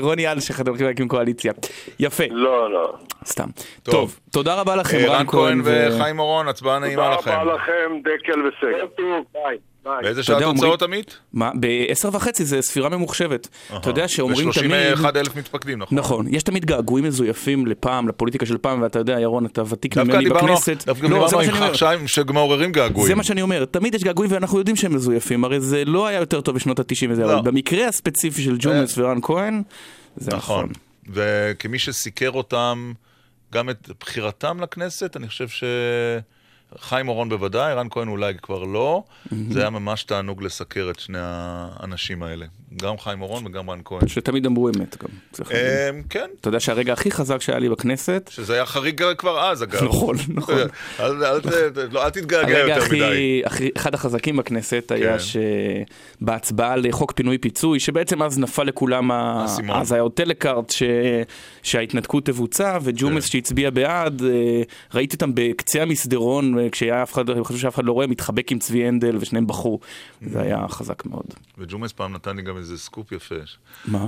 רוני 0.00 0.32
אלשיך, 0.32 0.60
אתם 0.60 0.68
הולכים 0.70 0.86
להקים 0.86 1.08
קואליציה. 1.08 1.52
יפה. 1.98 2.24
לא, 2.30 2.72
לא. 2.72 2.94
סתם. 3.24 3.48
טוב. 3.82 4.18
תודה 4.32 4.54
רבה 4.54 4.76
לכם, 4.76 4.98
רן 5.08 5.26
כהן. 5.26 5.60
וחיים 5.64 6.18
אורון, 6.18 6.48
הצבעה 6.48 6.78
נעימה 6.78 7.02
תודה 7.02 7.16
לכם. 7.16 7.30
רבה 7.30 7.54
לכם, 7.54 8.00
דקל 8.00 8.40
וסגל. 8.46 9.56
באיזה 9.84 10.22
שעה 10.22 10.40
תוצאות, 10.40 10.82
עמית? 10.82 11.18
מה? 11.32 11.50
בעשר 11.54 12.08
וחצי 12.12 12.44
זה 12.44 12.62
ספירה 12.62 12.88
ממוחשבת. 12.88 13.48
אתה 13.76 13.90
יודע 13.90 14.08
שאומרים 14.08 14.52
תמיד... 14.52 14.70
ו-31 14.70 15.18
אלף 15.18 15.36
מתפקדים, 15.36 15.78
נכון? 15.78 15.98
נכון, 15.98 16.26
יש 16.34 16.42
תמיד 16.42 16.64
געגועים 16.64 17.04
מזויפים 17.04 17.66
לפעם, 17.66 18.08
לפוליטיקה 18.08 18.46
של 18.46 18.58
פעם, 18.58 18.82
ואתה 18.82 18.98
יודע, 18.98 19.20
ירון, 19.20 19.46
אתה 19.46 19.62
ותיק 19.68 19.98
ממני 19.98 20.24
דיברנו 20.24 20.46
בכנסת. 20.46 20.84
דווקא 20.86 21.06
לא, 21.06 21.28
דיברנו 21.28 21.64
עם. 21.64 21.74
חיים 21.74 22.08
שמעוררים 22.08 22.72
געגועים. 22.72 23.08
זה 23.08 23.14
מה 23.14 23.22
שאני 23.22 23.42
אומר, 23.42 23.64
תמיד 23.64 23.94
יש 23.94 24.04
געגועים 24.04 24.32
ואנחנו 24.32 24.58
יודעים 24.58 24.76
שהם 24.76 24.94
מזויפים, 24.94 25.44
הרי 25.44 25.60
זה 25.60 25.84
לא 25.84 26.06
היה 26.06 26.20
יותר 26.20 26.40
טוב 26.40 26.54
בשנות 26.54 26.78
ה-90 26.78 27.06
וזה, 27.10 27.22
לא. 27.22 27.34
אבל 27.34 27.42
במקרה 27.50 27.88
הספציפי 27.88 28.42
של 28.42 28.56
ג'ומס 28.58 28.98
ורן 28.98 29.18
כהן, 29.22 29.62
זה 30.16 30.30
נכון. 30.30 30.68
וכמי 31.12 31.78
שסיקר 31.78 32.30
אותם, 32.30 32.92
גם 33.52 33.70
את 33.70 33.90
בחירתם 34.00 34.60
לכנסת, 34.60 35.16
אני 35.16 35.28
חושב 35.28 35.48
ש... 35.48 35.64
חיים 36.80 37.08
אורון 37.08 37.28
בוודאי, 37.28 37.74
רן 37.74 37.86
כהן 37.90 38.08
אולי 38.08 38.34
כבר 38.42 38.64
לא. 38.64 39.02
זה 39.50 39.60
היה 39.60 39.70
ממש 39.70 40.04
תענוג 40.04 40.42
לסקר 40.42 40.90
את 40.90 40.98
שני 40.98 41.18
האנשים 41.20 42.22
האלה. 42.22 42.46
גם 42.76 42.98
חיים 42.98 43.22
אורון 43.22 43.46
וגם 43.46 43.70
רן 43.70 43.78
כהן. 43.84 44.08
שתמיד 44.08 44.46
אמרו 44.46 44.68
אמת 44.68 44.96
גם. 45.02 45.08
אמ, 45.50 46.02
כן, 46.10 46.26
אתה 46.40 46.48
יודע 46.48 46.60
שהרגע 46.60 46.92
הכי 46.92 47.10
חזק 47.10 47.40
שהיה 47.40 47.58
לי 47.58 47.68
בכנסת, 47.68 48.30
שזה 48.32 48.54
היה 48.54 48.66
חריג 48.66 49.02
כבר 49.18 49.40
אז, 49.50 49.62
אגב. 49.62 49.84
נכון, 49.84 50.16
נכון. 50.34 50.54
אל- 51.00 51.40
ת- 51.40 51.46
לא, 51.92 52.04
אל 52.04 52.10
תתגעגע 52.10 52.58
הרגע 52.58 52.74
יותר 52.74 52.86
מדי. 52.94 53.42
הכי, 53.44 53.70
אחד 53.76 53.94
החזקים 53.94 54.36
בכנסת 54.36 54.92
היה 54.94 55.16
כן. 55.18 55.24
שבהצבעה 56.20 56.76
לחוק 56.76 57.12
פינוי 57.12 57.38
פיצוי, 57.38 57.80
שבעצם 57.80 58.22
אז 58.22 58.38
נפל 58.38 58.62
לכולם, 58.64 59.10
ה... 59.10 59.14
האסימון. 59.42 59.76
אז 59.80 59.92
היה 59.92 60.02
עוד 60.02 60.12
טלקארט. 60.12 60.72
שההתנתקות 61.62 62.26
תבוצע, 62.26 62.78
וג'ומס 62.82 63.24
כן. 63.24 63.30
שהצביע 63.30 63.70
בעד, 63.70 64.22
אה, 64.22 64.62
ראיתי 64.94 65.14
אותם 65.14 65.30
בקצה 65.34 65.82
המסדרון, 65.82 66.58
אה, 66.58 66.70
כשהיה 66.70 67.02
אף 67.02 67.12
אחד, 67.12 67.30
הם 67.30 67.44
חשבו 67.44 67.58
שאף 67.58 67.74
אחד 67.74 67.84
לא 67.84 67.92
רואה, 67.92 68.06
מתחבק 68.06 68.52
עם 68.52 68.58
צבי 68.58 68.84
הנדל 68.88 69.16
ושניהם 69.20 69.46
בכו. 69.46 69.78
זה 70.26 70.40
היה 70.40 70.66
חזק 70.68 71.06
מאוד. 71.06 71.24
וג'ומס 71.58 71.92
פעם 71.92 72.12
נתן 72.12 72.36
לי 72.36 72.42
גם 72.42 72.56
איזה 72.62 72.78
סקופ 72.78 73.12
יפה. 73.12 73.34
מה? 73.84 74.06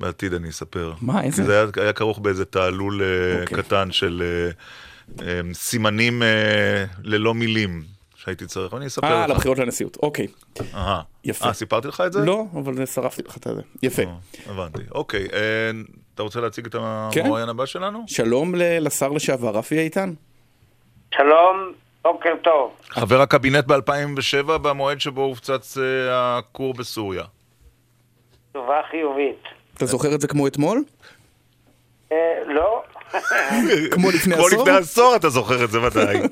בעתיד 0.00 0.34
אני 0.34 0.48
אספר. 0.48 0.92
מה, 1.00 1.22
איזה? 1.22 1.44
זה 1.44 1.60
היה, 1.60 1.66
היה 1.76 1.92
כרוך 1.92 2.18
באיזה 2.18 2.44
תעלול 2.44 3.02
אה, 3.02 3.42
אוקיי. 3.42 3.56
קטן 3.56 3.92
של 3.92 4.22
אה, 4.22 5.26
אה, 5.26 5.40
סימנים 5.54 6.22
אה, 6.22 6.84
ללא 7.02 7.34
מילים 7.34 7.82
שהייתי 8.16 8.46
צריך, 8.46 8.74
אני 8.74 8.86
אספר 8.86 9.06
אה, 9.06 9.26
לך. 9.26 9.30
לבחירות 9.30 9.58
לנשיאות, 9.58 9.96
אוקיי. 10.02 10.26
אהה. 10.74 11.00
יפה. 11.24 11.46
אה, 11.46 11.52
סיפרתי 11.52 11.88
לך 11.88 12.02
את 12.06 12.12
זה? 12.12 12.24
לא, 12.24 12.44
אבל 12.52 12.86
שרפתי 12.86 13.22
לך 13.22 13.36
את 13.36 13.42
זה. 13.42 13.62
יפה. 13.82 14.02
הבנתי. 14.46 14.82
אוקיי, 14.94 15.26
אה, 15.32 15.70
אתה 16.14 16.22
רוצה 16.22 16.40
להציג 16.40 16.66
את 16.66 16.72
כן. 17.12 17.20
המרואיין 17.20 17.48
הבא 17.48 17.66
שלנו? 17.66 18.04
שלום 18.06 18.54
לשר 18.56 19.08
לשעבר 19.08 19.50
רפי 19.50 19.78
איתן. 19.78 20.12
שלום, 21.14 21.72
בוקר 22.02 22.30
טוב. 22.44 22.72
חבר 22.88 23.20
הקבינט 23.20 23.64
ב-2007, 23.64 24.58
במועד 24.58 25.00
שבו 25.00 25.22
הופצץ 25.22 25.78
אה, 25.78 26.38
הכור 26.38 26.74
בסוריה. 26.74 27.22
תשובה 28.52 28.80
חיובית. 28.90 29.42
אתה 29.76 29.86
זוכר 29.86 30.14
את 30.14 30.20
זה 30.20 30.28
כמו 30.28 30.46
אתמול? 30.46 30.84
אה, 32.12 32.42
לא. 32.46 32.82
כמו 33.94 34.10
לפני 34.10 34.34
כמו 34.34 34.46
עשור? 34.46 34.62
לפני 34.62 34.76
עשור 34.76 35.16
אתה 35.16 35.28
זוכר 35.28 35.64
את 35.64 35.70
זה 35.70 35.78
ודאי. 35.82 36.16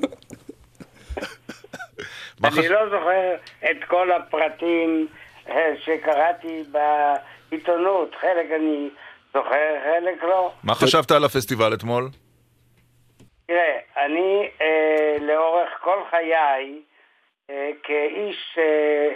אני 2.43 2.69
לא 2.69 2.89
זוכר 2.89 3.35
את 3.71 3.83
כל 3.87 4.11
הפרטים 4.11 5.07
אה, 5.49 5.73
שקראתי 5.85 6.63
בעיתונות. 6.71 8.15
חלק 8.21 8.45
אני 8.55 8.89
זוכר, 9.33 9.75
חלק 9.83 10.23
לא. 10.23 10.51
מה 10.63 10.75
חשבת 10.75 11.11
על 11.11 11.25
הפסטיבל 11.25 11.73
אתמול? 11.73 12.09
תראה, 13.47 13.79
אני 14.05 14.49
אה, 14.61 15.17
לאורך 15.21 15.69
כל 15.81 15.99
חיי, 16.09 16.81
אה, 17.49 17.69
כאיש 17.83 18.57
אה, 18.57 19.09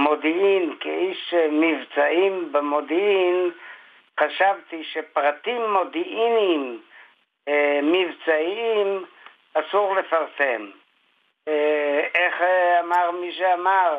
מודיעין, 0.00 0.74
כאיש 0.80 1.34
אה, 1.34 1.48
מבצעים 1.50 2.52
במודיעין, 2.52 3.50
חשבתי 4.20 4.84
שפרטים 4.84 5.72
מודיעיניים 5.72 6.80
אה, 7.48 7.80
מבצעיים 7.82 9.04
אסור 9.54 9.96
לפרסם. 9.96 10.66
אה, 11.48 12.00
איך 12.14 12.40
אה, 12.40 12.80
אמר 12.80 13.10
מי 13.10 13.32
שאמר, 13.32 13.98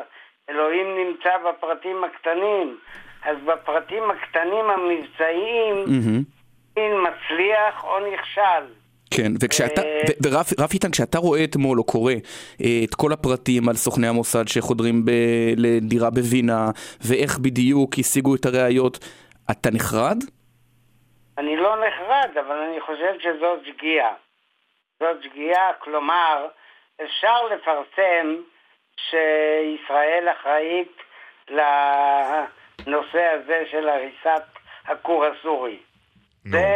אלוהים 0.50 0.96
נמצא 0.96 1.38
בפרטים 1.38 2.04
הקטנים. 2.04 2.78
אז 3.24 3.36
בפרטים 3.44 4.10
הקטנים 4.10 4.70
המבצעיים. 4.70 5.84
אם 6.76 7.04
מצליח 7.04 7.84
או 7.84 7.98
נכשל. 8.00 8.81
כן, 9.16 9.32
וכשאתה, 9.42 9.82
אה, 9.82 10.00
ו- 10.08 10.28
ורף 10.28 10.60
רף 10.60 10.72
איתן, 10.74 10.90
כשאתה 10.90 11.18
רואה 11.18 11.44
אתמול 11.44 11.78
או 11.78 11.84
קורא 11.84 12.12
אה, 12.12 12.80
את 12.84 12.94
כל 12.94 13.12
הפרטים 13.12 13.68
על 13.68 13.74
סוכני 13.74 14.06
המוסד 14.08 14.48
שחודרים 14.48 15.04
ב- 15.04 15.54
לדירה 15.56 16.10
בווינה, 16.10 16.70
ואיך 17.06 17.38
בדיוק 17.38 17.90
השיגו 17.98 18.34
את 18.34 18.46
הראיות, 18.46 18.98
אתה 19.50 19.68
נחרד? 19.72 20.18
אני 21.38 21.56
לא 21.56 21.76
נחרד, 21.76 22.30
אבל 22.46 22.56
אני 22.56 22.80
חושב 22.80 23.14
שזאת 23.18 23.58
שגיאה. 23.66 24.12
זאת 25.00 25.16
שגיאה, 25.22 25.70
כלומר, 25.78 26.46
אפשר 27.04 27.36
לפרסם 27.54 28.36
שישראל 28.96 30.28
אחראית 30.40 30.92
לנושא 31.48 33.22
הזה 33.22 33.62
של 33.70 33.88
הריסת 33.88 34.42
הכור 34.86 35.24
הסורי. 35.24 35.78
זה 36.44 36.66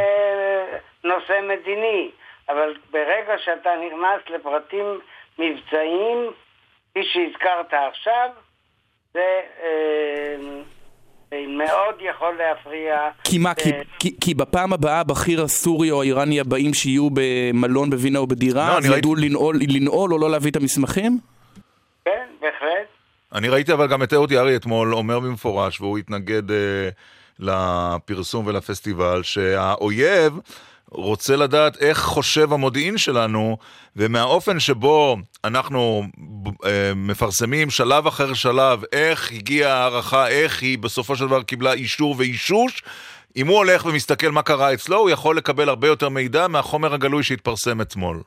נושא 1.04 1.40
מדיני, 1.42 2.10
אבל 2.48 2.74
ברגע 2.92 3.32
שאתה 3.44 3.70
נכנס 3.86 4.34
לפרטים 4.38 4.84
מבצעיים, 5.38 6.30
כפי 6.90 7.00
שהזכרת 7.12 7.72
עכשיו, 7.90 8.28
זה 9.14 9.20
אה, 9.62 10.36
מאוד 11.32 11.66
מאוד 11.68 11.94
יכול 12.00 12.34
להפריע. 12.38 13.08
כי 13.24 13.38
מה, 13.38 13.54
כי, 13.54 13.72
אה, 13.72 13.82
כי, 13.98 14.16
כי 14.20 14.34
בפעם 14.34 14.72
הבאה 14.72 15.00
הבכיר 15.00 15.42
הסורי 15.42 15.90
או 15.90 16.02
האיראני 16.02 16.40
הבאים 16.40 16.74
שיהיו 16.74 17.08
במלון 17.12 17.90
בווינה 17.90 18.18
או 18.18 18.26
בדירה, 18.26 18.68
לא, 18.68 18.72
אז 18.78 18.84
אני 18.84 18.92
ראיתי- 18.92 18.98
ידעו 18.98 19.14
לנעול, 19.14 19.56
לנעול 19.68 20.12
או 20.12 20.18
לא 20.18 20.30
להביא 20.30 20.50
את 20.50 20.56
המסמכים? 20.56 21.18
כן, 22.04 22.26
בהחלט. 22.40 22.86
אני 23.34 23.48
ראיתי 23.48 23.72
אבל 23.72 23.86
גם 23.88 24.02
את 24.02 24.12
אהוד 24.12 24.30
יערי 24.32 24.56
אתמול 24.56 24.94
אומר 24.94 25.20
במפורש, 25.20 25.80
והוא 25.80 25.98
התנגד 25.98 26.50
אה, 26.50 26.88
לפרסום 27.38 28.46
ולפסטיבל, 28.46 29.22
שהאויב 29.22 30.38
רוצה 30.90 31.36
לדעת 31.36 31.82
איך 31.82 31.98
חושב 31.98 32.52
המודיעין 32.52 32.98
שלנו, 32.98 33.56
ומהאופן 33.96 34.60
שבו 34.60 35.16
אנחנו 35.44 36.02
אה, 36.64 36.92
מפרסמים 36.96 37.70
שלב 37.70 38.06
אחר 38.06 38.34
שלב, 38.34 38.82
איך 38.92 39.32
הגיעה 39.32 39.72
הערכה, 39.72 40.28
איך 40.28 40.62
היא 40.62 40.78
בסופו 40.78 41.16
של 41.16 41.26
דבר 41.26 41.42
קיבלה 41.42 41.72
אישור 41.72 42.14
ואישוש, 42.18 42.82
אם 43.36 43.46
הוא 43.46 43.56
הולך 43.56 43.86
ומסתכל 43.86 44.30
מה 44.30 44.42
קרה 44.42 44.74
אצלו, 44.74 44.96
הוא 44.96 45.10
יכול 45.10 45.36
לקבל 45.36 45.68
הרבה 45.68 45.88
יותר 45.88 46.08
מידע 46.08 46.48
מהחומר 46.48 46.94
הגלוי 46.94 47.22
שהתפרסם 47.22 47.80
אתמול. 47.80 48.22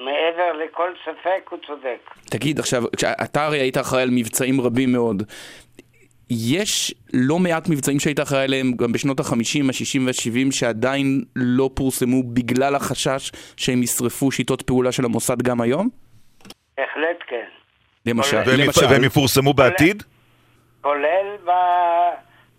מעבר 0.00 0.52
לכל 0.64 0.90
ספק 1.04 1.48
הוא 1.50 1.58
צודק. 1.66 2.10
תגיד, 2.30 2.58
עכשיו, 2.58 2.82
אתה 3.24 3.44
הרי 3.44 3.58
היית 3.58 3.78
אחראי 3.78 4.02
על 4.02 4.10
מבצעים 4.12 4.60
רבים 4.60 4.92
מאוד. 4.92 5.22
יש 6.30 6.94
לא 7.14 7.38
מעט 7.38 7.68
מבצעים 7.68 8.00
שהיית 8.00 8.20
אחראי 8.20 8.44
עליהם 8.44 8.72
גם 8.76 8.92
בשנות 8.92 9.20
ה-50, 9.20 9.32
ה-60 9.32 10.00
וה-70 10.06 10.52
שעדיין 10.52 11.24
לא 11.36 11.70
פורסמו 11.74 12.22
בגלל 12.22 12.74
החשש 12.74 13.30
שהם 13.56 13.82
ישרפו 13.82 14.30
שיטות 14.30 14.62
פעולה 14.62 14.92
של 14.92 15.04
המוסד 15.04 15.42
גם 15.42 15.60
היום? 15.60 15.88
בהחלט 16.76 17.18
כן. 17.26 17.44
למשל, 18.06 18.36
והם, 18.36 18.60
למשל. 18.60 18.86
והם 18.90 19.04
יפורסמו 19.04 19.52
בעתיד? 19.52 20.02
כולל 20.80 21.36
ב... 21.44 21.50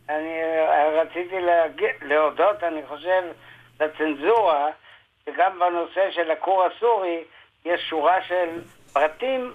אני 0.09 0.39
רציתי 1.01 1.41
להגיד, 1.41 1.89
להודות, 2.01 2.63
אני 2.63 2.81
חושב, 2.87 3.21
לצנזורה, 3.79 4.67
שגם 5.25 5.59
בנושא 5.59 6.11
של 6.11 6.31
הכור 6.31 6.63
הסורי 6.65 7.23
יש 7.65 7.81
שורה 7.89 8.21
של 8.27 8.61
פרטים 8.93 9.53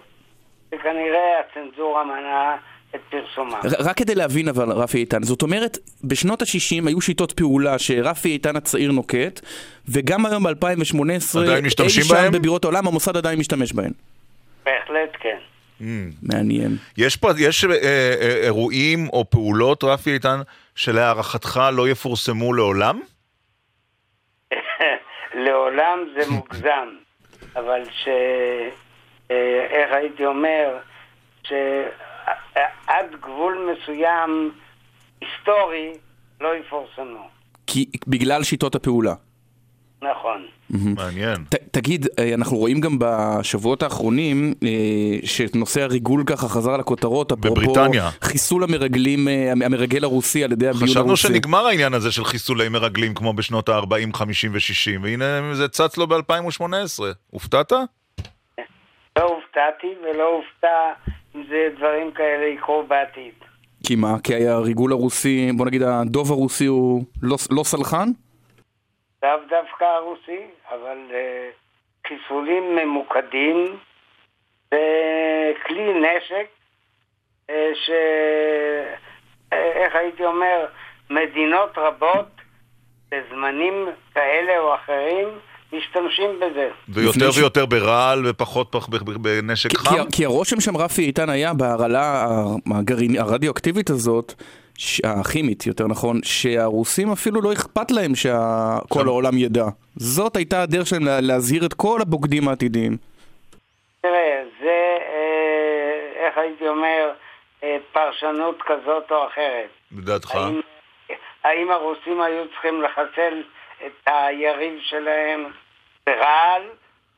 שכנראה 0.71 1.41
הצנזורה 1.41 2.05
מנעה 2.05 2.57
את 2.95 3.01
פרסומם. 3.11 3.61
רק 3.79 3.97
כדי 3.97 4.15
להבין 4.15 4.49
אבל, 4.49 4.73
רפי 4.73 4.99
איתן, 4.99 5.23
זאת 5.23 5.43
אומרת, 5.43 5.79
בשנות 6.05 6.43
ה-60 6.43 6.89
היו 6.89 7.01
שיטות 7.01 7.33
פעולה 7.33 7.79
שרפי 7.79 8.29
איתן 8.29 8.57
הצעיר 8.57 8.93
נוקט, 8.93 9.41
וגם 9.89 10.27
היום 10.27 10.45
ב-2018, 10.45 11.39
עדיין 11.41 11.65
משתמשים 11.65 12.03
אי 12.03 12.09
שם 12.09 12.15
בהם? 12.15 12.33
בבירות 12.33 12.65
העולם, 12.65 12.87
המוסד 12.87 13.17
עדיין 13.17 13.39
משתמש 13.39 13.73
בהן. 13.73 13.93
בהחלט 14.65 15.17
כן. 15.21 15.37
מעניין. 16.23 16.77
יש 16.99 17.17
פה, 17.17 17.31
יש 17.39 17.65
אה, 17.65 17.71
אה, 17.71 18.41
אירועים 18.45 19.09
או 19.13 19.31
פעולות, 19.31 19.85
רפי 19.85 20.13
איתן, 20.13 20.41
שלהערכתך 20.75 21.61
לא 21.73 21.89
יפורסמו 21.89 22.53
לעולם? 22.53 23.01
לעולם 25.45 25.99
זה 26.17 26.31
מוגזם, 26.31 26.89
אבל 27.57 27.83
ש... 27.91 28.09
אה, 29.31 29.67
איך 29.71 29.93
הייתי 29.93 30.27
אומר? 30.27 30.77
שעד 32.25 33.07
גבול 33.21 33.73
מסוים 33.73 34.53
היסטורי 35.21 35.93
לא 36.41 36.57
יפורסמו. 36.57 37.29
כי 37.67 37.91
בגלל 38.07 38.43
שיטות 38.43 38.75
הפעולה. 38.75 39.15
נכון. 40.03 40.47
מעניין. 40.71 41.45
ת, 41.49 41.55
תגיד, 41.55 42.07
אה, 42.19 42.35
אנחנו 42.35 42.57
רואים 42.57 42.81
גם 42.81 42.99
בשבועות 42.99 43.83
האחרונים 43.83 44.55
אה, 44.63 44.69
שנושא 45.25 45.83
הריגול 45.83 46.23
ככה 46.27 46.49
חזר 46.49 46.77
לכותרות, 46.77 47.33
אפרופו 47.33 47.55
בבריטניה. 47.55 48.11
חיסול 48.23 48.65
המרגלים, 48.65 49.29
אה, 49.29 49.53
המרגל 49.67 50.05
הרוסי 50.05 50.45
על 50.45 50.53
ידי 50.53 50.69
הביון 50.69 50.83
הרוסי. 50.83 50.95
חשבנו 50.95 51.17
שנגמר 51.17 51.67
העניין 51.67 51.95
הזה 51.95 52.13
של 52.13 52.25
חיסולי 52.25 52.69
מרגלים 52.69 53.15
כמו 53.15 53.33
בשנות 53.33 53.69
ה-40, 53.69 54.17
50 54.17 54.53
ו-60, 54.55 55.03
והנה 55.03 55.55
זה 55.55 55.69
צץ 55.69 55.97
לו 55.97 56.07
ב-2018. 56.07 56.65
הופתעת? 57.31 57.73
לא 59.19 59.23
הופתעתי 59.23 59.87
ולא 60.03 60.29
הופתע 60.29 61.11
זה 61.35 61.69
דברים 61.77 62.13
כאלה 62.13 62.45
יקרו 62.45 62.83
בעתיד. 62.83 63.35
כי 63.87 63.97
מה? 63.97 64.15
כי 64.23 64.49
הריגול 64.49 64.93
הרוסי, 64.93 65.53
בוא 65.57 65.67
נגיד 65.67 65.83
הדוב 65.83 66.31
הרוסי 66.31 66.67
הוא 66.67 67.05
לא, 67.23 67.37
לא 67.51 67.63
סלחן? 67.65 68.09
לאו 69.23 69.39
דווקא 69.49 69.85
הרוסי, 69.85 70.41
אבל 70.71 70.99
uh, 71.11 72.09
חיסולים 72.09 72.77
ממוקדים 72.77 73.77
בכלי 74.69 75.93
נשק 76.01 76.47
uh, 77.51 77.53
ש... 77.75 77.91
uh, 77.91 79.55
איך 79.55 79.95
הייתי 79.95 80.25
אומר, 80.25 80.67
מדינות 81.11 81.79
רבות 81.79 82.27
בזמנים 83.11 83.89
כאלה 84.15 84.59
או 84.59 84.75
אחרים 84.75 85.29
משתמשים 85.73 86.31
בזה. 86.41 86.69
ויותר 86.89 87.31
ש- 87.31 87.39
ויותר 87.39 87.67
ברעל 87.67 88.23
ופחות 88.27 88.69
פח- 88.71 88.89
בנשק 89.21 89.71
כי, 89.71 89.77
חם? 89.77 89.95
כי, 90.11 90.17
כי 90.17 90.25
הרושם 90.25 90.61
שם 90.61 90.77
רפי 90.77 91.03
איתן 91.03 91.29
היה 91.31 91.55
בהרעלה 91.55 92.27
הרדיואקטיבית 93.19 93.91
הזאת, 93.91 94.35
הכימית 95.05 95.67
יותר 95.67 95.87
נכון, 95.87 96.21
שהרוסים 96.25 97.13
אפילו 97.13 97.41
לא 97.41 97.53
אכפת 97.53 97.91
להם 97.91 98.15
שכל 98.15 99.07
העולם 99.07 99.39
ידע. 99.39 99.65
זאת 99.97 100.37
הייתה 100.37 100.63
הדרך 100.63 100.87
שלהם 100.87 101.05
לה- 101.05 101.21
להזהיר 101.21 101.67
את 101.67 101.75
כל 101.75 101.99
הבוגדים 102.03 102.49
העתידיים. 102.49 102.97
תראה, 104.03 104.43
זה, 104.61 104.97
אה, 105.01 106.27
איך 106.27 106.39
הייתי 106.39 106.69
אומר, 106.69 107.11
אה, 107.65 107.77
פרשנות 107.93 108.59
כזאת 108.67 109.11
או 109.11 109.27
אחרת. 109.27 109.69
לדעתך? 109.99 110.35
האם, 110.35 110.61
האם 111.45 111.71
הרוסים 111.71 112.21
היו 112.21 112.45
צריכים 112.53 112.83
לחסל 112.83 113.43
את 113.87 114.07
היריב 114.07 114.75
שלהם 114.83 115.45
ברעל 116.07 116.63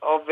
או 0.01 0.19
ב, 0.27 0.31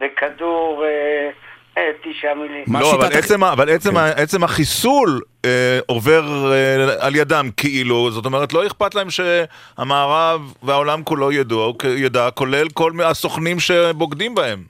בכדור 0.00 0.84
אה, 0.84 1.30
אה, 1.78 1.90
תשעה 2.02 2.34
מילים? 2.34 2.64
לא, 2.80 2.94
אבל 2.94 3.12
עצם, 3.12 3.42
ה- 3.44 3.52
אבל 3.52 3.70
עצם, 3.70 3.96
ה- 3.96 4.10
עצם 4.10 4.44
החיסול 4.44 5.20
אה, 5.44 5.78
עובר 5.86 6.22
אה, 6.52 7.06
על 7.06 7.16
ידם 7.16 7.48
כאילו, 7.56 8.10
זאת 8.10 8.26
אומרת 8.26 8.52
לא 8.52 8.66
אכפת 8.66 8.94
להם 8.94 9.08
שהמערב 9.10 10.40
והעולם 10.62 11.04
כולו 11.04 11.32
ידעו, 11.32 11.74
ידע, 11.96 12.30
כולל 12.30 12.68
כל 12.68 12.92
הסוכנים 13.04 13.60
שבוגדים 13.60 14.34
בהם. 14.34 14.62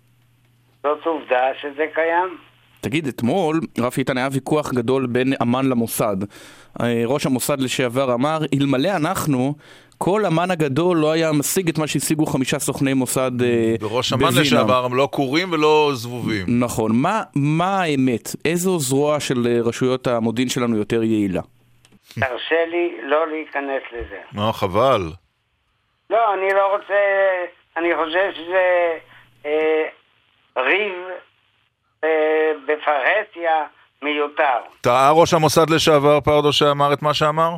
זאת 0.83 0.99
עובדה 1.07 1.41
שזה 1.63 1.85
קיים. 1.95 2.39
תגיד, 2.81 3.07
אתמול, 3.07 3.61
רפי 3.79 4.01
איתן, 4.01 4.19
היה 4.19 4.29
ויכוח 4.33 4.73
גדול 4.73 5.07
בין 5.07 5.33
אמ"ן 5.43 5.67
למוסד. 5.69 6.17
אה, 6.81 7.03
ראש 7.07 7.27
המוסד 7.27 7.61
לשעבר 7.61 8.15
אמר, 8.15 8.39
אלמלא 8.61 8.97
אנחנו, 8.97 9.55
כל 9.99 10.27
אמ"ן 10.27 10.51
הגדול 10.51 10.97
לא 10.97 11.13
היה 11.13 11.33
משיג 11.33 11.69
את 11.69 11.79
מה 11.79 11.87
שהשיגו 11.87 12.27
חמישה 12.27 12.59
סוכני 12.59 12.95
מוסד 12.95 13.43
אה, 13.43 13.75
וראש 13.81 14.13
אמ"ן 14.13 14.23
בווינה." 14.23 14.41
לשעבר 14.41 14.85
הם 14.85 14.95
לא 14.95 15.09
כורים 15.13 15.53
ולא 15.53 15.91
זבובים. 15.95 16.47
נכון. 16.49 16.93
מה, 16.95 17.23
מה 17.35 17.83
האמת? 17.83 18.29
איזו 18.45 18.79
זרוע 18.79 19.21
של 19.21 19.47
אה, 19.47 19.59
רשויות 19.65 20.07
המודיעין 20.07 20.49
שלנו 20.49 20.77
יותר 20.77 21.03
יעילה? 21.03 21.43
תרשה 22.15 22.65
לי 22.67 22.97
לא 23.03 23.27
להיכנס 23.29 23.83
לזה. 23.93 24.19
מה, 24.33 24.53
חבל. 24.53 25.03
לא, 26.11 26.35
אני 26.35 26.55
לא 26.55 26.73
רוצה, 26.73 26.95
אני 27.77 27.89
חושב 27.97 28.31
שזה 28.35 28.99
אה, 29.47 29.85
ריב 30.57 30.95
אה, 32.05 32.53
בפרהסיה 32.67 33.65
מיותר. 34.03 34.59
טעה 34.81 35.13
ראש 35.13 35.35
המוסד 35.35 35.71
לשעבר 35.71 36.21
פרדו 36.21 36.53
שאמר 36.53 36.93
את 36.93 37.03
מה 37.03 37.15
שאמר? 37.15 37.51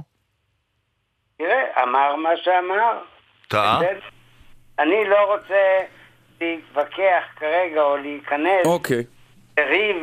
תראה, 1.41 1.83
אמר 1.83 2.17
מה 2.17 2.31
שאמר. 2.45 2.99
טעה? 3.49 3.81
אני 4.79 5.05
לא 5.09 5.35
רוצה 5.35 5.81
להתווכח 6.41 7.23
כרגע 7.37 7.83
או 7.83 7.97
להיכנס 7.97 8.67
אוקיי. 8.67 9.05
לריב 9.59 9.97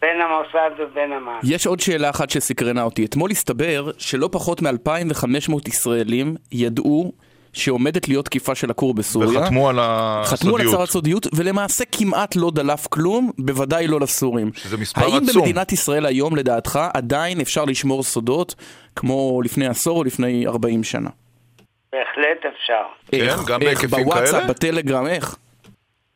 בין 0.00 0.20
המוסד 0.20 0.70
ובין 0.78 1.12
אמ"ן. 1.12 1.38
יש 1.44 1.66
עוד 1.66 1.80
שאלה 1.80 2.10
אחת 2.10 2.30
שסקרנה 2.30 2.82
אותי. 2.82 3.04
אתמול 3.04 3.30
הסתבר 3.30 3.90
שלא 3.98 4.28
פחות 4.32 4.62
מ-2,500 4.62 5.68
ישראלים 5.68 6.34
ידעו 6.52 7.12
שעומדת 7.52 8.08
להיות 8.08 8.24
תקיפה 8.24 8.54
של 8.54 8.70
הכור 8.70 8.94
בסוריה. 8.94 9.40
וחתמו 9.40 9.68
על 9.68 9.76
חתמו 10.24 10.56
על 10.56 10.60
הסודיות. 10.60 10.74
הצהרת 10.74 10.88
סודיות, 10.88 11.26
ולמעשה 11.36 11.84
כמעט 11.92 12.36
לא 12.36 12.50
דלף 12.54 12.86
כלום, 12.86 13.30
בוודאי 13.38 13.86
לא 13.86 14.00
לסורים. 14.00 14.50
שזה 14.54 14.76
מספר 14.76 15.00
האם 15.00 15.22
עצום. 15.28 15.42
במדינת 15.42 15.72
ישראל 15.72 16.06
היום, 16.06 16.36
לדעתך, 16.36 16.78
עדיין 16.94 17.40
אפשר 17.40 17.64
לשמור 17.64 18.02
סודות 18.02 18.54
כמו 18.96 19.40
לפני 19.44 19.66
עשור 19.66 19.98
או 19.98 20.04
לפני 20.04 20.46
40 20.46 20.84
שנה? 20.84 21.10
בהחלט 21.92 22.52
אפשר. 22.54 22.82
איך? 23.12 23.36
כן, 23.36 23.52
גם 23.52 23.62
איך? 23.62 23.80
בהיקפים 23.80 24.04
בוואטסאפ, 24.04 24.40
כאלה? 24.40 24.46
בטלגרם, 24.46 25.06
איך? 25.06 25.36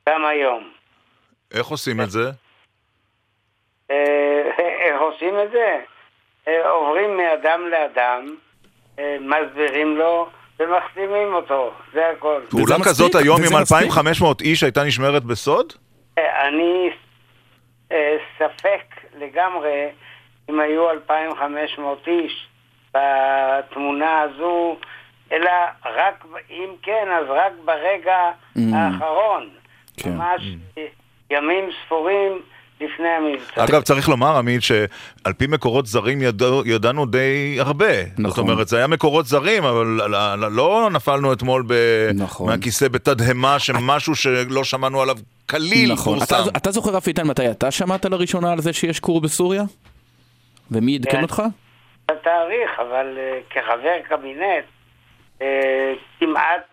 גם 0.08 0.24
היום. 0.24 0.62
איך 1.54 1.66
עושים 1.66 2.00
את 2.00 2.10
זה? 2.10 2.30
אה, 3.90 4.42
איך 4.58 5.00
עושים 5.00 5.34
את 5.44 5.50
זה? 5.52 5.80
אה, 6.48 6.70
עוברים 6.70 7.16
מאדם 7.16 7.60
לאדם, 7.70 8.36
אה, 8.98 9.16
מסבירים 9.20 9.96
לו 9.96 10.28
ומחתימים 10.60 11.34
אותו, 11.34 11.70
זה 11.92 12.00
הכל. 12.16 12.40
פעולה 12.50 12.76
כזאת 12.84 13.14
היום 13.14 13.40
עם 13.50 13.56
2,500 13.56 14.40
איש 14.40 14.62
הייתה 14.62 14.84
נשמרת 14.84 15.24
בסוד? 15.24 15.72
אה, 16.18 16.48
אני 16.48 16.90
אה, 17.92 18.16
ספק 18.38 18.84
לגמרי 19.18 19.88
אם 20.50 20.60
היו 20.60 20.90
2,500 20.90 22.06
איש 22.08 22.46
בתמונה 22.94 24.20
הזו, 24.20 24.76
אלא 25.32 25.50
רק, 25.84 26.24
אם 26.50 26.68
כן, 26.82 27.08
אז 27.20 27.26
רק 27.28 27.52
ברגע 27.64 28.16
Mm. 28.56 28.60
האחרון. 28.74 29.48
כן. 29.96 30.10
ממש 30.16 30.42
ימים 31.30 31.70
ספורים 31.84 32.42
לפני 32.80 33.08
המבצע. 33.08 33.64
אגב, 33.64 33.82
צריך 33.82 34.08
לומר, 34.08 34.36
עמית, 34.36 34.62
שעל 34.62 35.32
פי 35.38 35.46
מקורות 35.46 35.86
זרים 35.86 36.22
ידעו, 36.22 36.62
ידענו 36.66 37.06
די 37.06 37.56
הרבה. 37.60 38.02
נכון. 38.18 38.30
זאת 38.30 38.38
אומרת, 38.38 38.68
זה 38.68 38.76
היה 38.76 38.86
מקורות 38.86 39.26
זרים, 39.26 39.64
אבל 39.64 39.86
לא 40.50 40.88
נפלנו 40.92 41.32
אתמול 41.32 41.64
ב... 41.66 41.74
נכון. 42.14 42.50
מהכיסא 42.50 42.88
בתדהמה 42.88 43.58
שמשהו 43.58 44.14
שלא 44.14 44.64
שמענו 44.64 45.02
עליו 45.02 45.16
כליל 45.50 45.92
נכון. 45.92 46.18
פורסם. 46.18 46.36
אתה, 46.48 46.58
אתה 46.58 46.70
זוכר, 46.70 46.90
רפי 46.90 47.10
איתן, 47.10 47.26
מתי 47.26 47.50
אתה 47.50 47.70
שמעת 47.70 48.04
לראשונה 48.04 48.52
על 48.52 48.60
זה 48.60 48.72
שיש 48.72 49.00
כור 49.00 49.20
בסוריה? 49.20 49.62
ומי 50.70 50.96
עדכן 50.96 51.10
כן. 51.10 51.22
אותך? 51.22 51.42
התאריך, 52.08 52.70
אבל 52.78 53.18
אה, 53.18 53.38
כחבר 53.50 53.98
קבינט, 54.08 54.64
אה, 55.42 55.92
כמעט 56.20 56.66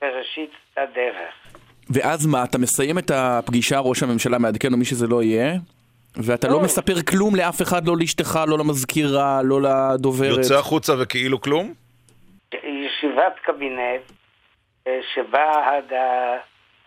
בראשית 0.00 0.50
הדרך. 0.76 1.37
ואז 1.90 2.26
מה, 2.26 2.44
אתה 2.44 2.58
מסיים 2.58 2.98
את 2.98 3.10
הפגישה, 3.14 3.78
ראש 3.78 4.02
הממשלה 4.02 4.38
מעדכן 4.38 4.72
או 4.72 4.78
מי 4.78 4.84
שזה 4.84 5.06
לא 5.06 5.22
יהיה, 5.22 5.54
ואתה 6.16 6.48
לא 6.48 6.60
מספר 6.60 7.02
כלום 7.10 7.36
לאף 7.36 7.62
אחד, 7.62 7.86
לא 7.86 7.96
לאשתך, 7.96 8.38
לא 8.46 8.58
למזכירה, 8.58 9.40
לא 9.44 9.60
לדוברת. 9.62 10.36
יוצא 10.38 10.58
החוצה 10.58 10.92
וכאילו 10.98 11.40
כלום? 11.40 11.74
ישיבת 12.52 13.34
קבינט 13.42 14.02
אה, 14.86 15.00
שבה 15.14 15.52
הד... 15.66 15.92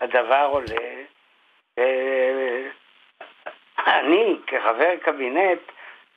הדבר 0.02 0.48
עולה, 0.52 0.76
ואני 3.78 4.36
כחבר 4.48 4.96
קבינט 5.04 5.60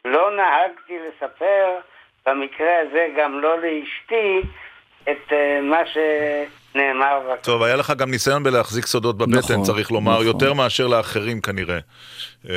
לא 0.04 0.36
נהגתי 0.36 0.98
לספר, 0.98 1.78
במקרה 2.26 2.78
הזה 2.80 3.08
גם 3.16 3.40
לא 3.40 3.58
לאשתי, 3.58 4.40
את 5.02 5.32
אה, 5.32 5.60
מה 5.60 5.82
שנאמר 5.86 6.63
בקבינט. 6.74 7.42
טוב, 7.42 7.62
היה 7.62 7.76
לך 7.76 7.92
גם 7.96 8.10
ניסיון 8.10 8.42
בלהחזיק 8.42 8.86
סודות 8.86 9.18
בבטן, 9.18 9.38
נכון, 9.38 9.62
צריך 9.62 9.90
לומר, 9.90 10.12
נכון. 10.12 10.26
יותר 10.26 10.52
מאשר 10.52 10.86
לאחרים 10.86 11.40
כנראה. 11.40 11.78
אמ, 12.44 12.50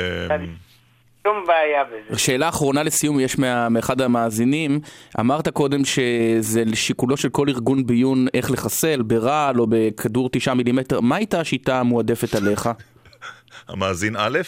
שום 1.26 1.44
בעיה 1.46 1.84
בזה. 1.84 2.18
שאלה 2.18 2.48
אחרונה 2.48 2.82
לסיום, 2.82 3.20
יש 3.20 3.38
מה, 3.38 3.68
מאחד 3.68 4.00
המאזינים, 4.00 4.80
אמרת 5.20 5.48
קודם 5.48 5.84
שזה 5.84 6.64
לשיקולו 6.66 7.16
של 7.16 7.28
כל 7.28 7.48
ארגון 7.48 7.86
ביון 7.86 8.26
איך 8.34 8.50
לחסל, 8.50 9.02
ברעל 9.02 9.60
או 9.60 9.66
בכדור 9.68 10.28
תשעה 10.32 10.54
מילימטר, 10.54 11.00
מה 11.00 11.16
הייתה 11.16 11.40
השיטה 11.40 11.80
המועדפת 11.80 12.34
עליך? 12.34 12.70
המאזין 13.68 14.16
א'? 14.18 14.38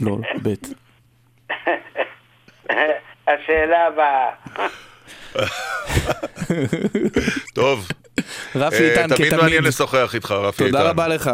לא, 0.00 0.18
ב'. 0.42 0.54
השאלה 3.28 3.86
הבאה. 3.86 4.30
טוב. 7.54 7.88
רפי 8.56 8.76
אה, 8.76 8.90
איתן, 8.90 9.08
תמיד 9.14 9.28
כתמיד. 9.28 9.34
מעניין 9.34 9.64
לשוחח 9.64 10.14
איתך, 10.14 10.30
רפי 10.30 10.64
איתן. 10.64 10.78
תודה 10.78 10.90
רבה 10.90 11.08
לך. 11.08 11.30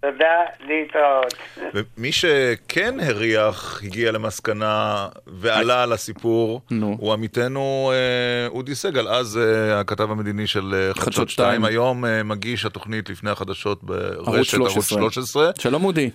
תודה, 0.00 0.44
להתראות. 0.66 1.34
ומי 1.74 2.12
שכן 2.12 3.00
הריח, 3.00 3.80
הגיע 3.84 4.12
למסקנה 4.12 5.06
ועלה 5.26 5.82
על 5.82 5.92
הסיפור, 5.92 6.60
הוא 6.98 7.12
עמיתנו 7.12 7.92
אה, 7.94 8.48
אודי 8.48 8.74
סגל, 8.74 9.08
אז 9.08 9.38
אה, 9.38 9.80
הכתב 9.80 10.10
המדיני 10.10 10.46
של 10.46 10.90
חדשות 10.92 11.04
חדשות 11.04 11.30
2, 11.30 11.48
שתיים. 11.48 11.64
היום 11.64 12.04
אה, 12.04 12.22
מגיש 12.22 12.66
התוכנית 12.66 13.10
לפני 13.10 13.30
החדשות 13.30 13.80
ערוץ 13.90 14.26
ברשת 14.26 14.54
ערוץ 14.54 14.70
13. 14.70 14.98
13. 14.98 15.50
שלום 15.58 15.84
אודי. 15.84 16.10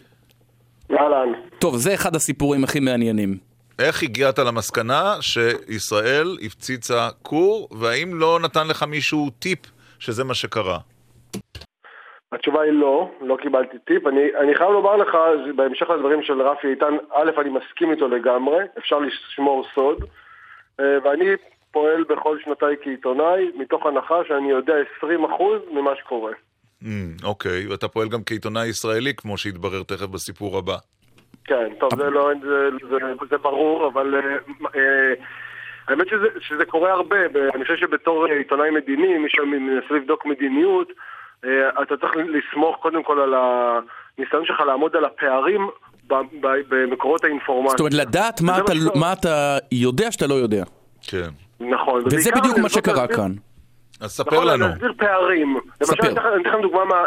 אהלן. 0.92 1.30
טוב, 1.60 1.76
זה 1.78 1.94
אחד 1.94 2.16
הסיפורים 2.16 2.64
הכי 2.64 2.80
מעניינים. 2.80 3.51
איך 3.88 4.04
הגעת 4.04 4.40
למסקנה 4.40 5.16
שישראל 5.22 6.38
הפציצה 6.46 7.10
כור, 7.22 7.70
והאם 7.80 8.20
לא 8.20 8.40
נתן 8.44 8.68
לך 8.68 8.84
מישהו 8.84 9.30
טיפ 9.40 9.60
שזה 10.00 10.24
מה 10.24 10.34
שקרה? 10.34 10.78
התשובה 12.32 12.62
היא 12.62 12.72
לא, 12.72 13.12
לא 13.22 13.38
קיבלתי 13.42 13.78
טיפ. 13.88 14.08
אני, 14.08 14.22
אני 14.44 14.56
חייב 14.56 14.70
לומר 14.72 14.96
לך, 14.96 15.18
בהמשך 15.56 15.90
לדברים 15.90 16.24
של 16.24 16.42
רפי 16.42 16.68
איתן, 16.68 16.94
א', 17.14 17.42
אני 17.42 17.50
מסכים 17.50 17.92
איתו 17.92 18.08
לגמרי, 18.08 18.58
אפשר 18.78 19.00
לשמור 19.00 19.66
סוד, 19.76 19.98
אה, 20.80 20.98
ואני 21.04 21.26
פועל 21.72 22.04
בכל 22.04 22.38
שנותיי 22.44 22.76
כעיתונאי, 22.84 23.52
מתוך 23.56 23.86
הנחה 23.86 24.16
שאני 24.28 24.50
יודע 24.52 24.74
20% 25.04 25.06
ממה 25.72 25.92
שקורה. 26.00 26.32
Mm, 26.84 26.86
אוקיי, 27.24 27.68
ואתה 27.68 27.88
פועל 27.88 28.10
גם 28.10 28.24
כעיתונאי 28.24 28.68
ישראלי, 28.68 29.14
כמו 29.16 29.38
שהתברר 29.38 29.84
תכף 29.84 30.06
בסיפור 30.06 30.58
הבא. 30.58 30.78
כן, 31.46 31.68
טוב, 31.80 31.90
זה 31.96 32.10
לא, 32.10 32.30
זה, 32.42 32.70
זה, 32.90 32.98
זה 33.30 33.38
ברור, 33.38 33.88
אבל 33.88 34.16
אה, 34.16 34.22
אה, 34.76 35.14
האמת 35.88 36.08
שזה, 36.08 36.28
שזה 36.40 36.66
קורה 36.66 36.92
הרבה. 36.92 37.18
אני 37.56 37.64
חושב 37.64 37.78
שבתור 37.78 38.28
אה, 38.28 38.38
עיתונאי 38.38 38.70
מדיני, 38.70 39.18
מי 39.18 39.30
שמנסה 39.30 39.94
לבדוק 39.96 40.26
מדיניות, 40.26 40.88
אה, 41.46 41.50
אתה 41.84 41.98
צריך 41.98 42.12
לסמוך 42.16 42.78
קודם 42.82 43.04
כל 43.04 43.20
על 43.20 43.34
הניסיון 43.34 44.46
שלך 44.46 44.60
לעמוד 44.60 44.96
על 44.96 45.06
הפערים 45.06 45.68
ב- 46.08 46.14
ב- 46.42 46.64
במקורות 46.70 47.24
האינפורמציה. 47.24 47.78
זאת 47.78 47.80
אומרת, 47.80 47.94
לדעת 48.08 48.42
מה 48.42 48.58
אתה, 48.58 48.74
מה 48.96 49.14
אתה 49.14 49.58
יודע 49.72 50.12
שאתה 50.12 50.28
לא 50.28 50.34
יודע. 50.34 50.64
כן. 51.02 51.30
נכון. 51.60 52.04
וזה 52.06 52.32
בדיוק 52.32 52.58
מה 52.58 52.70
שקרה 52.70 53.08
כאן. 53.08 53.32
אז 54.02 54.12
ספר 54.12 54.32
נכון, 54.36 54.48
לנו. 54.48 54.68
להסביר 54.68 54.94
פערים. 54.98 55.54
למשל, 55.82 55.86
ספר. 55.94 56.08
אני 56.08 56.16
לך- 56.16 56.26
אני 56.34 56.42
אתן 56.42 56.50
לכם 56.50 56.62
דוגמה 56.62 56.86
מה- 56.86 57.06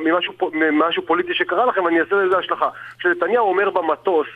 ממשהו 0.00 0.32
פו- 0.38 0.50
ממשהו 0.54 1.02
פוליטי 1.06 1.34
שקרה 1.34 1.66
לכם, 1.66 1.86
אני 1.88 2.00
אעשה 2.00 2.14
לזה 2.16 2.38
השלכה. 2.38 2.68
כשנתניהו 2.98 3.48
אומר 3.48 3.70
במטוס, 3.70 4.26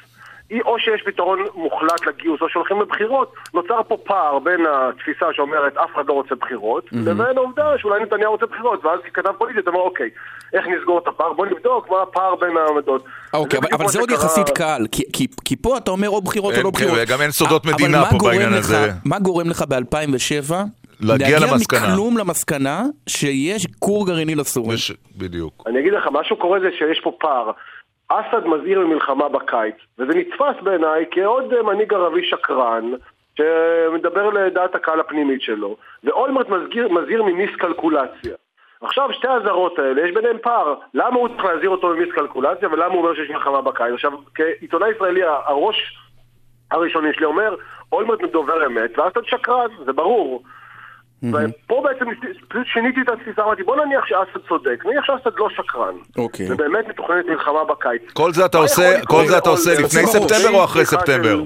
"אי- 0.50 0.60
או 0.60 0.78
שיש 0.78 1.02
פתרון 1.06 1.38
מוחלט 1.54 2.06
לגיוס 2.06 2.40
או 2.40 2.48
שהולכים 2.48 2.80
לבחירות, 2.80 3.34
נוצר 3.54 3.80
פה 3.88 3.96
פער 4.04 4.38
בין 4.38 4.60
התפיסה 4.72 5.26
שאומרת 5.32 5.76
אף 5.76 5.90
אחד 5.94 6.02
לא 6.08 6.12
רוצה 6.12 6.34
בחירות, 6.34 6.84
לבין 6.92 7.36
העובדה 7.36 7.78
שאולי 7.78 8.02
נתניהו 8.02 8.32
רוצה 8.32 8.46
בחירות, 8.46 8.84
ואז 8.84 9.00
ככתב 9.06 9.32
פוליטי 9.38 9.58
אתה 9.60 9.70
אומר, 9.70 9.80
אוקיי, 9.80 10.10
איך 10.54 10.64
נסגור 10.66 10.98
את 10.98 11.08
הפער? 11.08 11.32
בוא 11.32 11.46
נבדוק 11.46 11.90
מה 11.90 12.02
הפער 12.02 12.34
בין 12.34 12.50
העמדות. 12.56 13.04
אוקיי, 13.32 13.60
אבל, 13.72 13.88
זה 13.88 14.00
עוד 14.00 14.10
יחסית 14.10 14.48
קל, 14.48 14.82
כי, 14.92 15.02
כי, 15.12 15.26
כי 15.44 15.56
פה 15.56 15.76
אתה 15.76 15.90
אומר 15.90 16.08
או 16.08 16.22
בחירות 16.22 16.54
או 16.58 16.62
לא 16.62 16.70
בחירות. 16.70 16.98
וגם 17.02 17.20
אין 17.20 17.30
סודות 17.30 17.66
מדינה 17.66 18.04
פה 18.10 18.18
בעניין 18.24 18.50
לך, 18.52 18.58
הזה. 18.58 18.90
מה 19.04 19.18
גורם 19.18 19.50
לך 19.50 19.64
ב-2007 19.68 20.52
להגיע 21.00 21.38
למסקנה. 21.38 21.80
מכלום 21.80 22.18
למסקנה 22.18 22.82
שיש 23.08 23.66
כור 23.78 24.06
גרעיני 24.06 24.34
לסורים? 24.34 24.78
בדיוק. 25.16 25.64
אני 25.66 25.80
אגיד 25.80 25.92
לך, 25.92 26.08
משהו 26.12 26.36
קורה 26.36 26.60
זה 26.60 26.68
שיש 26.78 27.00
פה 27.00 27.12
פער. 27.20 27.50
אסד 28.08 28.46
מזהיר 28.46 28.80
ממלחמה 28.80 29.28
בקיץ, 29.28 29.74
וזה 29.98 30.12
נתפס 30.14 30.62
בעיניי 30.62 31.04
כעוד 31.10 31.52
אה, 31.52 31.62
מנהיג 31.62 31.94
ערבי 31.94 32.24
שקרן, 32.24 32.90
שמדבר 33.36 34.30
לדעת 34.30 34.74
הקהל 34.74 35.00
הפנימית 35.00 35.42
שלו, 35.42 35.76
ואולמרט 36.04 36.48
מזהיר, 36.48 36.88
מזהיר 36.88 37.22
ממיסקלקולציה. 37.22 38.34
עכשיו, 38.82 39.08
שתי 39.12 39.28
האזהרות 39.28 39.78
האלה, 39.78 40.08
יש 40.08 40.14
ביניהם 40.14 40.36
פער. 40.42 40.74
למה 40.94 41.16
הוא 41.16 41.28
צריך 41.28 41.44
להזהיר 41.44 41.70
אותו 41.70 41.88
ממיסקלקולציה, 41.88 42.68
ולמה 42.68 42.94
הוא 42.94 43.02
אומר 43.02 43.14
שיש 43.14 43.30
מלחמה 43.30 43.60
בקיץ? 43.60 43.94
עכשיו, 43.94 44.12
כעיתונאי 44.34 44.90
ישראלי, 44.90 45.22
הראש 45.24 45.96
הראשוני 46.70 47.08
שלי 47.14 47.24
אומר, 47.24 47.54
אולמרט 47.92 48.20
דובר 48.32 48.66
אמת, 48.66 48.98
ואסד 48.98 49.24
שקרן, 49.24 49.68
זה 49.84 49.92
ברור. 49.92 50.42
ופה 51.24 51.82
בעצם 51.84 52.04
פשוט 52.48 52.66
שיניתי 52.66 53.00
את 53.00 53.08
התפיסה, 53.08 53.42
אמרתי 53.44 53.62
בוא 53.62 53.84
נניח 53.84 54.04
שאסד 54.06 54.46
צודק, 54.48 54.82
נניח 54.86 55.04
שאסד 55.04 55.30
לא 55.38 55.48
שקרן, 55.50 55.94
אוקיי. 56.18 56.52
ובאמת 56.52 56.88
מתוכננת 56.88 57.26
מלחמה 57.26 57.64
בקיץ. 57.64 58.02
כל 58.12 58.32
זה 58.32 58.44
אתה 58.46 58.58
עושה, 58.58 59.00
כל 59.08 59.22
זה 59.26 59.38
אתה 59.38 59.50
עושה? 59.50 59.70
לפני 59.72 60.02
ברור. 60.02 60.28
ספטמבר 60.28 60.58
או 60.58 60.64
אחרי 60.64 60.84
ספטמבר? 60.84 61.40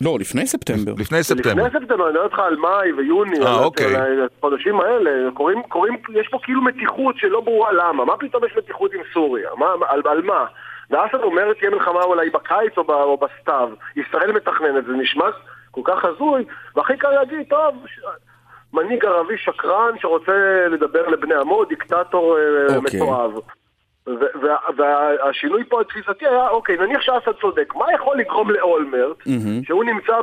לא, 0.00 0.16
לפני 0.20 0.46
ספטמבר. 0.46 0.92
לפני 0.98 1.22
ספטמבר. 1.22 1.64
לפני 1.66 1.80
ספטמבר, 1.80 2.04
אני 2.08 2.12
מדבר 2.12 2.24
איתך 2.24 2.38
על 2.38 2.56
מאי 2.56 2.92
ויוני, 2.92 3.40
אה, 3.40 3.58
על- 3.58 3.64
אוקיי. 3.64 3.94
החודשים 4.38 4.80
האלה, 4.80 5.10
קוראים, 5.34 5.62
קוראים, 5.62 5.96
יש 6.14 6.28
פה 6.28 6.38
כאילו 6.42 6.62
מתיחות 6.62 7.14
שלא 7.18 7.40
ברורה 7.40 7.72
למה, 7.72 8.04
מה 8.04 8.16
פתאום 8.16 8.44
יש 8.44 8.52
מתיחות 8.56 8.92
עם 8.94 9.00
סוריה, 9.14 9.48
מה, 9.58 9.66
על, 9.88 10.02
על 10.04 10.22
מה? 10.22 10.44
ואסד 10.90 11.22
אומר 11.22 11.52
תהיה 11.52 11.70
מלחמה 11.70 12.02
אולי 12.02 12.30
בקיץ 12.30 12.72
או, 12.78 12.84
ב, 12.84 12.90
או 12.90 13.16
בסתיו, 13.16 13.68
ישראל 13.96 14.32
מתכננת, 14.32 14.84
זה 14.86 14.92
נשמע 14.92 15.24
כל 15.70 15.80
כך 15.84 16.04
הזוי, 16.04 16.44
והכי 16.76 16.96
קל 16.96 17.10
להגיד, 17.10 17.46
טוב. 17.50 17.74
מנהיג 18.76 19.04
ערבי 19.04 19.38
שקרן 19.38 19.92
שרוצה 20.00 20.32
לדבר 20.70 21.08
לבני 21.08 21.34
עמו, 21.34 21.64
דיקטטור 21.64 22.38
אה, 22.38 22.76
אוקיי. 22.76 23.00
מתועב. 23.00 23.32
ו- 24.08 24.38
וה- 24.42 24.56
והשינוי 24.76 25.64
פה 25.68 25.80
התפיסתי 25.80 26.26
היה, 26.26 26.48
אוקיי, 26.48 26.76
נניח 26.76 27.00
שאסד 27.00 27.32
צודק, 27.40 27.74
מה 27.74 27.84
יכול 27.94 28.18
לגרום 28.18 28.50
לאולמרט, 28.50 29.16
שהוא 29.64 29.84
נמצא 29.84 30.16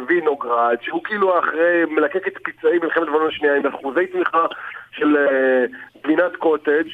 בווינוגרד, 0.00 0.76
שהוא 0.82 1.04
כאילו 1.04 1.38
אחרי 1.38 1.84
מלקקת 1.90 2.32
פצעי 2.38 2.78
מלחמת 2.78 3.02
לבנון 3.02 3.26
השנייה 3.28 3.56
עם 3.56 3.66
אחוזי 3.66 4.06
תמיכה 4.06 4.46
של 4.92 5.16
אה, 5.16 5.64
גבינת 6.04 6.36
קוטג', 6.36 6.86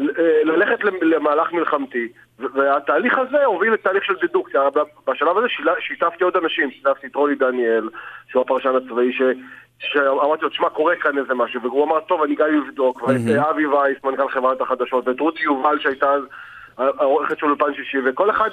אה, 0.00 0.04
ללכת 0.44 0.84
למ- 0.84 1.02
למהלך 1.02 1.52
מלחמתי. 1.52 2.08
והתהליך 2.54 3.18
הזה 3.18 3.44
הוביל 3.44 3.72
לתהליך 3.72 4.04
של 4.04 4.14
דדוקציה. 4.22 4.60
בשלב 5.06 5.38
הזה 5.38 5.46
שיתפתי 5.80 6.24
עוד 6.24 6.36
אנשים, 6.36 6.70
שיתפתי 6.70 7.06
את 7.06 7.14
רולי 7.14 7.34
דניאל, 7.34 7.88
שהוא 8.28 8.42
הפרשן 8.42 8.72
הצבאי, 8.76 9.12
ש... 9.12 9.22
שאמרתי 9.82 10.42
לו, 10.42 10.48
תשמע, 10.48 10.68
קורה 10.68 10.96
כאן 10.96 11.18
איזה 11.18 11.34
משהו, 11.34 11.62
והוא 11.62 11.84
אמר, 11.84 12.00
טוב, 12.00 12.22
אני 12.22 12.34
גם 12.34 12.46
אבדוק, 12.66 13.02
ואת 13.02 13.20
מהמם. 13.20 13.38
אבי 13.38 13.66
וייס, 13.66 13.96
מנכ"ל 14.04 14.28
חברת 14.28 14.60
החדשות, 14.60 15.08
ואת 15.08 15.20
רותי 15.20 15.42
יובל 15.42 15.78
שהייתה 15.80 16.12
אז 16.12 16.22
העורכת 16.78 17.38
של 17.38 17.46
אולפן 17.46 17.74
שישי, 17.76 17.98
וכל 18.06 18.30
אחד 18.30 18.48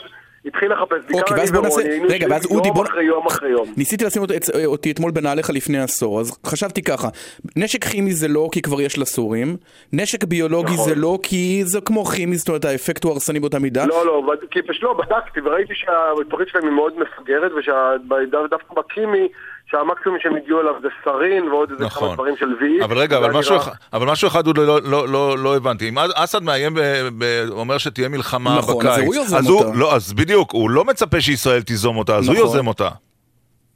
התחיל 0.45 0.71
לחפש, 0.71 0.97
בעיקר 1.07 1.21
אוקיי, 1.21 1.43
אני 1.43 1.51
בוא 1.51 1.61
נעשה, 1.61 1.81
ורוני, 1.81 2.13
רגע, 2.13 2.27
ואז 2.29 2.45
אודי, 2.45 2.71
בוא... 2.71 2.83
אחרי 2.83 3.03
יום 3.03 3.27
אחרי 3.27 3.49
יום. 3.49 3.73
ניסיתי 3.77 4.05
לשים 4.05 4.21
אותי, 4.21 4.33
אותי 4.65 4.91
אתמול 4.91 5.11
בנעליך 5.11 5.49
לפני 5.49 5.79
עשור, 5.79 6.19
אז 6.19 6.39
חשבתי 6.45 6.81
ככה, 6.81 7.07
נשק 7.55 7.83
כימי 7.83 8.11
זה 8.11 8.27
לא 8.27 8.49
כי 8.51 8.61
כבר 8.61 8.81
יש 8.81 8.97
לסורים, 8.97 9.57
נשק 9.93 10.23
ביולוגי 10.23 10.73
נכון. 10.73 10.89
זה 10.89 10.95
לא 10.95 11.19
כי 11.23 11.61
זה 11.65 11.81
כמו 11.81 12.05
כימי, 12.05 12.35
זאת 12.35 12.47
אומרת 12.47 12.65
האפקט 12.65 13.03
הוא 13.03 13.11
הרסני 13.11 13.39
באותה 13.39 13.59
מידה. 13.59 13.85
לא, 13.85 14.05
לא, 14.05 14.33
כי 14.51 14.61
פשוט 14.61 14.83
לא, 14.83 14.93
בדקתי 14.93 15.39
וראיתי 15.41 15.73
שהתוכנית 15.75 16.47
שלהם 16.47 16.63
היא 16.63 16.73
מאוד 16.73 16.93
מפגרת, 16.99 17.51
ודווקא 17.51 18.73
בקימי, 18.77 19.27
שהמקסימום 19.71 20.17
שהם 20.19 20.35
הגיעו 20.35 20.61
אליו 20.61 20.73
זה 20.81 20.87
סרין 21.03 21.47
ועוד 21.49 21.71
איזה 21.71 21.79
כמה 21.83 21.87
נכון. 21.87 22.13
דברים 22.13 22.35
של 22.37 22.55
VX. 22.59 22.83
אבל 22.85 22.97
רגע, 22.97 23.17
אבל 23.17 23.31
משהו, 23.31 23.55
נראה- 23.55 23.65
אחד- 23.65 23.71
אבל 23.93 24.07
משהו 24.11 24.27
אחד 24.27 24.47
הוא 24.47 24.53
לא, 24.57 24.79
לא, 24.83 25.07
לא, 25.07 25.37
לא 25.43 25.55
הבנתי. 25.55 25.89
אם 25.89 25.95
אסד 26.15 26.43
מאיים, 26.43 26.73
ב, 26.73 26.79
ב, 27.17 27.23
אומר 27.49 27.77
שתהיה 27.77 28.09
מלחמה 28.09 28.57
נכון, 28.57 28.75
בקיץ, 28.79 28.91
אז 28.91 29.03
הוא 29.05 29.15
יוזם 29.15 29.37
אז 29.37 29.49
אותה. 29.49 29.65
הוא, 29.67 29.75
לא, 29.75 29.95
אז 29.95 30.13
בדיוק, 30.13 30.51
הוא 30.51 30.69
לא 30.69 30.85
מצפה 30.85 31.21
שישראל 31.21 31.61
תיזום 31.61 31.97
אותה, 31.97 32.15
אז 32.15 32.27
הוא 32.27 32.33
נכון. 32.35 32.45
יוזם 32.47 32.67
אותה. 32.67 32.89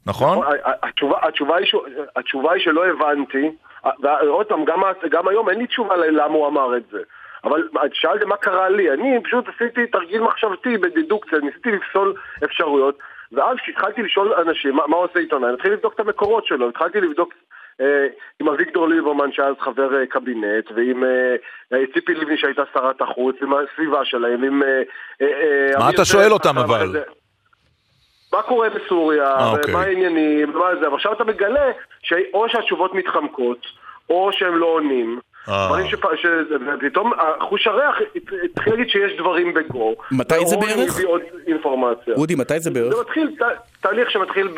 נכון? 0.06 0.38
התשובה, 0.82 1.18
התשובה, 1.22 1.56
היא, 1.56 1.66
ש- 1.66 1.74
התשובה 2.16 2.52
היא 2.52 2.64
שלא 2.64 2.82
הבנתי, 2.86 3.50
ועוד 4.02 4.46
פעם, 4.46 4.64
גם, 4.64 4.80
גם 5.10 5.28
היום 5.28 5.48
אין 5.48 5.58
לי 5.58 5.66
תשובה 5.66 5.96
ללמה 5.96 6.34
הוא 6.34 6.46
אמר 6.48 6.76
את 6.76 6.82
זה. 6.92 6.98
אבל 7.44 7.60
שאלתם 7.92 8.28
מה 8.28 8.36
קרה 8.36 8.68
לי, 8.68 8.90
אני 8.92 9.18
פשוט 9.24 9.44
עשיתי 9.54 9.86
תרגיל 9.86 10.22
מחשבתי 10.22 10.76
בדידוקציה, 10.78 11.38
ניסיתי 11.38 11.70
לפסול 11.70 12.14
אפשרויות, 12.44 12.98
ואז 13.34 13.56
כשהתחלתי 13.62 14.02
לשאול 14.02 14.34
אנשים 14.34 14.74
מה, 14.74 14.86
מה 14.86 14.96
עושה 14.96 15.18
עיתונאי, 15.18 15.52
התחלתי 15.52 15.70
לבדוק 15.70 15.94
את 15.94 16.00
המקורות 16.00 16.46
שלו, 16.46 16.68
התחלתי 16.68 17.00
לבדוק 17.00 17.34
אה, 17.80 18.06
עם 18.40 18.48
אביגדור 18.48 18.88
ליברמן 18.88 19.32
שהיה 19.32 19.48
אז 19.48 19.54
חבר 19.60 20.00
אה, 20.00 20.06
קבינט, 20.06 20.70
ועם 20.76 21.04
אה, 21.04 21.36
אה, 21.72 21.84
ציפי 21.94 22.14
לבני 22.14 22.36
שהייתה 22.38 22.62
שרת 22.74 23.02
החוץ, 23.02 23.36
עם 23.42 23.52
הסביבה 23.54 24.04
שלהם, 24.04 24.44
עם... 24.44 24.62
אה, 24.62 24.82
אה, 25.22 25.26
אה, 25.26 25.78
מה 25.78 25.90
אתה 25.90 26.04
שואל 26.04 26.32
אותם 26.32 26.58
אחרי 26.58 26.64
אבל? 26.64 26.92
זה. 26.92 27.02
מה 28.32 28.42
קורה 28.42 28.68
בסוריה, 28.70 29.24
אה, 29.24 29.50
אוקיי. 29.50 29.74
ומה 29.74 29.82
העניינים, 29.82 30.50
ומה 30.54 30.76
זה, 30.80 30.90
ועכשיו 30.90 31.12
אתה 31.12 31.24
מגלה 31.24 31.70
שאו 32.02 32.48
שהתשובות 32.48 32.94
מתחמקות, 32.94 33.66
או 34.10 34.30
שהם 34.32 34.56
לא 34.56 34.66
עונים. 34.66 35.20
אה. 35.48 35.66
דברים 35.66 35.86
שפ... 35.88 36.04
ש... 36.16 36.26
ופתאום 36.78 37.12
חוש 37.40 37.66
הריח 37.66 37.96
התחיל 38.44 38.72
להגיד 38.72 38.88
שיש 38.88 39.18
דברים 39.18 39.54
בגו. 39.54 39.94
מתי 40.12 40.46
זה 40.46 40.56
בערך? 40.56 40.94
הביא 40.94 41.06
עוד 41.06 41.22
אינפורמציה. 41.46 42.14
אודי, 42.14 42.34
מתי 42.34 42.60
זה 42.60 42.70
בערך? 42.70 42.94
זה 42.94 43.00
מתחיל. 43.00 43.36
תהליך 43.80 44.10
שמתחיל. 44.10 44.48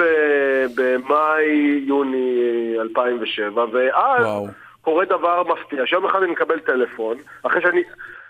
במאי-יוני 0.77 2.39
2007, 2.81 3.65
ואז. 3.73 4.27
קורה 4.87 5.05
דבר 5.05 5.43
מפתיע, 5.43 5.87
שיום 5.87 6.07
אחד 6.07 6.23
אני 6.23 6.33
מקבל 6.33 6.59
טלפון, 6.59 7.17
אחרי 7.43 7.63
שאני... 7.63 7.83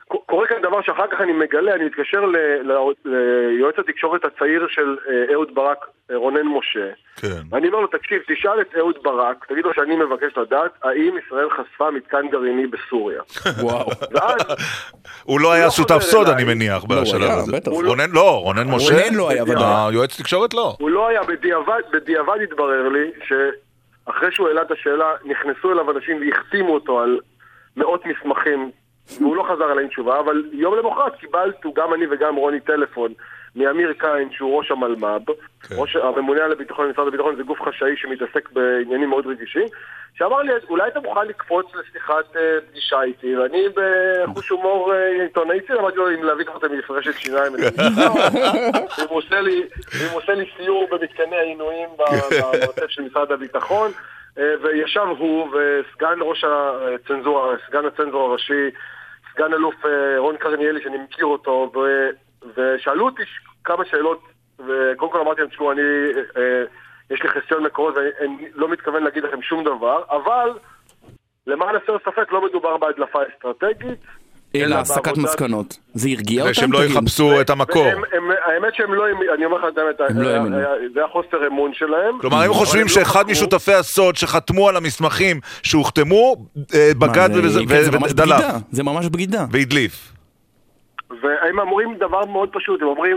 קורה 0.09 0.47
כאן 0.47 0.57
דבר 0.62 0.83
שאחר 0.83 1.07
כך 1.11 1.20
אני 1.20 1.33
מגלה, 1.33 1.74
אני 1.74 1.85
מתקשר 1.85 2.20
ל- 2.24 2.37
ל- 2.62 2.93
ליועץ 3.05 3.74
התקשורת 3.78 4.24
הצעיר 4.24 4.66
של 4.69 4.97
אה, 5.09 5.33
אהוד 5.35 5.55
ברק, 5.55 5.87
אה, 6.11 6.16
רונן 6.16 6.43
משה, 6.47 6.89
כן. 7.16 7.41
ואני 7.51 7.69
אומר 7.69 7.81
לו, 7.81 7.87
תקשיב, 7.87 8.23
תשאל 8.28 8.61
את 8.61 8.74
אהוד 8.78 8.97
ברק, 9.03 9.45
תגיד 9.49 9.65
לו 9.65 9.74
שאני 9.74 9.97
מבקש 9.97 10.39
לדעת 10.39 10.70
האם 10.83 11.15
ישראל 11.27 11.51
חשפה 11.51 11.91
מתקן 11.91 12.28
גרעיני 12.31 12.66
בסוריה. 12.66 13.20
וואו. 13.62 13.91
ואז 14.12 14.43
הוא 15.24 15.41
לא 15.41 15.53
היה 15.53 15.65
לא 15.65 15.70
שותף 15.70 15.99
סוד. 16.01 16.28
אני 16.28 16.45
מניח, 16.45 16.83
לא, 16.91 17.01
בשלב 17.03 17.31
הזה. 17.31 17.53
בטח. 17.53 17.70
רונן 17.70 18.11
לא, 18.11 18.41
רונן 18.43 18.66
משה? 18.70 18.95
רונן 18.95 19.15
לא 19.15 19.31
היה, 19.31 19.43
ודאי. 19.43 19.89
היועץ 19.91 20.20
תקשורת 20.20 20.55
לא. 20.55 20.77
הוא 20.81 20.91
לא 20.91 21.09
היה, 21.09 21.23
בדיעבד, 21.23 21.81
בדיעבד 21.93 22.37
התברר 22.43 22.89
לי 22.89 23.11
שאחרי 23.28 24.33
שהוא 24.33 24.49
העלה 24.49 24.62
את 24.62 24.70
השאלה, 24.70 25.12
נכנסו 25.24 25.73
אליו 25.73 25.91
אנשים 25.91 26.20
והחתימו 26.20 26.74
אותו 26.74 27.01
על 27.01 27.20
מאות 27.77 28.03
מסמכים, 28.07 28.70
והוא 29.20 29.37
לא 29.37 29.43
חזר 29.43 29.73
אליי 29.73 29.85
עם 29.85 29.91
תשובה, 29.91 30.20
אבל 30.20 30.45
יום 30.53 30.74
למחרת 30.74 31.16
קיבלנו, 31.16 31.74
גם 31.74 31.95
אני 31.95 32.05
וגם 32.11 32.37
רוני, 32.37 32.61
טלפון 32.61 33.12
מאמיר 33.57 33.93
קין, 33.93 34.28
שהוא 34.33 34.59
ראש 34.59 34.70
המלמ"ב, 34.70 35.31
ראש, 35.78 35.97
הממונה 35.97 36.45
על 36.45 36.53
הביטחון 36.53 36.87
במשרד 36.89 37.07
הביטחון, 37.09 37.37
זה 37.37 37.43
גוף 37.43 37.62
חשאי 37.62 37.97
שמתעסק 37.97 38.49
בעניינים 38.53 39.09
מאוד 39.09 39.27
רגישים, 39.27 39.66
שאמר 40.15 40.43
לי, 40.43 40.53
אולי 40.69 40.89
אתה 40.89 41.01
מוכן 41.01 41.27
לקפוץ 41.27 41.66
לשיחת 41.74 42.37
אה, 42.37 42.59
פגישה 42.70 43.03
איתי, 43.03 43.37
ואני 43.37 43.62
בחוש 43.74 44.49
הומור 44.49 44.95
אה, 44.95 45.23
עיתונאי 45.23 45.61
צעיר, 45.61 45.81
אמרתי 45.81 45.97
לו, 45.97 46.11
אם 46.15 46.23
להביא 46.24 46.45
לך 46.45 46.55
אותם 46.55 46.78
מפרשת 46.78 47.15
שיניים, 47.15 47.53
הוא 49.09 49.19
עושה 49.19 50.35
לי- 50.35 50.51
סיור 50.57 50.89
במתקני 50.91 51.37
העינויים 51.37 51.89
במרתף 51.99 52.87
של 52.89 53.03
משרד 53.03 53.33
הביטחון, 53.33 53.91
אה, 54.39 54.55
וישב 54.62 55.07
הוא 55.19 55.49
וסגן 55.49 56.19
ראש 56.20 56.45
הצנזורה, 56.45 57.55
סגן 57.69 57.87
הצנזור 57.87 58.28
הראשי, 58.31 58.70
סגן 59.37 59.53
אלוף 59.53 59.87
אה, 59.87 60.19
רון 60.19 60.37
קרניאלי, 60.37 60.83
שאני 60.83 60.99
מכיר 60.99 61.27
אותו, 61.27 61.71
ו- 61.75 62.11
ושאלו 62.57 63.05
אותי 63.05 63.23
כמה 63.65 63.85
שאלות, 63.85 64.23
וקודם 64.59 65.13
כל 65.13 65.21
אמרתי 65.21 65.41
להם, 65.41 65.51
תשמעו, 65.51 65.73
אני, 65.73 65.83
אה, 66.37 66.65
יש 67.11 67.23
לי 67.23 67.29
חסיון 67.29 67.63
מקורות 67.63 67.95
ואני 67.97 68.49
לא 68.55 68.69
מתכוון 68.69 69.03
להגיד 69.03 69.25
לכם 69.25 69.43
שום 69.43 69.65
דבר, 69.65 70.03
אבל 70.11 70.59
למען 71.47 71.77
הסר 71.77 71.99
ספק 71.99 72.33
לא 72.33 72.45
מדובר 72.45 72.77
בהדלפה 72.77 73.19
אסטרטגית. 73.35 73.99
אלא 74.65 74.77
הסקת 74.77 75.16
מסקנות. 75.16 75.78
זה 75.95 76.09
הרגיע 76.09 76.43
אותם? 76.43 76.55
שהם 76.55 76.73
לא? 76.73 76.85
יחפשו 76.85 77.41
את 77.41 77.51
המקור. 77.51 77.87
האמת 78.45 78.74
שהם 78.74 78.95
לא, 78.95 79.05
אני 79.35 79.45
אומר 79.45 79.57
לך 79.57 79.65
את 79.73 79.78
האמת, 79.78 80.01
לא. 80.15 80.28
היה- 80.28 80.43
זה 80.95 81.01
היה 81.01 81.09
חוסר 81.09 81.47
אמון 81.47 81.70
שלהם. 81.74 82.19
כלומר, 82.20 82.43
הם 82.43 82.53
חושבים 82.53 82.83
לא 82.83 82.89
שאחד. 82.89 83.24
משותפי 83.31 83.73
הסוד 83.74 84.16
שחתמו 84.16 84.69
על 84.69 84.77
המסמכים 84.77 85.41
שהוחתמו, 85.62 86.37
אה, 86.74 86.91
בגד 86.99 87.31
כן, 87.33 87.39
ודלף. 87.39 87.83
זה 88.73 88.83
ממש 88.83 89.07
בגידה. 89.07 89.45
והדליף. 89.53 90.12
והם 91.23 91.59
אומרים 91.59 91.95
דבר 91.95 92.24
מאוד 92.24 92.49
פשוט, 92.53 92.83
הם 92.83 92.89
אומרים, 92.89 93.16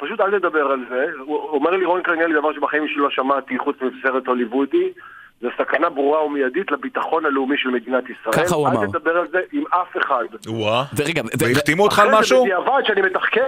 פשוט 0.00 0.20
אל 0.20 0.38
תדבר 0.38 0.60
על 0.60 0.80
זה. 0.90 1.04
אומר 1.28 1.70
לי 1.70 1.84
רון 1.84 2.02
קרניאלי 2.02 2.34
דבר 2.34 2.52
שבחיים 2.54 2.82
שלי 2.88 3.02
לא 3.02 3.10
שמעתי 3.10 3.58
חוץ 3.58 3.76
מסרט 3.82 4.26
הוליוודי. 4.26 4.92
זה 5.40 5.48
סכנה 5.58 5.90
ברורה 5.90 6.24
ומיידית 6.24 6.70
לביטחון 6.70 7.26
הלאומי 7.26 7.56
של 7.58 7.68
מדינת 7.68 8.04
ישראל. 8.04 8.46
ככה 8.46 8.54
הוא 8.54 8.68
אמר. 8.68 8.82
אל 8.82 8.86
תדבר 8.86 9.16
על 9.16 9.28
זה 9.28 9.38
עם 9.52 9.64
אף 9.70 9.96
אחד. 9.96 10.24
וואה. 10.46 10.84
ורגע, 10.96 11.22
והחתימו 11.38 11.82
אותך 11.82 11.98
על 11.98 12.08
אחרי 12.08 12.16
זה 12.16 12.20
משהו? 12.20 12.44
בדיעבד 12.44 12.82
שאני 12.86 13.02
מתחקר, 13.02 13.46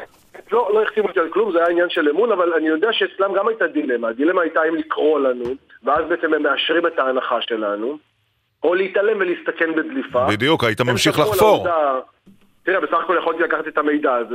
לא, 0.52 0.70
לא 0.74 0.82
החתימו 0.82 1.09
אותי 1.09 1.20
על 1.20 1.28
כלום, 1.32 1.52
זה 1.52 1.59
היה 1.59 1.69
עניין 1.69 1.90
של 1.90 2.09
אמון, 2.09 2.32
אבל 2.32 2.52
אני 2.52 2.69
יודע 2.69 2.89
שאצלם 2.93 3.35
גם 3.35 3.48
הייתה 3.48 3.66
דילמה. 3.66 4.09
הדילמה 4.09 4.43
הייתה 4.43 4.60
אם 4.69 4.74
לקרוא 4.74 5.20
לנו, 5.20 5.44
ואז 5.85 6.05
בעצם 6.09 6.35
הם 6.35 6.43
מאשרים 6.43 6.86
את 6.86 6.98
ההנחה 6.98 7.36
שלנו, 7.40 7.98
או 8.64 8.74
להתעלם 8.74 9.16
ולהסתכן 9.20 9.74
בדליפה. 9.74 10.27
בדיוק, 10.27 10.64
היית 10.64 10.81
ממשיך 10.81 11.19
לחפור. 11.19 11.66
תראה, 12.64 12.80
בסך 12.80 12.97
הכל 13.05 13.16
יכולתי 13.20 13.43
לקחת 13.43 13.68
את 13.68 13.78
המידע 13.78 14.12
הזה, 14.14 14.34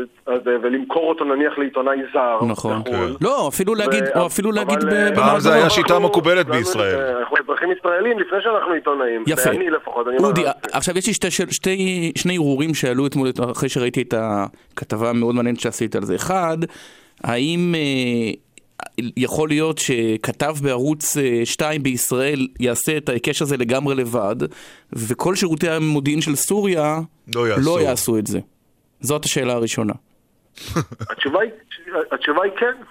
ולמכור 0.63 1.09
אותו 1.09 1.25
נניח 1.25 1.57
לעיתונאי 1.57 1.97
זר. 2.13 2.37
נכון. 2.47 2.81
בחו"ל. 2.85 3.15
לא, 3.21 3.47
אפילו 3.47 3.75
להגיד, 3.75 4.03
או 4.15 4.25
אפילו 4.27 4.51
להגיד 4.51 4.79
פעם 4.79 4.89
זה 5.39 5.49
במאגרו. 5.49 5.51
היה 5.51 5.69
שיטה 5.69 5.99
מקובלת 5.99 6.45
בישראל. 6.47 6.95
אה, 6.99 7.19
אנחנו 7.19 7.37
אזרחים 7.43 7.69
ישראלים 7.71 8.19
לפני 8.19 8.37
שאנחנו 8.43 8.73
עיתונאים. 8.73 9.23
יפה. 9.27 9.49
אני 9.49 9.69
לפחות, 9.69 10.07
אני 10.07 10.17
אומר 10.17 10.29
אודי. 10.29 10.41
עכשיו 10.71 10.97
יש 10.97 11.07
לי 11.07 11.13
שתי, 11.13 11.31
שאל- 11.31 11.51
שתי, 11.51 12.11
שני 12.15 12.35
ערעורים 12.35 12.73
שעלו 12.73 13.07
אתמול 13.07 13.27
אחרי 13.51 13.69
שראיתי 13.69 14.01
את 14.01 14.13
הכתבה 14.17 15.09
המאוד 15.09 15.35
מעניינת 15.35 15.59
שעשית 15.59 15.95
על 15.95 16.03
זה. 16.03 16.15
אחד, 16.15 16.57
האם 17.23 17.75
אה, 17.75 18.31
יכול 19.17 19.49
להיות 19.49 19.77
שכתב 19.77 20.55
בערוץ 20.61 21.17
2 21.43 21.83
בישראל 21.83 22.47
יעשה 22.59 22.97
את 22.97 23.09
ההיקש 23.09 23.41
הזה 23.41 23.57
לגמרי 23.57 23.95
לבד, 23.95 24.35
וכל 24.93 25.35
שירותי 25.35 25.69
המודיעין 25.69 26.21
של 26.21 26.35
סוריה 26.35 26.99
לא 27.35 27.47
יעשו. 27.49 27.61
לא 27.61 27.81
יעשו 27.81 28.17
את 28.17 28.27
זה? 28.27 28.39
זאת 29.01 29.25
השאלה 29.25 29.53
הראשונה. 29.53 29.93
התשובה 31.09 31.39
היא- 31.41 31.51
התשובה 32.11 32.43
היא 32.43 32.51
כן. 32.59 32.83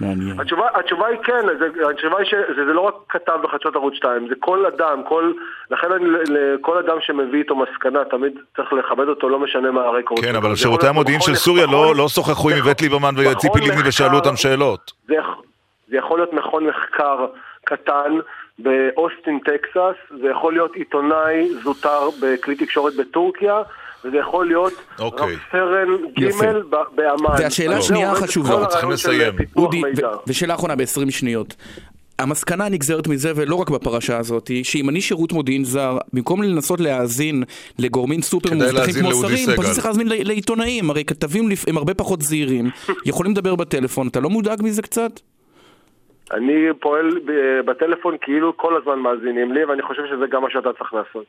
מעניין. 0.00 0.40
התשובה, 0.40 0.68
התשובה 0.74 1.06
היא 1.06 1.18
כן, 1.24 1.46
זה, 1.58 1.66
התשובה 1.90 2.18
היא 2.18 2.26
שזה 2.26 2.64
זה 2.66 2.72
לא 2.72 2.80
רק 2.80 2.94
כתב 3.08 3.38
בחדשות 3.42 3.76
ערוץ 3.76 3.94
2, 3.94 4.28
זה 4.28 4.34
כל 4.40 4.66
אדם, 4.66 5.02
כל, 5.08 5.32
לכן 5.70 5.92
אני, 5.92 6.04
לכל 6.28 6.78
אדם 6.78 6.96
שמביא 7.00 7.38
איתו 7.38 7.56
מסקנה, 7.56 8.04
תמיד 8.04 8.32
צריך 8.56 8.72
לכבד 8.72 9.08
אותו, 9.08 9.28
לא 9.28 9.38
משנה 9.38 9.70
מה 9.70 9.80
הרקורד. 9.80 10.24
כן. 10.24 10.34
אבל 10.34 10.56
שירותי 10.56 10.86
המודיעין 10.86 11.20
של 11.20 11.34
סוריה 11.34 11.66
לא 11.66 11.70
מכון- 11.84 11.96
לא 11.96 12.08
שוחחו 12.08 12.50
עם 12.50 12.56
איווט 12.56 12.80
ליברמן 12.82 13.14
מכון 13.14 13.32
וציפי 13.32 13.58
לבני 13.58 13.70
מחקר- 13.76 13.88
ושאלו 13.88 14.14
אותם 14.14 14.36
שאלות. 14.36 14.92
זה, 15.08 15.14
זה 15.88 15.96
יכול 15.96 16.18
להיות 16.18 16.32
מכון 16.32 16.66
מחקר 16.66 17.26
קטן 17.64 18.18
באוסטין, 18.58 19.38
טקסס, 19.38 19.96
זה 20.22 20.28
יכול 20.30 20.52
להיות 20.52 20.74
עיתונאי 20.74 21.50
זוטר 21.62 22.00
בכלי 22.22 22.54
תקשורת 22.54 22.94
בטורקיה, 22.96 23.62
וזה 24.04 24.16
יכול 24.16 24.46
להיות 24.46 24.72
אוקיי. 24.98 25.26
רב 25.34 25.38
סרן. 25.52 25.88
ג' 26.20 26.24
ב- 26.70 26.76
באמ"ן. 26.94 27.34
והשאלה 27.38 27.76
השנייה 27.76 28.06
עומד 28.08 28.18
החשובה. 28.18 28.48
אנחנו 28.54 28.68
צריכים 28.68 28.90
לסיים. 28.90 29.32
אודי, 29.56 29.82
ושאלה 30.26 30.54
אחרונה 30.54 30.76
ב-20 30.76 31.10
שניות. 31.10 31.56
המסקנה 32.18 32.66
הנגזרת 32.66 33.08
מזה, 33.08 33.32
ולא 33.36 33.54
רק 33.54 33.70
בפרשה 33.70 34.18
הזאת, 34.18 34.50
שאם 34.62 34.88
אני 34.88 35.00
שירות 35.00 35.32
מודיעין 35.32 35.64
זר, 35.64 35.98
במקום 36.12 36.42
לנסות 36.42 36.80
להאזין 36.80 37.42
לגורמים 37.78 38.22
סופר 38.22 38.48
להאזין 38.54 39.04
כמו 39.04 39.14
שרים. 39.14 39.48
פשוט 39.56 39.72
צריך 39.72 39.86
להאזין 39.86 40.08
ל- 40.08 40.26
לעיתונאים, 40.28 40.90
הרי 40.90 41.04
כתבים 41.04 41.44
הם 41.68 41.76
הרבה 41.76 41.94
פחות 41.94 42.22
זהירים, 42.22 42.70
יכולים 43.06 43.32
לדבר 43.32 43.54
בטלפון, 43.54 44.08
אתה 44.08 44.20
לא 44.20 44.30
מודאג 44.30 44.62
מזה 44.62 44.82
קצת? 44.82 45.20
אני 46.32 46.52
פועל 46.80 47.18
ב- 47.26 47.70
בטלפון 47.70 48.16
כאילו 48.22 48.56
כל 48.56 48.76
הזמן 48.76 48.98
מאזינים 48.98 49.52
לי, 49.52 49.64
ואני 49.64 49.82
חושב 49.82 50.02
שזה 50.10 50.24
גם 50.30 50.42
מה 50.42 50.48
שאתה 50.50 50.68
צריך 50.78 50.94
לעשות. 50.94 51.26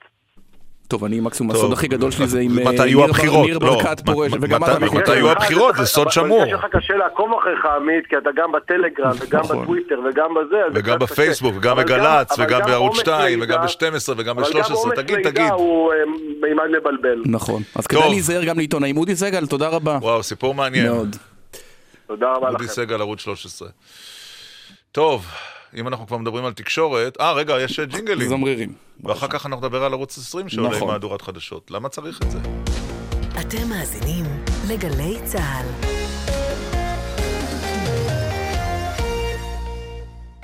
טוב, 0.92 1.04
אני 1.04 1.20
מקסימום, 1.20 1.56
הסוד 1.56 1.74
הכי 1.74 1.88
גדול 1.88 2.12
שלי 2.12 2.28
זה 2.28 2.40
עם 2.40 2.60
אה, 2.60 2.64
מתי 2.64 2.84
ניר 2.84 3.58
לא, 3.58 3.60
ברקת 3.60 4.02
פורש, 4.06 4.32
וגם 4.42 4.62
מתי- 4.62 4.72
אתה 4.72 4.80
מתי 4.80 4.86
בחוץ. 4.86 5.08
יהיו 5.08 5.30
הבחירות? 5.32 5.76
זה 5.76 5.86
סוד 5.86 6.12
שמור. 6.12 6.44
יש 6.48 6.54
לך 6.54 6.66
קשה 6.72 6.94
לעקוב 6.94 7.32
אחריך, 7.40 7.66
עמית, 7.66 8.08
כי 8.10 8.18
אתה 8.18 8.30
גם 8.36 8.52
בטלגרם 8.52 9.12
וגם 9.20 9.40
נכון. 9.40 9.62
בטוויטר 9.62 10.00
וגם 10.10 10.30
בזה. 10.34 10.58
וגם. 10.74 11.00
בפייסבוק, 11.00 11.54
וגם 11.58 11.72
אבל 11.72 11.84
בגל"צ, 11.84 12.40
וגם 12.40 12.48
גם 12.50 12.66
בערוץ 12.68 12.88
עומס 12.92 13.00
2, 13.00 13.40
מידע- 13.40 13.54
וגם 13.56 13.66
ב-12, 13.66 14.14
וגם 14.18 14.40
אבל 14.40 14.48
גם 14.54 14.62
ב-13, 14.62 14.74
עומס 14.74 14.96
תגיד, 14.96 15.18
תגיד. 15.24 15.52
הוא 15.52 15.92
אה, 15.94 15.98
מימד 16.42 16.64
מבלבל. 16.80 17.22
נכון, 17.26 17.62
אז. 17.76 17.88
כדאי 17.88 18.10
להיזהר 18.10 18.44
גם 18.44 18.58
לעיתונאים. 18.58 18.98
אודי 18.98 19.16
סגל, 19.16 19.46
תודה 19.48 19.68
רבה. 19.68 19.98
וואו, 20.02 20.24
סיפור 20.24 20.54
מעניין. 20.56 20.86
מאוד. 20.86 21.16
תודה 22.08 22.34
רבה 22.36 22.48
אודי 22.50 22.64
לכם. 22.64 22.74
סגל, 22.74 23.02
ערוץ 23.02 23.20
13. 23.20 23.70
טוב, 24.92 25.26
אם 25.76 25.88
אנחנו 25.88 26.08
כבר 26.08 26.18
מדברים 26.18 26.46
על 26.46 26.54
תקשורת, 26.54 27.18
אה, 27.22 27.34
רגע, 27.34 27.62
יש 27.62 27.80
ג'ינגלים. 27.80 28.30
זמרירים. 28.30 28.74
ואחר 29.04 29.28
כך 29.28 29.46
אנחנו 29.46 29.68
נדבר 29.68 29.84
על 29.84 29.94
ערוץ 29.94 30.18
20 30.18 30.50
שעולה 30.50 30.70
עם 30.70 30.76
נכון. 30.76 30.88
מהדורת 30.88 31.22
חדשות. 31.22 31.72
למה 31.72 31.90
צריך 31.90 32.20
את 32.22 32.32
זה? 32.32 32.40
אתם 33.42 33.70
מאזינים 33.70 34.26
לגלי 34.70 35.18
צה"ל. 35.26 36.01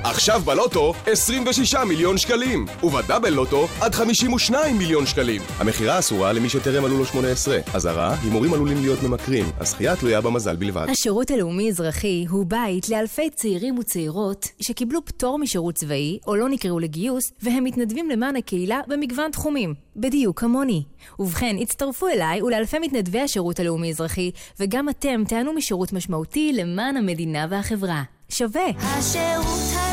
עכשיו 0.10 0.42
בלוטו 0.46 0.94
26 1.06 1.76
מיליון 1.76 2.18
שקלים, 2.18 2.66
ובדאבל 2.84 3.30
לוטו 3.30 3.68
עד 3.82 3.96
52 3.96 4.78
מיליון 4.78 5.06
שקלים. 5.06 5.42
המכירה 5.58 6.00
אסורה 6.00 6.34
למי 6.34 6.50
שטרם 6.50 6.84
מלאו 6.84 6.98
לו 6.98 7.06
18. 7.06 7.58
אזהרה, 7.74 8.16
הימורים 8.24 8.54
עלולים 8.54 8.78
להיות 8.82 9.04
ממכרים. 9.04 9.46
הזכייה 9.60 9.96
תלויה 9.96 10.22
במזל 10.22 10.56
בלבד. 10.56 10.86
השירות 10.90 11.32
הלאומי-אזרחי 11.32 12.26
הוא 12.30 12.46
בית 12.46 12.90
לאלפי 12.90 13.30
צעירים 13.30 13.78
וצעירות 13.80 14.48
שקיבלו 14.62 15.06
פטור 15.06 15.40
משירות 15.40 15.76
צבאי 15.76 16.20
או 16.28 16.36
לא 16.36 16.50
נקראו 16.50 16.80
לגיוס 16.80 17.32
והם 17.42 17.64
מתנדבים 17.64 18.10
למען 18.10 18.36
הקהילה 18.36 18.80
במגוון 18.88 19.32
תחומים, 19.32 19.74
בדיוק 19.96 20.40
כמוני. 20.40 20.84
ובכן, 21.20 21.56
הצטרפו 21.62 22.08
אליי 22.08 22.42
ולאלפי 22.42 22.80
מתנדבי 22.80 23.20
השירות 23.20 23.60
הלאומי-אזרחי 23.60 24.32
וגם 24.60 24.90
אתם 24.90 25.24
תענו 25.28 25.54
משירות 25.54 25.94
משמעותי 25.94 26.54
למען 26.54 26.98
המדינה 26.98 27.48
והחברה. 27.50 28.04
שווה! 28.30 28.68
השירות 28.80 29.87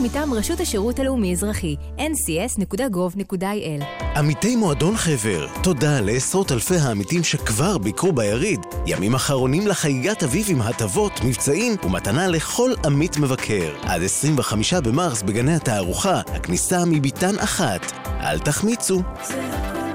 מוגש 0.00 0.10
מטעם 0.10 0.34
רשות 0.34 0.60
השירות 0.60 0.98
הלאומי-אזרחי, 0.98 1.76
ncs.gov.il 1.98 3.84
עמיתי 4.16 4.56
מועדון 4.56 4.96
חבר, 4.96 5.46
תודה 5.62 6.00
לעשרות 6.00 6.52
אלפי 6.52 6.76
העמיתים 6.76 7.24
שכבר 7.24 7.78
ביקרו 7.78 8.12
ביריד. 8.12 8.60
ימים 8.86 9.14
אחרונים 9.14 9.66
לחגיגת 9.66 10.22
אביב 10.22 10.46
עם 10.50 10.62
הטבות, 10.62 11.12
מבצעים 11.24 11.76
ומתנה 11.84 12.26
לכל 12.28 12.70
עמית 12.84 13.16
מבקר. 13.16 13.74
עד 13.82 14.02
25 14.02 14.74
במרס 14.74 15.22
בגני 15.22 15.54
התערוכה, 15.54 16.20
הכניסה 16.26 16.84
מביתן 16.84 17.38
אחת. 17.38 17.92
אל 18.20 18.38
תחמיצו. 18.38 19.02
זה 19.28 19.42
הכל 19.52 19.85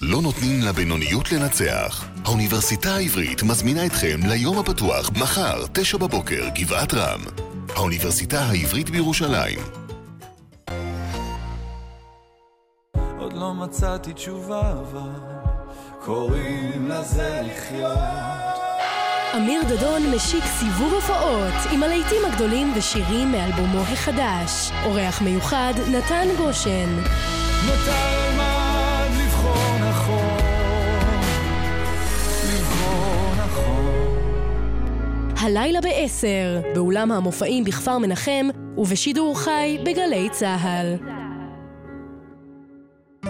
לא 0.00 0.22
נותנים 0.22 0.62
לבינוניות 0.62 1.32
לנצח. 1.32 2.04
האוניברסיטה 2.24 2.94
העברית 2.94 3.42
מזמינה 3.42 3.86
אתכם 3.86 4.20
ליום 4.28 4.58
הפתוח 4.58 5.10
מחר, 5.10 5.66
תשע 5.72 5.98
בבוקר, 5.98 6.48
גבעת 6.54 6.94
רם. 6.94 7.20
האוניברסיטה 7.76 8.40
העברית 8.40 8.90
בירושלים. 8.90 9.58
עוד 13.18 13.32
לא 13.32 13.54
מצאתי 13.54 14.12
תשובה, 14.12 14.72
אבל 14.72 15.10
קוראים 16.04 16.88
לזה 16.88 17.40
לחיות. 17.44 17.98
אמיר 19.36 19.62
דדון 19.68 20.02
משיק 20.16 20.44
סיבוב 20.58 20.92
הופעות 20.94 21.72
עם 21.72 21.82
הלהיטים 21.82 22.24
הגדולים 22.24 22.72
ושירים 22.76 23.32
מאלבומו 23.32 23.80
החדש. 23.80 24.70
אורח 24.84 25.22
מיוחד, 25.22 25.74
נתן 25.90 26.28
גושן. 26.38 27.02
מתי 27.66 28.15
הלילה 35.46 35.80
בעשר, 35.80 36.60
באולם 36.74 37.12
המופעים 37.12 37.64
בכפר 37.64 37.98
מנחם 37.98 38.48
ובשידור 38.76 39.38
חי 39.38 39.78
בגלי 39.84 40.28
צה"ל. 40.32 40.94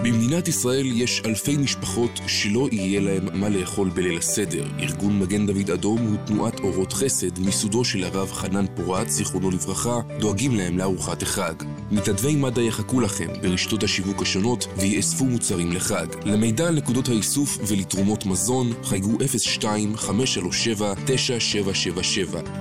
במדינת 0.03 0.47
ישראל 0.47 0.85
יש 0.85 1.21
אלפי 1.25 1.57
משפחות 1.57 2.19
שלא 2.27 2.67
יהיה 2.71 3.01
להם 3.01 3.27
מה 3.33 3.49
לאכול 3.49 3.89
בליל 3.89 4.17
הסדר. 4.17 4.65
ארגון 4.79 5.19
מגן 5.19 5.45
דוד 5.45 5.69
אדום 5.69 6.01
הוא 6.01 6.17
תנועת 6.25 6.59
אורות 6.59 6.93
חסד 6.93 7.39
מיסודו 7.39 7.85
של 7.85 8.03
הרב 8.03 8.31
חנן 8.31 8.65
פורת, 8.75 9.09
זיכרונו 9.09 9.51
לברכה, 9.51 9.99
דואגים 10.19 10.55
להם 10.55 10.77
לארוחת 10.77 11.21
החג. 11.21 11.53
מתנדבי 11.91 12.35
מד"א 12.35 12.61
יחכו 12.61 12.99
לכם 12.99 13.27
ברשתות 13.41 13.83
השיווק 13.83 14.21
השונות 14.21 14.67
ויאספו 14.77 15.25
מוצרים 15.25 15.71
לחג. 15.71 16.07
למידע 16.25 16.67
על 16.67 16.75
נקודות 16.75 17.09
האיסוף 17.09 17.57
ולתרומות 17.67 18.25
מזון, 18.25 18.73
חייגו 18.83 19.17
02-537-9777 19.61 19.65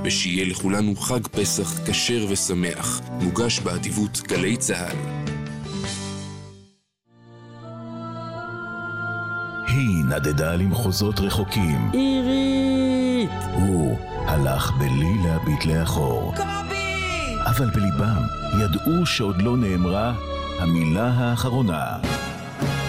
ושיהיה 0.04 0.44
לכולנו 0.44 0.96
חג 0.96 1.26
פסח 1.26 1.80
כשר 1.86 2.26
ושמח. 2.28 3.00
מוגש 3.20 3.60
באדיבות 3.60 4.20
גלי 4.28 4.56
צה"ל. 4.56 5.35
היא 9.76 10.04
נדדה 10.04 10.56
למחוזות 10.56 11.20
רחוקים. 11.20 11.90
עירית! 11.92 13.30
הוא 13.54 13.96
הלך 14.26 14.72
בלי 14.78 15.18
להביט 15.24 15.64
לאחור. 15.64 16.34
קובי! 16.36 17.36
אבל 17.46 17.70
בליבם 17.70 18.22
ידעו 18.60 19.06
שעוד 19.06 19.42
לא 19.42 19.56
נאמרה 19.56 20.14
המילה 20.58 21.12
האחרונה. 21.16 21.96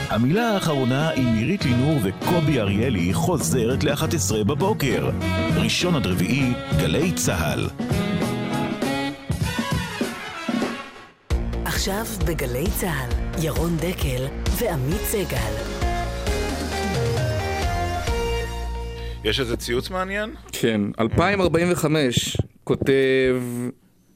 המילה 0.09 0.53
האחרונה 0.53 1.09
עם 1.09 1.27
עירית 1.27 1.65
לינור 1.65 1.99
וקובי 2.03 2.59
אריאלי 2.59 3.13
חוזרת 3.13 3.83
ל-11 3.83 4.43
בבוקר. 4.43 5.09
ראשון 5.55 5.95
עד 5.95 6.07
רביעי, 6.07 6.53
גלי 6.79 7.11
צה"ל. 7.11 7.67
עכשיו 11.65 12.05
בגלי 12.25 12.65
צה"ל, 12.79 13.09
ירון 13.43 13.77
דקל 13.77 14.25
ועמית 14.59 15.01
סגל. 15.01 15.76
יש 19.23 19.39
איזה 19.39 19.57
ציוץ 19.57 19.89
מעניין? 19.89 20.35
כן, 20.51 20.81
2045, 20.99 22.37
כותב 22.63 23.35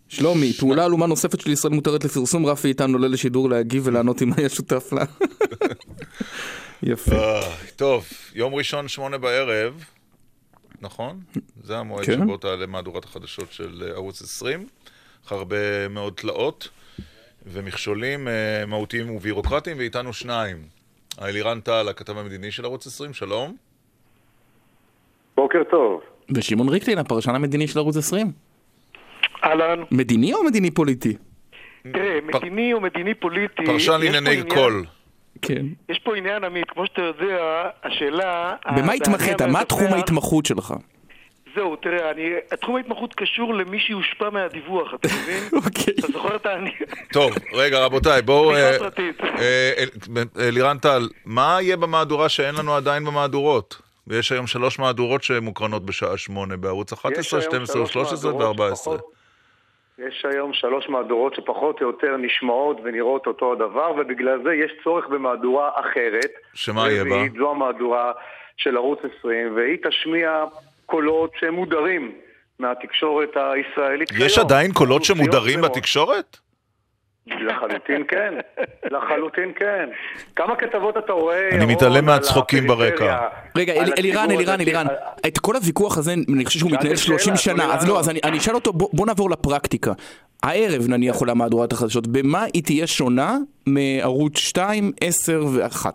שלומי, 0.07 0.53
פעולה 0.53 0.85
עלומה 0.85 1.07
נוספת 1.07 1.41
של 1.41 1.51
ישראל 1.51 1.73
מותרת 1.73 2.03
לפרסום, 2.03 2.45
רפי 2.45 2.67
איתן 2.67 2.93
עולה 2.93 3.07
לשידור 3.07 3.49
להגיב 3.49 3.87
ולענות 3.87 4.21
אם 4.21 4.29
היה 4.37 4.49
שותף 4.49 4.93
לה. 4.93 5.05
יפה. 6.83 7.15
אה, 7.15 7.55
טוב, 7.75 8.07
יום 8.33 8.55
ראשון, 8.55 8.87
שמונה 8.87 9.17
בערב, 9.17 9.83
נכון? 10.81 11.19
זה 11.63 11.77
המועד 11.77 12.05
כן. 12.05 12.19
שבו 12.23 12.37
תעלה 12.37 12.65
מהדורת 12.65 13.03
החדשות 13.03 13.51
של 13.51 13.83
אה, 13.85 13.93
ערוץ 13.93 14.21
20, 14.21 14.67
אחרי 15.25 15.37
הרבה 15.37 15.87
מאוד 15.87 16.13
תלאות 16.13 16.69
ומכשולים 17.45 18.27
אה, 18.27 18.65
מהותיים 18.67 19.09
ובירוקרטיים, 19.09 19.77
ואיתנו 19.77 20.13
שניים. 20.13 20.67
אלירן 21.21 21.59
טל, 21.59 21.89
הכתב 21.89 22.17
המדיני 22.17 22.51
של 22.51 22.65
ערוץ 22.65 22.87
20, 22.87 23.13
שלום. 23.13 23.55
בוקר 25.35 25.63
טוב. 25.71 26.01
ושמעון 26.35 26.69
ריקלין, 26.69 26.97
הפרשן 26.97 27.35
המדיני 27.35 27.67
של 27.67 27.79
ערוץ 27.79 27.97
20. 27.97 28.31
אהלן. 29.43 29.83
מדיני 29.91 30.33
או 30.33 30.43
מדיני 30.43 30.71
פוליטי? 30.71 31.13
תראה, 31.93 32.19
מדיני 32.23 32.73
או 32.73 32.81
מדיני 32.81 33.13
פוליטי... 33.13 33.65
פרשן 33.65 33.99
לענייני 33.99 34.43
קול. 34.49 34.85
כן. 35.41 35.65
יש 35.89 35.99
פה 35.99 36.15
עניין, 36.17 36.43
עמית, 36.43 36.69
כמו 36.69 36.85
שאתה 36.85 37.01
יודע, 37.01 37.63
השאלה... 37.83 38.55
במה 38.77 38.93
התמחית? 38.93 39.41
מה 39.41 39.65
תחום 39.65 39.93
ההתמחות 39.93 40.45
שלך? 40.45 40.73
זהו, 41.55 41.75
תראה, 41.75 42.11
אני, 42.11 42.29
תחום 42.61 42.75
ההתמחות 42.75 43.13
קשור 43.15 43.53
למי 43.53 43.79
שיושפע 43.79 44.29
מהדיווח, 44.29 44.93
אתה 44.93 45.07
מבין? 45.21 45.43
אוקיי. 45.65 45.93
אתה 45.99 46.07
זוכר 46.07 46.35
את 46.35 46.45
העני... 46.45 46.71
טוב, 47.13 47.31
רגע, 47.53 47.79
רבותיי, 47.79 48.21
בואו... 48.21 48.51
אה. 48.55 48.77
אה, 49.39 49.71
אל- 49.77 50.23
אלירן 50.39 50.77
טל, 50.77 51.09
מה 51.25 51.57
יהיה 51.61 51.77
במהדורה 51.77 52.29
שאין 52.29 52.55
לנו 52.55 52.75
עדיין 52.75 53.05
במהדורות? 53.05 53.81
ויש 54.11 54.31
היום 54.31 54.47
שלוש 54.47 54.79
מהדורות 54.79 55.23
שמוקרנות 55.23 55.85
בשעה 55.85 56.17
שמונה 56.17 56.57
בערוץ 56.57 56.93
11, 56.93 57.19
יש 57.19 57.33
היום 57.33 57.41
12, 57.65 57.75
שלוש 57.75 57.91
13 57.93 58.31
מהדורות 58.31 58.59
ו-14. 58.59 58.75
שפחות- 58.75 59.01
יש 59.99 60.25
היום 60.33 60.53
שלוש 60.53 60.89
מהדורות 60.89 61.35
שפחות 61.35 61.81
או 61.81 61.88
יותר 61.88 62.17
נשמעות 62.17 62.77
ונראות 62.83 63.27
אותו 63.27 63.53
הדבר, 63.53 63.91
ובגלל 63.97 64.39
זה 64.43 64.53
יש 64.53 64.71
צורך 64.83 65.07
במהדורה 65.07 65.69
אחרת. 65.75 66.31
שמה 66.53 66.89
יהיה 66.89 67.03
בה? 67.03 67.23
זו 67.38 67.51
המהדורה 67.51 68.11
של 68.57 68.77
ערוץ 68.77 68.99
20, 69.19 69.55
והיא 69.55 69.77
תשמיע 69.89 70.43
קולות 70.85 71.31
שהם 71.39 71.53
מודרים 71.53 72.11
מהתקשורת 72.59 73.29
הישראלית 73.35 74.11
יש 74.11 74.35
כיום. 74.35 74.45
עדיין 74.45 74.71
קולות 74.73 75.03
שמודרים. 75.03 75.61
בתקשורת? 75.61 76.38
לחלוטין 77.39 78.03
כן, 78.07 78.33
לחלוטין 78.91 79.51
כן. 79.55 79.89
כמה 80.35 80.55
כתבות 80.55 80.97
אתה 80.97 81.13
רואה, 81.13 81.49
אני 81.49 81.65
מתעלם 81.65 81.95
על 81.95 82.01
מהצחוקים 82.01 82.67
ברקע. 82.67 83.17
רגע, 83.57 83.73
אלירן, 83.73 84.31
אלירן, 84.31 84.61
אלירן, 84.61 84.85
את 85.27 85.37
כל 85.37 85.55
הוויכוח 85.55 85.97
הזה, 85.97 86.13
אני 86.35 86.45
חושב 86.45 86.59
שהוא 86.59 86.71
מתנהל 86.71 86.95
30 86.95 87.35
שאלה, 87.35 87.57
שנה, 87.57 87.73
אז 87.73 87.89
לא. 87.89 87.99
אז 87.99 88.09
אני 88.09 88.19
אני 88.23 88.37
אשאל 88.37 88.55
אותו, 88.55 88.73
בוא 88.73 88.89
בוא 88.93 89.05
נעבור 89.05 89.29
לפרקטיקה. 89.29 89.91
הערב 90.43 90.89
נניח 90.89 91.15
עולה 91.15 91.33
מהדורת 91.33 91.71
החדשות, 91.73 92.07
במה 92.07 92.43
היא 92.53 92.63
תהיה 92.63 92.87
שונה 92.87 93.37
מערוץ 93.67 94.37
2, 94.37 94.91
10 95.01 95.45
ו-1? 95.45 95.85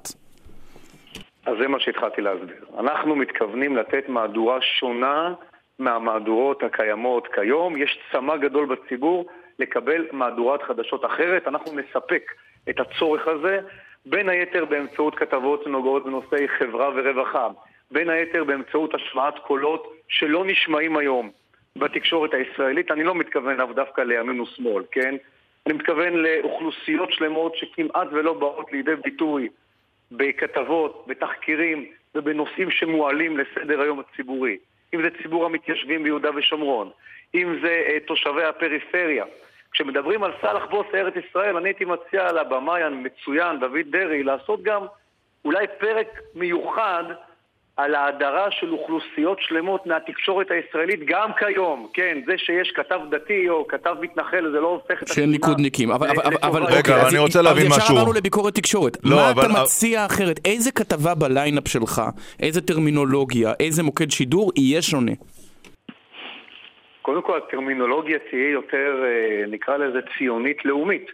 אז 1.47 1.55
זה 1.61 1.69
מה 1.69 1.81
שהתחלתי 1.81 2.21
להסביר. 2.21 2.65
אנחנו 2.79 3.17
מתכוונים 3.17 3.77
לתת 3.77 4.09
מהדורה 4.09 4.59
שונה 4.81 5.35
מהמהדורות 5.79 6.63
הקיימות 6.63 7.29
כיום. 7.35 7.77
יש 7.77 7.99
צמא 8.13 8.37
גדול 8.37 8.67
בציבור 8.67 9.27
לקבל 9.59 10.07
מהדורת 10.13 10.63
חדשות 10.63 11.05
אחרת. 11.05 11.49
אנחנו 11.49 11.73
נספק 11.73 12.33
את 12.71 12.81
הצורך 12.81 13.29
הזה, 13.29 13.61
בין 14.07 14.29
היתר 14.29 14.65
באמצעות 14.65 15.15
כתבות 15.15 15.63
שנוגעות 15.65 16.05
בנושאי 16.05 16.49
חברה 16.49 16.91
ורווחה, 16.97 17.49
בין 17.91 18.11
היתר 18.11 18.45
באמצעות 18.45 18.95
השמעת 18.95 19.39
קולות 19.39 19.93
שלא 20.09 20.45
נשמעים 20.45 20.97
היום 20.97 21.31
בתקשורת 21.77 22.35
הישראלית. 22.35 22.91
אני 22.91 23.05
לא 23.05 23.15
מתכוון 23.15 23.57
לאו 23.57 23.73
דווקא 23.73 24.01
לימין 24.01 24.41
ושמאל, 24.41 24.85
כן? 24.93 25.15
אני 25.67 25.75
מתכוון 25.75 26.15
לאוכלוסיות 26.15 27.13
שלמות 27.13 27.57
שכמעט 27.57 28.09
ולא 28.13 28.33
באות 28.33 28.73
לידי 28.73 28.97
ביטוי 29.05 29.49
בכתבות, 30.13 31.05
בתחקירים 31.07 31.87
ובנושאים 32.15 32.71
שמועלים 32.71 33.39
לסדר 33.39 33.81
היום 33.81 34.01
הציבורי. 34.01 34.57
אם 34.95 35.03
זה 35.03 35.09
ציבור 35.23 35.45
המתיישבים 35.45 36.03
ביהודה 36.03 36.31
ושומרון, 36.37 36.91
אם 37.35 37.59
זה 37.63 37.83
אה, 37.89 37.99
תושבי 38.07 38.45
הפריפריה. 38.45 39.25
כשמדברים 39.81 40.25
על 40.25 40.33
סאלח 40.43 40.63
בוס 40.71 40.87
ארץ 40.95 41.15
ישראל, 41.29 41.57
אני 41.57 41.69
הייתי 41.69 41.85
מציע 41.85 42.33
לבמאי 42.33 42.83
המצוין, 42.83 43.61
דוד 43.61 43.87
דרעי, 43.93 44.23
לעשות 44.23 44.63
גם 44.63 44.83
אולי 45.45 45.67
פרק 45.81 46.07
מיוחד 46.35 47.05
על 47.77 47.95
ההדרה 47.95 48.47
של 48.51 48.73
אוכלוסיות 48.73 49.39
שלמות 49.41 49.87
מהתקשורת 49.87 50.47
הישראלית 50.51 51.01
גם 51.07 51.31
כיום. 51.39 51.89
כן, 51.95 52.19
זה 52.27 52.33
שיש 52.37 52.73
כתב 52.77 53.01
דתי 53.11 53.49
או 53.49 53.67
כתב 53.69 53.95
מתנחל, 54.01 54.51
זה 54.53 54.61
לא 54.61 54.69
הופך 54.69 55.03
את 55.03 55.09
שהם 55.09 55.31
ליכודניקים, 55.31 55.91
אבל, 55.91 56.09
אבל, 56.11 56.23
אבל, 56.23 56.37
אבל 56.43 56.63
רגע, 56.65 56.77
אוקיי, 56.79 56.95
אבל 56.95 57.03
אז- 57.07 57.13
אני 57.13 57.19
רוצה 57.19 57.43
להבין 57.43 57.67
אז 57.67 57.73
משהו. 57.73 57.85
ישר 57.85 57.95
עברנו 57.95 58.13
לביקורת 58.13 58.55
תקשורת. 58.55 58.97
לא, 59.05 59.17
מה 59.17 59.31
אבל- 59.31 59.43
אתה 59.43 59.63
מציע 59.63 60.07
אחרת? 60.07 60.41
איזה 60.45 60.71
כתבה 60.73 61.15
בליינאפ 61.15 61.69
שלך, 61.69 62.03
איזה 62.41 62.61
טרמינולוגיה, 62.61 63.53
איזה 63.61 63.83
מוקד 63.83 64.11
שידור 64.11 64.53
יהיה 64.57 64.83
שונה? 64.83 65.13
קודם 67.07 67.23
כל 67.23 67.39
הטרמינולוגיה 67.39 68.19
תהיה 68.31 68.51
יותר, 68.51 69.05
אה, 69.05 69.47
נקרא 69.47 69.77
לזה 69.77 69.99
ציונית 70.19 70.65
לאומית, 70.65 71.11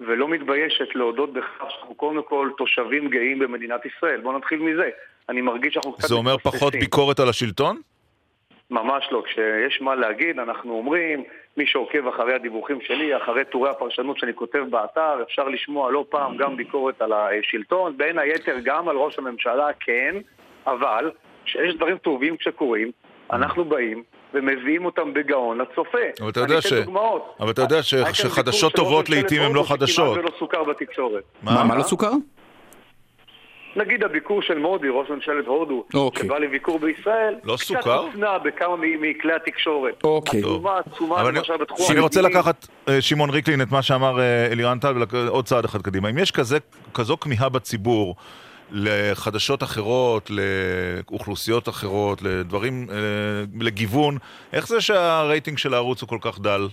ולא 0.00 0.28
מתביישת 0.28 0.94
להודות 0.94 1.32
בכך 1.32 1.70
שאנחנו 1.70 1.94
קודם 1.94 2.22
כל 2.22 2.50
תושבים 2.56 3.08
גאים 3.08 3.38
במדינת 3.38 3.80
ישראל. 3.86 4.20
בואו 4.20 4.38
נתחיל 4.38 4.58
מזה. 4.58 4.90
אני 5.28 5.40
מרגיש 5.40 5.74
שאנחנו 5.74 5.92
קצת 5.92 6.08
זה 6.08 6.14
אומר 6.14 6.38
פחות 6.38 6.54
מתבססים. 6.54 6.80
ביקורת 6.80 7.20
על 7.20 7.28
השלטון? 7.28 7.80
ממש 8.70 9.08
לא. 9.10 9.22
כשיש 9.26 9.80
מה 9.80 9.94
להגיד, 9.94 10.38
אנחנו 10.38 10.72
אומרים, 10.72 11.24
מי 11.56 11.66
שעוקב 11.66 12.06
אחרי 12.06 12.34
הדיווחים 12.34 12.80
שלי, 12.80 13.16
אחרי 13.16 13.44
טורי 13.44 13.70
הפרשנות 13.70 14.18
שאני 14.18 14.34
כותב 14.34 14.64
באתר, 14.70 15.22
אפשר 15.22 15.48
לשמוע 15.48 15.90
לא 15.90 16.04
פעם 16.08 16.36
גם 16.36 16.56
ביקורת 16.56 17.02
על 17.02 17.12
השלטון, 17.12 17.96
בין 17.96 18.18
היתר 18.18 18.56
גם 18.64 18.88
על 18.88 18.96
ראש 18.96 19.18
הממשלה, 19.18 19.68
כן, 19.80 20.16
אבל 20.66 21.10
כשיש 21.44 21.74
דברים 21.74 21.98
טובים 21.98 22.36
שקורים, 22.40 22.90
אנחנו 23.32 23.64
באים 23.64 24.02
ומביאים 24.34 24.84
אותם 24.84 25.14
בגאון 25.14 25.58
לצופה. 25.60 25.98
אבל 26.20 26.28
אתה 26.30 26.40
יודע 26.40 26.60
ש-. 26.60 26.72
אבל 27.40 27.50
אתה 27.50 27.62
יודע 27.62 27.82
שחדשות 28.12 28.72
טובות 28.72 29.08
לעיתים 29.10 29.42
הן 29.42 29.52
לא 29.52 29.60
הודו 29.60 29.68
חדשות. 29.70 30.18
ולא 30.18 30.30
סוכר 30.38 30.64
בתקשורת. 30.64 31.22
מה, 31.42 31.64
מה 31.64 31.74
לא 31.76 31.82
סוכר? 31.82 32.10
נגיד 33.76 34.04
הביקור 34.04 34.42
של 34.42 34.58
מודי, 34.58 34.88
ראש 34.88 35.10
ממשלת 35.10 35.46
הודו, 35.46 35.84
אוקיי. 35.94 36.24
שבא 36.24 36.38
לביקור 36.38 36.78
בישראל, 36.78 37.34
לא 37.44 37.54
קצת 37.56 37.64
סוכר? 37.64 37.98
הוצנע 37.98 38.38
בכמה 38.38 38.76
מכלי 39.00 39.32
התקשורת. 39.32 40.04
אוקיי. 40.04 40.40
עצומה 40.40 41.20
אבל 41.20 41.28
אני- 41.28 41.38
למשל 41.38 41.56
בתחום 41.56 41.86
אני 41.90 42.00
רוצה. 42.00 42.22
לקחת, 42.22 42.66
אה, 42.88 43.00
שמעון 43.00 43.30
ריקלין, 43.30 43.62
את 43.62 43.70
מה 43.72 43.82
שאמר 43.82 44.20
אה, 44.20 44.46
אלירן 44.52 44.78
טל 44.78 44.94
ועוד 45.10 45.44
צעד 45.44 45.64
אחד 45.64 45.82
קדימה. 45.82 46.10
אם 46.10 46.18
יש 46.18 46.30
כזה, 46.30 46.58
כזו 46.94 47.16
כמיהה 47.16 47.48
בציבור 47.48 48.14
לחדשות 48.74 49.62
אחרות, 49.62 50.30
לאוכלוסיות 50.30 51.68
אחרות, 51.68 52.22
לדברים, 52.22 52.86
אה, 52.90 52.96
לגיוון, 53.60 54.18
איך 54.52 54.68
זה 54.68 54.80
שהרייטינג 54.80 55.58
של 55.58 55.74
הערוץ 55.74 56.02
הוא 56.02 56.08
כל 56.08 56.18
כך 56.20 56.40
דל? 56.40 56.68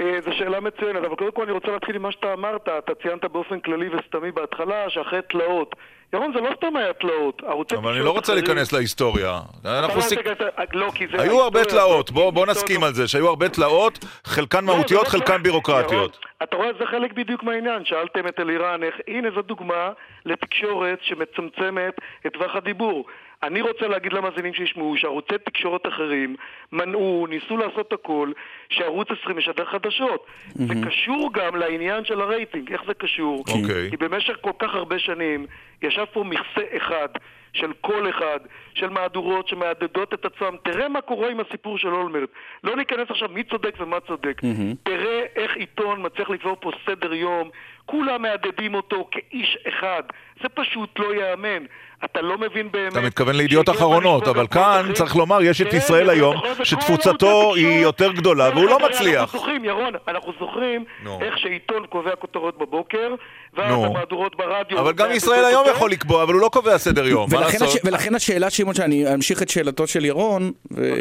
אה, 0.00 0.20
זו 0.24 0.30
שאלה 0.38 0.60
מצוינת, 0.60 1.04
אבל 1.04 1.16
קודם 1.16 1.32
כל 1.32 1.42
אני 1.42 1.52
רוצה 1.52 1.68
להתחיל 1.70 1.96
עם 1.96 2.02
מה 2.02 2.12
שאתה 2.12 2.32
אמרת. 2.32 2.68
אתה 2.78 2.92
ציינת 3.02 3.24
באופן 3.24 3.60
כללי 3.60 3.88
וסתמי 3.88 4.30
בהתחלה 4.30 4.90
שאחרי 4.90 5.20
תלאות. 5.30 5.76
ירון, 6.14 6.32
זה 6.34 6.40
לא 6.40 6.50
סתם 6.56 6.76
היה 6.76 6.92
תלאות. 6.92 7.42
אבל 7.72 7.92
אני 7.92 8.04
לא 8.04 8.10
רוצה 8.10 8.34
להיכנס 8.34 8.72
להיסטוריה. 8.72 9.40
אנחנו 9.64 10.02
סיק- 10.02 10.26
להיכנס- 10.26 10.48
לא, 10.74 10.90
היו 11.18 11.40
הרבה. 11.42 11.64
תלאות, 11.64 12.10
בוא 12.10 12.46
נסכים 12.46 12.84
על 12.84 12.94
זה, 12.94 13.08
שהיו 13.08 13.28
הרבה 13.28 13.48
תלאות, 13.48 13.98
חלקן 14.24 14.64
לא, 14.64 14.74
מהותיות, 14.76 15.04
לא 15.04 15.08
חלקן 15.08 15.42
בירוקרטיות. 15.42 16.18
אתה 16.42 16.56
רואה, 16.56 16.68
זה 16.78 16.86
חלק 16.86 17.12
בדיוק 17.12 17.42
מהעניין. 17.42 17.84
שאלתם 17.84 18.26
את 18.28 18.40
אלירן 18.40 18.80
הנה 19.08 19.28
זו 19.34 19.42
דוגמה 19.42 19.90
לתקשורת 20.26 20.98
שמצמצמת 21.02 21.94
את 22.26 22.32
טווח 22.32 22.56
הדיבור. 22.56 23.04
אני 23.46 23.60
רוצה 23.60 23.88
להגיד 23.88 24.12
למאזינים 24.12 24.54
שישמעו 24.54 24.96
שערוצי 24.96 25.34
תקשורת 25.44 25.86
אחרים 25.86 26.36
מנעו, 26.72 27.26
ניסו 27.30 27.56
לעשות 27.56 27.92
הכל, 27.92 28.32
שערוץ 28.68 29.08
20 29.22 29.36
משדר 29.36 29.64
חדשות. 29.64 30.26
זה 30.54 30.74
קשור 30.86 31.30
גם 31.32 31.56
לעניין 31.56 32.04
של 32.04 32.20
הרייטינג. 32.20 32.72
איך 32.72 32.82
זה 32.86 32.94
קשור? 32.94 33.44
אוקיי. 33.48 33.90
כי 33.90 33.96
במשך 33.96 34.36
כל 34.40 34.52
כך 34.58 34.74
הרבה 34.74 34.98
שנים 34.98 35.46
ישב 35.82 36.04
פה 36.12 36.24
מכסה 36.24 36.62
אחד 36.76 37.08
של 37.54 37.72
כל 37.80 38.10
אחד, 38.10 38.38
של 38.74 38.88
מהדורות 38.88 39.48
שמהדהדות 39.48 40.14
את 40.14 40.24
עצמם. 40.24 40.56
תראה 40.62 40.88
מה 40.88 41.00
קורה 41.00 41.30
עם 41.30 41.40
הסיפור 41.40 41.78
של 41.78 41.88
אולמרט. 41.88 42.28
לא 42.64 42.76
ניכנס 42.76 43.10
עכשיו 43.10 43.28
מי 43.28 43.44
צודק 43.44 43.74
ומה 43.78 44.00
צודק. 44.00 44.40
תראה 44.82 45.24
איך 45.36 45.56
עיתון 45.56 46.06
מצליח 46.06 46.30
לקבוע 46.30 46.54
פה 46.60 46.70
סדר 46.86 47.14
יום, 47.14 47.50
כולם 47.86 48.22
מהדהדים 48.22 48.74
אותו 48.74 49.08
כאיש 49.10 49.58
אחד. 49.68 50.02
זה 50.42 50.48
פשוט 50.48 50.98
לא 50.98 51.14
ייאמן. 51.14 51.64
אתה 52.04 52.20
לא 52.20 52.38
מבין 52.38 52.72
באמת... 52.72 52.92
אתה 52.92 53.00
מתכוון 53.00 53.36
לידיעות 53.36 53.68
אחרונות, 53.68 54.28
אבל 54.28 54.46
כאן. 54.46 54.90
צריך 54.92 55.16
לומר, 55.16 55.42
יש 55.42 55.60
את 55.60 55.70
כן, 55.70 55.76
ישראל 55.76 56.10
היום, 56.10 56.36
שתפוצתו 56.62 57.54
היא. 57.54 57.82
יותר 57.82 58.12
גדולה, 58.12 58.50
והוא 58.54 58.64
לא 58.64 58.78
מצליח. 58.88 59.20
אנחנו 59.20 59.38
זוכרים, 59.38 59.64
ירון, 59.64 59.92
אנחנו 60.08 60.32
זוכרים. 60.40 60.84
איך 61.20 61.38
שעיתון 61.38 61.86
קובע 61.86 62.16
כותרות 62.16 62.58
בבוקר, 62.58 63.14
ואז. 63.54 63.84
המהדורות 63.84 64.36
ברדיו... 64.36 64.78
אבל 64.78 64.92
גם 64.92 65.12
ישראל 65.12 65.44
היום. 65.44 65.66
יכול 65.70 65.90
לקבוע, 65.90 66.22
אבל 66.22 66.34
הוא 66.34 66.40
לא 66.40 66.48
קובע 66.48 66.78
סדר 66.78 67.06
יום, 67.06 67.26
מה 67.32 67.38
ולכן, 67.38 67.58
לעשות? 67.60 67.68
הש... 67.68 67.84
ולכן 67.84 68.14
השאלה, 68.14 68.50
שמעון, 68.50 68.74
שאני 68.74 69.14
אמשיך 69.14 69.42
את 69.42 69.48
שאלתו 69.48 69.86
של 69.86 70.04
ירון, 70.04 70.52
ו... 70.72 70.92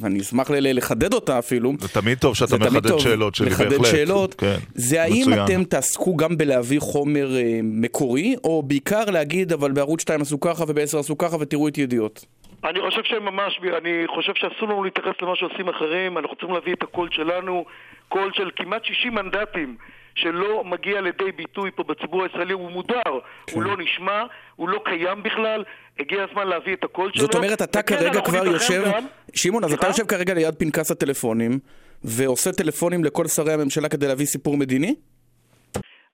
ואני 0.00 0.20
אשמח 0.20 0.50
ל- 0.50 0.76
לחדד 0.78 1.14
אותה 1.14 1.38
אפילו. 1.38 1.72
זה 1.80 1.88
תמיד 1.88 2.18
טוב 2.18 2.34
שאתה 2.36 2.46
זה 2.46 2.58
תמיד 2.58 2.72
מחדד 2.72 2.88
טוב 2.88 3.00
שאלות 3.00 3.34
שלי, 3.34 3.50
לחדד 3.50 3.68
בהחלט. 3.70 3.86
שאלות. 3.86 4.34
כן, 4.34 4.56
זה 4.74 5.02
האם 5.02 5.20
מצוין. 5.20 5.44
אתם 5.44 5.64
תעסקו 5.64 6.16
גם 6.16 6.36
בלהביא 6.36 6.80
חומר 6.80 7.36
אה, 7.36 7.60
מקורי, 7.62 8.34
או 8.44 8.62
בעיקר 8.62 9.04
להגיד, 9.04 9.52
אבל 9.52 9.72
בערוץ 9.72 10.00
2 10.02 10.20
עשו 10.20 10.40
ככה 10.40 10.64
וב-10 10.68 10.98
עשו 10.98 11.18
ככה 11.18 11.36
ותראו 11.40 11.68
את 11.68 11.78
ידיעות? 11.78 12.24
אני 12.64 12.80
חושב 12.80 13.02
שהם 13.04 13.24
ממש, 13.24 13.60
אני 13.78 13.90
חושב 14.14 14.32
שאסור 14.34 14.68
לנו 14.68 14.84
להתייחס 14.84 15.14
למה 15.22 15.36
שעושים 15.36 15.68
אחרים, 15.68 16.18
אנחנו 16.18 16.36
צריכים 16.36 16.54
להביא 16.54 16.72
את 16.74 16.82
הקול 16.82 17.08
שלנו, 17.12 17.64
קול 18.08 18.30
של 18.34 18.50
כמעט 18.56 18.84
60 18.84 19.14
מנדטים 19.14 19.76
שלא 20.14 20.64
מגיע 20.64 21.00
לידי 21.00 21.32
ביטוי 21.36 21.70
פה 21.70 21.82
בציבור 21.82 22.22
הישראלי, 22.24 22.52
הוא 22.52 22.70
מודר, 22.70 23.02
כן. 23.46 23.54
הוא 23.54 23.62
לא 23.62 23.76
נשמע, 23.78 24.22
הוא 24.56 24.68
לא 24.68 24.80
קיים 24.84 25.22
בכלל, 25.22 25.64
הגיע 25.98 26.26
הזמן 26.30 26.46
להביא 26.48 26.74
את 26.74 26.84
הקול 26.84 27.10
שלו. 27.14 27.22
זאת 27.22 27.34
אומרת, 27.34 27.62
אתה 27.62 27.82
כרגע 27.82 28.20
כבר 28.20 28.46
יושב... 28.46 28.82
גם. 28.86 29.06
שמעון, 29.34 29.64
אז 29.64 29.72
אתה 29.72 29.86
יושב 29.86 30.06
כרגע 30.06 30.34
ליד 30.34 30.54
פנקס 30.54 30.90
הטלפונים, 30.90 31.58
ועושה 32.04 32.52
טלפונים 32.52 33.04
לכל 33.04 33.26
שרי 33.26 33.52
הממשלה 33.52 33.88
כדי 33.88 34.06
להביא 34.06 34.26
סיפור 34.26 34.56
מדיני? 34.56 34.94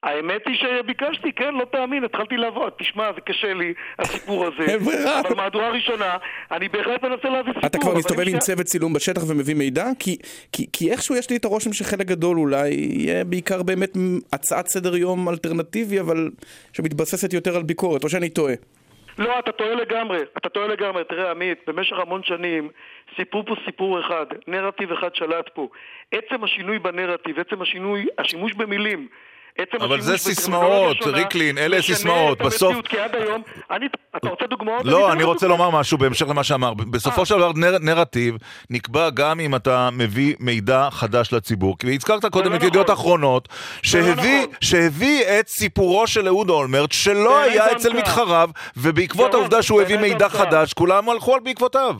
האמת 0.03 0.41
היא 0.45 0.55
שביקשתי, 0.55 1.31
כן, 1.35 1.53
לא 1.53 1.65
תאמין, 1.71 2.03
התחלתי 2.03 2.37
לעבוד. 2.37 2.73
תשמע, 2.79 3.13
זה 3.15 3.21
קשה 3.21 3.53
לי, 3.53 3.73
הסיפור 3.99 4.45
הזה. 4.45 4.63
אין 4.71 4.79
ברירה. 4.79 5.19
אבל 5.19 5.35
מהדורה 5.35 5.69
ראשונה, 5.69 6.17
אני 6.51 6.69
בהחלט 6.69 7.03
מנסה 7.03 7.29
להביא 7.29 7.53
סיפור. 7.53 7.67
אתה 7.67 7.77
כבר 7.77 7.95
מסתובב 7.95 8.27
עם 8.27 8.39
צוות 8.39 8.65
צילום 8.65 8.93
בשטח 8.93 9.21
ומביא 9.27 9.55
מידע? 9.55 9.85
כי, 9.99 10.17
כי, 10.51 10.65
כי 10.73 10.91
איכשהו 10.91 11.15
יש 11.15 11.29
לי 11.29 11.35
את 11.35 11.45
הרושם 11.45 11.73
שחלק 11.73 12.05
גדול 12.05 12.39
אולי 12.39 12.69
יהיה 12.69 13.23
בעיקר 13.23 13.63
באמת 13.63 13.97
הצעת 14.33 14.67
סדר 14.67 14.95
יום 14.95 15.29
אלטרנטיבי, 15.29 15.99
אבל 15.99 16.29
שמתבססת 16.73 17.33
יותר 17.33 17.55
על 17.55 17.63
ביקורת, 17.63 18.03
או 18.03 18.09
שאני 18.09 18.29
טועה. 18.29 18.53
לא, 19.17 19.39
אתה 19.39 19.51
טועה 19.51 19.75
לגמרי, 19.75 20.21
אתה 20.37 20.49
טועה 20.49 20.67
לגמרי. 20.67 21.03
תראה, 21.03 21.31
עמית, 21.31 21.59
במשך 21.67 21.95
המון 21.99 22.23
שנים 22.23 22.69
סיפרו 23.15 23.45
פה 23.45 23.55
סיפור 23.65 23.99
אחד, 23.99 24.25
נרטיב 24.47 24.91
אחד 24.91 25.15
שלט 25.15 25.49
פה. 25.53 25.67
עצם 26.11 26.43
השינוי 26.43 26.79
בנרטיב, 26.79 27.39
עצם 27.39 27.61
השינוי, 27.61 28.07
השימוש 28.17 28.53
במילים, 28.53 29.07
עצם 29.59 29.83
אבל 29.83 30.01
זה 30.01 30.17
סיסמאות, 30.17 30.97
ריקלין, 31.05 31.57
אלה 31.57 31.81
סיסמאות, 31.81 32.41
בסוף... 32.41 32.75
כי 32.83 32.99
עד 32.99 33.15
היום, 33.15 33.41
אני, 33.71 33.85
אתה 34.17 34.29
רוצה 34.29 34.45
דוגמאות? 34.47 34.85
לא, 34.85 35.11
אני 35.11 35.23
רוצה. 35.23 35.47
לומר 35.47 35.69
משהו 35.69 35.97
בהמשך 35.97 36.27
למה 36.29 36.43
שאמר. 36.43 36.73
בסופו 36.73 37.25
של 37.25 37.35
דבר 37.35 37.51
נר, 37.55 37.77
נרטיב 37.81 38.35
נקבע 38.69 39.09
גם 39.09 39.39
אם 39.39 39.55
אתה 39.55 39.89
מביא 39.91 40.35
מידע 40.39 40.87
חדש 40.91 41.33
לציבור. 41.33 41.77
כי 41.77 41.95
הזכרת 41.95 42.25
קודם 42.25 42.55
את 42.55 42.63
ידיעות 42.63 42.89
אחרונות, 42.89 43.47
שהביא, 43.83 44.47
שהביא 44.61 45.23
את 45.39 45.47
סיפורו 45.47 46.07
של 46.07 46.27
אהוד 46.27 46.49
אולמרט, 46.49 46.91
שלא 46.91 47.39
היה 47.39 47.71
אצל. 47.71 47.89
מתחריו, 47.99 48.49
ובעקבות 48.77 49.33
העובדה 49.33 49.61
שהוא 49.61 49.81
הביא 49.81 49.97
מידע. 49.97 50.29
חדש, 50.29 50.73
כולם 50.73 51.09
הלכו 51.09 51.33
על 51.33 51.39
בעקבותיו. 51.39 51.95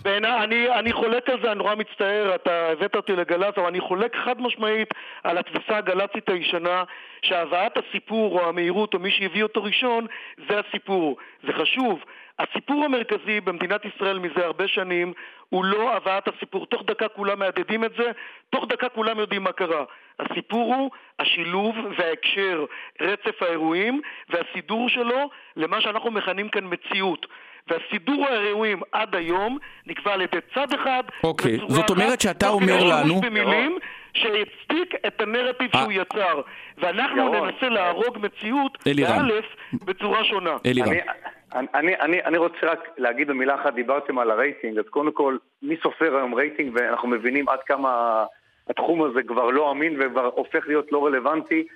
אני 0.79 0.93
חולק 0.93 1.29
על 1.29 1.37
זה, 1.41 1.51
אני 1.51 1.57
נורא 1.57 1.75
מצטער, 1.75 2.35
אתה 2.35 2.51
הבאת 2.71 2.95
אותי 2.95 3.11
לגל"צ, 3.11 3.57
אבל 3.57 3.65
אני 3.65 3.81
חולק 3.81 4.15
חד 4.25 4.41
משמעית 4.41 4.89
על 5.23 5.37
התפיסה 5.37 5.77
הגל"צית 5.77 6.29
הישנה, 6.29 6.83
שהבאת 7.21 7.77
הסיפור 7.77 8.39
או 8.39 8.49
המהירות 8.49 8.93
או 8.93 8.99
מי 8.99 9.11
שהביא 9.11 9.43
אותו 9.43 9.63
ראשון, 9.63 10.07
זה 10.49 10.59
הסיפור. 10.59 11.17
זה 11.43 11.53
חשוב. 11.53 12.03
הסיפור 12.39 12.85
המרכזי 12.85 13.41
במדינת 13.41 13.85
ישראל 13.85 14.19
מזה 14.19 14.45
הרבה 14.45 14.67
שנים 14.67 15.13
הוא 15.49 15.65
לא 15.65 15.93
הבאת 15.95 16.27
הסיפור. 16.27 16.65
תוך 16.65 16.83
דקה 16.85 17.07
כולם 17.07 17.39
מהדהדים 17.39 17.83
את 17.83 17.91
זה, 17.97 18.11
תוך 18.49 18.65
דקה 18.67 18.89
כולם 18.89 19.19
יודעים 19.19 19.43
מה 19.43 19.51
קרה. 19.51 19.83
הסיפור 20.19 20.75
הוא 20.75 20.91
השילוב 21.19 21.75
וההקשר, 21.97 22.65
רצף 23.01 23.43
האירועים 23.43 24.01
והסידור 24.29 24.89
שלו 24.89 25.29
למה 25.55 25.81
שאנחנו 25.81 26.11
מכנים 26.11 26.49
כאן 26.49 26.63
מציאות. 26.73 27.25
והסידור 27.69 28.25
האירועים 28.27 28.79
עד 28.91 29.15
היום 29.15 29.57
נקבע 29.87 30.13
על 30.13 30.21
ידי 30.21 30.37
צד 30.55 30.73
אחד. 30.73 31.03
אוקיי, 31.23 31.55
בצורה 31.57 31.69
זאת 31.73 31.89
אומרת 31.89 32.21
שאתה 32.21 32.45
כדי 32.45 32.53
אומר 32.55 32.83
לנו- 32.83 33.21
במילים 33.21 33.77
שהצדיק 34.13 34.93
את 35.07 35.21
הנרטיב 35.21 35.71
שהוא 35.77 35.91
יצר. 35.91 36.41
ואנחנו 36.77 37.17
ירון. 37.17 37.47
ננסה 37.49 37.69
להרוג 37.69 38.17
מציאות, 38.21 38.77
אלירן. 38.87 39.17
באלף, 39.27 39.45
בצורה 39.85 40.23
שונה. 40.23 40.57
אני, 40.65 41.67
אני, 41.73 41.95
אני, 41.99 42.23
אני 42.23 42.37
רוצה 42.37 42.57
רק 42.63 42.89
להגיד 42.97 43.27
במילה 43.27 43.55
אחת, 43.55 43.73
דיברתם 43.73 44.19
על 44.19 44.31
הרייטינג, 44.31 44.77
אז 44.77 44.85
קודם 44.89 45.11
כל, 45.11 45.37
מי 45.61 45.75
סופר 45.83 46.15
היום 46.17 46.33
רייטינג 46.35 46.71
ואנחנו 46.75 47.07
מבינים 47.07 47.49
עד 47.49 47.59
כמה 47.65 48.23
התחום 48.69 49.03
הזה 49.03 49.23
כבר 49.23 49.49
לא 49.49 49.71
אמין 49.71 49.95
וכבר 50.01 50.25
הופך 50.25 50.67
להיות 50.67 50.91
לא 50.91 51.05
רלוונטי, 51.05 51.67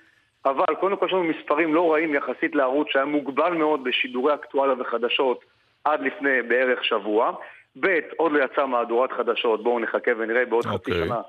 אבל 0.45 0.75
קודם 0.79 0.95
כל 0.97 1.05
יש 1.05 1.13
לנו 1.13 1.23
מספרים 1.23 1.73
לא 1.73 1.93
רעים 1.93 2.15
יחסית 2.15 2.55
לערוץ 2.55 2.87
שהיה 2.91 3.05
מוגבל 3.05 3.53
מאוד 3.53 3.83
בשידורי 3.83 4.33
אקטואליה 4.33 4.75
וחדשות 4.79 5.43
עד 5.85 6.01
לפני 6.01 6.41
בערך 6.41 6.83
שבוע. 6.83 7.31
ב', 7.79 7.99
עוד 8.17 8.31
לא 8.31 8.43
יצאה 8.43 8.65
מהדורת 8.65 9.11
חדשות, 9.11 9.63
בואו 9.63 9.79
נחכה 9.79 10.11
ונראה 10.17 10.45
בעוד 10.45 10.65
חצי 10.65 10.73
אוקיי. 10.73 11.05
שנה. 11.05 11.21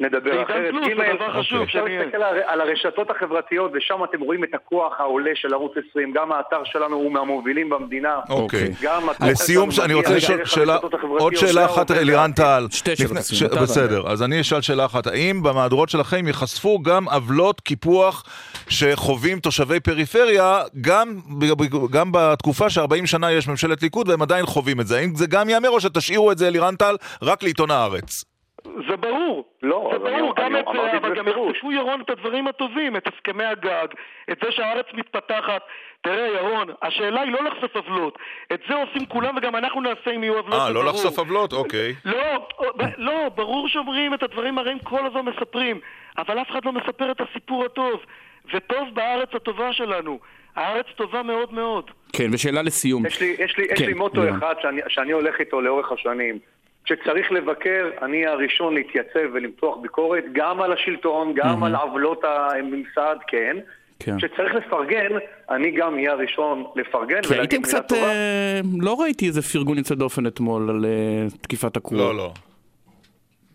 נדבר 0.00 0.42
אחרת. 0.42 0.70
פלוס, 0.70 0.86
ג', 0.88 0.96
זה 0.96 1.14
דבר 1.16 1.40
חשוב, 1.40 1.62
אפשר 1.62 1.78
שאני- 1.84 1.98
להסתכל 1.98 2.22
על- 2.22 2.38
על 2.46 2.60
הרשתות 2.60 3.10
החברתיות, 3.10 3.70
ושם 3.74 4.04
אתם 4.10 4.20
רואים 4.20 4.44
את 4.44 4.54
הכוח 4.54 4.92
העולה 4.98 5.30
של 5.34 5.54
ערוץ 5.54 5.72
20. 5.90 6.12
גם 6.14 6.32
האתר 6.32 6.64
שלנו 6.64 6.96
הוא 6.96 7.12
מהמובילים 7.12 7.70
במדינה. 7.70 8.14
אוקיי. 8.30 8.72
לסיום, 9.20 9.68
אני 9.84 9.94
רוצה 9.94 10.10
לשאול 10.16 10.44
שאלה. 10.44 10.78
עוד 11.18 11.36
שאלה 11.36 11.64
אחת, 11.66 11.90
אלירן 11.90 12.32
טל. 12.32 12.66
שתי 12.70 12.90
שאלות 13.22 13.58
בסדר, 13.62 14.10
אז 14.10 14.22
אני 14.22 14.40
אשאל 14.40 14.60
שאלה 14.60 14.84
אחת. 14.84 15.06
האם 15.06 15.42
במהדורות 15.42 15.88
שלכם 15.88 16.26
ייחשפו 16.26 16.82
גם 16.82 17.08
עוולות 17.08 17.60
קיפוח 17.60 18.24
שחווים 18.68 19.38
תושבי 19.40 19.80
פריפריה, 19.80 20.62
גם 21.90 22.12
בתקופה 22.12 22.70
ש-40 22.70 23.06
שנה 23.06 23.32
יש 23.32 23.48
ממשלת 23.48 23.82
ליכוד 23.82 24.08
והם 24.08 24.22
עדיין 24.22 24.46
חווים 24.46 24.80
את 24.80 24.86
זה? 24.86 24.98
האם 24.98 25.14
זה 25.14 25.26
גם 25.26 25.48
ייאמר 25.48 25.70
או 25.70 25.80
שתשאירו 25.80 26.32
את 26.32 26.38
זה, 26.38 26.48
אלירן 26.48 26.76
טל, 26.76 26.96
רק 27.22 27.42
לעיתון 27.42 27.70
הארץ? 27.70 28.31
זה 28.88 28.96
ברור. 28.96 29.44
לא, 29.62 29.88
זה 29.92 29.96
אז 29.96 30.06
אני- 30.06 30.20
ברור, 30.20 30.34
גם 30.36 30.46
אני 30.56 30.60
את 30.60 30.66
זה, 30.92 30.96
אבל 30.98 31.14
גם. 31.14 31.28
יחשפו 31.28 31.72
ירון 31.72 32.00
את 32.00 32.10
הדברים 32.10 32.46
הטובים, 32.48 32.96
את 32.96 33.06
הסכמי 33.06 33.44
הגג, 33.44 33.86
את 34.32 34.38
זה 34.44 34.52
שהארץ 34.52 34.86
מתפתחת. 34.94 35.62
תראה, 36.00 36.26
ירון, 36.26 36.68
השאלה 36.82 37.20
היא 37.20 37.32
לא 37.32 37.44
לחשוף 37.44 37.76
עוולות. 37.76 38.18
את 38.52 38.60
זה 38.68 38.74
עושים 38.74 39.06
כולם 39.06 39.36
וגם 39.36 39.56
אנחנו 39.56 39.80
נעשה 39.80 40.10
אם 40.16 40.22
יהיו 40.24 40.36
עוולות, 40.36 40.60
אה, 40.60 40.66
זה 40.66 40.72
לא 40.72 40.80
ברור. 40.82 40.92
לחשוף 40.94 41.18
עוולות? 41.18 41.52
אוקיי. 41.52 41.94
לא, 42.04 42.46
לא, 42.98 43.28
ברור 43.34 43.68
שאומרים 43.68 44.14
את 44.14 44.22
הדברים 44.22 44.58
הרעים 44.58 44.78
כל 44.78 45.06
הזמן 45.06 45.24
מספרים, 45.24 45.80
אבל 46.18 46.38
אף 46.40 46.50
אחד 46.50 46.64
לא 46.64 46.72
מספר 46.72 47.10
את 47.10 47.20
הסיפור 47.20 47.64
הטוב. 47.64 48.00
וטוב 48.54 48.88
בארץ 48.94 49.28
הטובה 49.34 49.72
שלנו. 49.72 50.18
הארץ 50.56 50.86
טובה 50.96 51.22
מאוד 51.22 51.52
מאוד. 51.54 51.90
כן, 52.12 52.26
ושאלה 52.32 52.62
לסיום. 52.62 53.06
יש 53.06 53.20
לי, 53.20 53.36
יש 53.38 53.58
לי, 53.58 53.64
יש 53.72 53.78
כן, 53.78 53.86
לי 53.86 53.94
מוטו 53.94 54.20
לירן. 54.22 54.36
אחד 54.38 54.54
שאני, 54.62 54.80
שאני 54.88 55.12
הולך 55.12 55.40
איתו 55.40 55.60
לאורך 55.60 55.92
השנים. 55.92 56.38
כשצריך 56.84 57.32
לבקר, 57.32 57.90
אני 58.02 58.26
הראשון 58.26 58.74
להתייצב 58.74 59.30
ולמתוח 59.32 59.76
ביקורת 59.76 60.24
גם 60.32 60.62
על 60.62 60.72
השלטון, 60.72 61.32
גם 61.34 61.46
מהמם. 61.46 61.64
על 61.64 61.74
עוולות 61.74 62.24
הממסד, 62.24 63.16
כן. 63.26 63.56
כן. 63.98 64.16
כשצריך 64.18 64.54
לפרגן, 64.54 65.10
אני 65.50 65.70
גם 65.70 65.94
אהיה 65.94 66.12
הראשון 66.12 66.64
לפרגן 66.76 67.22
כי 67.22 67.28
ולהגיד 67.34 67.52
הייתם 67.52 67.62
קצת. 67.62 67.92
אה, 67.92 68.60
לא 68.80 69.00
ראיתי 69.00 69.26
איזה 69.26 69.42
פרגון 69.42 69.78
יוצא 69.78 69.94
דופן 69.94 70.26
אתמול 70.26 70.70
על 70.70 70.84
אה, 70.84 71.26
תקיפת 71.40 71.76
הכור. 71.76 71.98
לא, 71.98 72.16
לא. 72.16 72.32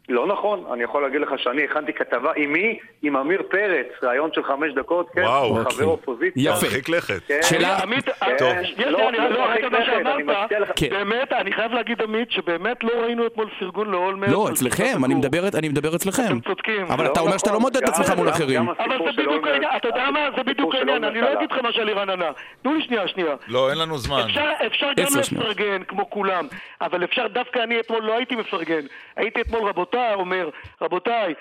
לא 0.10 0.28
נכון, 0.28 0.64
אני 0.74 0.84
יכול 0.84 1.02
להגיד 1.04 1.22
לך 1.22 1.30
שאני 1.38 1.64
הכנתי 1.64 1.94
כתבה 1.94 2.32
עם 2.36 2.54
מי? 2.54 2.80
עם 3.02 3.16
אמיר 3.18 3.42
פרץ, 3.50 3.88
ראיון 4.04 4.30
של 4.34 4.44
חמש 4.44 4.74
דקות, 4.74 5.08
כן, 5.14 5.22
וואו, 5.22 5.54
חבר 5.56 5.64
אוקיי. 5.66 5.86
אופוזיציה. 5.86 6.52
יפה. 6.52 6.66
מרחיק 6.66 6.90
לכת. 6.90 7.20
כן. 7.28 7.40
שאלה- 7.50 7.78
עמית, 7.84 8.06
כן. 8.10 8.36
טוב. 8.38 8.50
שנייה, 8.64 8.92
לא, 8.92 9.10
אני- 9.10 9.18
לא 9.18 9.30
לא, 9.30 9.44
רק 9.44 9.50
מרחיק 9.50 9.64
על 9.64 9.70
מה 9.70 9.80
לכת, 9.80 9.90
אני 9.90 10.24
שאמרת, 10.24 10.46
מציע 10.46 10.60
לך- 10.60 10.72
כן. 10.76 10.90
באמת, 10.90 11.34
אני 11.34 11.52
חייב 11.52 11.72
להגיד, 11.72 12.02
עמית, 12.02 12.32
שבאמת 12.32 12.84
לא 12.84 12.92
ראינו 13.04 13.28
אתמול 13.28 13.50
פרגון 13.60 13.92
לאולמרט. 13.92 14.30
לא, 14.30 14.50
אצלכם, 14.54 15.06
אני. 15.06 15.14
מדבר 15.16 15.44
אני 15.60 15.70
מדבר 15.70 15.96
אצלכם. 15.96 16.24
אתם 16.28 16.40
צודקים. 16.40 16.86
אבל 16.86 17.04
לא 17.06 17.12
אתה 17.12 17.20
אומר 17.20 17.38
שאתה 17.38 17.50
לא 17.50 17.56
נכון. 17.58 17.62
מודד 17.62 17.84
את 17.84 17.90
עצמך 17.90 18.10
מול 18.18 18.30
אחרים. 18.30 18.70
אבל 18.70 18.98
זה 19.06 19.12
בדיוק 19.18 19.48
העניין, 19.48 19.72
אתה 19.78 19.88
יודע 19.88 20.12
מה? 20.12 20.30
זה 20.38 20.44
בדיוק 20.44 20.76
העניין, 20.76 21.04
אני 21.04 21.22
לא. 21.22 21.34
אגיד 21.34 21.52
לך 21.52 21.58
מה 21.64 21.72
שאלירן 21.74 22.10
ענה. 22.10 22.30
תנו 22.62 22.74
לי 22.74 22.82
שנייה, 22.84 23.08
שנייה. 23.08 23.36
לא, 23.48 23.70
אין 23.70 23.78
לנו 23.78 23.98
זמן. 23.98 24.22
אפשר, 24.68 24.88
גם. 24.98 25.06
לפרגן 25.40 25.84
כמו 25.84 26.10
כולם, 26.10 26.48
אבל 26.82 27.04
אפשר, 27.04 27.28
דווקא 27.28 27.60
אני 27.60 27.80
אתמול 27.80 28.04
לא 28.04 28.14
הייתי 28.14 28.36
מפרגן. 28.36 28.82
הייתי 29.16 29.42
אתמול 29.42 29.70
רבותיי, 29.70 29.97
אומר, 30.14 30.50
רבותיי, 30.82 31.34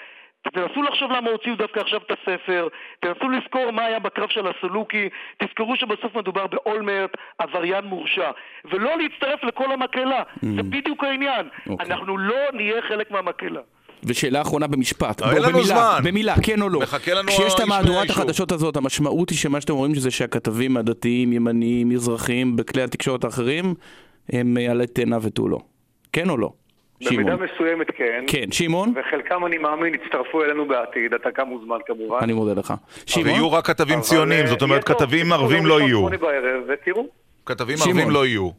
תנסו 0.53 0.83
לחשוב 0.83 1.13
למה 1.13 1.31
הוציאו 1.31 1.57
דווקא 1.57 1.81
עכשיו 1.81 2.01
את 2.07 2.11
הספר, 2.11 2.69
תנסו 3.01 3.29
לזכור 3.29 3.71
מה 3.71 3.85
היה 3.85 3.99
בקרב 3.99 4.29
של 4.29 4.47
הסלוקי, 4.47 5.09
תזכרו 5.43 5.77
שבסוף 5.77 6.17
מדובר 6.17 6.47
באולמרט, 6.47 7.11
עבריין 7.39 7.85
מורשע, 7.85 8.31
ולא 8.65 8.91
להצטרף 8.99 9.45
לכל 9.45 9.73
המקהלה, 9.73 10.23
זה 10.43 10.63
בדיוק 10.63 11.05
העניין. 11.05 11.49
אוקיי. 11.69 11.87
אנחנו 11.87 12.19
לא 12.19 12.37
נהיה 12.53 12.83
חלק 12.89 13.11
מהמקהלה. 13.11 13.61
ושאלה 14.05 14.43
אחרונה 14.43 14.67
במשפט. 14.67 15.21
לא, 15.21 15.33
אין 15.33 15.43
בוא, 15.43 15.51
במילה, 15.51 15.65
זמן. 15.65 16.01
במילה, 16.05 16.35
כן 16.43 16.63
או 16.63 16.69
לא. 16.69 16.81
מחכה 16.81 17.15
לנו 17.15 17.29
כשיש 17.29 17.55
את 17.55 17.61
המהדורת. 17.61 18.11
החדשות 18.11 18.53
הזאת, 18.53 18.77
המשמעות 18.77 19.31
היא 19.31 19.39
שמה 19.39 19.61
שאתם 19.61 19.73
אומרים 19.73 19.95
שזה 19.95 20.11
שהכתבים 20.11 20.77
הדתיים, 20.77 21.33
ימניים, 21.33 21.89
מזרחיים, 21.89 22.57
בכלי 22.57 22.83
התקשורת 22.83 23.25
האחרים, 23.25 23.75
הם 24.33 24.57
עלי 24.71 24.87
תאנה 24.87 25.19
ותו 25.23 25.49
לא. 25.49 25.59
כן 26.13 26.31
או 26.31 26.37
לא? 26.37 26.51
במידה 27.01 27.23
שמעון. 27.23 27.41
מסוימת 27.55 27.87
כן. 27.97 28.25
כן, 28.27 28.53
שמעון? 28.53 28.93
וחלקם 28.97 29.47
אני 29.47 29.59
מאמין 29.59 29.95
יצטרפו 29.95 30.45
אלינו 30.45 30.69
בעתיד, 30.69 31.15
אתה 31.15 31.29
גם 31.39 31.49
מוזמן 31.49 31.77
כמובן. 31.87 32.19
אני 32.23 32.33
מודה 32.33 32.61
לך. 32.61 32.75
שמעון? 33.07 33.29
ויהיו 33.29 33.53
רק 33.53 33.67
כתבים 33.67 34.01
ציונים, 34.01 34.41
אה, 34.45 34.47
זאת 34.47 34.63
אומרת 34.63 34.85
כתבים 34.85 35.33
ערבים 35.33 35.67
לא 35.67 35.81
יהיו. 35.81 36.07
כתבים. 37.47 37.77
ערבים 37.87 38.11
לא 38.11 38.27
יהיו. 38.27 38.51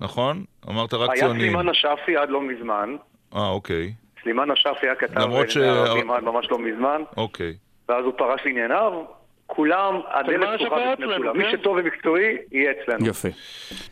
נכון? 0.00 0.44
אמרת 0.70 0.94
רק 0.94 1.10
היה 1.10 1.18
ציונים. 1.20 1.40
סלימן 1.52 1.68
נשאפי 1.68 2.16
עד 2.16 2.30
לא 2.30 2.40
מזמן. 2.42 2.96
אה, 3.36 3.48
אוקיי. 3.48 3.92
סלימן 4.22 4.50
נשאפי 4.50 4.86
היה 4.86 4.94
כתב 4.94 5.18
למרות 5.18 5.50
ש- 5.50 5.56
ערבים 5.56 6.10
עד 6.10 6.22
ממש 6.24 6.46
לא 6.50 6.58
מזמן, 6.58 7.02
אוקיי. 7.16 7.54
ואז 7.88 8.04
הוא 8.04 8.12
פרש 8.18 8.40
לענייניו. 8.44 8.92
כולם, 9.56 9.94
הדלת 10.14 10.48
פתוחה 10.60 10.76
בפני 10.92 11.06
כולם. 11.16 11.38
מי 11.38 11.44
כן? 11.44 11.50
שטוב 11.60 11.76
ומקצועי, 11.76 12.36
יהיה 12.52 12.70
אצלנו. 12.82 13.06
יפה. 13.06 13.28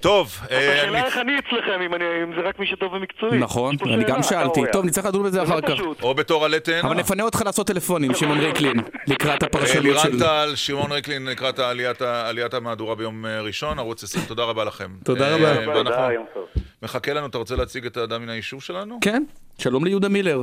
טוב, 0.01 0.39
אבל 0.43 0.53
אה, 0.57 0.73
השאלה 0.75 0.99
אני- 0.99 1.07
איך 1.07 1.19
אני 1.19 1.39
אצלכם, 1.39 1.81
אם 1.83 1.95
אני- 1.95 2.05
אם 2.25 2.35
זה 2.35 2.49
רק 2.49 2.59
מי 2.59 2.67
שטוב 2.67 2.93
ומקצועי. 2.93 3.39
נכון, 3.39 3.77
אני 3.95 4.05
גם. 4.05 4.23
שאלתי. 4.23 4.61
טוב, 4.73 4.85
נצטרך 4.85 5.05
לדון 5.07 5.23
בזה 5.23 5.31
זה 5.31 5.43
אחר 5.43 5.57
לא 5.57 5.61
כך. 5.61 6.03
או 6.03 6.15
בתור 6.15 6.45
עלה 6.45 6.61
תאנה. 6.61 6.81
אבל 6.81 6.95
נפנה 6.97 7.23
אותך 7.23 7.43
לעשות 7.47 7.67
טלפונים, 7.67 8.15
שמעון 8.15 8.39
ריקלין, 8.41 8.77
לקראת 9.07 9.43
הפרשנות 9.43 9.85
לירן 9.85 9.99
של... 9.99 10.19
טל, 10.19 10.53
שמעון 10.55 10.93
ריקלין 10.93 11.27
לקראת 11.27 11.59
עליית 11.59 12.55
המהדורה 12.55 12.95
ביום 12.95 13.27
אה, 13.27 13.41
ראשון, 13.41 13.79
ערוץ 13.79 14.05
20, 14.05 14.25
תודה 14.29 14.45
רבה 14.45 14.65
לכם. 14.65 14.89
תודה 15.05 15.29
אה, 15.31 15.35
רבה. 15.37 15.55
תודה, 15.65 15.79
ואנחנו- 15.79 16.11
יום 16.11 16.25
טוב. 16.35 16.45
מחכה 16.83 17.13
לנו, 17.13 17.27
אתה 17.27 17.39
רוצה 17.39 17.57
להציג 17.57 17.87
את 17.87 17.97
האדם 17.97 18.23
מן 18.23 18.29
היישוב 18.29 18.63
שלנו? 18.63 18.99
כן, 19.01 19.23
שלום 19.59 19.85
ליהודה 19.85 20.09
מילר, 20.09 20.41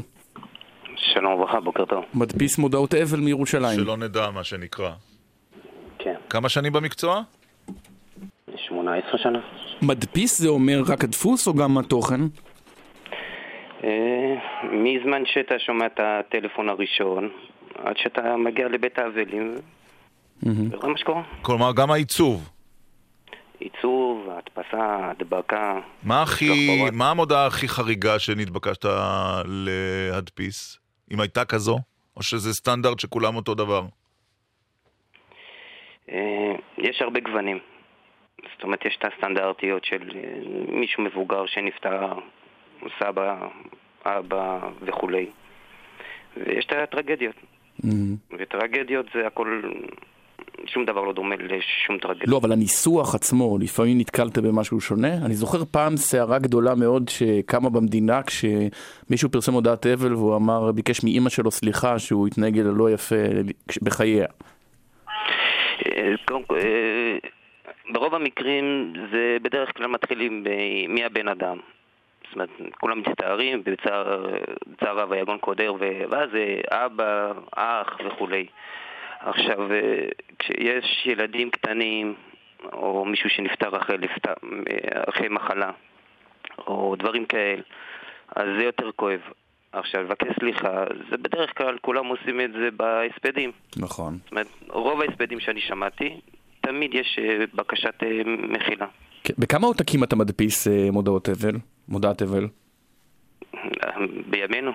שלום 0.95 1.33
וברכה, 1.33 1.59
בוקר 1.59 1.85
טוב. 1.85 2.03
מדפיס 2.13 2.57
מודעות 2.57 2.93
אבל 2.93 3.19
מירושלים. 3.19 3.79
שלא 3.79 3.97
נדע 3.97 4.29
מה 4.29 4.43
שנקרא. 4.43 4.89
כן. 5.99 6.15
כמה 6.29 6.49
שנים 6.49 6.73
במקצוע? 6.73 7.21
18 8.67 9.17
שנה. 9.17 9.39
מדפיס 9.81 10.39
זה 10.41 10.47
אומר 10.47 10.81
רק 10.87 11.03
הדפוס 11.03 11.47
או 11.47 11.53
גם 11.53 11.77
התוכן? 11.77 12.21
אה, 13.83 14.35
מזמן 14.71 15.23
שאתה 15.25 15.55
שומע 15.59 15.85
את 15.85 15.99
הטלפון 15.99 16.69
הראשון, 16.69 17.29
עד 17.75 17.97
שאתה 17.97 18.37
מגיע 18.37 18.67
לבית 18.67 18.99
האבלים, 18.99 19.55
וזה 20.43 20.87
מה 20.87 20.97
שקורה. 20.97 21.21
כלומר, 21.41 21.71
גם 21.75 21.91
העיצוב. 21.91 22.49
עיצוב, 23.59 24.27
הדפסה, 24.29 25.09
הדבקה. 25.09 25.79
מה 26.03 26.21
הכי, 26.21 26.67
בוואטסאפ. 26.67 26.97
מה 26.97 27.11
המודעה 27.11 27.45
הכי 27.45 27.67
חריגה 27.67 28.19
שנתבקשת 28.19 28.85
להדפיס? 29.45 30.77
אם 31.11 31.19
הייתה 31.19 31.45
כזו? 31.45 31.77
או 32.17 32.23
שזה 32.23 32.53
סטנדרט 32.53 32.99
שכולם 32.99 33.35
אותו 33.35 33.55
דבר? 33.55 33.81
אה, 36.11 36.55
יש 36.77 37.01
הרבה 37.01 37.19
גוונים. 37.19 37.59
זאת 38.53 38.63
אומרת, 38.63 38.85
יש 38.85 38.97
את 38.99 39.13
הסטנדרטיות 39.13 39.85
של 39.85 40.09
אה, 40.15 40.21
מישהו 40.71 41.03
מבוגר 41.03 41.45
שנפטר, 41.45 42.13
סבא, 42.99 43.47
אבא 44.05 44.59
וכולי. 44.81 45.25
ויש 46.37 46.65
את 46.65 46.71
הטרגדיות. 46.71 47.35
וטרגדיות 48.39 49.05
זה 49.13 49.27
הכל, 49.27 49.61
שום 50.65 50.85
דבר 50.85 51.01
לא 51.01 51.13
דומה 51.13 51.35
לשום 51.35 51.97
טרגדיה. 51.97 52.23
לא, 52.27 52.37
אבל 52.37 52.51
הניסוח 52.51 53.15
עצמו, 53.15 53.57
לפעמים 53.57 53.97
נתקלת 53.97 54.37
במשהו 54.37 54.81
שונה. 54.81 55.13
אני 55.25 55.35
זוכר 55.35 55.65
פעם 55.71 55.97
סערה 55.97 56.39
גדולה 56.39 56.75
מאוד 56.75 57.09
שקמה 57.09 57.69
במדינה 57.69 58.21
כשמישהו 58.23 59.29
פרסם 59.31 59.53
הודעת 59.53 59.85
אבל 59.85 60.13
והוא 60.13 60.35
אמר, 60.35 60.71
ביקש 60.71 61.03
מאימא 61.03 61.29
שלו 61.29 61.51
סליחה 61.51 61.99
שהוא 61.99 62.27
התנהג 62.27 62.59
אליה 62.59 62.71
לא 62.71 62.91
יפה 62.91 63.15
בחייה. 63.81 64.25
אה, 65.85 66.13
קודם 66.25 66.43
כל, 66.43 66.57
אה, 66.57 67.17
ברוב 67.89 68.15
המקרים 68.15 68.93
זה 69.11 69.37
בדרך 69.41 69.77
כלל 69.77 69.87
מתחילים 69.87 70.43
הבן 71.05 71.27
אדם. 71.27 71.57
זאת 72.23 72.33
אומרת, 72.33 72.49
כולם 72.79 72.99
מצטערים 72.99 73.63
בצער 73.63 74.99
רב 74.99 75.11
היגון 75.11 75.37
קודר, 75.37 75.73
ואז 76.09 76.29
זה 76.31 76.61
אבא, 76.71 77.31
אח 77.55 77.97
וכולי. 78.05 78.45
עכשיו, 79.19 79.71
אה, 79.71 80.05
כשיש 80.39 81.05
ילדים 81.05 81.49
קטנים, 81.49 82.15
או 82.73 83.05
מישהו 83.05 83.29
שנפטר 83.29 83.77
אחרי, 83.77 83.97
לפטר, 83.97 84.33
אחרי 85.09 85.27
מחלה, 85.29 85.71
או 86.67 86.95
דברים 86.99 87.25
כאלה, 87.25 87.61
אז 88.35 88.47
זה 88.57 88.63
יותר 88.63 88.91
כואב. 88.95 89.19
עכשיו, 89.71 90.03
לבקש 90.03 90.27
סליחה, 90.39 90.83
זה 91.11 91.17
בדרך 91.17 91.57
כלל 91.57 91.77
כולם 91.81 92.05
עושים 92.05 92.41
את 92.41 92.51
זה 92.51 92.69
בהספדים. 92.77 93.51
נכון. 93.77 94.17
זאת 94.23 94.31
אומרת, 94.31 94.47
רוב 94.69 95.01
ההספדים 95.01 95.39
שאני 95.39 95.61
שמעתי, 95.61 96.19
תמיד 96.61 96.93
יש 96.93 97.19
אה, 97.21 97.45
בקשת 97.53 98.03
אה, 98.03 98.21
מחילה. 98.25 98.87
כן, 99.23 99.33
בכמה 99.37 99.67
עותקים 99.67 100.03
אתה 100.03 100.15
מדפיס 100.15 100.67
אה, 100.67 100.91
מודעות 100.91 101.29
אבל? 101.29 101.55
מודעת 101.87 102.21
אבל? 102.21 102.47
בימינו. 104.29 104.71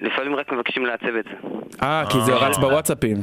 לפעמים 0.00 0.36
רק 0.36 0.52
מבקשים 0.52 0.86
לעצב 0.86 1.16
את 1.18 1.24
זה. 1.24 1.48
אה, 1.82 2.04
כי 2.10 2.20
זה 2.20 2.34
רץ 2.34 2.58
בוואטסאפים. 2.58 3.16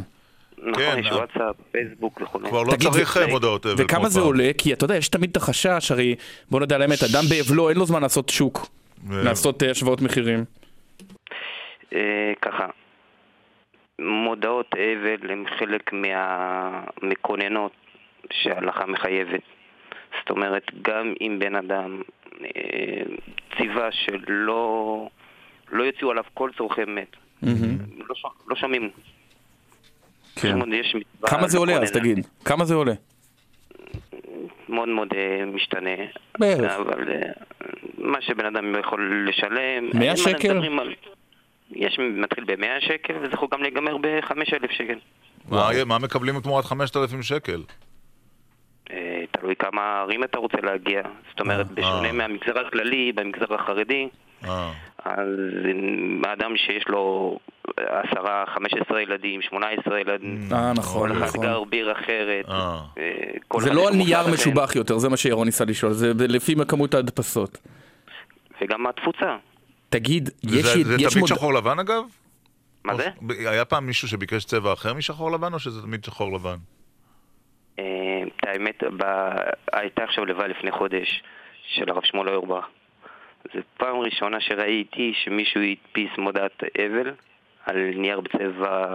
נכון, 0.63 0.99
יש 0.99 1.11
וואטסאפ, 1.11 1.55
פייסבוק 1.71 2.21
וכו'. 2.21 2.39
כבר 2.39 2.63
לא 2.63 2.71
צריך 2.91 3.17
מודעות 3.29 3.65
אבל. 3.65 3.83
וכמה 3.83 4.09
זה. 4.09 4.19
עולה? 4.19 4.49
כי 4.57 4.73
אתה 4.73 4.85
יודע, 4.85 4.95
יש 4.95 5.09
תמיד 5.09 5.29
את 5.29 5.37
החשש, 5.37 5.91
הרי 5.91 6.15
בוא 6.51 6.59
נדע 6.59 6.75
על 6.75 6.81
האמת, 6.81 7.03
אדם 7.03 7.23
באבלו 7.29 7.69
אין 7.69 7.77
לו 7.77 7.85
זמן 7.85 8.01
לעשות 8.01 8.29
שוק, 8.29 8.67
לעשות 9.09 9.63
אה, 9.63 9.71
השוואות 9.71 10.01
מחירים. 10.01 10.45
אה, 11.93 12.33
ככה, 12.41 12.67
מודעות 13.99 14.75
אבל 14.75 15.31
הן 15.31 15.45
חלק 15.59 15.93
מהמקוננות 15.93 17.71
שההלכה 18.33 18.85
מחייבת. 18.85 19.41
זאת 20.19 20.29
אומרת, 20.29 20.63
גם 20.81 21.13
אם 21.21 21.39
בן 21.39 21.55
אדם 21.55 22.01
אה, 22.41 23.01
ציווה 23.57 23.91
שלא 23.91 25.09
לא 25.71 25.83
יוציאו 25.83 26.11
עליו 26.11 26.23
כל 26.33 26.49
צורכי 26.57 26.85
מת, 26.87 27.15
לא, 28.09 28.15
ש... 28.15 28.25
לא 28.47 28.55
שומעים. 28.55 28.89
כן. 30.35 30.73
יש 30.73 30.95
מצווה 30.95 31.29
כמה 31.29 31.47
זה 31.47 31.57
עולה 31.57 31.77
אז. 31.77 31.91
תגיד? 31.91 32.27
כמה 32.45 32.65
זה 32.65 32.75
עולה? 32.75 32.93
מאוד 34.69 34.89
מאוד 34.89 35.07
אה, 35.15 35.45
משתנה. 35.45 35.89
בערך. 36.39 36.71
אבל 36.71 37.09
אה, 37.11 37.15
מה 37.97 38.21
שבן 38.21 38.45
אדם 38.45 38.75
יכול 38.79 39.25
לשלם... 39.29 39.89
100 39.99 40.11
אם 40.11 40.15
שקל? 40.17 40.57
על- 40.79 40.93
יש 41.71 41.99
מתחיל 41.99 42.43
ב-100 42.43 42.65
שקל 42.87 43.13
וזה 43.21 43.33
יכול 43.33 43.47
גם 43.51 43.61
להיגמר 43.61 43.97
ב-5,000 43.97 44.71
שקל. 44.73 44.99
מה- 45.49 45.69
מה 45.85 45.97
מקבלים 45.99 46.39
תמורת 46.39 46.65
5,000 46.65 47.23
שקל? 47.23 47.61
אה, 48.91 49.23
תלוי 49.31 49.55
כמה 49.55 49.99
ערים 50.01 50.23
אתה 50.23 50.37
רוצה 50.39 50.57
להגיע. 50.63 51.01
זאת 51.29 51.39
אומרת, 51.39 51.67
בשונה 51.71 52.11
מהמגזר 52.11 52.59
הכללי, 52.67 53.11
במגזר 53.11 53.53
החרדי. 53.53 54.09
אז 54.43 55.27
אה, 55.65 56.29
האדם 56.29 56.57
שיש 56.57 56.87
לו 56.87 57.37
עשרה, 57.77 58.43
15 58.55 59.01
ילדים, 59.01 59.41
18 59.41 59.99
ילדים, 59.99 60.39
אה, 60.53 60.73
נכון, 60.73 61.09
כל 61.09 61.17
אחד 61.17 61.27
נכון. 61.27 61.41
גר 61.45 61.63
בעיר 61.63 61.91
אחרת, 61.91 62.45
אה, 62.49 62.79
כל 63.47 63.61
זה 63.61 63.73
לא 63.73 63.87
על 63.87 63.93
נייר. 63.95 64.27
משובח 64.33 64.75
יותר, 64.75 64.97
זה 64.97 65.09
מה 65.09 65.17
שירון 65.17 65.45
ניסה 65.45 65.65
לשאול, 65.65 65.91
זה 65.91 66.11
לפי 66.27 66.55
כמות 66.67 66.93
ההדפסות. 66.93 67.57
וגם 68.61 68.87
התפוצה. 68.87 69.37
תגיד, 69.89 70.29
יש 70.43 70.53
וזה- 70.53 70.83
זה 70.83 70.95
יש 70.99 71.13
תמיד 71.13 71.17
מוד- 71.19 71.27
שחור 71.27 71.53
לבן 71.53 71.79
אגב? 71.79 72.03
מה 72.83 72.95
זה? 72.95 73.09
היה 73.29 73.65
פעם 73.65 73.85
מישהו 73.85 74.07
שביקש 74.07 74.45
צבע 74.45 74.73
אחר 74.73 74.93
משחור 74.93 75.31
לבן, 75.31 75.53
או 75.53 75.59
שזה 75.59 75.81
תמיד 75.81 76.03
שחור 76.03 76.33
לבן? 76.35 76.55
אה, 77.79 77.83
את 78.27 78.47
האמת, 78.47 78.83
ב- 78.97 79.35
הייתה 79.73 80.03
עכשיו 80.03 80.25
לוויה 80.25 80.47
לפני 80.47 80.71
חודש 80.71 81.23
של 81.67 81.89
הרב 81.89 82.03
שמואל 82.03 82.29
אוירבך. 82.29 82.65
זו 83.53 83.59
פעם 83.77 83.97
ראשונה 83.97 84.41
שראיתי 84.41 85.13
שמישהו 85.23 85.61
הדפיס 85.61 86.17
מודעת 86.17 86.63
אבל 86.75 87.11
על 87.65 87.91
נייר 87.95 88.19
בצבע 88.19 88.85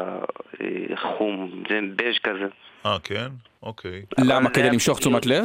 אה, 0.60 0.96
חום, 0.96 1.62
זה 1.68 1.80
בז' 1.96 2.18
כזה. 2.22 2.46
אה, 2.86 2.96
כן? 3.04 3.28
אוקיי. 3.62 4.02
למה? 4.18 4.50
כדי 4.50 4.70
למשוך 4.70 4.98
תשומת 4.98 5.26
לב? 5.26 5.44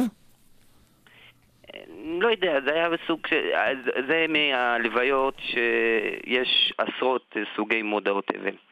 לא 2.20 2.30
יודע, 2.30 2.60
זה 2.66 2.74
היה 2.74 2.88
בסוג 2.90 3.26
של... 3.26 3.50
אז 3.54 3.76
זה 4.08 4.26
מהלוויות 4.28 5.34
שיש 5.40 6.72
עשרות 6.78 7.34
אה, 7.36 7.42
סוגי 7.56 7.82
מודעות 7.82 8.24
אבל. 8.40 8.69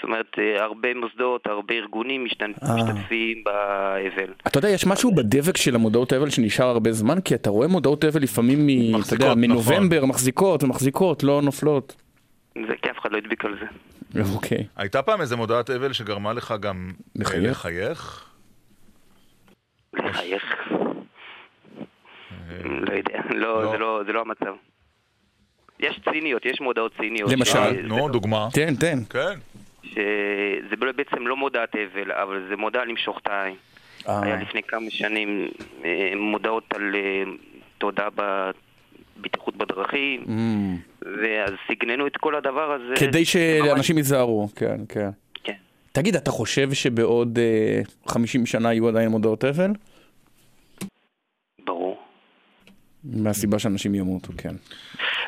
זאת 0.00 0.04
אומרת, 0.04 0.26
אה, 0.38 0.64
הרבה 0.64 0.88
מוסדות, 0.94 1.46
הרבה 1.46 1.74
ארגונים 1.74 2.20
אה. 2.20 2.26
משתתפים 2.26 3.44
באבל. 3.44 4.32
אתה 4.46 4.58
יודע, 4.58 4.68
יש 4.68 4.86
משהו 4.86 5.14
בדבק 5.14 5.56
של 5.56 5.74
המודעות 5.74 6.12
אבל 6.12 6.30
שנשאר 6.30 6.66
הרבה 6.66 6.92
זמן, 6.92 7.20
כי 7.20 7.34
אתה 7.34 7.50
רואה 7.50 7.68
מודעות 7.68 8.04
אבל 8.04 8.22
לפעמים, 8.22 8.66
מ- 8.66 8.70
אתה 8.70 8.78
יודע, 8.86 8.94
מחזיקות, 8.98 9.36
מנובמבר, 9.38 10.04
מחזיקות 10.06 10.62
ומחזיקות, 10.64 11.22
לא 11.22 11.42
נופלות. 11.42 11.96
זה 12.54 12.74
כי 12.82 12.90
אף 12.90 12.98
אחד 12.98 13.12
לא 13.12 13.16
הדביק 13.18 13.44
על 13.44 13.56
זה. 13.60 13.66
אוקיי. 14.34 14.66
הייתה 14.76 15.02
פעם 15.02 15.20
איזה 15.20 15.36
מודעת 15.36 15.70
אבל 15.70 15.92
שגרמה 15.92 16.32
לך 16.32 16.54
גם 16.60 16.90
אה, 16.90 17.22
לחייך? 17.22 17.50
לחייך? 17.50 18.24
לחייך. 19.94 20.42
לא 22.64 22.92
יודע, 22.92 23.18
לא, 23.34 23.70
זה 23.70 23.78
לא- 23.78 24.00
זה 24.06 24.12
לא 24.12 24.20
המצב. 24.20 24.54
יש 25.80 26.00
ציניות, 26.12 26.46
יש 26.46 26.60
מודעות 26.60 26.92
ציניות. 26.96 27.32
למשל? 27.32 27.82
נו, 27.82 28.08
דוגמה. 28.08 28.48
תן, 28.52 28.74
תן. 28.74 28.98
כן. 29.10 29.38
שזה 29.90 30.76
בעצם 30.96 31.26
לא 31.26 31.36
מודעת 31.36 31.74
אבל, 31.74 32.12
אבל 32.12 32.46
זה 32.48 32.56
מודעה 32.56 32.84
למשוך 32.84 33.18
את 33.22 33.26
העין. 33.26 33.54
אה. 34.08 34.22
היה 34.22 34.36
לפני 34.36 34.62
כמה 34.62 34.90
שנים 34.90 35.48
אה, 35.84 36.12
מודעות 36.16 36.64
על 36.74 36.94
אה, 36.94 37.22
תודה 37.78 38.08
בבטיחות 39.18 39.56
בדרכים, 39.56 40.24
Mm. 40.24 41.02
ואז 41.22 41.50
סגננו 41.68 42.06
את 42.06 42.16
כל 42.16 42.34
הדבר 42.34 42.72
הזה. 42.72 42.94
כדי 42.96 43.24
שאנשים 43.24 43.96
ייזהרו, 43.96 44.48
כן, 44.56 44.80
כן. 44.88 45.10
כן. 45.44 45.52
תגיד, 45.92 46.16
אתה 46.16 46.30
חושב 46.30 46.72
שבעוד 46.72 47.38
אה, 47.38 47.80
50 48.08 48.46
שנה 48.46 48.72
יהיו 48.72 48.88
עדיין 48.88 49.08
מודעות 49.08 49.44
אבל? 49.44 49.70
ברור. 51.64 51.98
מהסיבה 53.04 53.58
שאנשים 53.58 53.94
ימותו, 53.94 54.32
כן. 54.38 54.54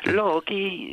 לא, 0.05 0.41
כי 0.45 0.87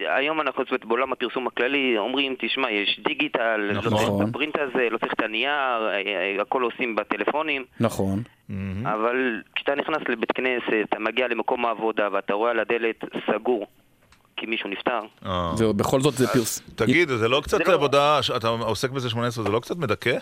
היום 0.00 0.40
אנחנו 0.40 0.62
זאת 0.62 0.70
אומרת, 0.70 0.84
בעולם 0.84 1.12
הפרסום 1.12 1.46
הכללי 1.46 1.98
אומרים, 1.98 2.34
תשמע, 2.38 2.70
יש 2.70 3.00
דיגיטל, 3.08 3.56
לא 3.56 3.80
צריך 3.80 3.92
נכון. 3.92 4.22
את 4.22 4.28
הפרינט 4.28 4.54
הזה, 4.56 4.88
לא 4.90 4.98
צריך 4.98 5.12
את 5.12 5.22
הנייר, 5.22 5.50
אה, 5.50 6.02
אה, 6.06 6.42
הכל 6.42 6.62
עושים 6.62 6.96
בטלפונים, 6.96 7.64
נכון. 7.80 8.22
אבל 8.84 9.42
כשאתה 9.54 9.74
נכנס 9.74 10.02
לבית 10.08 10.32
כנסת, 10.32 10.88
אתה 10.88 10.98
מגיע 10.98 11.28
למקום 11.28 11.66
העבודה 11.66 12.08
ואתה 12.12 12.34
רואה 12.34 12.50
על 12.50 12.60
הדלת 12.60 13.04
סגור, 13.30 13.66
כי 14.36 14.46
מישהו 14.46 14.70
נפטר, 14.70 15.00
זהו, 15.54 15.74
בכל 15.74 16.00
זאת 16.00 16.14
זה 16.14 16.26
פרס... 16.26 16.62
תגיד, 16.74 17.08
זה 17.08 17.28
לא 17.28 17.40
קצת 17.44 17.60
עבודה, 17.60 18.20
אתה 18.36 18.48
עוסק 18.48 18.90
בזה 18.90 19.10
18, 19.10 19.44
זה 19.44 19.50
לא 19.50 19.60
קצת 19.60 19.76
מדכא? 19.76 20.18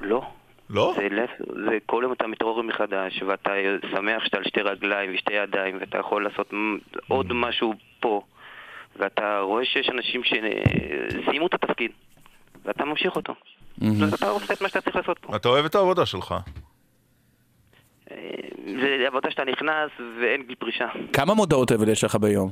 לא. 0.00 0.22
לא? 0.70 0.94
זה, 0.96 1.08
זה 1.64 1.78
כל 1.86 2.00
יום 2.02 2.12
אתה 2.12 2.26
מתעורר 2.26 2.62
מחדש, 2.62 3.22
ואתה 3.22 3.50
שמח 3.90 4.24
שאתה 4.24 4.36
על 4.36 4.44
שתי 4.44 4.60
רגליים 4.60 5.10
ושתי 5.14 5.32
ידיים, 5.32 5.76
ואתה 5.80 5.98
יכול 5.98 6.24
לעשות 6.24 6.50
עוד 7.08 7.32
משהו 7.32 7.74
פה, 8.00 8.22
ואתה 8.96 9.40
רואה 9.40 9.64
שיש 9.64 9.88
אנשים 9.88 10.22
שסיימו 10.24 11.46
את 11.46 11.54
התפקיד, 11.54 11.90
ואתה 12.64 12.84
ממשיך 12.84 13.16
אותו. 13.16 13.34
אז 14.02 14.14
אתה 14.14 14.28
עושה 14.28 14.54
את 14.54 14.60
מה 14.60 14.68
שאתה 14.68 14.80
צריך 14.80 14.96
לעשות 14.96 15.18
פה. 15.18 15.36
אתה 15.36 15.48
אוהב 15.48 15.64
את 15.64 15.74
העבודה 15.74 16.06
שלך. 16.06 16.34
זה 18.64 19.04
עבודה 19.06 19.30
שאתה 19.30 19.44
נכנס 19.44 19.90
ואין 20.20 20.42
גיל 20.42 20.54
פרישה. 20.54 20.88
כמה 21.12 21.34
מודעות 21.34 21.72
אבל 21.72 21.88
יש 21.88 22.04
לך 22.04 22.16
ביום? 22.16 22.50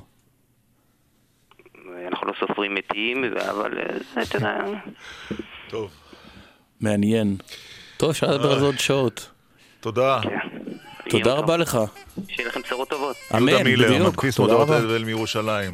אנחנו 2.06 2.26
לא 2.26 2.32
סופרים 2.40 2.74
מתים, 2.74 3.24
אבל 3.24 3.78
אה, 3.78 3.98
זה, 3.98 4.22
אתה 4.22 4.36
יודע... 4.36 4.58
טוב. 5.68 5.90
מעניין. 6.80 7.36
טוב, 7.96 8.10
אפשר 8.10 8.26
לדבר 8.26 8.52
על 8.52 8.58
זה 8.58 8.64
עוד 8.64 8.78
שעות. 8.78 9.28
תודה. 9.80 10.20
תודה 11.10 11.32
רבה 11.32 11.56
לך. 11.56 11.78
שיהיה 12.28 12.48
לכם 12.48 12.60
בשורות 12.64 12.88
טובות. 12.90 13.16
אמן, 13.36 13.48
יהודה 13.48 13.64
מילר, 13.64 13.88
בדיוק. 13.88 14.08
מדפיס 14.08 14.34
תודה 14.34 14.52
מודעות 14.52 14.84
רבה. 14.84 14.98
מירושלים. 14.98 15.72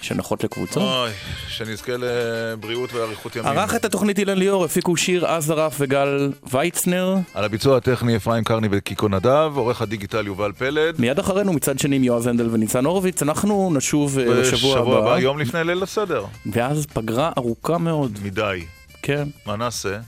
שנחות 0.00 0.44
לקבוצות. 0.44 0.82
אוי, 0.82 1.10
שנזכה 1.48 1.92
לבריאות 1.98 2.92
ואריכות 2.92 3.36
ימים. 3.36 3.48
ערך 3.48 3.74
את 3.74 3.84
התוכנית 3.84 4.18
אילן 4.18 4.38
ליאור, 4.38 4.64
הפיקו 4.64 4.96
שיר 4.96 5.26
עזרף 5.26 5.76
וגל 5.78 6.32
ויצנר. 6.52 7.16
על 7.34 7.44
הביצוע 7.44 7.76
הטכני 7.76 8.16
אפרים 8.16 8.44
קרני 8.44 8.68
וקיקו 8.70 9.08
נדב, 9.08 9.52
עורך 9.54 9.82
הדיגיטל 9.82 10.26
יובל 10.26 10.52
פלד. 10.52 11.00
מיד 11.00 11.18
אחרינו 11.18 11.52
מצד 11.52 11.78
שני 11.78 11.96
יועז 11.96 12.26
הנדל 12.26 12.48
וניצן 12.50 12.84
הורוביץ, 12.84 13.22
אנחנו 13.22 13.70
נשוב 13.74 14.18
אה, 14.18 14.24
בשבוע 14.24 14.42
בשבוע 14.52 14.78
הבא. 14.78 14.98
הבא, 14.98 15.18
יום 15.18 15.38
לפני 15.38 15.64
ליל 15.64 15.82
הסדר. 15.82 16.24
ואז 16.52 16.86
פגרה 16.86 17.30
ארוכה 17.38 17.78
מאוד. 17.78 18.18
מדי. 18.22 18.64
כן. 19.02 19.28
מה 19.46 19.56
נעשה? 19.56 19.98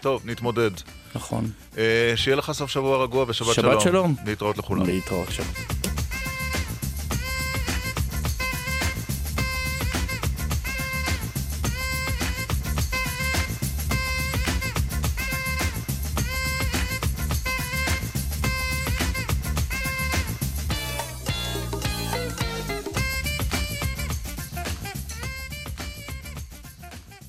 טוב, 0.00 0.22
נתמודד. 0.24 0.70
נכון. 1.14 1.50
אה, 1.78 2.12
שיהיה 2.16 2.36
לך 2.36 2.52
סוף 2.52 2.70
שבוע 2.70 3.02
רגוע 3.02 3.24
ושבת 3.28 3.54
שלום. 3.54 3.72
שבת 3.72 3.80
שלום. 3.80 4.14
להתראות 4.26 4.58
לכולם. 4.58 4.86
להתראות 4.86 5.28
שלום. 5.30 5.91